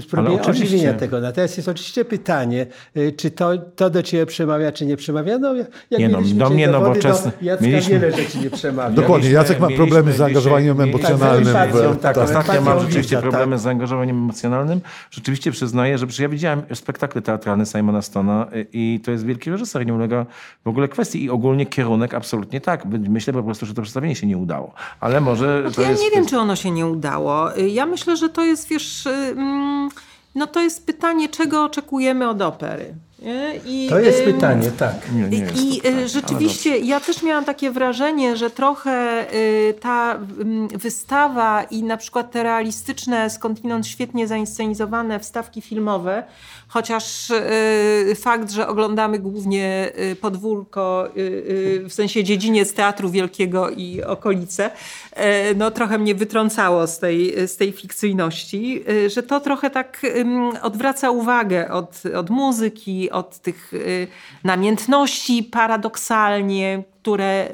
spróbuję 0.00 0.42
ożywienia 0.42 0.94
tego. 0.94 1.20
Natomiast 1.20 1.56
jest 1.56 1.68
oczywiście 1.68 2.04
pytanie, 2.04 2.66
y, 2.96 3.12
czy 3.12 3.30
to, 3.30 3.58
to 3.76 3.90
do 3.90 4.02
ciebie 4.02 4.26
przemawia, 4.26 4.72
czy 4.72 4.86
nie 4.86 4.96
przemawia. 4.96 5.38
No, 5.38 5.54
jak 5.90 6.00
nie 6.00 6.08
no, 6.08 6.22
do 6.22 6.50
mnie 6.50 6.66
dowody, 6.66 6.88
nowoczesne. 6.88 7.32
Do 7.40 7.46
Jacka 7.46 7.66
mieliśmy... 7.66 8.00
wiele 8.00 8.12
rzeczy 8.12 8.38
nie 8.38 8.50
przemawia. 8.50 8.96
Dokładnie, 9.02 9.30
Jacek 9.30 9.60
ma 9.60 9.68
problemy 9.68 10.12
z 10.12 10.16
zaangażowaniem 10.16 10.80
emocjonalnym. 10.80 11.52
Tak, 11.52 11.72
tak, 11.72 12.14
tak, 12.14 12.18
Ostatnio 12.18 12.60
mam 12.60 12.80
rzeczywiście 12.80 13.18
problemy 13.18 13.52
tak. 13.52 13.60
z 13.60 13.62
zaangażowaniem 13.62 14.16
emocjonalnym. 14.16 14.80
Rzeczywiście 15.10 15.50
przyznaję, 15.50 15.98
że 15.98 16.22
ja 16.22 16.28
widziałem 16.28 16.62
spektakle 16.74 17.22
teatralne 17.22 17.66
Simona 17.66 18.02
Stona 18.02 18.46
y, 18.54 18.66
i 18.72 19.00
to 19.04 19.10
jest 19.10 19.26
wielki 19.26 19.50
reżyser, 19.50 19.86
nie 19.86 19.94
ulega 19.94 20.26
w 20.64 20.68
ogóle 20.68 20.88
kwestii. 20.88 21.24
I 21.24 21.30
ogólnie 21.30 21.66
kierunek 21.66 22.14
absolutnie 22.14 22.60
tak. 22.60 22.84
Myślę 23.08 23.32
po 23.32 23.42
prostu, 23.42 23.66
że 23.66 23.74
to 23.74 23.82
przedstawienie 23.82 24.16
się 24.16 24.26
nie 24.26 24.38
udało. 24.38 24.72
Ale 25.00 25.20
może 25.20 25.64
to 25.74 25.82
ja 25.82 25.90
jest... 25.90 26.02
nie 26.02 26.10
wiem, 26.10 26.26
czy 26.26 26.38
ono 26.38 26.56
się 26.56 26.70
nie 26.70 26.86
udało. 26.86 27.50
Ja 27.56 27.86
myślę, 27.86 28.16
że 28.16 28.28
to 28.28 28.44
jest, 28.44 28.68
wiesz... 28.68 29.06
Mm, 29.06 29.88
no 30.34 30.46
to 30.46 30.60
jest 30.60 30.86
pytanie, 30.86 31.28
czego 31.28 31.64
oczekujemy 31.64 32.28
od 32.28 32.42
opery. 32.42 32.94
I, 33.66 33.86
to 33.90 33.98
jest 33.98 34.24
pytanie, 34.24 34.70
tak. 34.70 35.12
Nie, 35.12 35.28
nie 35.28 35.38
jest 35.38 35.64
I 35.64 35.80
pytanie, 35.80 36.08
rzeczywiście 36.08 36.78
ja 36.78 37.00
też 37.00 37.22
miałam 37.22 37.44
takie 37.44 37.70
wrażenie, 37.70 38.36
że 38.36 38.50
trochę 38.50 39.26
y, 39.34 39.74
ta 39.80 40.18
wystawa 40.74 41.62
i 41.62 41.82
na 41.82 41.96
przykład 41.96 42.32
te 42.32 42.42
realistyczne, 42.42 43.30
skądinąd 43.30 43.86
świetnie 43.86 44.28
zainscenizowane 44.28 45.20
wstawki 45.20 45.62
filmowe, 45.62 46.24
chociaż 46.68 47.30
y, 47.30 48.14
fakt, 48.14 48.50
że 48.50 48.68
oglądamy 48.68 49.18
głównie 49.18 49.92
y, 50.12 50.16
podwórko, 50.16 51.08
w 51.88 51.92
sensie 51.92 52.24
dziedziniec 52.24 52.74
Teatru 52.74 53.10
Wielkiego 53.10 53.70
i 53.70 54.02
okolice, 54.02 54.70
no 55.56 55.70
trochę 55.70 55.98
mnie 55.98 56.14
wytrącało 56.14 56.86
z 56.86 56.98
tej, 56.98 57.48
z 57.48 57.56
tej 57.56 57.72
fikcyjności, 57.72 58.84
że 59.06 59.22
to 59.22 59.40
trochę 59.40 59.70
tak 59.70 60.02
odwraca 60.62 61.10
uwagę 61.10 61.70
od, 61.70 62.02
od 62.16 62.30
muzyki, 62.30 63.10
od 63.10 63.38
tych 63.38 63.74
y, 63.74 64.06
namiętności 64.44 65.42
paradoksalnie, 65.42 66.84
które 67.04 67.48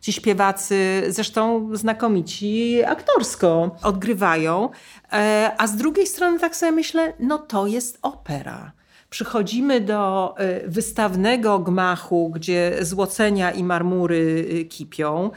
ci 0.00 0.12
śpiewacy, 0.12 1.02
zresztą 1.08 1.68
znakomici 1.76 2.84
aktorsko 2.84 3.76
odgrywają. 3.82 4.70
E, 5.12 5.50
a 5.58 5.66
z 5.66 5.76
drugiej 5.76 6.06
strony 6.06 6.38
tak 6.38 6.56
sobie 6.56 6.72
myślę, 6.72 7.12
no 7.20 7.38
to 7.38 7.66
jest 7.66 7.98
opera 8.02 8.72
przychodzimy 9.12 9.80
do 9.80 10.34
y, 10.40 10.68
wystawnego 10.68 11.58
gmachu, 11.58 12.30
gdzie 12.30 12.72
złocenia 12.80 13.50
i 13.50 13.64
marmury 13.64 14.46
kipią, 14.68 15.30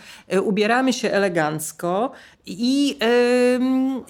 ubieramy 0.43 0.93
się 0.93 1.11
elegancko 1.11 2.11
i 2.45 2.97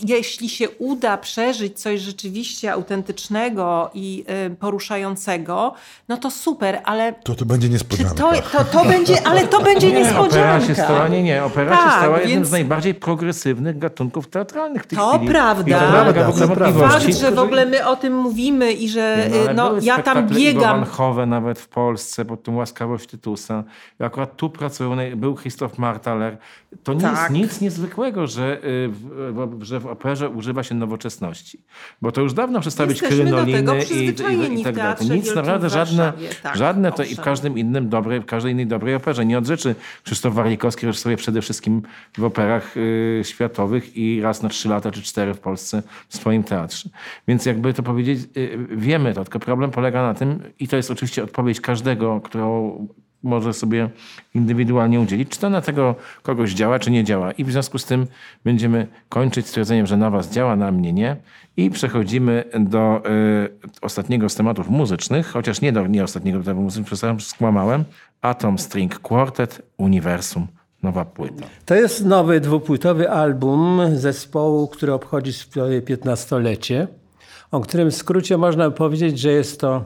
jeśli 0.08 0.50
się 0.50 0.70
uda 0.70 1.18
przeżyć 1.18 1.80
coś 1.80 2.02
rzeczywiście 2.02 2.72
autentycznego 2.74 3.90
i 3.94 4.26
poruszającego, 4.60 5.74
no 6.08 6.18
to 6.18 6.32
super, 6.32 6.82
ale... 6.86 7.14
To 7.14 7.36
to 7.36 7.46
będzie 7.46 7.70
niespodzianka. 7.70 8.16
To, 8.16 8.32
to, 8.52 8.64
to 8.64 8.86
będzie, 8.86 9.28
ale 9.28 9.48
to 9.48 9.62
będzie 9.70 9.88
nie, 9.88 10.00
niespodzianka. 10.00 10.56
Opera 10.56 10.62
się 10.62 10.76
stała, 10.76 11.08
nie, 11.08 11.24
nie, 11.24 11.44
opera 11.44 11.78
tak, 11.78 11.92
się 11.92 11.98
stała 11.98 12.18
więc... 12.18 12.30
jednym 12.30 12.46
z 12.46 12.52
najbardziej 12.52 12.94
progresywnych 12.94 13.78
gatunków 13.78 14.28
teatralnych 14.28 14.84
w 14.84 14.88
tej 14.88 14.98
to 14.98 15.10
chwili. 15.10 15.28
Prawda. 15.28 15.80
to 15.80 15.92
prawda. 15.92 16.32
To 16.32 16.56
prawda. 16.56 16.90
Fakt, 16.90 17.18
że 17.18 17.32
w 17.32 17.40
ogóle 17.40 17.66
my 17.66 17.88
o 17.88 17.96
tym 17.96 18.18
mówimy 18.18 18.74
i 18.74 18.90
że 18.90 19.30
nie, 19.32 19.54
no, 19.54 19.74
no 19.74 19.80
ja 19.82 20.04
tam 20.04 20.28
biegam. 20.28 20.80
Manchowe 20.80 21.26
nawet 21.26 21.60
w 21.60 21.68
Polsce 21.68 22.26
pod 22.26 22.44
tą 22.44 22.56
łaskawość 22.56 23.08
Tytusa. 23.08 23.64
I 24.00 24.04
akurat 24.04 24.36
tu 24.36 24.50
pracują, 24.50 24.96
był 25.16 25.36
Christoph 25.36 25.78
Martaler. 25.78 26.38
To 26.84 26.94
nie 26.94 27.02
tak. 27.02 27.18
jest 27.18 27.32
nic 27.32 27.62
niezwykłego 27.62 28.25
że, 28.28 28.58
y, 28.58 28.90
w, 28.90 29.58
że 29.62 29.80
w 29.80 29.88
operze 29.88 30.30
używa 30.30 30.64
się 30.64 30.76
nowoczesności. 30.76 31.64
Bo 32.02 32.12
to 32.12 32.22
już 32.22 32.34
dawno 32.34 32.62
przestały 32.62 32.88
być 32.88 33.02
krynoliny 33.02 33.84
i, 33.92 33.94
i, 33.94 34.60
i, 34.60 34.64
tak 34.64 34.76
dalej. 34.76 35.10
Nic 35.10 35.36
naprawdę 35.36 35.70
żadne, 35.70 36.14
tak, 36.44 36.58
żadne 36.58 36.92
to 36.92 37.04
i 37.04 37.16
w 37.16 37.22
każdym 37.22 37.58
innym 37.58 37.90
dobrej, 37.90 38.20
w 38.20 38.26
każdej 38.26 38.52
innej 38.52 38.68
dobrej 38.68 38.96
operze. 38.96 39.26
Nie 39.26 39.38
od 39.38 39.46
rzeczy 39.46 39.76
Krzysztof 40.04 40.34
Warlikowski 40.34 40.86
reżyseruje 40.86 41.18
przede 41.18 41.42
wszystkim 41.42 41.82
w 42.18 42.24
operach 42.24 42.78
y, 42.78 43.22
światowych 43.24 43.98
i 43.98 44.22
raz 44.22 44.44
na 44.44 44.50
trzy 44.50 44.70
lata 44.70 44.92
czy 44.92 45.02
cztery 45.02 45.34
w 45.34 45.40
Polsce 45.40 45.84
w 46.10 46.16
swoim 46.16 46.44
teatrze. 46.44 46.90
Więc 47.28 47.46
jakby 47.46 47.74
to 47.74 47.84
powiedzieć, 47.84 48.20
y, 48.38 48.58
wiemy 48.72 49.14
to, 49.14 49.24
tylko 49.24 49.40
problem 49.40 49.72
polega 49.72 50.02
na 50.02 50.14
tym 50.14 50.40
i 50.60 50.68
to 50.68 50.76
jest 50.76 50.92
oczywiście 50.92 51.24
odpowiedź 51.24 51.62
każdego, 51.62 52.22
którą 52.22 52.88
może 53.26 53.54
sobie 53.54 53.90
indywidualnie 54.36 55.00
udzielić, 55.00 55.30
czy 55.30 55.40
to 55.40 55.50
na 55.50 55.62
tego 55.62 55.96
kogoś 56.24 56.54
działa, 56.54 56.80
czy 56.80 56.92
nie 56.92 57.04
działa. 57.04 57.32
I 57.32 57.44
w 57.44 57.52
związku 57.52 57.78
z 57.78 57.86
tym 57.86 58.08
będziemy 58.44 58.88
kończyć 59.10 59.48
stwierdzeniem, 59.48 59.88
że 59.88 59.98
na 59.98 60.10
was 60.10 60.30
działa, 60.30 60.56
na 60.56 60.72
mnie 60.72 60.94
nie. 60.94 61.16
I 61.58 61.70
przechodzimy 61.70 62.44
do 62.60 63.04
y, 63.06 63.82
ostatniego 63.82 64.30
z 64.30 64.36
tematów 64.36 64.70
muzycznych, 64.70 65.28
chociaż 65.28 65.62
nie 65.62 65.72
do 65.72 65.88
nie 65.88 66.04
ostatniego 66.04 66.44
tematu 66.44 66.62
muzycznego, 66.62 67.20
skłamałem. 67.20 67.84
Atom 68.22 68.60
String 68.60 69.00
Quartet 69.00 69.62
Uniwersum. 69.78 70.48
Nowa 70.84 71.06
płyta. 71.06 71.46
To 71.66 71.76
jest 71.76 72.06
nowy 72.06 72.40
dwupłytowy 72.40 73.10
album 73.10 73.82
zespołu, 73.94 74.68
który 74.68 74.94
obchodzi 74.94 75.34
swoje 75.34 75.82
15-lecie, 75.82 76.88
o 77.52 77.60
którym 77.60 77.92
w 77.92 77.96
skrócie 77.96 78.38
można 78.38 78.72
powiedzieć, 78.72 79.20
że 79.20 79.32
jest 79.32 79.60
to 79.60 79.86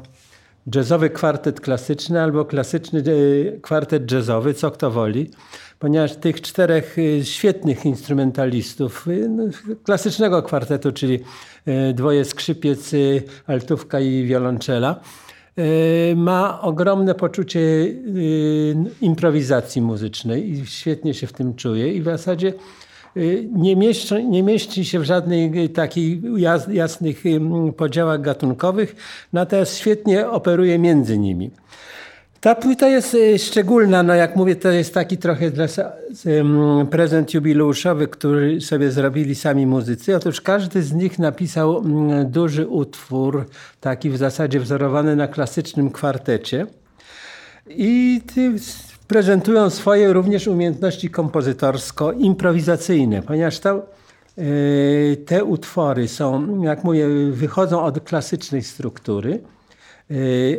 jazzowy 0.76 1.10
kwartet 1.10 1.62
klasyczny 1.62 2.22
albo 2.22 2.46
klasyczny 2.46 3.00
e, 3.00 3.60
kwartet 3.60 4.12
jazzowy, 4.12 4.54
co 4.54 4.72
kto 4.72 4.92
woli, 4.92 5.32
ponieważ 5.80 6.16
tych 6.16 6.42
czterech 6.42 6.98
e, 7.00 7.26
świetnych 7.26 7.86
instrumentalistów 7.86 9.08
e, 9.08 9.28
no, 9.28 9.44
klasycznego 9.84 10.44
kwartetu, 10.44 10.92
czyli 10.92 11.20
dwoje 11.94 12.26
skrzypiec, 12.26 12.92
altówka 13.48 14.00
i 14.00 14.26
wiolonczela, 14.26 15.00
ma 16.16 16.62
ogromne 16.62 17.16
poczucie 17.16 17.60
improwizacji 19.02 19.82
muzycznej 19.82 20.52
i 20.52 20.66
świetnie 20.66 21.14
się 21.14 21.28
w 21.28 21.34
tym 21.34 21.56
czuje 21.56 21.94
i 21.94 22.02
w 22.02 22.06
zasadzie 22.06 22.54
nie 23.52 23.76
mieści, 23.76 24.26
nie 24.26 24.44
mieści 24.44 24.86
się 24.86 25.00
w 25.00 25.04
żadnych 25.04 25.56
y, 25.56 25.70
takich 25.70 26.20
jasnych 26.72 27.26
y, 27.26 27.40
podziałach 27.78 28.22
gatunkowych, 28.22 28.96
natomiast 29.34 29.78
świetnie 29.78 30.30
operuje 30.30 30.80
między 30.80 31.18
nimi. 31.18 31.52
Ta 32.42 32.56
płyta 32.56 32.88
jest 32.88 33.18
szczególna, 33.38 34.04
no 34.04 34.16
jak 34.16 34.36
mówię, 34.36 34.56
to 34.56 34.72
jest 34.72 34.94
taki 34.94 35.18
trochę 35.18 35.52
prezent 36.92 37.34
jubileuszowy, 37.34 38.08
który 38.08 38.62
sobie 38.62 38.92
zrobili 38.92 39.36
sami 39.36 39.66
muzycy. 39.66 40.16
Otóż 40.16 40.42
każdy 40.42 40.84
z 40.84 40.94
nich 40.94 41.20
napisał 41.20 41.84
duży 42.26 42.68
utwór, 42.68 43.46
taki 43.82 44.10
w 44.10 44.18
zasadzie 44.18 44.60
wzorowany 44.60 45.16
na 45.16 45.28
klasycznym 45.28 45.92
kwartecie. 45.92 46.68
I 47.70 48.22
prezentują 49.10 49.70
swoje 49.70 50.14
również 50.14 50.48
umiejętności 50.48 51.10
kompozytorsko-improwizacyjne, 51.10 53.22
ponieważ 53.22 53.66
e, 53.66 53.82
te 55.26 55.44
utwory 55.44 56.08
są, 56.08 56.62
jak 56.64 56.84
mówię, 56.84 57.08
wychodzą 57.32 57.84
od 57.84 58.00
klasycznej 58.00 58.64
struktury, 58.64 59.42
e, 60.12 60.16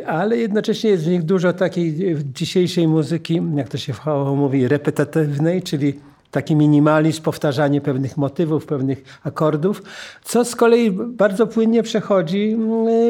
ale 0.07 0.37
jednocześnie 0.37 0.89
jest 0.89 1.03
w 1.03 1.07
nich 1.07 1.23
dużo 1.23 1.53
takiej 1.53 2.15
dzisiejszej 2.33 2.87
muzyki, 2.87 3.41
jak 3.55 3.69
to 3.69 3.77
się 3.77 3.93
w 3.93 4.05
mówi, 4.35 4.67
repetatywnej, 4.67 5.61
czyli 5.61 5.99
taki 6.31 6.55
minimalizm, 6.55 7.23
powtarzanie 7.23 7.81
pewnych 7.81 8.17
motywów, 8.17 8.65
pewnych 8.65 9.03
akordów, 9.23 9.83
co 10.23 10.45
z 10.45 10.55
kolei 10.55 10.91
bardzo 10.91 11.47
płynnie 11.47 11.83
przechodzi 11.83 12.57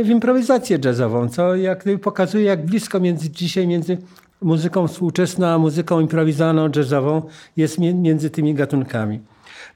w 0.04 0.10
improwizację 0.10 0.80
jazzową, 0.86 1.30
co 1.30 1.56
jak 1.56 1.86
pokazuje, 2.02 2.44
jak 2.44 2.66
blisko 2.66 3.00
między 3.00 3.30
dzisiaj 3.30 3.68
między 3.68 3.98
muzyką 4.42 4.88
współczesną 4.88 5.48
a 5.48 5.58
muzyką 5.58 6.00
improwizowaną 6.00 6.70
jazzową 6.76 7.22
jest 7.58 7.80
między 7.80 8.30
tymi 8.30 8.54
gatunkami. 8.54 9.20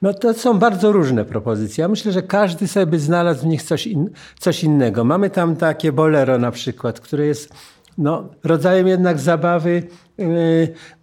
No 0.02 0.14
to 0.14 0.34
są 0.34 0.58
bardzo 0.58 0.92
różne 0.92 1.24
propozycje. 1.24 1.82
Ja 1.82 1.88
myślę, 1.88 2.12
że 2.12 2.22
każdy 2.22 2.68
sobie 2.68 2.86
by 2.86 2.98
znalazł 2.98 3.42
w 3.42 3.46
nich 3.46 3.62
coś, 3.62 3.86
in, 3.86 4.10
coś 4.38 4.64
innego. 4.64 5.04
Mamy 5.04 5.30
tam 5.30 5.56
takie 5.56 5.92
bolero 5.92 6.38
na 6.38 6.50
przykład, 6.50 7.00
które 7.00 7.26
jest 7.26 7.52
no, 7.98 8.28
rodzajem 8.44 8.86
jednak 8.86 9.18
zabawy, 9.18 9.82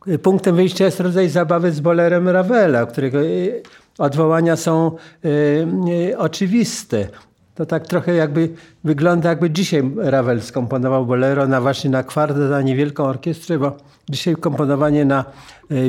yy, 0.05 0.17
punktem 0.17 0.55
wyjścia 0.55 0.85
jest 0.85 0.99
rodzaj 0.99 1.29
zabawy 1.29 1.71
z 1.71 1.79
bolerem 1.79 2.29
Ravela, 2.29 2.85
którego 2.85 3.21
yy, 3.21 3.61
odwołania 3.97 4.55
są 4.55 4.91
yy, 5.23 6.17
oczywiste. 6.17 7.07
To 7.55 7.65
tak 7.65 7.87
trochę 7.87 8.15
jakby 8.15 8.49
wygląda, 8.83 9.29
jakby 9.29 9.49
dzisiaj 9.49 9.91
Ravel 9.97 10.41
skomponował 10.41 11.05
bolero 11.05 11.47
na 11.47 11.61
właśnie 11.61 11.89
na 11.89 12.03
kwartet, 12.03 12.49
na 12.49 12.61
niewielką 12.61 13.03
orkiestrę, 13.03 13.59
bo 13.59 13.77
dzisiaj 14.09 14.35
komponowanie 14.35 15.05
na 15.05 15.25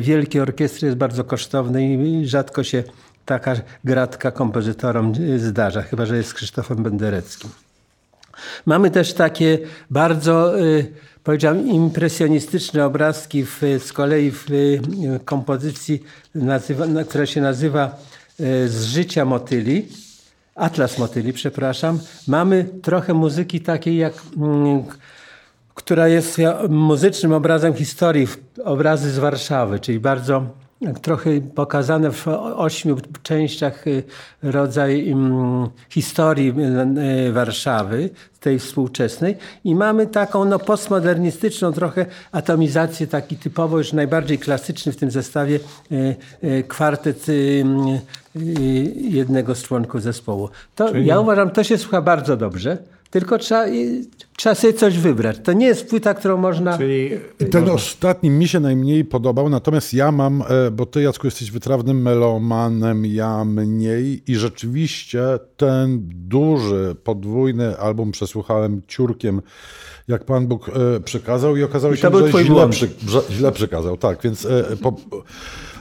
wielkie 0.00 0.42
orkiestry 0.42 0.86
jest 0.86 0.98
bardzo 0.98 1.24
kosztowne 1.24 1.84
i 1.84 2.26
rzadko 2.26 2.64
się 2.64 2.84
taka 3.24 3.56
gratka 3.84 4.30
kompozytorom 4.30 5.12
zdarza, 5.36 5.82
chyba 5.82 6.06
że 6.06 6.16
jest 6.16 6.28
z 6.28 6.34
Krzysztofem 6.34 6.82
Bendereckim. 6.82 7.50
Mamy 8.66 8.90
też 8.90 9.14
takie 9.14 9.58
bardzo, 9.90 10.60
y, 10.60 10.86
powiedziałem, 11.24 11.68
impresjonistyczne 11.68 12.86
obrazki 12.86 13.44
w, 13.44 13.60
z 13.78 13.92
kolei 13.92 14.30
w 14.30 14.46
kompozycji, 15.24 16.02
nazywa, 16.34 16.86
która 17.08 17.26
się 17.26 17.40
nazywa 17.40 17.96
Z 18.66 18.84
życia 18.84 19.24
motyli. 19.24 19.88
Atlas 20.54 20.98
motyli, 20.98 21.32
przepraszam. 21.32 21.98
Mamy 22.28 22.64
trochę 22.82 23.14
muzyki 23.14 23.60
takiej 23.60 23.96
jak 23.96 24.12
mm, 24.36 24.84
która 25.74 26.08
jest 26.08 26.40
muzycznym 26.68 27.32
obrazem 27.32 27.74
historii, 27.74 28.28
obrazy 28.64 29.10
z 29.10 29.18
Warszawy, 29.18 29.80
czyli 29.80 30.00
bardzo 30.00 30.46
trochę 31.02 31.30
pokazane 31.40 32.10
w 32.12 32.28
ośmiu 32.56 32.96
częściach 33.22 33.86
y, 33.86 34.02
rodzaj 34.42 35.10
mm, 35.10 35.68
historii 35.88 36.54
y, 37.28 37.32
Warszawy, 37.32 38.10
tej 38.40 38.58
współczesnej 38.58 39.36
i 39.64 39.74
mamy 39.74 40.06
taką 40.06 40.44
no, 40.44 40.58
postmodernistyczną 40.58 41.72
trochę 41.72 42.06
atomizację, 42.32 43.06
taki 43.06 43.36
typowo 43.36 43.78
już 43.78 43.92
najbardziej 43.92 44.38
klasyczny 44.38 44.92
w 44.92 44.96
tym 44.96 45.10
zestawie 45.10 45.60
y, 46.42 46.64
kwartet 46.68 47.26
jednego 48.94 49.54
z 49.54 49.62
członków 49.62 50.02
zespołu. 50.02 50.48
To, 50.74 50.92
Czyli... 50.92 51.06
Ja 51.06 51.20
uważam, 51.20 51.50
to 51.50 51.64
się 51.64 51.78
słucha 51.78 52.02
bardzo 52.02 52.36
dobrze. 52.36 52.78
Tylko 53.10 53.38
trzeba, 53.38 53.64
trzeba 54.36 54.54
sobie 54.54 54.72
coś 54.72 54.98
wybrać. 54.98 55.36
To 55.44 55.52
nie 55.52 55.66
jest 55.66 55.90
płyta, 55.90 56.14
którą 56.14 56.36
można... 56.36 56.78
Czyli... 56.78 57.10
Ten 57.38 57.60
można... 57.60 57.72
ostatni 57.74 58.30
mi 58.30 58.48
się 58.48 58.60
najmniej 58.60 59.04
podobał, 59.04 59.48
natomiast 59.48 59.94
ja 59.94 60.12
mam, 60.12 60.42
e, 60.42 60.70
bo 60.70 60.86
ty 60.86 61.02
Jacku 61.02 61.26
jesteś 61.26 61.50
wytrawnym 61.50 62.02
melomanem, 62.02 63.06
ja 63.06 63.44
mniej 63.44 64.22
i 64.26 64.36
rzeczywiście 64.36 65.22
ten 65.56 66.00
duży, 66.04 66.96
podwójny 67.04 67.78
album 67.78 68.12
przesłuchałem 68.12 68.82
ciurkiem, 68.88 69.42
jak 70.08 70.24
Pan 70.24 70.46
Bóg 70.46 70.68
e, 70.68 71.00
przekazał 71.00 71.56
i 71.56 71.62
okazało 71.62 71.94
I 71.94 71.96
się, 71.96 72.10
że 72.32 72.44
źle, 72.44 72.68
przy, 72.68 72.88
źle 73.30 73.52
przekazał. 73.52 73.96
Tak, 73.96 74.22
więc 74.22 74.46
e, 74.46 74.76
po, 74.82 74.96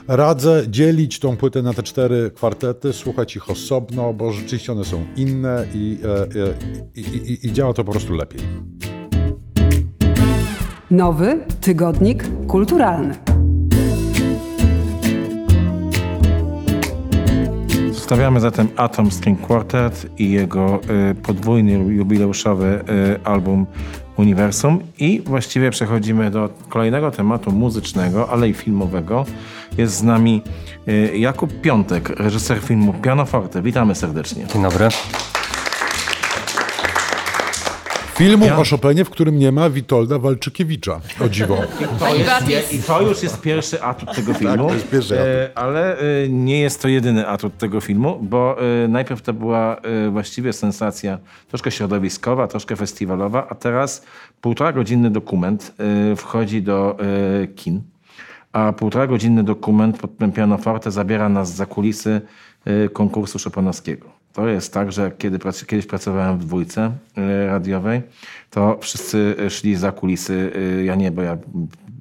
Radzę 0.08 0.62
dzielić 0.68 1.18
tą 1.18 1.36
płytę 1.36 1.62
na 1.62 1.74
te 1.74 1.82
cztery 1.82 2.30
kwartety, 2.34 2.92
słuchać 2.92 3.36
ich 3.36 3.50
osobno, 3.50 4.14
bo 4.14 4.32
rzeczywiście 4.32 4.72
one 4.72 4.84
są 4.84 5.04
inne 5.16 5.66
i, 5.74 5.98
e, 6.04 6.22
e, 6.22 6.26
i, 6.94 7.00
i, 7.00 7.46
i 7.46 7.52
działa 7.52 7.72
to 7.72 7.84
po 7.84 7.92
prostu 7.92 8.14
lepiej. 8.14 8.40
Nowy 10.90 11.38
tygodnik 11.60 12.24
kulturalny. 12.46 13.14
Stawiamy 17.92 18.40
zatem 18.40 18.68
Atom 18.76 19.10
String 19.10 19.40
Quartet 19.40 20.06
i 20.18 20.30
jego 20.30 20.80
y, 21.10 21.14
podwójny 21.14 21.72
jubileuszowy 21.72 22.84
y, 23.14 23.24
album 23.24 23.66
Uniwersum 24.16 24.80
i 24.98 25.22
właściwie 25.24 25.70
przechodzimy 25.70 26.30
do 26.30 26.48
kolejnego 26.68 27.10
tematu 27.10 27.52
muzycznego, 27.52 28.30
ale 28.30 28.48
i 28.48 28.54
filmowego. 28.54 29.24
Jest 29.78 29.94
z 29.94 30.02
nami 30.02 30.42
y, 30.88 31.18
Jakub 31.18 31.60
Piątek, 31.60 32.08
reżyser 32.08 32.58
filmu 32.58 32.92
Pianoforte. 32.92 33.62
Witamy 33.62 33.94
serdecznie. 33.94 34.46
Dzień 34.46 34.62
dobry. 34.62 34.88
Filmu 38.14 38.46
ja... 38.46 38.58
o 38.58 38.64
Chopinie, 38.64 39.04
w 39.04 39.10
którym 39.10 39.38
nie 39.38 39.52
ma 39.52 39.70
Witolda 39.70 40.18
Walczykiewicza. 40.18 41.00
O 41.24 41.28
dziwo. 41.28 41.56
To, 41.98 42.14
jest, 42.48 42.72
I 42.74 42.82
to 42.82 43.02
już 43.02 43.22
jest 43.22 43.40
pierwszy 43.40 43.82
atut 43.82 44.14
tego 44.14 44.34
filmu. 44.34 44.56
Tak, 44.56 44.66
to 44.68 44.74
jest 44.74 44.90
pierwszy 44.90 45.14
atut. 45.14 45.26
E, 45.26 45.58
ale 45.58 45.98
e, 45.98 46.28
nie 46.28 46.60
jest 46.60 46.82
to 46.82 46.88
jedyny 46.88 47.28
atut 47.28 47.58
tego 47.58 47.80
filmu, 47.80 48.18
bo 48.22 48.56
e, 48.84 48.88
najpierw 48.88 49.22
to 49.22 49.32
była 49.32 49.76
właściwie 50.10 50.52
sensacja 50.52 51.18
troszkę 51.48 51.70
środowiskowa, 51.70 52.48
troszkę 52.48 52.76
festiwalowa, 52.76 53.46
a 53.48 53.54
teraz 53.54 54.04
półtora 54.40 54.72
godzinny 54.72 55.10
dokument 55.10 55.74
wchodzi 56.16 56.62
do 56.62 56.96
kin. 57.56 57.82
A 58.52 58.72
półtora 58.72 59.06
godzinny 59.06 59.42
dokument 59.42 59.98
pod 59.98 60.10
pianoforte 60.34 60.90
zabiera 60.90 61.28
nas 61.28 61.54
za 61.54 61.66
kulisy 61.66 62.20
konkursu 62.92 63.38
Chopinowskiego. 63.44 64.13
To 64.34 64.48
jest 64.48 64.74
tak, 64.74 64.92
że 64.92 65.12
kiedy 65.18 65.38
kiedyś 65.66 65.86
pracowałem 65.86 66.38
w 66.38 66.44
dwójce 66.44 66.92
y, 67.18 67.46
radiowej, 67.46 68.02
to 68.54 68.78
wszyscy 68.80 69.36
szli 69.48 69.76
za 69.76 69.92
kulisy. 69.92 70.52
Y, 70.56 70.84
ja 70.84 70.94
nie, 70.94 71.10
bo 71.10 71.22
ja 71.22 71.36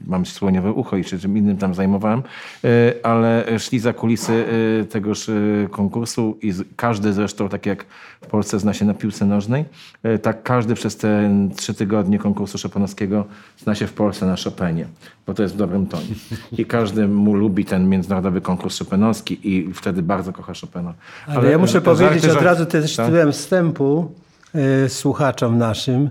mam 0.08 0.26
słoniowe 0.26 0.72
ucho 0.72 0.98
i 0.98 1.04
się 1.04 1.20
czym 1.20 1.38
innym 1.38 1.58
tam 1.58 1.76
zajmowałem, 1.76 2.24
y, 2.66 3.04
ale 3.04 3.60
szli 3.60 3.80
za 3.80 3.94
kulisy 3.94 4.46
tegoż 4.90 5.30
konkursu 5.72 6.38
i 6.42 6.54
każdy 6.76 7.14
zresztą, 7.14 7.50
tak 7.50 7.66
jak 7.66 7.86
w 8.22 8.28
Polsce 8.28 8.60
zna 8.60 8.74
się 8.74 8.86
na 8.86 8.94
piłce 8.94 9.26
nożnej, 9.26 9.66
tak 10.22 10.44
każdy 10.44 10.74
przez 10.74 10.98
te 10.98 11.30
trzy 11.56 11.74
tygodnie 11.74 12.20
konkursu 12.20 12.58
Chopinowskiego 12.64 13.26
zna 13.58 13.76
się 13.76 13.88
w 13.88 13.94
Polsce 13.94 14.26
na 14.26 14.36
Chopinie, 14.36 14.86
bo 15.28 15.34
to 15.34 15.44
jest 15.44 15.56
w 15.56 15.58
dobrym 15.58 15.88
tonie. 15.88 16.16
I 16.58 16.66
każdy 16.66 17.08
mu 17.08 17.34
lubi 17.34 17.66
ten 17.66 17.90
międzynarodowy 17.90 18.42
konkurs 18.42 18.80
Chopinowski 18.80 19.50
i 19.50 19.74
wtedy 19.74 20.02
bardzo 20.02 20.34
kocha 20.34 20.54
Chopina. 20.62 20.94
Ale, 21.28 21.38
ale 21.38 21.52
ja 21.52 21.58
muszę 21.58 21.82
powiedzieć, 21.82 22.08
powiedzieć 22.08 22.38
od 22.38 22.44
razu 22.44 22.66
też 22.66 22.96
tak? 22.96 23.06
tytułem 23.06 23.32
wstępu 23.32 24.12
słuchaczom 24.88 25.58
naszym, 25.58 26.10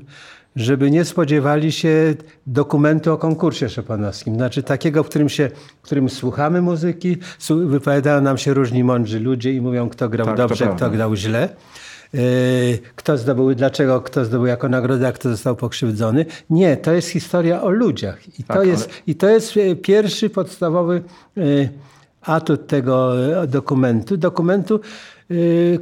żeby 0.57 0.91
nie 0.91 1.05
spodziewali 1.05 1.73
się 1.73 2.15
dokumentu 2.47 3.13
o 3.13 3.19
konkursie 3.19 3.69
szopanowskim. 3.69 4.35
Znaczy 4.35 4.63
takiego, 4.63 5.05
w 5.05 5.09
którym, 5.09 5.29
się, 5.29 5.51
w 5.83 5.83
którym 5.83 6.09
słuchamy 6.09 6.63
muzyki, 6.63 7.17
wypowiadają 7.67 8.21
nam 8.21 8.39
się 8.39 8.55
różni 8.55 8.85
mądrzy 8.85 9.21
ludzie 9.21 9.53
i 9.53 9.61
mówią, 9.61 9.89
kto 9.89 10.09
grał 10.09 10.27
tak, 10.27 10.37
dobrze, 10.37 10.67
kto 10.77 10.91
grał 10.91 11.17
źle. 11.17 11.49
Y, 12.15 12.79
kto 12.97 13.19
zdobył, 13.19 13.55
dlaczego 13.55 14.01
kto 14.01 14.25
zdobył 14.25 14.47
jako 14.47 14.69
nagrodę, 14.69 15.09
a 15.09 15.13
kto 15.13 15.31
został 15.31 15.57
pokrzywdzony. 15.57 16.27
Nie, 16.51 16.77
to 16.77 16.93
jest 16.93 17.09
historia 17.09 17.63
o 17.63 17.71
ludziach. 17.71 18.39
I, 18.39 18.45
tak, 18.45 18.57
to, 18.57 18.63
jest, 18.63 18.89
ale... 18.89 19.03
i 19.07 19.15
to 19.15 19.29
jest 19.29 19.55
pierwszy 19.83 20.31
podstawowy 20.31 21.03
atut 22.23 22.67
tego 22.67 23.13
dokumentu. 23.49 24.17
Dokumentu, 24.17 24.81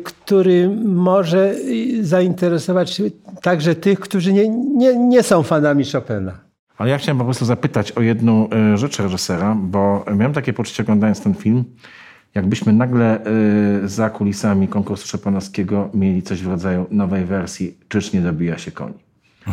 który 0.05 0.69
może 0.85 1.55
zainteresować 2.01 3.03
także 3.43 3.75
tych, 3.75 4.01
którzy 4.01 4.33
nie, 4.33 4.49
nie, 4.49 4.97
nie 4.97 5.23
są 5.23 5.43
fanami 5.43 5.85
Chopina. 5.93 6.39
Ale 6.79 6.91
ja 6.91 6.99
chciałem 6.99 7.19
po 7.19 7.25
prostu 7.25 7.45
zapytać 7.45 7.93
o 7.93 8.01
jedną 8.01 8.49
y, 8.75 8.77
rzecz 8.77 8.99
reżysera, 8.99 9.57
bo 9.61 10.05
miałem 10.17 10.33
takie 10.33 10.53
poczucie 10.53 10.83
oglądając 10.83 11.21
ten 11.21 11.35
film, 11.35 11.65
jakbyśmy 12.35 12.73
nagle 12.73 13.19
y, 13.85 13.89
za 13.89 14.11
kulisami 14.11 14.69
konkursu 14.69 15.19
Chopinowskiego 15.19 15.91
mieli 15.95 16.23
coś 16.23 16.43
w 16.43 16.49
rodzaju 16.49 16.87
nowej 16.91 17.25
wersji 17.25 17.79
Czyż 17.89 18.13
nie 18.13 18.21
dobija 18.21 18.59
się 18.59 18.71
koni. 18.71 18.95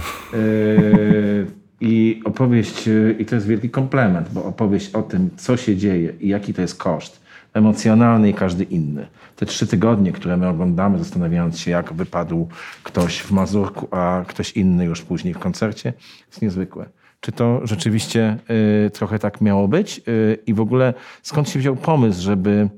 I 1.82 2.22
opowieść, 2.26 2.90
i 3.20 3.26
to 3.26 3.36
jest 3.36 3.48
wielki 3.48 3.70
komplement, 3.70 4.30
bo 4.34 4.46
opowieść 4.46 4.96
o 4.96 5.02
tym, 5.02 5.30
co 5.38 5.58
się 5.58 5.76
dzieje 5.76 6.14
i 6.20 6.28
jaki 6.28 6.54
to 6.54 6.62
jest 6.62 6.76
koszt 6.76 7.27
emocjonalny 7.58 8.30
i 8.30 8.34
każdy 8.34 8.64
inny. 8.64 9.08
Te 9.36 9.46
trzy 9.46 9.68
tygodnie, 9.68 10.12
które 10.12 10.38
my 10.38 10.48
oglądamy, 10.48 11.00
zastanawiając 11.00 11.60
się, 11.60 11.72
jak 11.72 11.94
wypadł 11.94 12.48
ktoś 12.84 13.20
w 13.20 13.32
Mazurku, 13.32 13.88
a 13.92 14.24
ktoś 14.28 14.52
inny 14.52 14.86
już 14.86 15.02
później 15.02 15.34
w 15.34 15.40
koncercie, 15.40 15.94
jest 16.28 16.42
niezwykłe. 16.42 16.86
Czy 17.22 17.32
to 17.32 17.62
rzeczywiście 17.64 18.38
y, 18.86 18.90
trochę 18.90 19.20
tak 19.20 19.42
miało 19.42 19.68
być? 19.68 20.02
Y, 20.08 20.38
I 20.48 20.54
w 20.54 20.60
ogóle 20.60 20.94
skąd 21.24 21.50
się 21.50 21.60
wziął 21.60 21.76
pomysł, 21.76 22.22
żeby 22.22 22.70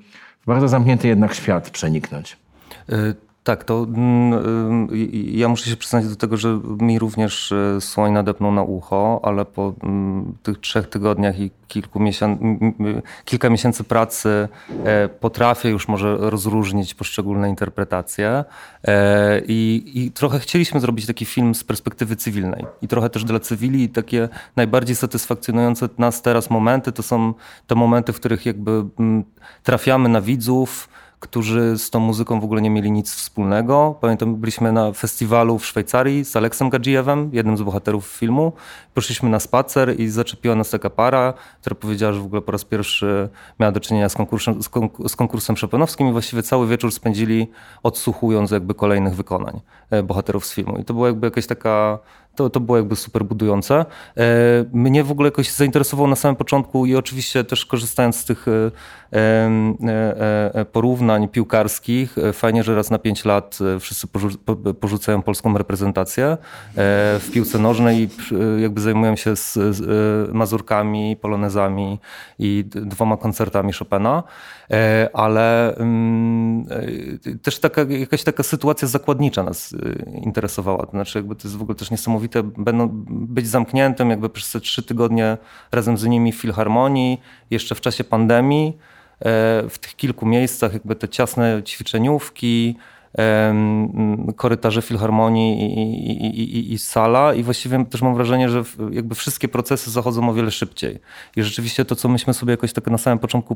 w 0.42 0.46
bardzo 0.46 0.68
zamknięty 0.68 1.08
jednak 1.08 1.34
świat 1.34 1.70
przeniknąć? 1.70 2.38
Y 2.90 3.29
Tak, 3.50 3.64
to 3.64 3.84
mm, 3.84 4.88
ja 5.32 5.50
muszę 5.50 5.70
się 5.70 5.78
przyznać 5.78 6.08
do 6.08 6.16
tego, 6.16 6.38
że 6.38 6.60
mi 6.80 7.00
również 7.00 7.52
e, 7.52 7.82
słoń 7.82 8.12
nadepnął 8.12 8.52
na 8.52 8.64
ucho, 8.64 9.20
ale 9.24 9.46
po 9.46 9.74
mm, 9.84 10.34
tych 10.44 10.60
trzech 10.60 10.90
tygodniach 10.90 11.40
i 11.40 11.52
kilku 11.68 12.00
miesiąc, 12.00 12.40
kilka 13.26 13.50
miesięcy 13.50 13.84
pracy 13.84 14.48
e, 14.84 15.10
potrafię 15.10 15.70
już 15.70 15.88
może 15.88 16.18
rozróżnić 16.20 16.94
poszczególne 16.94 17.50
interpretacje 17.50 18.44
e, 18.88 19.42
I, 19.48 19.92
i 19.96 20.12
trochę 20.12 20.40
chcieliśmy 20.40 20.80
zrobić 20.80 21.06
taki 21.06 21.26
film 21.26 21.56
z 21.56 21.64
perspektywy 21.64 22.16
cywilnej. 22.16 22.66
I 22.82 22.88
trochę 22.88 23.10
też 23.10 23.24
dla 23.24 23.40
cywili 23.40 23.84
i 23.84 23.90
takie 23.90 24.30
najbardziej 24.56 24.96
satysfakcjonujące 24.96 25.90
nas 25.98 26.22
teraz 26.22 26.50
momenty 26.50 26.92
to 26.92 27.04
są 27.04 27.34
te 27.68 27.76
momenty, 27.76 28.14
w 28.14 28.16
których 28.16 28.46
jakby 28.46 28.86
trafiamy 29.64 30.10
na 30.10 30.22
widzów, 30.22 30.90
którzy 31.20 31.78
z 31.78 31.90
tą 31.90 32.00
muzyką 32.00 32.40
w 32.40 32.44
ogóle 32.44 32.62
nie 32.62 32.70
mieli 32.70 32.92
nic 32.92 33.12
wspólnego. 33.14 33.96
Pamiętam, 34.02 34.36
byliśmy 34.36 34.72
na 34.72 34.92
festiwalu 34.92 35.60
w 35.60 35.66
Szwajcarii 35.66 36.26
z 36.26 36.36
Aleksem 36.36 36.70
Gadzijewem, 36.70 37.30
jednym 37.34 37.58
z 37.58 37.62
bohaterów 37.62 38.08
filmu. 38.08 38.54
Poszliśmy 38.94 39.30
na 39.30 39.40
spacer 39.40 40.00
i 40.00 40.08
zaczepiła 40.08 40.56
nas 40.56 40.70
taka 40.70 40.90
para, 40.90 41.34
która 41.62 41.76
powiedziała, 41.76 42.14
że 42.14 42.20
w 42.20 42.26
ogóle 42.26 42.42
po 42.42 42.52
raz 42.52 42.66
pierwszy 42.66 43.30
miała 43.60 43.72
do 43.72 43.80
czynienia 43.80 44.10
z 44.10 44.16
konkursem, 44.16 44.64
z, 44.64 44.70
konkursem, 44.70 45.10
z 45.10 45.16
konkursem 45.16 45.56
Chopinowskim 45.56 46.10
i 46.10 46.12
właściwie 46.12 46.44
cały 46.44 46.68
wieczór 46.68 46.92
spędzili 46.92 47.48
odsłuchując 47.84 48.52
jakby 48.52 48.74
kolejnych 48.74 49.16
wykonań 49.16 49.62
e, 49.90 50.04
bohaterów 50.04 50.46
z 50.46 50.54
filmu. 50.54 50.78
I 50.78 50.86
to 50.86 50.94
była 50.94 51.08
jakby 51.08 51.28
jakaś 51.28 51.48
taka 51.48 52.00
to, 52.40 52.50
to 52.50 52.60
było 52.60 52.78
jakby 52.78 52.96
super 52.96 53.26
budujące. 53.26 53.76
E, 53.76 53.86
mnie 54.74 55.04
w 55.04 55.12
ogóle 55.12 55.28
jakoś 55.28 55.52
zainteresował 55.52 56.08
na 56.08 56.16
samym 56.16 56.36
początku 56.36 56.86
i 56.86 56.96
oczywiście 56.96 57.44
też 57.44 57.66
korzystając 57.66 58.16
z 58.16 58.26
tych 58.26 58.46
e, 58.48 58.72
e, 60.54 60.66
porównań 60.66 61.28
piłkarskich, 61.28 62.16
fajnie, 62.34 62.64
że 62.64 62.76
raz 62.76 62.92
na 62.92 63.00
pięć 63.00 63.26
lat 63.26 63.60
wszyscy 63.80 64.08
porzucają 64.80 65.22
polską 65.22 65.58
reprezentację 65.58 66.38
w 67.20 67.30
piłce 67.34 67.60
nożnej 67.60 67.98
i 67.98 68.10
jakby 68.62 68.82
zajmują 68.82 69.16
się 69.16 69.36
z, 69.36 69.58
mazurkami, 70.34 71.18
polonezami 71.22 72.00
i 72.40 72.66
dwoma 72.68 73.18
koncertami 73.18 73.74
Chopina, 73.74 74.24
ale 75.14 75.76
mm, 75.76 76.66
też 77.42 77.60
taka, 77.60 77.84
jakaś 77.84 78.24
taka 78.24 78.44
sytuacja 78.44 78.88
zakładnicza 78.88 79.44
nas 79.44 79.76
interesowała. 80.24 80.86
To 80.86 80.92
znaczy 80.92 81.20
jakby 81.20 81.36
to 81.36 81.48
jest 81.48 81.58
w 81.58 81.62
ogóle 81.62 81.76
też 81.76 81.92
niesamowite 81.92 82.44
będą 82.44 82.90
być 83.10 83.48
zamkniętym 83.48 84.10
jakby 84.10 84.30
przez 84.30 84.52
te 84.52 84.60
trzy 84.60 84.84
tygodnie 84.84 85.38
razem 85.72 85.98
z 85.98 86.06
nimi 86.06 86.32
w 86.32 86.36
Filharmonii, 86.36 87.22
jeszcze 87.50 87.76
w 87.76 87.82
czasie 87.82 88.04
pandemii, 88.04 88.78
e, 89.20 89.24
w 89.70 89.78
tych 89.78 89.96
kilku 89.96 90.26
miejscach 90.26 90.74
jakby 90.74 90.96
te 90.96 91.08
ciasne 91.08 91.62
ćwiczeniówki, 91.64 92.76
korytarze 94.36 94.82
filharmonii 94.82 95.64
i, 95.64 96.42
i, 96.42 96.58
i, 96.58 96.74
i, 96.74 96.78
sala 96.78 97.34
i 97.34 97.44
właściwie 97.44 97.86
też 97.86 98.02
mam 98.02 98.16
wrażenie, 98.16 98.50
że 98.50 98.64
jakby 98.92 99.16
wszystkie 99.16 99.48
procesy 99.48 99.92
zachodzą 99.92 100.30
o 100.30 100.34
wiele 100.34 100.52
szybciej. 100.52 101.00
I 101.36 101.44
rzeczywiście 101.44 101.86
to, 101.86 101.96
co 101.96 102.10
myśmy 102.10 102.34
sobie 102.34 102.52
jakoś 102.52 102.74
tak 102.74 102.88
na 102.88 102.98
samym 102.98 103.20
początku, 103.20 103.56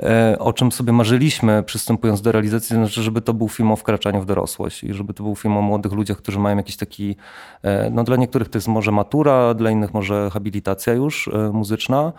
e, 0.00 0.36
o 0.38 0.52
czym 0.52 0.72
sobie 0.72 0.92
marzyliśmy 0.92 1.62
przystępując 1.62 2.22
do 2.22 2.32
realizacji, 2.32 2.76
znaczy, 2.76 3.02
żeby 3.02 3.20
to 3.20 3.34
był 3.34 3.48
film 3.48 3.72
o 3.72 3.76
wkraczaniu 3.76 4.20
w 4.20 4.26
dorosłość 4.26 4.84
i 4.84 4.94
żeby 4.94 5.14
to 5.14 5.22
był 5.22 5.36
film 5.36 5.56
o 5.56 5.62
młodych 5.62 5.92
ludziach, 5.92 6.16
którzy 6.16 6.38
mają 6.38 6.56
jakiś 6.56 6.76
taki, 6.76 7.16
e, 7.62 7.90
no 7.90 8.04
dla 8.04 8.16
niektórych 8.16 8.48
to 8.48 8.58
jest 8.58 8.68
może 8.68 8.92
matura, 8.92 9.54
dla 9.54 9.70
innych 9.70 9.94
może 9.94 10.30
habilitacja 10.32 10.92
już 10.92 11.28
e, 11.28 11.50
muzyczna, 11.52 12.12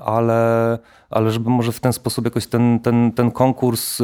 ale, 0.00 0.78
ale 1.10 1.30
żeby 1.30 1.50
może 1.50 1.72
w 1.72 1.80
ten 1.80 1.92
sposób 1.92 2.24
jakoś 2.24 2.46
ten, 2.46 2.80
ten, 2.80 3.12
ten 3.12 3.30
konkurs 3.30 4.02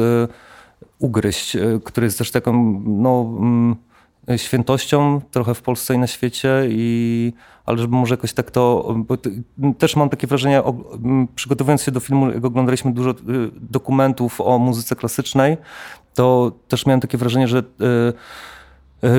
ugryźć, 1.01 1.55
e, 1.55 1.79
który 1.83 2.05
jest 2.05 2.17
też 2.17 2.31
taką 2.31 2.81
no, 2.85 3.33
mm, 3.37 3.75
świętością 4.37 5.21
trochę 5.31 5.53
w 5.53 5.61
Polsce 5.61 5.93
i 5.93 5.97
na 5.97 6.07
świecie, 6.07 6.63
i, 6.69 7.33
ale 7.65 7.77
żeby 7.77 7.95
może 7.95 8.13
jakoś 8.13 8.33
tak 8.33 8.51
to, 8.51 8.95
też 9.77 9.95
mam 9.95 10.09
takie 10.09 10.27
wrażenie, 10.27 10.61
przygotowując 11.35 11.83
się 11.83 11.91
do 11.91 11.99
filmu, 11.99 12.31
jak 12.31 12.45
oglądaliśmy 12.45 12.93
dużo 12.93 13.09
e, 13.09 13.13
dokumentów 13.61 14.41
o 14.41 14.59
muzyce 14.59 14.95
klasycznej, 14.95 15.57
to 16.13 16.51
też 16.67 16.85
miałem 16.85 16.99
takie 16.99 17.17
wrażenie, 17.17 17.47
że 17.47 17.59
e, 17.59 18.13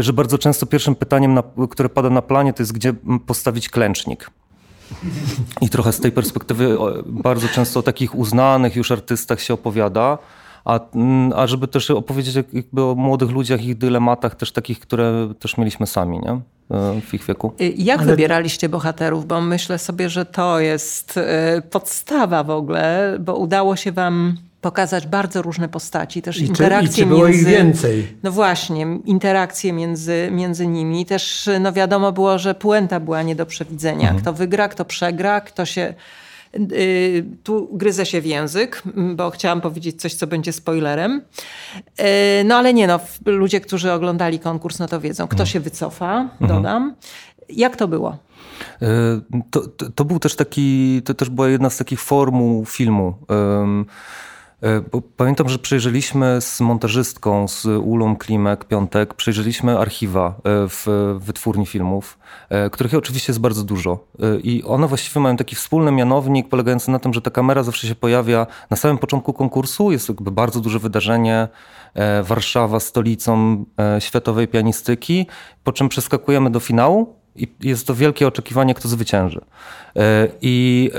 że 0.00 0.12
bardzo 0.12 0.38
często 0.38 0.66
pierwszym 0.66 0.94
pytaniem, 0.94 1.34
na, 1.34 1.42
które 1.70 1.88
pada 1.88 2.10
na 2.10 2.22
planie, 2.22 2.52
to 2.52 2.62
jest 2.62 2.72
gdzie 2.72 2.94
postawić 3.26 3.68
klęcznik. 3.68 4.30
I 5.60 5.68
trochę 5.68 5.92
z 5.92 6.00
tej 6.00 6.12
perspektywy 6.12 6.78
bardzo 7.06 7.48
często 7.48 7.80
o 7.80 7.82
takich 7.82 8.14
uznanych 8.14 8.76
już 8.76 8.90
artystach 8.90 9.40
się 9.40 9.54
opowiada, 9.54 10.18
a, 10.64 10.80
mm, 10.94 11.32
a 11.36 11.46
żeby 11.46 11.68
też 11.68 11.90
opowiedzieć 11.90 12.34
jakby 12.52 12.82
o 12.82 12.94
młodych 12.94 13.30
ludziach, 13.30 13.64
ich 13.64 13.78
dylematach, 13.78 14.34
też 14.34 14.52
takich, 14.52 14.80
które 14.80 15.28
też 15.38 15.56
mieliśmy 15.56 15.86
sami, 15.86 16.18
nie? 16.18 16.40
E, 16.70 17.00
w 17.00 17.14
ich 17.14 17.24
wieku. 17.24 17.52
Y, 17.60 17.74
jak 17.76 18.00
Ale... 18.00 18.10
wybieraliście 18.10 18.68
bohaterów? 18.68 19.26
Bo 19.26 19.40
myślę 19.40 19.78
sobie, 19.78 20.10
że 20.10 20.24
to 20.24 20.60
jest 20.60 21.16
y, 21.58 21.62
podstawa 21.62 22.44
w 22.44 22.50
ogóle, 22.50 23.16
bo 23.20 23.36
udało 23.36 23.76
się 23.76 23.92
wam 23.92 24.36
pokazać 24.60 25.06
bardzo 25.06 25.42
różne 25.42 25.68
postaci, 25.68 26.22
też 26.22 26.38
I 26.38 26.44
interakcje 26.44 27.04
i 27.04 27.06
było 27.06 27.24
między... 27.24 27.38
ich 27.38 27.46
więcej. 27.46 28.16
No 28.22 28.32
właśnie, 28.32 28.86
interakcje 29.04 29.72
między, 29.72 30.28
między 30.32 30.66
nimi. 30.66 31.06
Też 31.06 31.50
no 31.60 31.72
wiadomo 31.72 32.12
było, 32.12 32.38
że 32.38 32.54
puenta 32.54 33.00
była 33.00 33.22
nie 33.22 33.36
do 33.36 33.46
przewidzenia. 33.46 34.08
Mhm. 34.08 34.20
Kto 34.20 34.32
wygra, 34.32 34.68
kto 34.68 34.84
przegra, 34.84 35.40
kto 35.40 35.64
się 35.64 35.94
tu 37.42 37.68
gryzę 37.72 38.06
się 38.06 38.20
w 38.20 38.26
język, 38.26 38.82
bo 39.16 39.30
chciałam 39.30 39.60
powiedzieć 39.60 40.00
coś, 40.00 40.14
co 40.14 40.26
będzie 40.26 40.52
spoilerem. 40.52 41.22
Y, 42.00 42.04
no 42.44 42.56
ale 42.56 42.74
nie, 42.74 42.86
no, 42.86 43.00
ludzie, 43.26 43.60
którzy 43.60 43.92
oglądali 43.92 44.38
konkurs, 44.38 44.78
no 44.78 44.88
to 44.88 45.00
wiedzą, 45.00 45.28
kto 45.28 45.46
się 45.46 45.60
wycofa, 45.60 46.20
mhm. 46.20 46.48
dodam. 46.48 46.94
Jak 47.48 47.76
to 47.76 47.88
było? 47.88 48.16
Y, 48.82 48.86
to, 49.50 49.68
to, 49.68 49.90
to, 49.90 50.04
był 50.04 50.18
też 50.18 50.36
taki, 50.36 51.02
to 51.04 51.14
też 51.14 51.30
była 51.30 51.48
jedna 51.48 51.70
z 51.70 51.76
takich 51.76 52.00
formuł 52.00 52.64
filmu. 52.64 53.14
E, 53.30 53.84
bo 54.92 55.02
pamiętam, 55.16 55.48
że 55.48 55.58
przejrzeliśmy 55.58 56.40
z 56.40 56.60
montażystką, 56.60 57.48
z 57.48 57.66
Ulą 57.66 58.16
Klimek, 58.16 58.64
Piątek, 58.64 59.14
przejrzeliśmy 59.14 59.78
archiwa 59.78 60.28
e, 60.28 60.32
w 60.44 60.86
wytwórni 61.20 61.66
filmów, 61.66 62.18
e, 62.48 62.70
których 62.70 62.94
oczywiście 62.94 63.30
jest 63.32 63.40
bardzo 63.40 63.64
dużo. 63.64 64.04
I 64.42 64.62
one 64.66 64.86
właściwie 64.86 65.20
mają 65.20 65.36
taki 65.36 65.56
wspólny 65.56 65.92
mianownik 65.92 66.48
polegający 66.48 66.90
na 66.90 66.98
tym, 66.98 67.14
że 67.14 67.22
ta 67.22 67.30
kamera 67.30 67.62
zawsze 67.62 67.86
się 67.86 67.94
pojawia 67.94 68.46
na 68.70 68.76
samym 68.76 68.98
początku 68.98 69.32
konkursu. 69.32 69.92
Jest 69.92 70.08
jakby 70.08 70.30
bardzo 70.30 70.60
duże 70.60 70.78
wydarzenie, 70.78 71.48
Warszawa 72.22 72.80
stolicą 72.80 73.64
światowej 73.98 74.48
pianistyki, 74.48 75.26
po 75.64 75.72
czym 75.72 75.88
przeskakujemy 75.88 76.50
do 76.50 76.60
finału 76.60 77.14
i 77.36 77.48
jest 77.60 77.86
to 77.86 77.94
wielkie 77.94 78.26
oczekiwanie, 78.26 78.74
kto 78.74 78.88
zwycięży. 78.88 79.40
I 80.40 80.90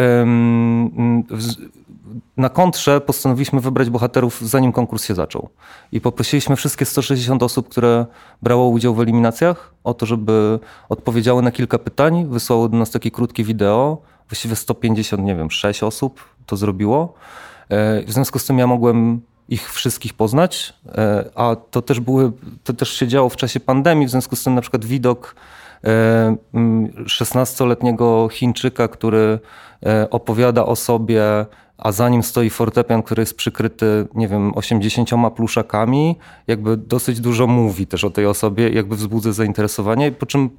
na 2.38 2.50
kontrze 2.50 3.02
postanowiliśmy 3.02 3.62
wybrać 3.62 3.90
bohaterów, 3.90 4.42
zanim 4.42 4.72
konkurs 4.72 5.06
się 5.06 5.16
zaczął. 5.16 5.50
I 5.92 6.02
poprosiliśmy 6.02 6.56
wszystkie 6.56 6.86
160 6.86 7.44
osób, 7.44 7.70
które 7.70 8.06
brało 8.42 8.68
udział 8.68 8.96
w 8.96 9.02
eliminacjach, 9.02 9.74
o 9.84 9.94
to, 9.94 10.06
żeby 10.06 10.60
odpowiedziały 10.90 11.42
na 11.42 11.52
kilka 11.52 11.80
pytań, 11.80 12.26
wysłało 12.30 12.70
do 12.70 12.78
nas 12.78 12.92
takie 12.92 13.12
krótkie 13.12 13.44
wideo. 13.44 14.02
Właściwie 14.30 14.56
150, 14.56 15.24
nie 15.24 15.36
wiem, 15.36 15.52
6 15.52 15.84
osób 15.84 16.24
to 16.46 16.58
zrobiło. 16.58 17.14
E, 17.70 18.04
w 18.04 18.12
związku 18.12 18.40
z 18.40 18.46
tym 18.46 18.58
ja 18.60 18.68
mogłem 18.68 19.22
ich 19.50 19.74
wszystkich 19.74 20.14
poznać, 20.14 20.74
e, 20.88 21.30
a 21.36 21.56
to 21.56 21.82
też 21.82 22.00
były, 22.00 22.32
to 22.64 22.74
też 22.74 22.90
się 22.94 23.08
działo 23.08 23.30
w 23.30 23.36
czasie 23.36 23.60
pandemii, 23.60 24.08
w 24.08 24.10
związku 24.10 24.36
z 24.36 24.44
tym 24.44 24.56
na 24.56 24.62
przykład 24.62 24.86
widok 24.86 25.36
16-letniego 27.06 28.26
e, 28.26 28.30
Chińczyka, 28.30 28.88
który 28.88 29.40
opowiada 30.10 30.66
o 30.66 30.76
sobie 30.76 31.24
a 31.78 31.92
za 31.92 32.10
nim 32.10 32.24
stoi 32.24 32.50
fortepian, 32.50 33.04
który 33.04 33.22
jest 33.22 33.36
przykryty, 33.36 34.08
nie 34.16 34.28
wiem, 34.28 34.52
80 34.56 35.10
pluszakami, 35.36 36.18
jakby 36.48 36.78
dosyć 36.78 37.20
dużo 37.20 37.48
mówi 37.48 37.88
też 37.88 38.04
o 38.04 38.10
tej 38.10 38.26
osobie, 38.26 38.70
jakby 38.70 38.96
wzbudza 38.96 39.32
zainteresowanie. 39.32 40.12
Po 40.12 40.26
czym 40.26 40.50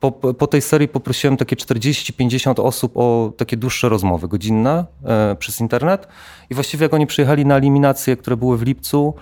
po, 0.00 0.12
po 0.12 0.46
tej 0.46 0.62
serii 0.62 0.88
poprosiłem 0.88 1.36
takie 1.36 1.56
40-50 1.56 2.60
osób 2.60 2.92
o 2.94 3.32
takie 3.36 3.56
dłuższe 3.56 3.88
rozmowy, 3.88 4.28
godzinne 4.28 4.84
e, 5.04 5.36
przez 5.38 5.60
internet. 5.60 6.08
I 6.50 6.54
właściwie 6.54 6.84
jak 6.84 6.94
oni 6.94 7.06
przyjechali 7.06 7.46
na 7.46 7.56
eliminacje, 7.56 8.16
które 8.16 8.36
były 8.36 8.58
w 8.58 8.62
lipcu, 8.62 9.14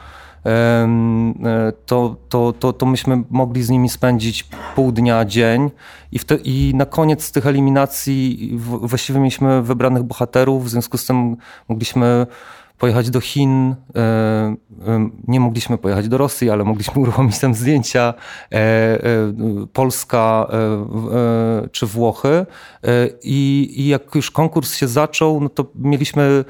to, 1.86 2.16
to, 2.28 2.52
to, 2.52 2.72
to 2.72 2.86
myśmy 2.86 3.22
mogli 3.30 3.62
z 3.62 3.70
nimi 3.70 3.88
spędzić 3.88 4.48
pół 4.74 4.92
dnia, 4.92 5.24
dzień 5.24 5.70
i, 6.12 6.20
te, 6.20 6.34
i 6.34 6.72
na 6.74 6.86
koniec 6.86 7.32
tych 7.32 7.46
eliminacji 7.46 8.50
właściwie 8.60 9.20
mieliśmy 9.20 9.62
wybranych 9.62 10.02
bohaterów, 10.02 10.64
w 10.64 10.68
związku 10.68 10.98
z 10.98 11.06
tym 11.06 11.36
mogliśmy 11.68 12.26
pojechać 12.78 13.10
do 13.10 13.20
Chin, 13.20 13.74
e, 13.96 14.56
nie 15.28 15.40
mogliśmy 15.40 15.78
pojechać 15.78 16.08
do 16.08 16.18
Rosji, 16.18 16.50
ale 16.50 16.64
mogliśmy 16.64 17.00
uruchomić 17.02 17.38
tam 17.38 17.54
zdjęcia, 17.54 18.14
e, 18.52 18.98
Polska 19.72 20.48
czy 21.72 21.86
Włochy. 21.86 22.46
I 23.22 23.86
jak 23.88 24.14
już 24.14 24.30
konkurs 24.30 24.74
się 24.74 24.88
zaczął, 24.88 25.40
no 25.40 25.48
to 25.48 25.66
mieliśmy 25.74 26.44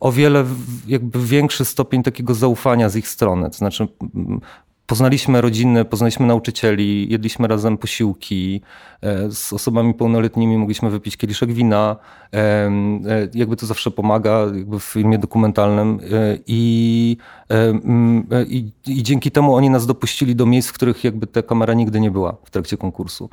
o 0.00 0.12
wiele 0.12 0.44
jakby 0.86 1.26
większy 1.26 1.64
stopień 1.64 2.02
takiego 2.02 2.34
zaufania 2.34 2.88
z 2.88 2.96
ich 2.96 3.08
strony. 3.08 3.50
To 3.50 3.56
znaczy 3.56 3.88
Poznaliśmy 4.86 5.40
rodziny, 5.40 5.84
poznaliśmy 5.84 6.26
nauczycieli, 6.26 7.12
jedliśmy 7.12 7.48
razem 7.48 7.78
posiłki, 7.78 8.60
e, 9.02 9.30
z 9.30 9.52
osobami 9.52 9.94
pełnoletnimi 9.94 10.58
mogliśmy 10.58 10.90
wypić 10.90 11.16
kieliszek 11.16 11.52
wina. 11.52 11.96
E, 12.32 12.36
e, 12.36 12.70
jakby 13.34 13.56
to 13.56 13.66
zawsze 13.66 13.90
pomaga 13.90 14.40
jakby 14.54 14.80
w 14.80 14.84
filmie 14.84 15.18
dokumentalnym 15.18 16.00
I, 16.46 17.16
i, 18.48 18.72
i, 18.86 19.02
dzięki 19.02 19.30
temu 19.30 19.54
oni 19.54 19.70
nas 19.70 19.86
dopuścili 19.86 20.36
do 20.36 20.46
miejsc, 20.46 20.68
w 20.68 20.72
których 20.72 21.04
jakby 21.04 21.26
ta 21.26 21.42
kamera 21.42 21.74
nigdy 21.74 22.00
nie 22.00 22.10
była 22.10 22.36
w 22.44 22.50
trakcie 22.50 22.76
konkursu. 22.76 23.28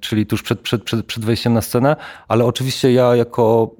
Czyli 0.00 0.26
tuż 0.26 0.42
przed, 0.42 0.60
przed, 0.60 0.82
przed, 0.82 1.06
przed 1.06 1.24
wejściem 1.24 1.52
na 1.52 1.60
scenę, 1.60 1.96
ale 2.28 2.44
oczywiście 2.44 2.92
ja 2.92 3.16
jako 3.16 3.70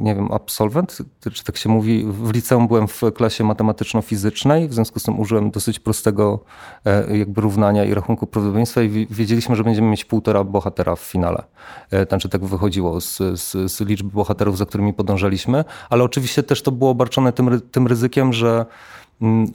nie 0.00 0.14
wiem, 0.14 0.32
absolwent, 0.32 0.98
czy 1.32 1.44
tak 1.44 1.56
się 1.56 1.68
mówi, 1.68 2.04
w 2.08 2.34
liceum 2.34 2.68
byłem 2.68 2.88
w 2.88 3.00
klasie 3.14 3.44
matematyczno-fizycznej, 3.44 4.68
w 4.68 4.74
związku 4.74 5.00
z 5.00 5.02
tym 5.02 5.20
użyłem 5.20 5.50
dosyć 5.50 5.78
prostego 5.78 6.38
e, 6.84 7.16
jakby 7.16 7.40
równania 7.40 7.84
i 7.84 7.94
rachunku 7.94 8.26
prawdopodobieństwa 8.26 8.82
i 8.82 9.06
wiedzieliśmy, 9.10 9.56
że 9.56 9.64
będziemy 9.64 9.88
mieć 9.88 10.04
półtora 10.04 10.44
bohatera 10.44 10.96
w 10.96 11.00
finale. 11.00 11.42
E, 11.90 12.06
znaczy 12.06 12.28
tak 12.28 12.44
wychodziło 12.44 13.00
z, 13.00 13.18
z, 13.18 13.72
z 13.72 13.80
liczby 13.80 14.10
bohaterów, 14.10 14.58
za 14.58 14.66
którymi 14.66 14.92
podążaliśmy, 14.92 15.64
ale 15.90 16.04
oczywiście 16.04 16.42
też 16.42 16.62
to 16.62 16.72
było 16.72 16.90
obarczone 16.90 17.32
tym, 17.32 17.60
tym 17.72 17.86
ryzykiem, 17.86 18.32
że 18.32 18.66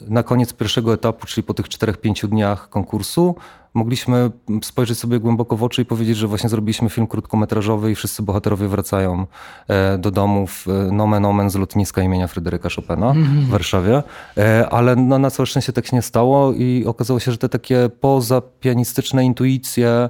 na 0.08 0.24
koniec 0.24 0.54
pierwszego 0.54 0.94
etapu, 0.94 1.28
czyli 1.28 1.44
po 1.44 1.54
tych 1.54 1.66
4-5 1.66 2.28
dniach 2.28 2.70
konkursu, 2.70 3.36
mogliśmy 3.76 4.32
spojrzeć 4.64 5.00
sobie 5.00 5.20
głęboko 5.20 5.58
w 5.58 5.64
oczy 5.64 5.82
i 5.82 5.86
powiedzieć, 5.86 6.18
że 6.18 6.28
właśnie 6.28 6.50
zrobiliśmy 6.50 6.90
film 6.90 7.08
krótkometrażowy 7.08 7.92
i 7.92 7.96
wszyscy 7.96 8.24
bohaterowie 8.24 8.68
wracają 8.68 9.26
e, 9.68 9.98
do 9.98 10.12
domów 10.12 10.66
e, 10.68 10.92
nomen 10.92 11.26
omen 11.26 11.50
z 11.50 11.56
lotniska 11.56 12.02
imienia 12.02 12.28
Fryderyka 12.28 12.70
Chopina 12.76 13.14
w 13.48 13.50
Warszawie. 13.50 14.04
E, 14.38 14.70
ale 14.70 14.96
no, 14.96 15.20
na 15.20 15.32
całe 15.32 15.48
szczęście 15.48 15.74
tak 15.74 15.88
się 15.88 15.96
nie 15.96 16.02
stało 16.02 16.54
i 16.54 16.86
okazało 16.86 17.20
się, 17.20 17.32
że 17.32 17.38
te 17.38 17.50
takie 17.50 17.90
pozapianistyczne 18.00 19.26
intuicje 19.26 20.10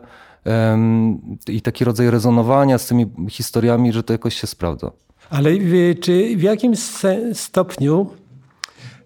i 1.48 1.62
taki 1.62 1.86
rodzaj 1.86 2.10
rezonowania 2.10 2.78
z 2.78 2.88
tymi 2.88 3.06
historiami, 3.30 3.94
że 3.94 4.04
to 4.04 4.14
jakoś 4.14 4.36
się 4.36 4.48
sprawdza. 4.48 4.92
Ale 5.30 5.52
czy 6.02 6.38
w 6.38 6.42
jakim 6.42 6.74
stopniu 7.34 8.10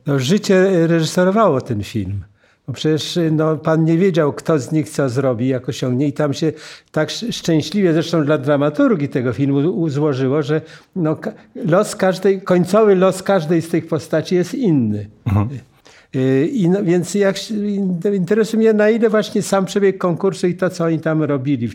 no, 0.05 0.19
życie 0.19 0.87
reżyserowało 0.87 1.61
ten 1.61 1.83
film? 1.83 2.23
Bo 2.67 2.73
przecież 2.73 3.19
no, 3.31 3.57
pan 3.57 3.83
nie 3.85 3.97
wiedział, 3.97 4.33
kto 4.33 4.59
z 4.59 4.71
nich 4.71 4.89
co 4.89 5.09
zrobi, 5.09 5.47
jak 5.47 5.69
osiągnie. 5.69 6.07
I 6.07 6.13
tam 6.13 6.33
się 6.33 6.51
tak 6.91 7.09
szczęśliwie, 7.09 7.93
zresztą 7.93 8.25
dla 8.25 8.37
dramaturgii 8.37 9.09
tego 9.09 9.33
filmu 9.33 9.89
złożyło, 9.89 10.41
że 10.41 10.61
no, 10.95 11.17
los 11.55 11.95
każdej, 11.95 12.41
końcowy 12.41 12.95
los 12.95 13.23
każdej 13.23 13.61
z 13.61 13.69
tych 13.69 13.87
postaci 13.87 14.35
jest 14.35 14.53
inny. 14.53 15.09
Mhm. 15.25 15.49
Y, 16.15 16.49
I 16.53 16.69
no, 16.69 16.83
więc 16.83 17.15
jak, 17.15 17.35
interesuje 18.13 18.59
mnie, 18.59 18.73
na 18.73 18.89
ile 18.89 19.09
właśnie 19.09 19.41
sam 19.41 19.65
przebieg 19.65 19.97
konkursu 19.97 20.47
i 20.47 20.55
to, 20.55 20.69
co 20.69 20.85
oni 20.85 20.99
tam 20.99 21.23
robili, 21.23 21.69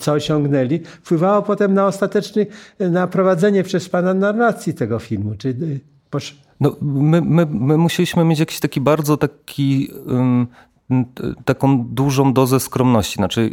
co 0.00 0.12
osiągnęli, 0.12 0.80
wpływało 1.02 1.42
potem 1.42 1.74
na 1.74 1.86
ostateczny, 1.86 2.46
na 2.78 3.06
prowadzenie 3.06 3.62
przez 3.62 3.88
pana 3.88 4.14
narracji 4.14 4.74
tego 4.74 4.98
filmu. 4.98 5.34
Czy, 5.38 5.48
y, 5.48 5.80
no, 6.60 6.76
my, 6.80 7.20
my, 7.20 7.46
my 7.46 7.76
musieliśmy 7.76 8.24
mieć 8.24 8.38
jakiś 8.38 8.60
taki 8.60 8.80
bardzo 8.80 9.16
taki 9.16 9.88
um, 10.06 10.46
taką 11.44 11.84
dużą 11.84 12.32
dozę 12.32 12.60
skromności. 12.60 13.14
Znaczy, 13.14 13.50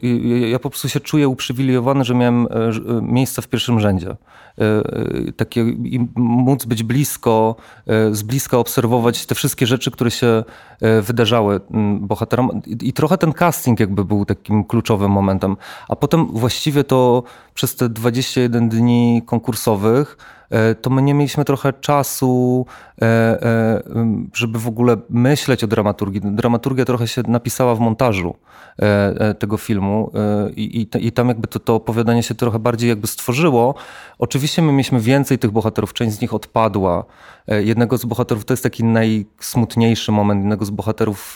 ja 0.49 0.59
po 0.59 0.69
prostu 0.69 0.89
się 0.89 0.99
czuję 0.99 1.27
uprzywilejowany, 1.27 2.03
że 2.03 2.15
miałem 2.15 2.45
e, 2.45 2.49
e, 2.49 2.71
miejsce 3.01 3.41
w 3.41 3.47
pierwszym 3.47 3.79
rzędzie. 3.79 4.09
E, 4.09 5.31
takie, 5.31 5.61
i 5.69 6.07
móc 6.15 6.65
być 6.65 6.83
blisko, 6.83 7.55
z 8.11 8.23
bliska 8.23 8.57
obserwować 8.57 9.25
te 9.25 9.35
wszystkie 9.35 9.67
rzeczy, 9.67 9.91
które 9.91 10.11
się 10.11 10.43
wydarzały 11.01 11.61
bohaterom. 11.99 12.61
I 12.65 12.93
trochę 12.93 13.17
ten 13.17 13.33
casting 13.33 13.79
jakby 13.79 14.05
był 14.05 14.25
takim 14.25 14.63
kluczowym 14.63 15.11
momentem. 15.11 15.57
A 15.89 15.95
potem 15.95 16.25
właściwie 16.25 16.83
to 16.83 17.23
przez 17.53 17.75
te 17.75 17.89
21 17.89 18.69
dni 18.69 19.21
konkursowych 19.25 20.17
to 20.81 20.89
my 20.89 21.01
nie 21.01 21.13
mieliśmy 21.13 21.45
trochę 21.45 21.73
czasu, 21.73 22.65
e, 23.01 23.05
e, 23.05 23.81
żeby 24.33 24.59
w 24.59 24.67
ogóle 24.67 24.97
myśleć 25.09 25.63
o 25.63 25.67
dramaturgii. 25.67 26.21
Dramaturgia 26.23 26.85
trochę 26.85 27.07
się 27.07 27.21
napisała 27.27 27.75
w 27.75 27.79
montażu 27.79 28.35
tego 29.39 29.57
filmu 29.57 30.11
i, 30.55 31.11
tam 31.15 31.27
jakby 31.27 31.47
to, 31.47 31.59
to 31.59 31.75
opowiadanie 31.75 32.23
się 32.23 32.35
trochę 32.35 32.59
bardziej 32.59 32.89
jakby 32.89 33.07
stworzyło. 33.07 33.75
Oczywiście 34.19 34.61
my 34.61 34.71
mieliśmy 34.71 34.99
więcej 34.99 35.39
tych 35.39 35.51
bohaterów, 35.51 35.93
część 35.93 36.15
z 36.15 36.21
nich 36.21 36.33
odpadła. 36.33 37.05
Jednego 37.47 37.97
z 37.97 38.05
bohaterów, 38.05 38.45
to 38.45 38.53
jest 38.53 38.63
taki 38.63 38.83
najsmutniejszy 38.83 40.11
moment, 40.11 40.41
jednego 40.41 40.65
z 40.65 40.69
bohaterów 40.69 41.35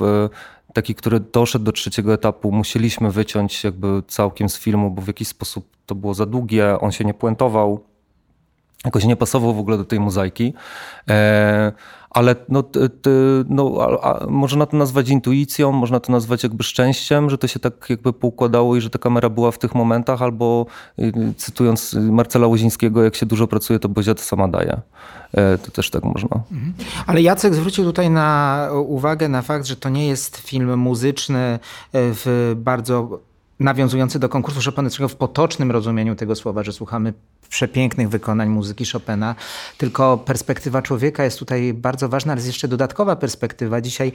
taki, 0.73 0.95
który 0.95 1.19
doszedł 1.19 1.65
do 1.65 1.71
trzeciego 1.71 2.13
etapu, 2.13 2.51
musieliśmy 2.51 3.11
wyciąć 3.11 3.63
jakby 3.63 4.03
całkiem 4.07 4.49
z 4.49 4.57
filmu, 4.57 4.91
bo 4.91 5.01
w 5.01 5.07
jakiś 5.07 5.27
sposób 5.27 5.69
to 5.85 5.95
było 5.95 6.13
za 6.13 6.25
długie, 6.25 6.79
on 6.79 6.91
się 6.91 7.05
nie 7.05 7.13
puentował 7.13 7.90
jakoś 8.85 9.05
nie 9.05 9.15
pasował 9.15 9.53
w 9.53 9.59
ogóle 9.59 9.77
do 9.77 9.85
tej 9.85 9.99
mozaiki. 9.99 10.53
E, 11.09 11.71
ale 12.09 12.35
no, 12.49 12.63
no, 13.49 13.77
a, 13.81 14.23
a, 14.23 14.27
można 14.27 14.65
to 14.65 14.77
nazwać 14.77 15.09
intuicją, 15.09 15.71
można 15.71 15.99
to 15.99 16.11
nazwać 16.11 16.43
jakby 16.43 16.63
szczęściem, 16.63 17.29
że 17.29 17.37
to 17.37 17.47
się 17.47 17.59
tak 17.59 17.89
jakby 17.89 18.13
poukładało 18.13 18.75
i 18.75 18.81
że 18.81 18.89
ta 18.89 18.99
kamera 18.99 19.29
była 19.29 19.51
w 19.51 19.57
tych 19.57 19.75
momentach, 19.75 20.21
albo 20.21 20.65
y, 20.99 21.13
cytując 21.37 21.93
Marcela 21.93 22.47
Łozińskiego, 22.47 23.03
jak 23.03 23.15
się 23.15 23.25
dużo 23.25 23.47
pracuje, 23.47 23.79
to 23.79 23.89
Bozia 23.89 24.15
to 24.15 24.21
sama 24.21 24.47
daje. 24.47 24.81
E, 25.33 25.57
to 25.57 25.71
też 25.71 25.89
tak 25.89 26.03
można. 26.03 26.43
Mhm. 26.51 26.73
Ale 27.07 27.21
Jacek 27.21 27.55
zwrócił 27.55 27.85
tutaj 27.85 28.09
na 28.09 28.69
uwagę 28.85 29.29
na 29.29 29.41
fakt, 29.41 29.65
że 29.65 29.75
to 29.75 29.89
nie 29.89 30.07
jest 30.07 30.37
film 30.37 30.79
muzyczny 30.79 31.39
e, 31.39 31.59
w 31.93 32.53
bardzo 32.55 33.19
nawiązujący 33.61 34.19
do 34.19 34.29
konkursu 34.29 34.61
Chopinowskiego 34.65 35.07
w 35.07 35.15
potocznym 35.15 35.71
rozumieniu 35.71 36.15
tego 36.15 36.35
słowa, 36.35 36.63
że 36.63 36.73
słuchamy 36.73 37.13
przepięknych 37.49 38.09
wykonań 38.09 38.49
muzyki 38.49 38.85
Chopina, 38.85 39.35
tylko 39.77 40.17
perspektywa 40.17 40.81
człowieka 40.81 41.23
jest 41.23 41.39
tutaj 41.39 41.73
bardzo 41.73 42.09
ważna, 42.09 42.33
ale 42.33 42.39
jest 42.39 42.47
jeszcze 42.47 42.67
dodatkowa 42.67 43.15
perspektywa. 43.15 43.81
Dzisiaj, 43.81 44.11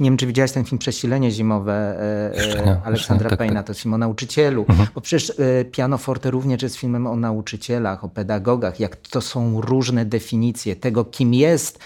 nie 0.00 0.10
wiem 0.10 0.16
czy 0.16 0.26
widziałeś 0.26 0.52
ten 0.52 0.64
film 0.64 0.78
Przesilenie 0.78 1.30
zimowe 1.30 2.00
e, 2.34 2.64
nie, 2.66 2.80
Aleksandra 2.84 3.30
tak, 3.30 3.38
Pejna, 3.38 3.54
tak. 3.54 3.66
to 3.66 3.70
jest 3.70 3.80
film 3.80 3.94
o 3.94 3.98
nauczycielu, 3.98 4.66
mhm. 4.68 4.88
bo 4.94 5.00
przecież 5.00 5.30
e, 5.30 5.64
Piano 5.64 5.98
Forte 5.98 6.30
również 6.30 6.62
jest 6.62 6.76
filmem 6.76 7.06
o 7.06 7.16
nauczycielach, 7.16 8.04
o 8.04 8.08
pedagogach, 8.08 8.80
jak 8.80 8.96
to 8.96 9.20
są 9.20 9.60
różne 9.60 10.04
definicje 10.04 10.76
tego, 10.76 11.04
kim 11.04 11.34
jest 11.34 11.78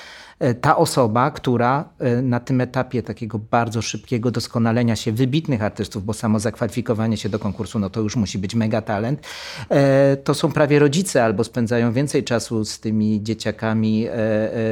ta 0.60 0.76
osoba, 0.76 1.30
która 1.30 1.88
e, 1.98 2.22
na 2.22 2.40
tym 2.40 2.60
etapie 2.60 3.02
takiego 3.02 3.38
bardzo 3.38 3.82
szybkiego 3.82 4.30
doskonalenia 4.30 4.96
się 4.96 5.12
wybitnych 5.12 5.62
artystów, 5.62 6.04
bo 6.04 6.12
samo 6.12 6.40
zakwalifikowanie 6.40 7.16
się 7.16 7.28
do 7.28 7.38
konkursu, 7.38 7.78
no 7.78 7.90
to 7.90 8.00
już 8.00 8.16
musi 8.16 8.38
być 8.38 8.54
mega 8.54 8.82
talent, 8.82 9.20
e, 9.68 10.16
to 10.16 10.34
są 10.34 10.52
prawie 10.52 10.78
rodzice 10.78 11.24
albo 11.24 11.44
spędzają 11.44 11.92
więcej 11.92 12.24
czasu 12.24 12.64
z 12.64 12.80
tymi 12.80 13.22
dzieciakami, 13.22 14.06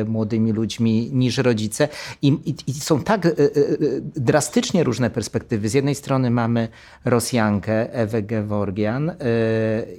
młodymi 0.07 0.53
ludźmi 0.53 1.11
niż 1.13 1.39
rodzice. 1.39 1.89
I, 2.23 2.29
i, 2.29 2.55
i 2.67 2.75
są 2.75 3.03
tak 3.03 3.29
drastycznie 4.17 4.85
różne 4.85 5.11
perspektywy. 5.11 5.69
Z 5.69 5.75
jednej 5.75 5.95
strony 5.95 6.31
mamy 6.31 6.69
Rosjankę, 7.05 7.93
Ewę 7.93 8.23
Geworgian 8.23 9.13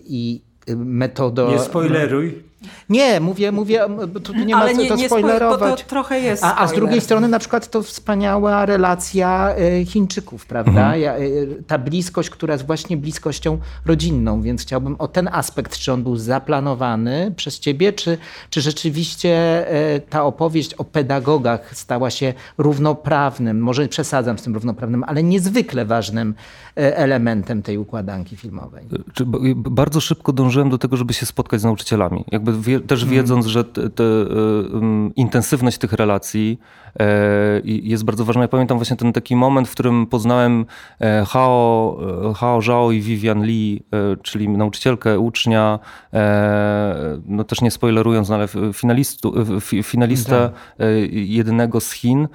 i 0.05 0.41
metodą... 0.75 1.51
Nie 1.51 1.59
spoileruj. 1.59 2.43
Nie, 2.89 3.19
mówię, 3.19 3.51
mówię, 3.51 3.85
tu 4.23 4.33
nie 4.33 4.55
ma 4.55 4.69
co 4.69 4.85
to 4.87 4.95
nie 4.95 5.05
spoilerować. 5.05 5.83
to 5.83 5.89
trochę 5.89 6.19
jest 6.19 6.43
a, 6.43 6.57
a, 6.57 6.67
z 6.67 6.73
drugiej 6.73 7.01
strony 7.01 7.27
na 7.27 7.39
przykład 7.39 7.69
to 7.69 7.83
wspaniała 7.83 8.65
relacja 8.65 9.55
e, 9.55 9.85
Chińczyków, 9.85 10.45
prawda? 10.45 10.93
Mhm. 10.93 11.23
E, 11.23 11.63
ta 11.67 11.77
bliskość, 11.77 12.29
która 12.29 12.53
jest 12.53 12.65
właśnie 12.65 12.97
bliskością 12.97 13.57
rodzinną, 13.85 14.41
więc 14.41 14.61
chciałbym 14.61 14.95
o 14.99 15.07
ten 15.07 15.29
aspekt, 15.31 15.77
czy 15.77 15.93
on 15.93 16.03
był 16.03 16.15
zaplanowany 16.15 17.33
przez 17.35 17.59
ciebie, 17.59 17.93
czy, 17.93 18.17
czy 18.49 18.61
rzeczywiście 18.61 19.29
e, 19.69 19.99
ta 19.99 20.23
opowieść 20.23 20.73
o 20.73 20.83
pedagogach 20.83 21.77
stała 21.77 22.09
się 22.09 22.33
równoprawnym, 22.57 23.59
może 23.59 23.87
przesadzam 23.87 24.39
z 24.39 24.43
tym 24.43 24.53
równoprawnym, 24.53 25.03
ale 25.07 25.23
niezwykle 25.23 25.85
ważnym 25.85 26.35
elementem 26.75 27.61
tej 27.61 27.77
układanki 27.77 28.37
filmowej. 28.37 28.85
Bardzo 29.55 30.01
szybko 30.01 30.33
dążyłem 30.33 30.69
do 30.69 30.77
tego, 30.77 30.97
żeby 30.97 31.13
się 31.13 31.25
spotkać 31.25 31.61
z 31.61 31.63
nauczycielami. 31.63 32.25
Jakby 32.31 32.52
wie, 32.61 32.79
też 32.79 33.03
mhm. 33.03 33.21
wiedząc, 33.21 33.45
że 33.45 33.63
te, 33.63 33.89
te, 33.89 34.03
um, 34.03 35.15
intensywność 35.15 35.77
tych 35.77 35.93
relacji 35.93 36.59
e, 36.99 37.61
jest 37.63 38.03
bardzo 38.03 38.25
ważna. 38.25 38.41
Ja 38.41 38.47
pamiętam 38.47 38.77
właśnie 38.77 38.97
ten 38.97 39.13
taki 39.13 39.35
moment, 39.35 39.67
w 39.67 39.71
którym 39.71 40.07
poznałem 40.07 40.65
e, 40.99 41.25
Hao, 41.27 41.97
e, 42.29 42.33
Hao 42.33 42.61
Zhao 42.61 42.91
i 42.91 43.01
Vivian 43.01 43.43
Lee, 43.43 43.83
e, 43.93 44.17
czyli 44.23 44.49
nauczycielkę, 44.49 45.19
ucznia, 45.19 45.79
e, 46.13 47.19
no 47.25 47.43
też 47.43 47.61
nie 47.61 47.71
spoilerując, 47.71 48.29
no 48.29 48.35
ale 48.35 48.47
finalistu, 48.73 49.33
finalistę 49.83 50.49
tak. 50.77 50.87
jednego 51.11 51.79
z 51.79 51.91
Chin 51.91 52.27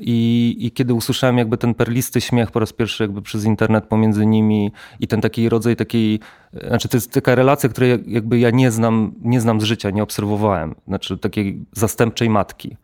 I, 0.00 0.56
i 0.60 0.70
kiedy 0.70 0.94
usłyszałem 0.94 1.38
jakby 1.38 1.58
ten 1.58 1.74
perlisty 1.74 2.20
śmiech 2.20 2.50
po 2.50 2.60
raz 2.60 2.72
pierwszy 2.72 3.04
jakby 3.04 3.22
przez 3.22 3.44
internet 3.44 3.84
pomiędzy 3.86 4.26
nimi 4.26 4.72
i 5.00 5.08
ten 5.08 5.20
taki 5.20 5.48
rodzaj 5.48 5.76
takiej 5.76 6.20
znaczy 6.52 6.88
to 6.88 6.96
jest 6.96 7.12
taka 7.12 7.34
relacja, 7.34 7.68
której 7.68 8.04
jakby 8.06 8.38
ja 8.38 8.50
nie 8.50 8.70
znam, 8.70 9.12
nie 9.20 9.40
znam 9.40 9.60
z 9.60 9.64
życia, 9.64 9.90
nie 9.90 10.02
obserwowałem. 10.02 10.74
Znaczy 10.88 11.18
takiej 11.18 11.64
zastępczej 11.72 12.30
matki. 12.30 12.76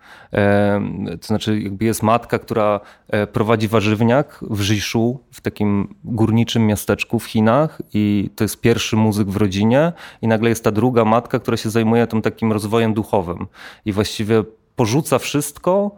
To 1.21 1.27
znaczy 1.27 1.61
jakby 1.61 1.85
jest 1.85 2.03
matka, 2.03 2.39
która 2.39 2.81
e, 3.09 3.27
prowadzi 3.27 3.69
warzywniak 3.69 4.41
w 4.51 4.61
Żiszu, 4.61 5.21
w 5.31 5.41
takim 5.41 5.95
górniczym 6.05 6.67
miasteczku 6.67 7.19
w 7.19 7.25
Chinach 7.25 7.83
i 7.95 8.31
to 8.37 8.45
jest 8.45 8.61
pierwszy 8.61 8.97
muzyk 8.97 9.29
w 9.29 9.37
rodzinie 9.37 9.93
i 10.23 10.29
nagle 10.29 10.49
jest 10.49 10.65
ta 10.65 10.71
druga 10.71 11.05
matka, 11.05 11.39
która 11.39 11.57
się 11.57 11.71
zajmuje 11.71 12.07
tym 12.07 12.23
takim 12.23 12.53
rozwojem 12.53 12.95
duchowym 12.95 13.47
i 13.85 13.93
właściwie 13.93 14.45
porzuca 14.77 15.19
wszystko, 15.19 15.91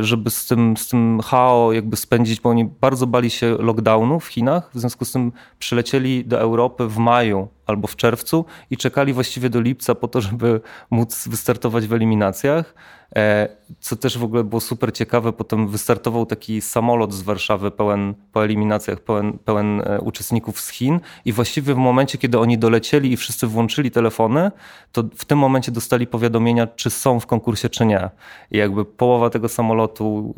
żeby 0.00 0.30
z 0.30 0.46
tym, 0.46 0.76
z 0.76 0.88
tym 0.88 1.20
Hao 1.20 1.72
jakby 1.72 1.96
spędzić, 1.96 2.40
bo 2.40 2.50
oni 2.50 2.64
bardzo 2.64 3.06
bali 3.06 3.30
się 3.30 3.56
lockdownu 3.58 4.20
w 4.20 4.26
Chinach, 4.26 4.70
w 4.74 4.78
związku 4.78 5.04
z 5.04 5.12
tym 5.12 5.32
przylecieli 5.58 6.24
do 6.24 6.40
Europy 6.40 6.88
w 6.88 6.98
maju 6.98 7.48
albo 7.66 7.88
w 7.88 7.96
czerwcu 7.96 8.44
i 8.70 8.76
czekali 8.76 9.12
właściwie 9.12 9.50
do 9.50 9.60
lipca 9.60 9.94
po 9.94 10.08
to, 10.08 10.20
żeby 10.20 10.60
móc 10.90 11.28
wystartować 11.28 11.86
w 11.86 11.92
eliminacjach. 11.92 12.74
E, 13.16 13.48
co 13.80 13.96
też 13.96 14.18
w 14.18 14.24
ogóle 14.24 14.44
było 14.44 14.60
super 14.60 14.92
ciekawe, 14.92 15.32
potem 15.32 15.68
wystartował 15.68 16.26
taki 16.26 16.60
samolot 16.60 17.12
z 17.12 17.22
Warszawy 17.22 17.70
pełen, 17.70 18.14
po 18.32 18.44
eliminacjach, 18.44 19.00
pełen, 19.00 19.38
pełen 19.38 19.80
e, 19.80 20.00
uczestników 20.00 20.60
z 20.60 20.68
Chin 20.68 21.00
i 21.24 21.32
właściwie 21.32 21.74
w 21.74 21.76
momencie, 21.76 22.18
kiedy 22.18 22.38
oni 22.38 22.58
dolecieli 22.58 23.12
i 23.12 23.16
wszyscy 23.16 23.46
włączyli 23.46 23.90
telefony, 23.90 24.50
to 24.92 25.04
w 25.16 25.24
tym 25.24 25.38
momencie 25.38 25.72
dostali 25.72 26.06
powiadomienia, 26.06 26.66
czy 26.66 26.90
są 26.90 27.20
w 27.20 27.26
konkursie, 27.26 27.68
czy 27.68 27.86
nie. 27.86 28.10
I 28.50 28.56
jakby 28.56 28.84
połowa 28.84 29.30
tego 29.30 29.48
samolotu 29.48 30.34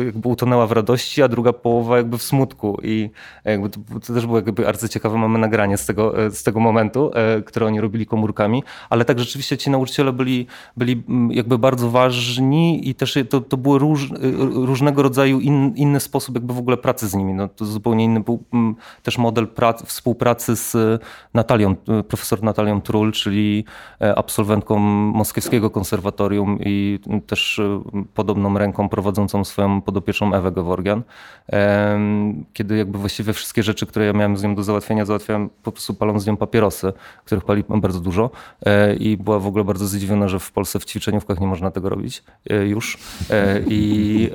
e, 0.00 0.04
jakby 0.04 0.28
utonęła 0.28 0.66
w 0.66 0.72
radości, 0.72 1.22
a 1.22 1.28
druga 1.28 1.52
połowa 1.52 1.96
jakby 1.96 2.18
w 2.18 2.22
smutku 2.22 2.78
i 2.82 3.10
jakby 3.44 3.70
to, 3.70 3.80
to 4.06 4.14
też 4.14 4.26
było 4.26 4.38
jakby 4.38 4.68
arcyciekawe, 4.68 5.18
mamy 5.18 5.38
nagranie 5.38 5.77
z 5.78 5.86
tego, 5.86 6.14
z 6.30 6.42
tego 6.42 6.60
momentu, 6.60 7.10
które 7.46 7.66
oni 7.66 7.80
robili 7.80 8.06
komórkami, 8.06 8.62
ale 8.90 9.04
tak 9.04 9.18
rzeczywiście 9.18 9.58
ci 9.58 9.70
nauczyciele 9.70 10.12
byli, 10.12 10.46
byli 10.76 11.02
jakby 11.30 11.58
bardzo 11.58 11.90
ważni 11.90 12.88
i 12.88 12.94
też 12.94 13.18
to, 13.30 13.40
to 13.40 13.56
był 13.56 13.78
róż, 13.78 14.10
różnego 14.52 15.02
rodzaju 15.02 15.40
in, 15.40 15.72
inny 15.76 16.00
sposób 16.00 16.34
jakby 16.34 16.54
w 16.54 16.58
ogóle 16.58 16.76
pracy 16.76 17.08
z 17.08 17.14
nimi. 17.14 17.34
No, 17.34 17.48
to 17.48 17.64
zupełnie 17.64 18.04
inny 18.04 18.20
był 18.20 18.42
też 19.02 19.18
model 19.18 19.48
pracy, 19.48 19.86
współpracy 19.86 20.56
z 20.56 20.76
Natalią, 21.34 21.76
profesor 22.08 22.42
Natalią 22.42 22.80
Trull, 22.80 23.12
czyli 23.12 23.64
e, 24.00 24.18
absolwentką 24.18 24.78
Moskiewskiego 24.78 25.70
Konserwatorium 25.70 26.58
i 26.60 26.98
też 27.26 27.58
e, 27.58 27.82
podobną 28.14 28.58
ręką 28.58 28.88
prowadzącą 28.88 29.44
swoją 29.44 29.80
podopieczną 29.80 30.34
Ewę 30.34 30.52
Geworgian. 30.52 31.02
Kiedy 32.52 32.76
jakby 32.76 32.98
właściwie 32.98 33.32
wszystkie 33.32 33.62
rzeczy, 33.62 33.86
które 33.86 34.06
ja 34.06 34.12
miałem 34.12 34.36
z 34.36 34.42
nią 34.42 34.54
do 34.54 34.62
załatwienia, 34.62 35.04
załatwiałem 35.04 35.50
po 35.68 35.72
prostu 35.72 35.94
paląc 35.94 36.22
z 36.22 36.26
nią 36.26 36.36
papierosy, 36.36 36.92
których 37.24 37.44
pali 37.44 37.64
bardzo 37.68 38.00
dużo 38.00 38.30
e, 38.66 38.94
i 38.94 39.16
była 39.16 39.38
w 39.38 39.46
ogóle 39.46 39.64
bardzo 39.64 39.86
zdziwiona, 39.86 40.28
że 40.28 40.38
w 40.38 40.52
Polsce 40.52 40.78
w 40.78 40.84
ćwiczeniówkach 40.84 41.40
nie 41.40 41.46
można 41.46 41.70
tego 41.70 41.88
robić 41.88 42.22
e, 42.50 42.66
już. 42.66 42.98
E, 43.30 43.60
I 43.66 44.30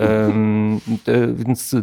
więc 1.34 1.76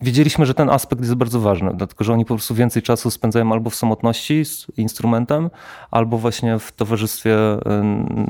wiedzieliśmy, 0.00 0.46
że 0.46 0.54
ten 0.54 0.70
aspekt 0.70 1.02
jest 1.02 1.14
bardzo 1.14 1.40
ważny, 1.40 1.70
dlatego 1.74 2.04
że 2.04 2.12
oni 2.12 2.24
po 2.24 2.34
prostu 2.34 2.54
więcej 2.54 2.82
czasu 2.82 3.10
spędzają 3.10 3.52
albo 3.52 3.70
w 3.70 3.74
samotności 3.74 4.44
z 4.44 4.66
instrumentem, 4.76 5.50
albo 5.90 6.18
właśnie 6.18 6.58
w 6.58 6.72
towarzystwie 6.72 7.36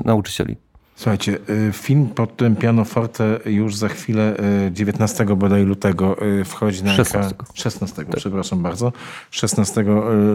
nauczycieli. 0.05 0.68
Słuchajcie, 0.99 1.39
y, 1.69 1.73
film 1.73 2.07
pod 2.07 2.37
tym 2.37 2.55
pianoforte 2.55 3.39
już 3.45 3.75
za 3.75 3.89
chwilę 3.89 4.35
19 4.71 5.23
y, 5.23 5.35
bodaj 5.35 5.63
lutego 5.65 6.25
y, 6.25 6.43
wchodzi 6.43 6.83
na 6.83 6.95
16. 6.95 7.27
ekran. 7.27 7.47
16, 7.53 7.95
tak. 7.95 8.15
przepraszam 8.15 8.63
bardzo. 8.63 8.91
16 9.31 9.85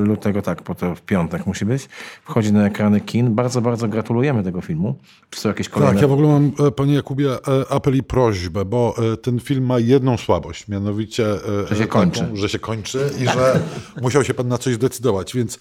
lutego, 0.03 0.43
tak, 0.43 0.63
po 0.63 0.75
to 0.75 0.95
w 0.95 1.03
piątek 1.03 1.47
musi 1.47 1.65
być. 1.65 1.89
Wchodzi 2.25 2.53
na 2.53 2.67
ekrany 2.67 3.01
kin. 3.01 3.35
Bardzo, 3.35 3.61
bardzo 3.61 3.89
gratulujemy 3.89 4.43
tego 4.43 4.61
filmu. 4.61 4.99
Czy 5.31 5.41
są 5.41 5.49
jakieś 5.49 5.69
kolejne... 5.69 5.95
Tak, 5.95 6.03
ja 6.03 6.09
w 6.09 6.13
ogóle 6.13 6.29
mam, 6.29 6.53
e, 6.69 6.71
panie 6.71 6.95
Jakubie, 6.95 7.31
e, 7.31 7.39
apel 7.71 7.97
i 7.97 8.03
prośbę, 8.03 8.65
bo 8.65 8.95
e, 9.13 9.17
ten 9.17 9.41
film 9.41 9.67
ma 9.67 9.79
jedną 9.79 10.17
słabość, 10.17 10.69
mianowicie... 10.69 11.27
Że 11.71 11.77
się 11.77 11.87
kończy. 11.87 12.21
Taką, 12.21 12.37
że 12.37 12.49
się 12.49 12.59
kończy 12.59 13.11
i 13.21 13.25
że 13.25 13.61
musiał 14.03 14.25
się 14.25 14.35
pan 14.35 14.49
na 14.49 14.59
coś 14.59 14.75
zdecydować, 14.75 15.35
więc 15.35 15.59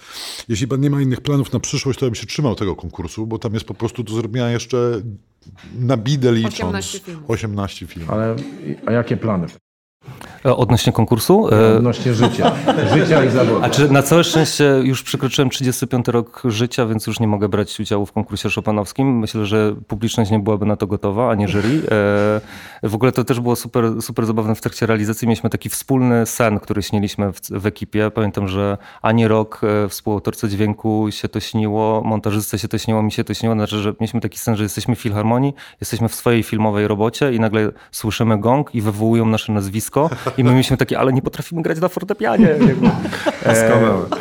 jeśli 0.49 0.67
pan 0.67 0.81
nie 0.81 0.89
ma 0.89 1.01
innych 1.01 1.21
planów 1.21 1.53
na 1.53 1.59
przyszłość, 1.59 1.99
to 1.99 2.05
bym 2.05 2.15
się 2.15 2.27
trzymał 2.27 2.55
tego 2.55 2.75
konkursu, 2.75 3.27
bo 3.27 3.39
tam 3.39 3.53
jest 3.53 3.65
po 3.65 3.73
prostu 3.73 4.03
do 4.03 4.13
zrobienia 4.13 4.49
jeszcze 4.49 4.92
na 5.79 5.97
bidę 5.97 6.31
licząc 6.31 6.53
18 6.53 6.99
filmów. 6.99 7.29
18 7.29 7.87
filmów. 7.87 8.11
Ale 8.11 8.35
a 8.85 8.91
jakie 8.91 9.17
plany? 9.17 9.47
E, 10.45 10.55
odnośnie 10.55 10.93
konkursu? 10.93 11.49
E, 11.51 11.77
odnośnie 11.77 12.13
życia. 12.13 12.51
życia 12.93 13.23
i 13.23 13.30
zawodu. 13.30 13.59
A 13.63 13.69
czy 13.69 13.89
na 13.89 14.03
całe 14.03 14.23
szczęście 14.23 14.65
już 14.84 15.03
przekroczyłem 15.03 15.49
35 15.49 16.07
rok 16.07 16.41
życia, 16.45 16.85
więc 16.85 17.07
już 17.07 17.19
nie 17.19 17.27
mogę 17.27 17.49
brać 17.49 17.80
udziału 17.80 18.05
w 18.05 18.11
konkursie 18.11 18.49
szopanowskim. 18.49 19.19
Myślę, 19.19 19.45
że 19.45 19.75
publiczność 19.88 20.31
nie 20.31 20.39
byłaby 20.39 20.65
na 20.65 20.75
to 20.75 20.88
gotowa, 20.88 21.31
ani 21.31 21.47
jury. 21.47 21.81
E, 22.84 22.89
w 22.89 22.95
ogóle 22.95 23.11
to 23.11 23.23
też 23.23 23.39
było 23.39 23.55
super, 23.55 24.01
super 24.01 24.25
zabawne 24.25 24.55
w 24.55 24.61
trakcie 24.61 24.85
realizacji. 24.85 25.27
Mieliśmy 25.27 25.49
taki 25.49 25.69
wspólny 25.69 26.25
sen, 26.25 26.59
który 26.59 26.84
śniliśmy 26.84 27.34
w, 27.34 27.39
w 27.49 27.65
ekipie. 27.65 28.11
Pamiętam, 28.11 28.47
że 28.47 28.77
ani 29.01 29.27
rok 29.27 29.61
współautorce 29.89 30.49
dźwięku 30.49 31.07
się 31.11 31.30
to 31.30 31.39
śniło, 31.39 32.01
montażystce 32.05 32.59
się 32.59 32.67
to 32.67 32.77
śniło, 32.77 33.03
mi 33.03 33.11
się 33.11 33.23
to 33.23 33.34
śniło. 33.34 33.55
Znaczy, 33.55 33.80
że 33.80 33.93
mieliśmy 33.99 34.21
taki 34.21 34.38
sen, 34.38 34.55
że 34.55 34.63
jesteśmy 34.63 34.95
w 34.95 34.99
filharmonii, 34.99 35.53
jesteśmy 35.81 36.09
w 36.09 36.15
swojej 36.15 36.43
filmowej 36.43 36.88
robocie 36.88 37.34
i 37.34 37.39
nagle 37.39 37.71
słyszymy 37.91 38.39
gong 38.39 38.75
i 38.75 38.81
wywołują 38.81 39.25
nasze 39.25 39.53
nazwisko 40.01 40.33
i 40.37 40.43
my 40.43 40.51
mieliśmy 40.51 40.77
takie, 40.77 40.99
ale 40.99 41.13
nie 41.13 41.21
potrafimy 41.21 41.61
grać 41.61 41.79
na 41.79 41.87
fortepianie. 41.89 42.55
Doskonałe. 43.45 44.05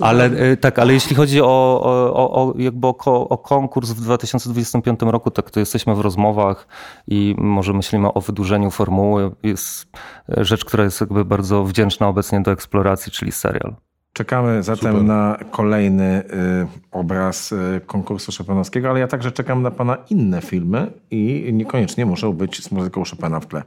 Ale 0.00 0.24
e, 0.24 0.56
tak, 0.56 0.78
ale 0.78 0.92
jeśli 0.92 1.16
chodzi 1.16 1.40
o, 1.40 1.80
o, 2.14 2.30
o, 2.32 2.54
jakby 2.58 2.86
o, 2.86 3.28
o, 3.28 3.38
konkurs 3.38 3.90
w 3.90 4.00
2025 4.00 5.00
roku, 5.02 5.30
tak 5.30 5.50
to 5.50 5.60
jesteśmy 5.60 5.94
w 5.94 6.00
rozmowach 6.00 6.66
i 7.08 7.34
może 7.38 7.72
myślimy 7.72 8.12
o 8.12 8.20
wydłużeniu 8.20 8.70
formuły. 8.70 9.30
Jest 9.42 9.86
rzecz, 10.28 10.64
która 10.64 10.84
jest 10.84 11.00
jakby 11.00 11.24
bardzo 11.24 11.64
wdzięczna 11.64 12.08
obecnie 12.08 12.40
do 12.40 12.52
eksploracji, 12.52 13.12
czyli 13.12 13.32
serial. 13.32 13.74
Czekamy 14.12 14.62
zatem 14.62 14.92
Super. 14.92 15.04
na 15.04 15.38
kolejny 15.50 16.22
y, 16.22 16.66
obraz 16.90 17.52
y, 17.52 17.80
konkursu 17.86 18.32
Chopinowskiego, 18.38 18.90
ale 18.90 19.00
ja 19.00 19.08
także 19.08 19.32
czekam 19.32 19.62
na 19.62 19.70
Pana 19.70 19.98
inne 20.10 20.42
filmy 20.42 20.90
i 21.10 21.50
niekoniecznie 21.52 22.06
muszą 22.06 22.32
być 22.32 22.64
z 22.64 22.70
muzyką 22.70 23.02
Chopina 23.10 23.40
w 23.40 23.46
tle. 23.46 23.62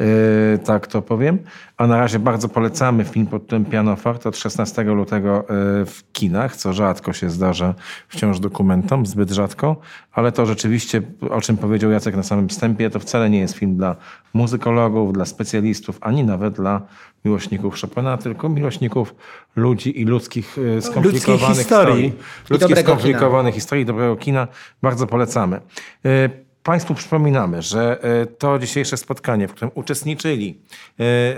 Y, 0.00 0.58
tak 0.58 0.86
to 0.86 1.02
powiem. 1.02 1.38
A 1.76 1.86
na 1.86 1.98
razie 1.98 2.18
bardzo 2.18 2.48
polecamy 2.48 3.04
film 3.04 3.26
pod 3.26 3.46
tym 3.46 3.64
Pianoforte 3.64 4.28
od 4.28 4.36
16 4.36 4.84
lutego 4.84 5.40
y, 5.40 5.44
w 5.86 6.02
kinach, 6.12 6.56
co 6.56 6.72
rzadko 6.72 7.12
się 7.12 7.30
zdarza 7.30 7.74
wciąż 8.08 8.40
dokumentom, 8.40 9.06
zbyt 9.06 9.30
rzadko, 9.30 9.76
ale 10.12 10.32
to 10.32 10.46
rzeczywiście, 10.46 11.02
o 11.30 11.40
czym 11.40 11.56
powiedział 11.56 11.90
Jacek 11.90 12.16
na 12.16 12.22
samym 12.22 12.48
wstępie, 12.48 12.90
to 12.90 13.00
wcale 13.00 13.30
nie 13.30 13.38
jest 13.38 13.54
film 13.54 13.76
dla 13.76 13.96
muzykologów, 14.34 15.12
dla 15.12 15.24
specjalistów, 15.24 15.98
ani 16.00 16.24
nawet 16.24 16.54
dla 16.54 16.80
miłośników 17.26 17.80
Chopina, 17.80 18.16
tylko 18.16 18.48
miłośników 18.48 19.14
ludzi 19.56 20.00
i 20.00 20.04
ludzkich 20.04 20.58
y, 20.58 20.82
skomplikowanych 20.82 21.58
historii. 21.58 22.12
Ludzkich 22.50 22.78
skomplikowanych 22.78 23.52
kina. 23.52 23.60
historii, 23.60 23.84
dobrego 23.84 24.16
kina. 24.16 24.48
Bardzo 24.82 25.06
polecamy. 25.06 25.60
Y, 26.06 26.46
Państwu 26.62 26.94
przypominamy, 26.94 27.62
że 27.62 27.98
y, 28.22 28.26
to 28.26 28.58
dzisiejsze 28.58 28.96
spotkanie, 28.96 29.48
w 29.48 29.52
którym 29.52 29.70
uczestniczyli 29.74 30.60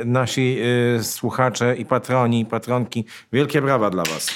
nasi 0.04 0.58
słuchacze 1.02 1.76
i 1.76 1.84
patroni, 1.84 2.40
i 2.40 2.46
patronki. 2.46 3.04
Wielkie 3.32 3.62
brawa 3.62 3.90
dla 3.90 4.02
Was. 4.02 4.26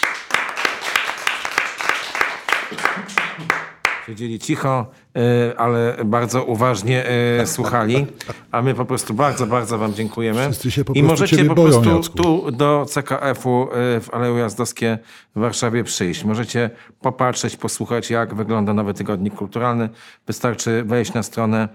Siedzieli 4.06 4.38
cicho, 4.38 4.70
e, 4.80 4.84
ale 5.56 5.96
bardzo 6.04 6.44
uważnie 6.44 7.04
e, 7.08 7.46
słuchali, 7.46 8.06
a 8.50 8.62
my 8.62 8.74
po 8.74 8.84
prostu 8.84 9.14
bardzo, 9.14 9.46
bardzo 9.46 9.78
wam 9.78 9.94
dziękujemy. 9.94 10.50
I 10.94 11.02
możecie 11.02 11.44
po 11.44 11.54
boją, 11.54 11.82
prostu 11.82 12.12
tu 12.22 12.50
do 12.50 12.86
CKF-u 12.88 13.62
e, 13.62 14.00
w 14.00 14.08
Aleje 14.12 14.38
Jazdowskie 14.38 14.98
w 15.36 15.40
Warszawie 15.40 15.84
przyjść. 15.84 16.24
Możecie 16.24 16.70
popatrzeć, 17.00 17.56
posłuchać, 17.56 18.10
jak 18.10 18.34
wygląda 18.34 18.74
nowy 18.74 18.94
tygodnik 18.94 19.34
kulturalny. 19.34 19.88
Wystarczy 20.26 20.82
wejść 20.86 21.12
na 21.12 21.22
stronę 21.22 21.68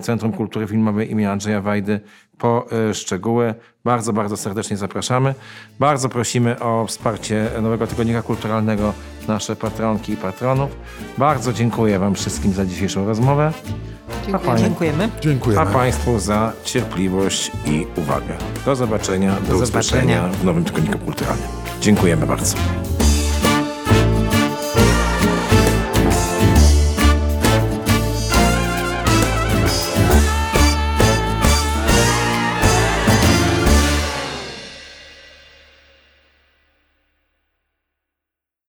Centrum 0.00 0.32
Kultury 0.32 0.66
Filmowej 0.66 1.10
im. 1.10 1.22
Andrzeja 1.28 1.60
Wajdy 1.60 2.00
po 2.42 2.66
szczegóły. 2.92 3.54
Bardzo, 3.84 4.12
bardzo 4.12 4.36
serdecznie 4.36 4.76
zapraszamy. 4.76 5.34
Bardzo 5.80 6.08
prosimy 6.08 6.60
o 6.60 6.86
wsparcie 6.86 7.48
nowego 7.62 7.86
tygodnika 7.86 8.22
kulturalnego 8.22 8.92
nasze 9.28 9.56
patronki 9.56 10.12
i 10.12 10.16
patronów. 10.16 10.70
Bardzo 11.18 11.52
dziękuję 11.52 11.98
Wam 11.98 12.14
wszystkim 12.14 12.52
za 12.52 12.66
dzisiejszą 12.66 13.06
rozmowę. 13.06 13.52
Dziękuję. 14.26 14.58
Dziękujemy. 14.58 15.08
Dziękujemy. 15.20 15.62
A 15.62 15.66
Państwu 15.66 16.18
za 16.18 16.52
cierpliwość 16.64 17.52
i 17.66 17.86
uwagę. 17.96 18.36
Do 18.64 18.76
zobaczenia, 18.76 19.36
do, 19.48 19.58
do 19.58 19.62
usłyszenia 19.62 20.28
w 20.28 20.44
nowym 20.44 20.64
tygodniku 20.64 20.98
kulturalnym. 20.98 21.48
Dziękujemy 21.80 22.26
bardzo. 22.26 22.56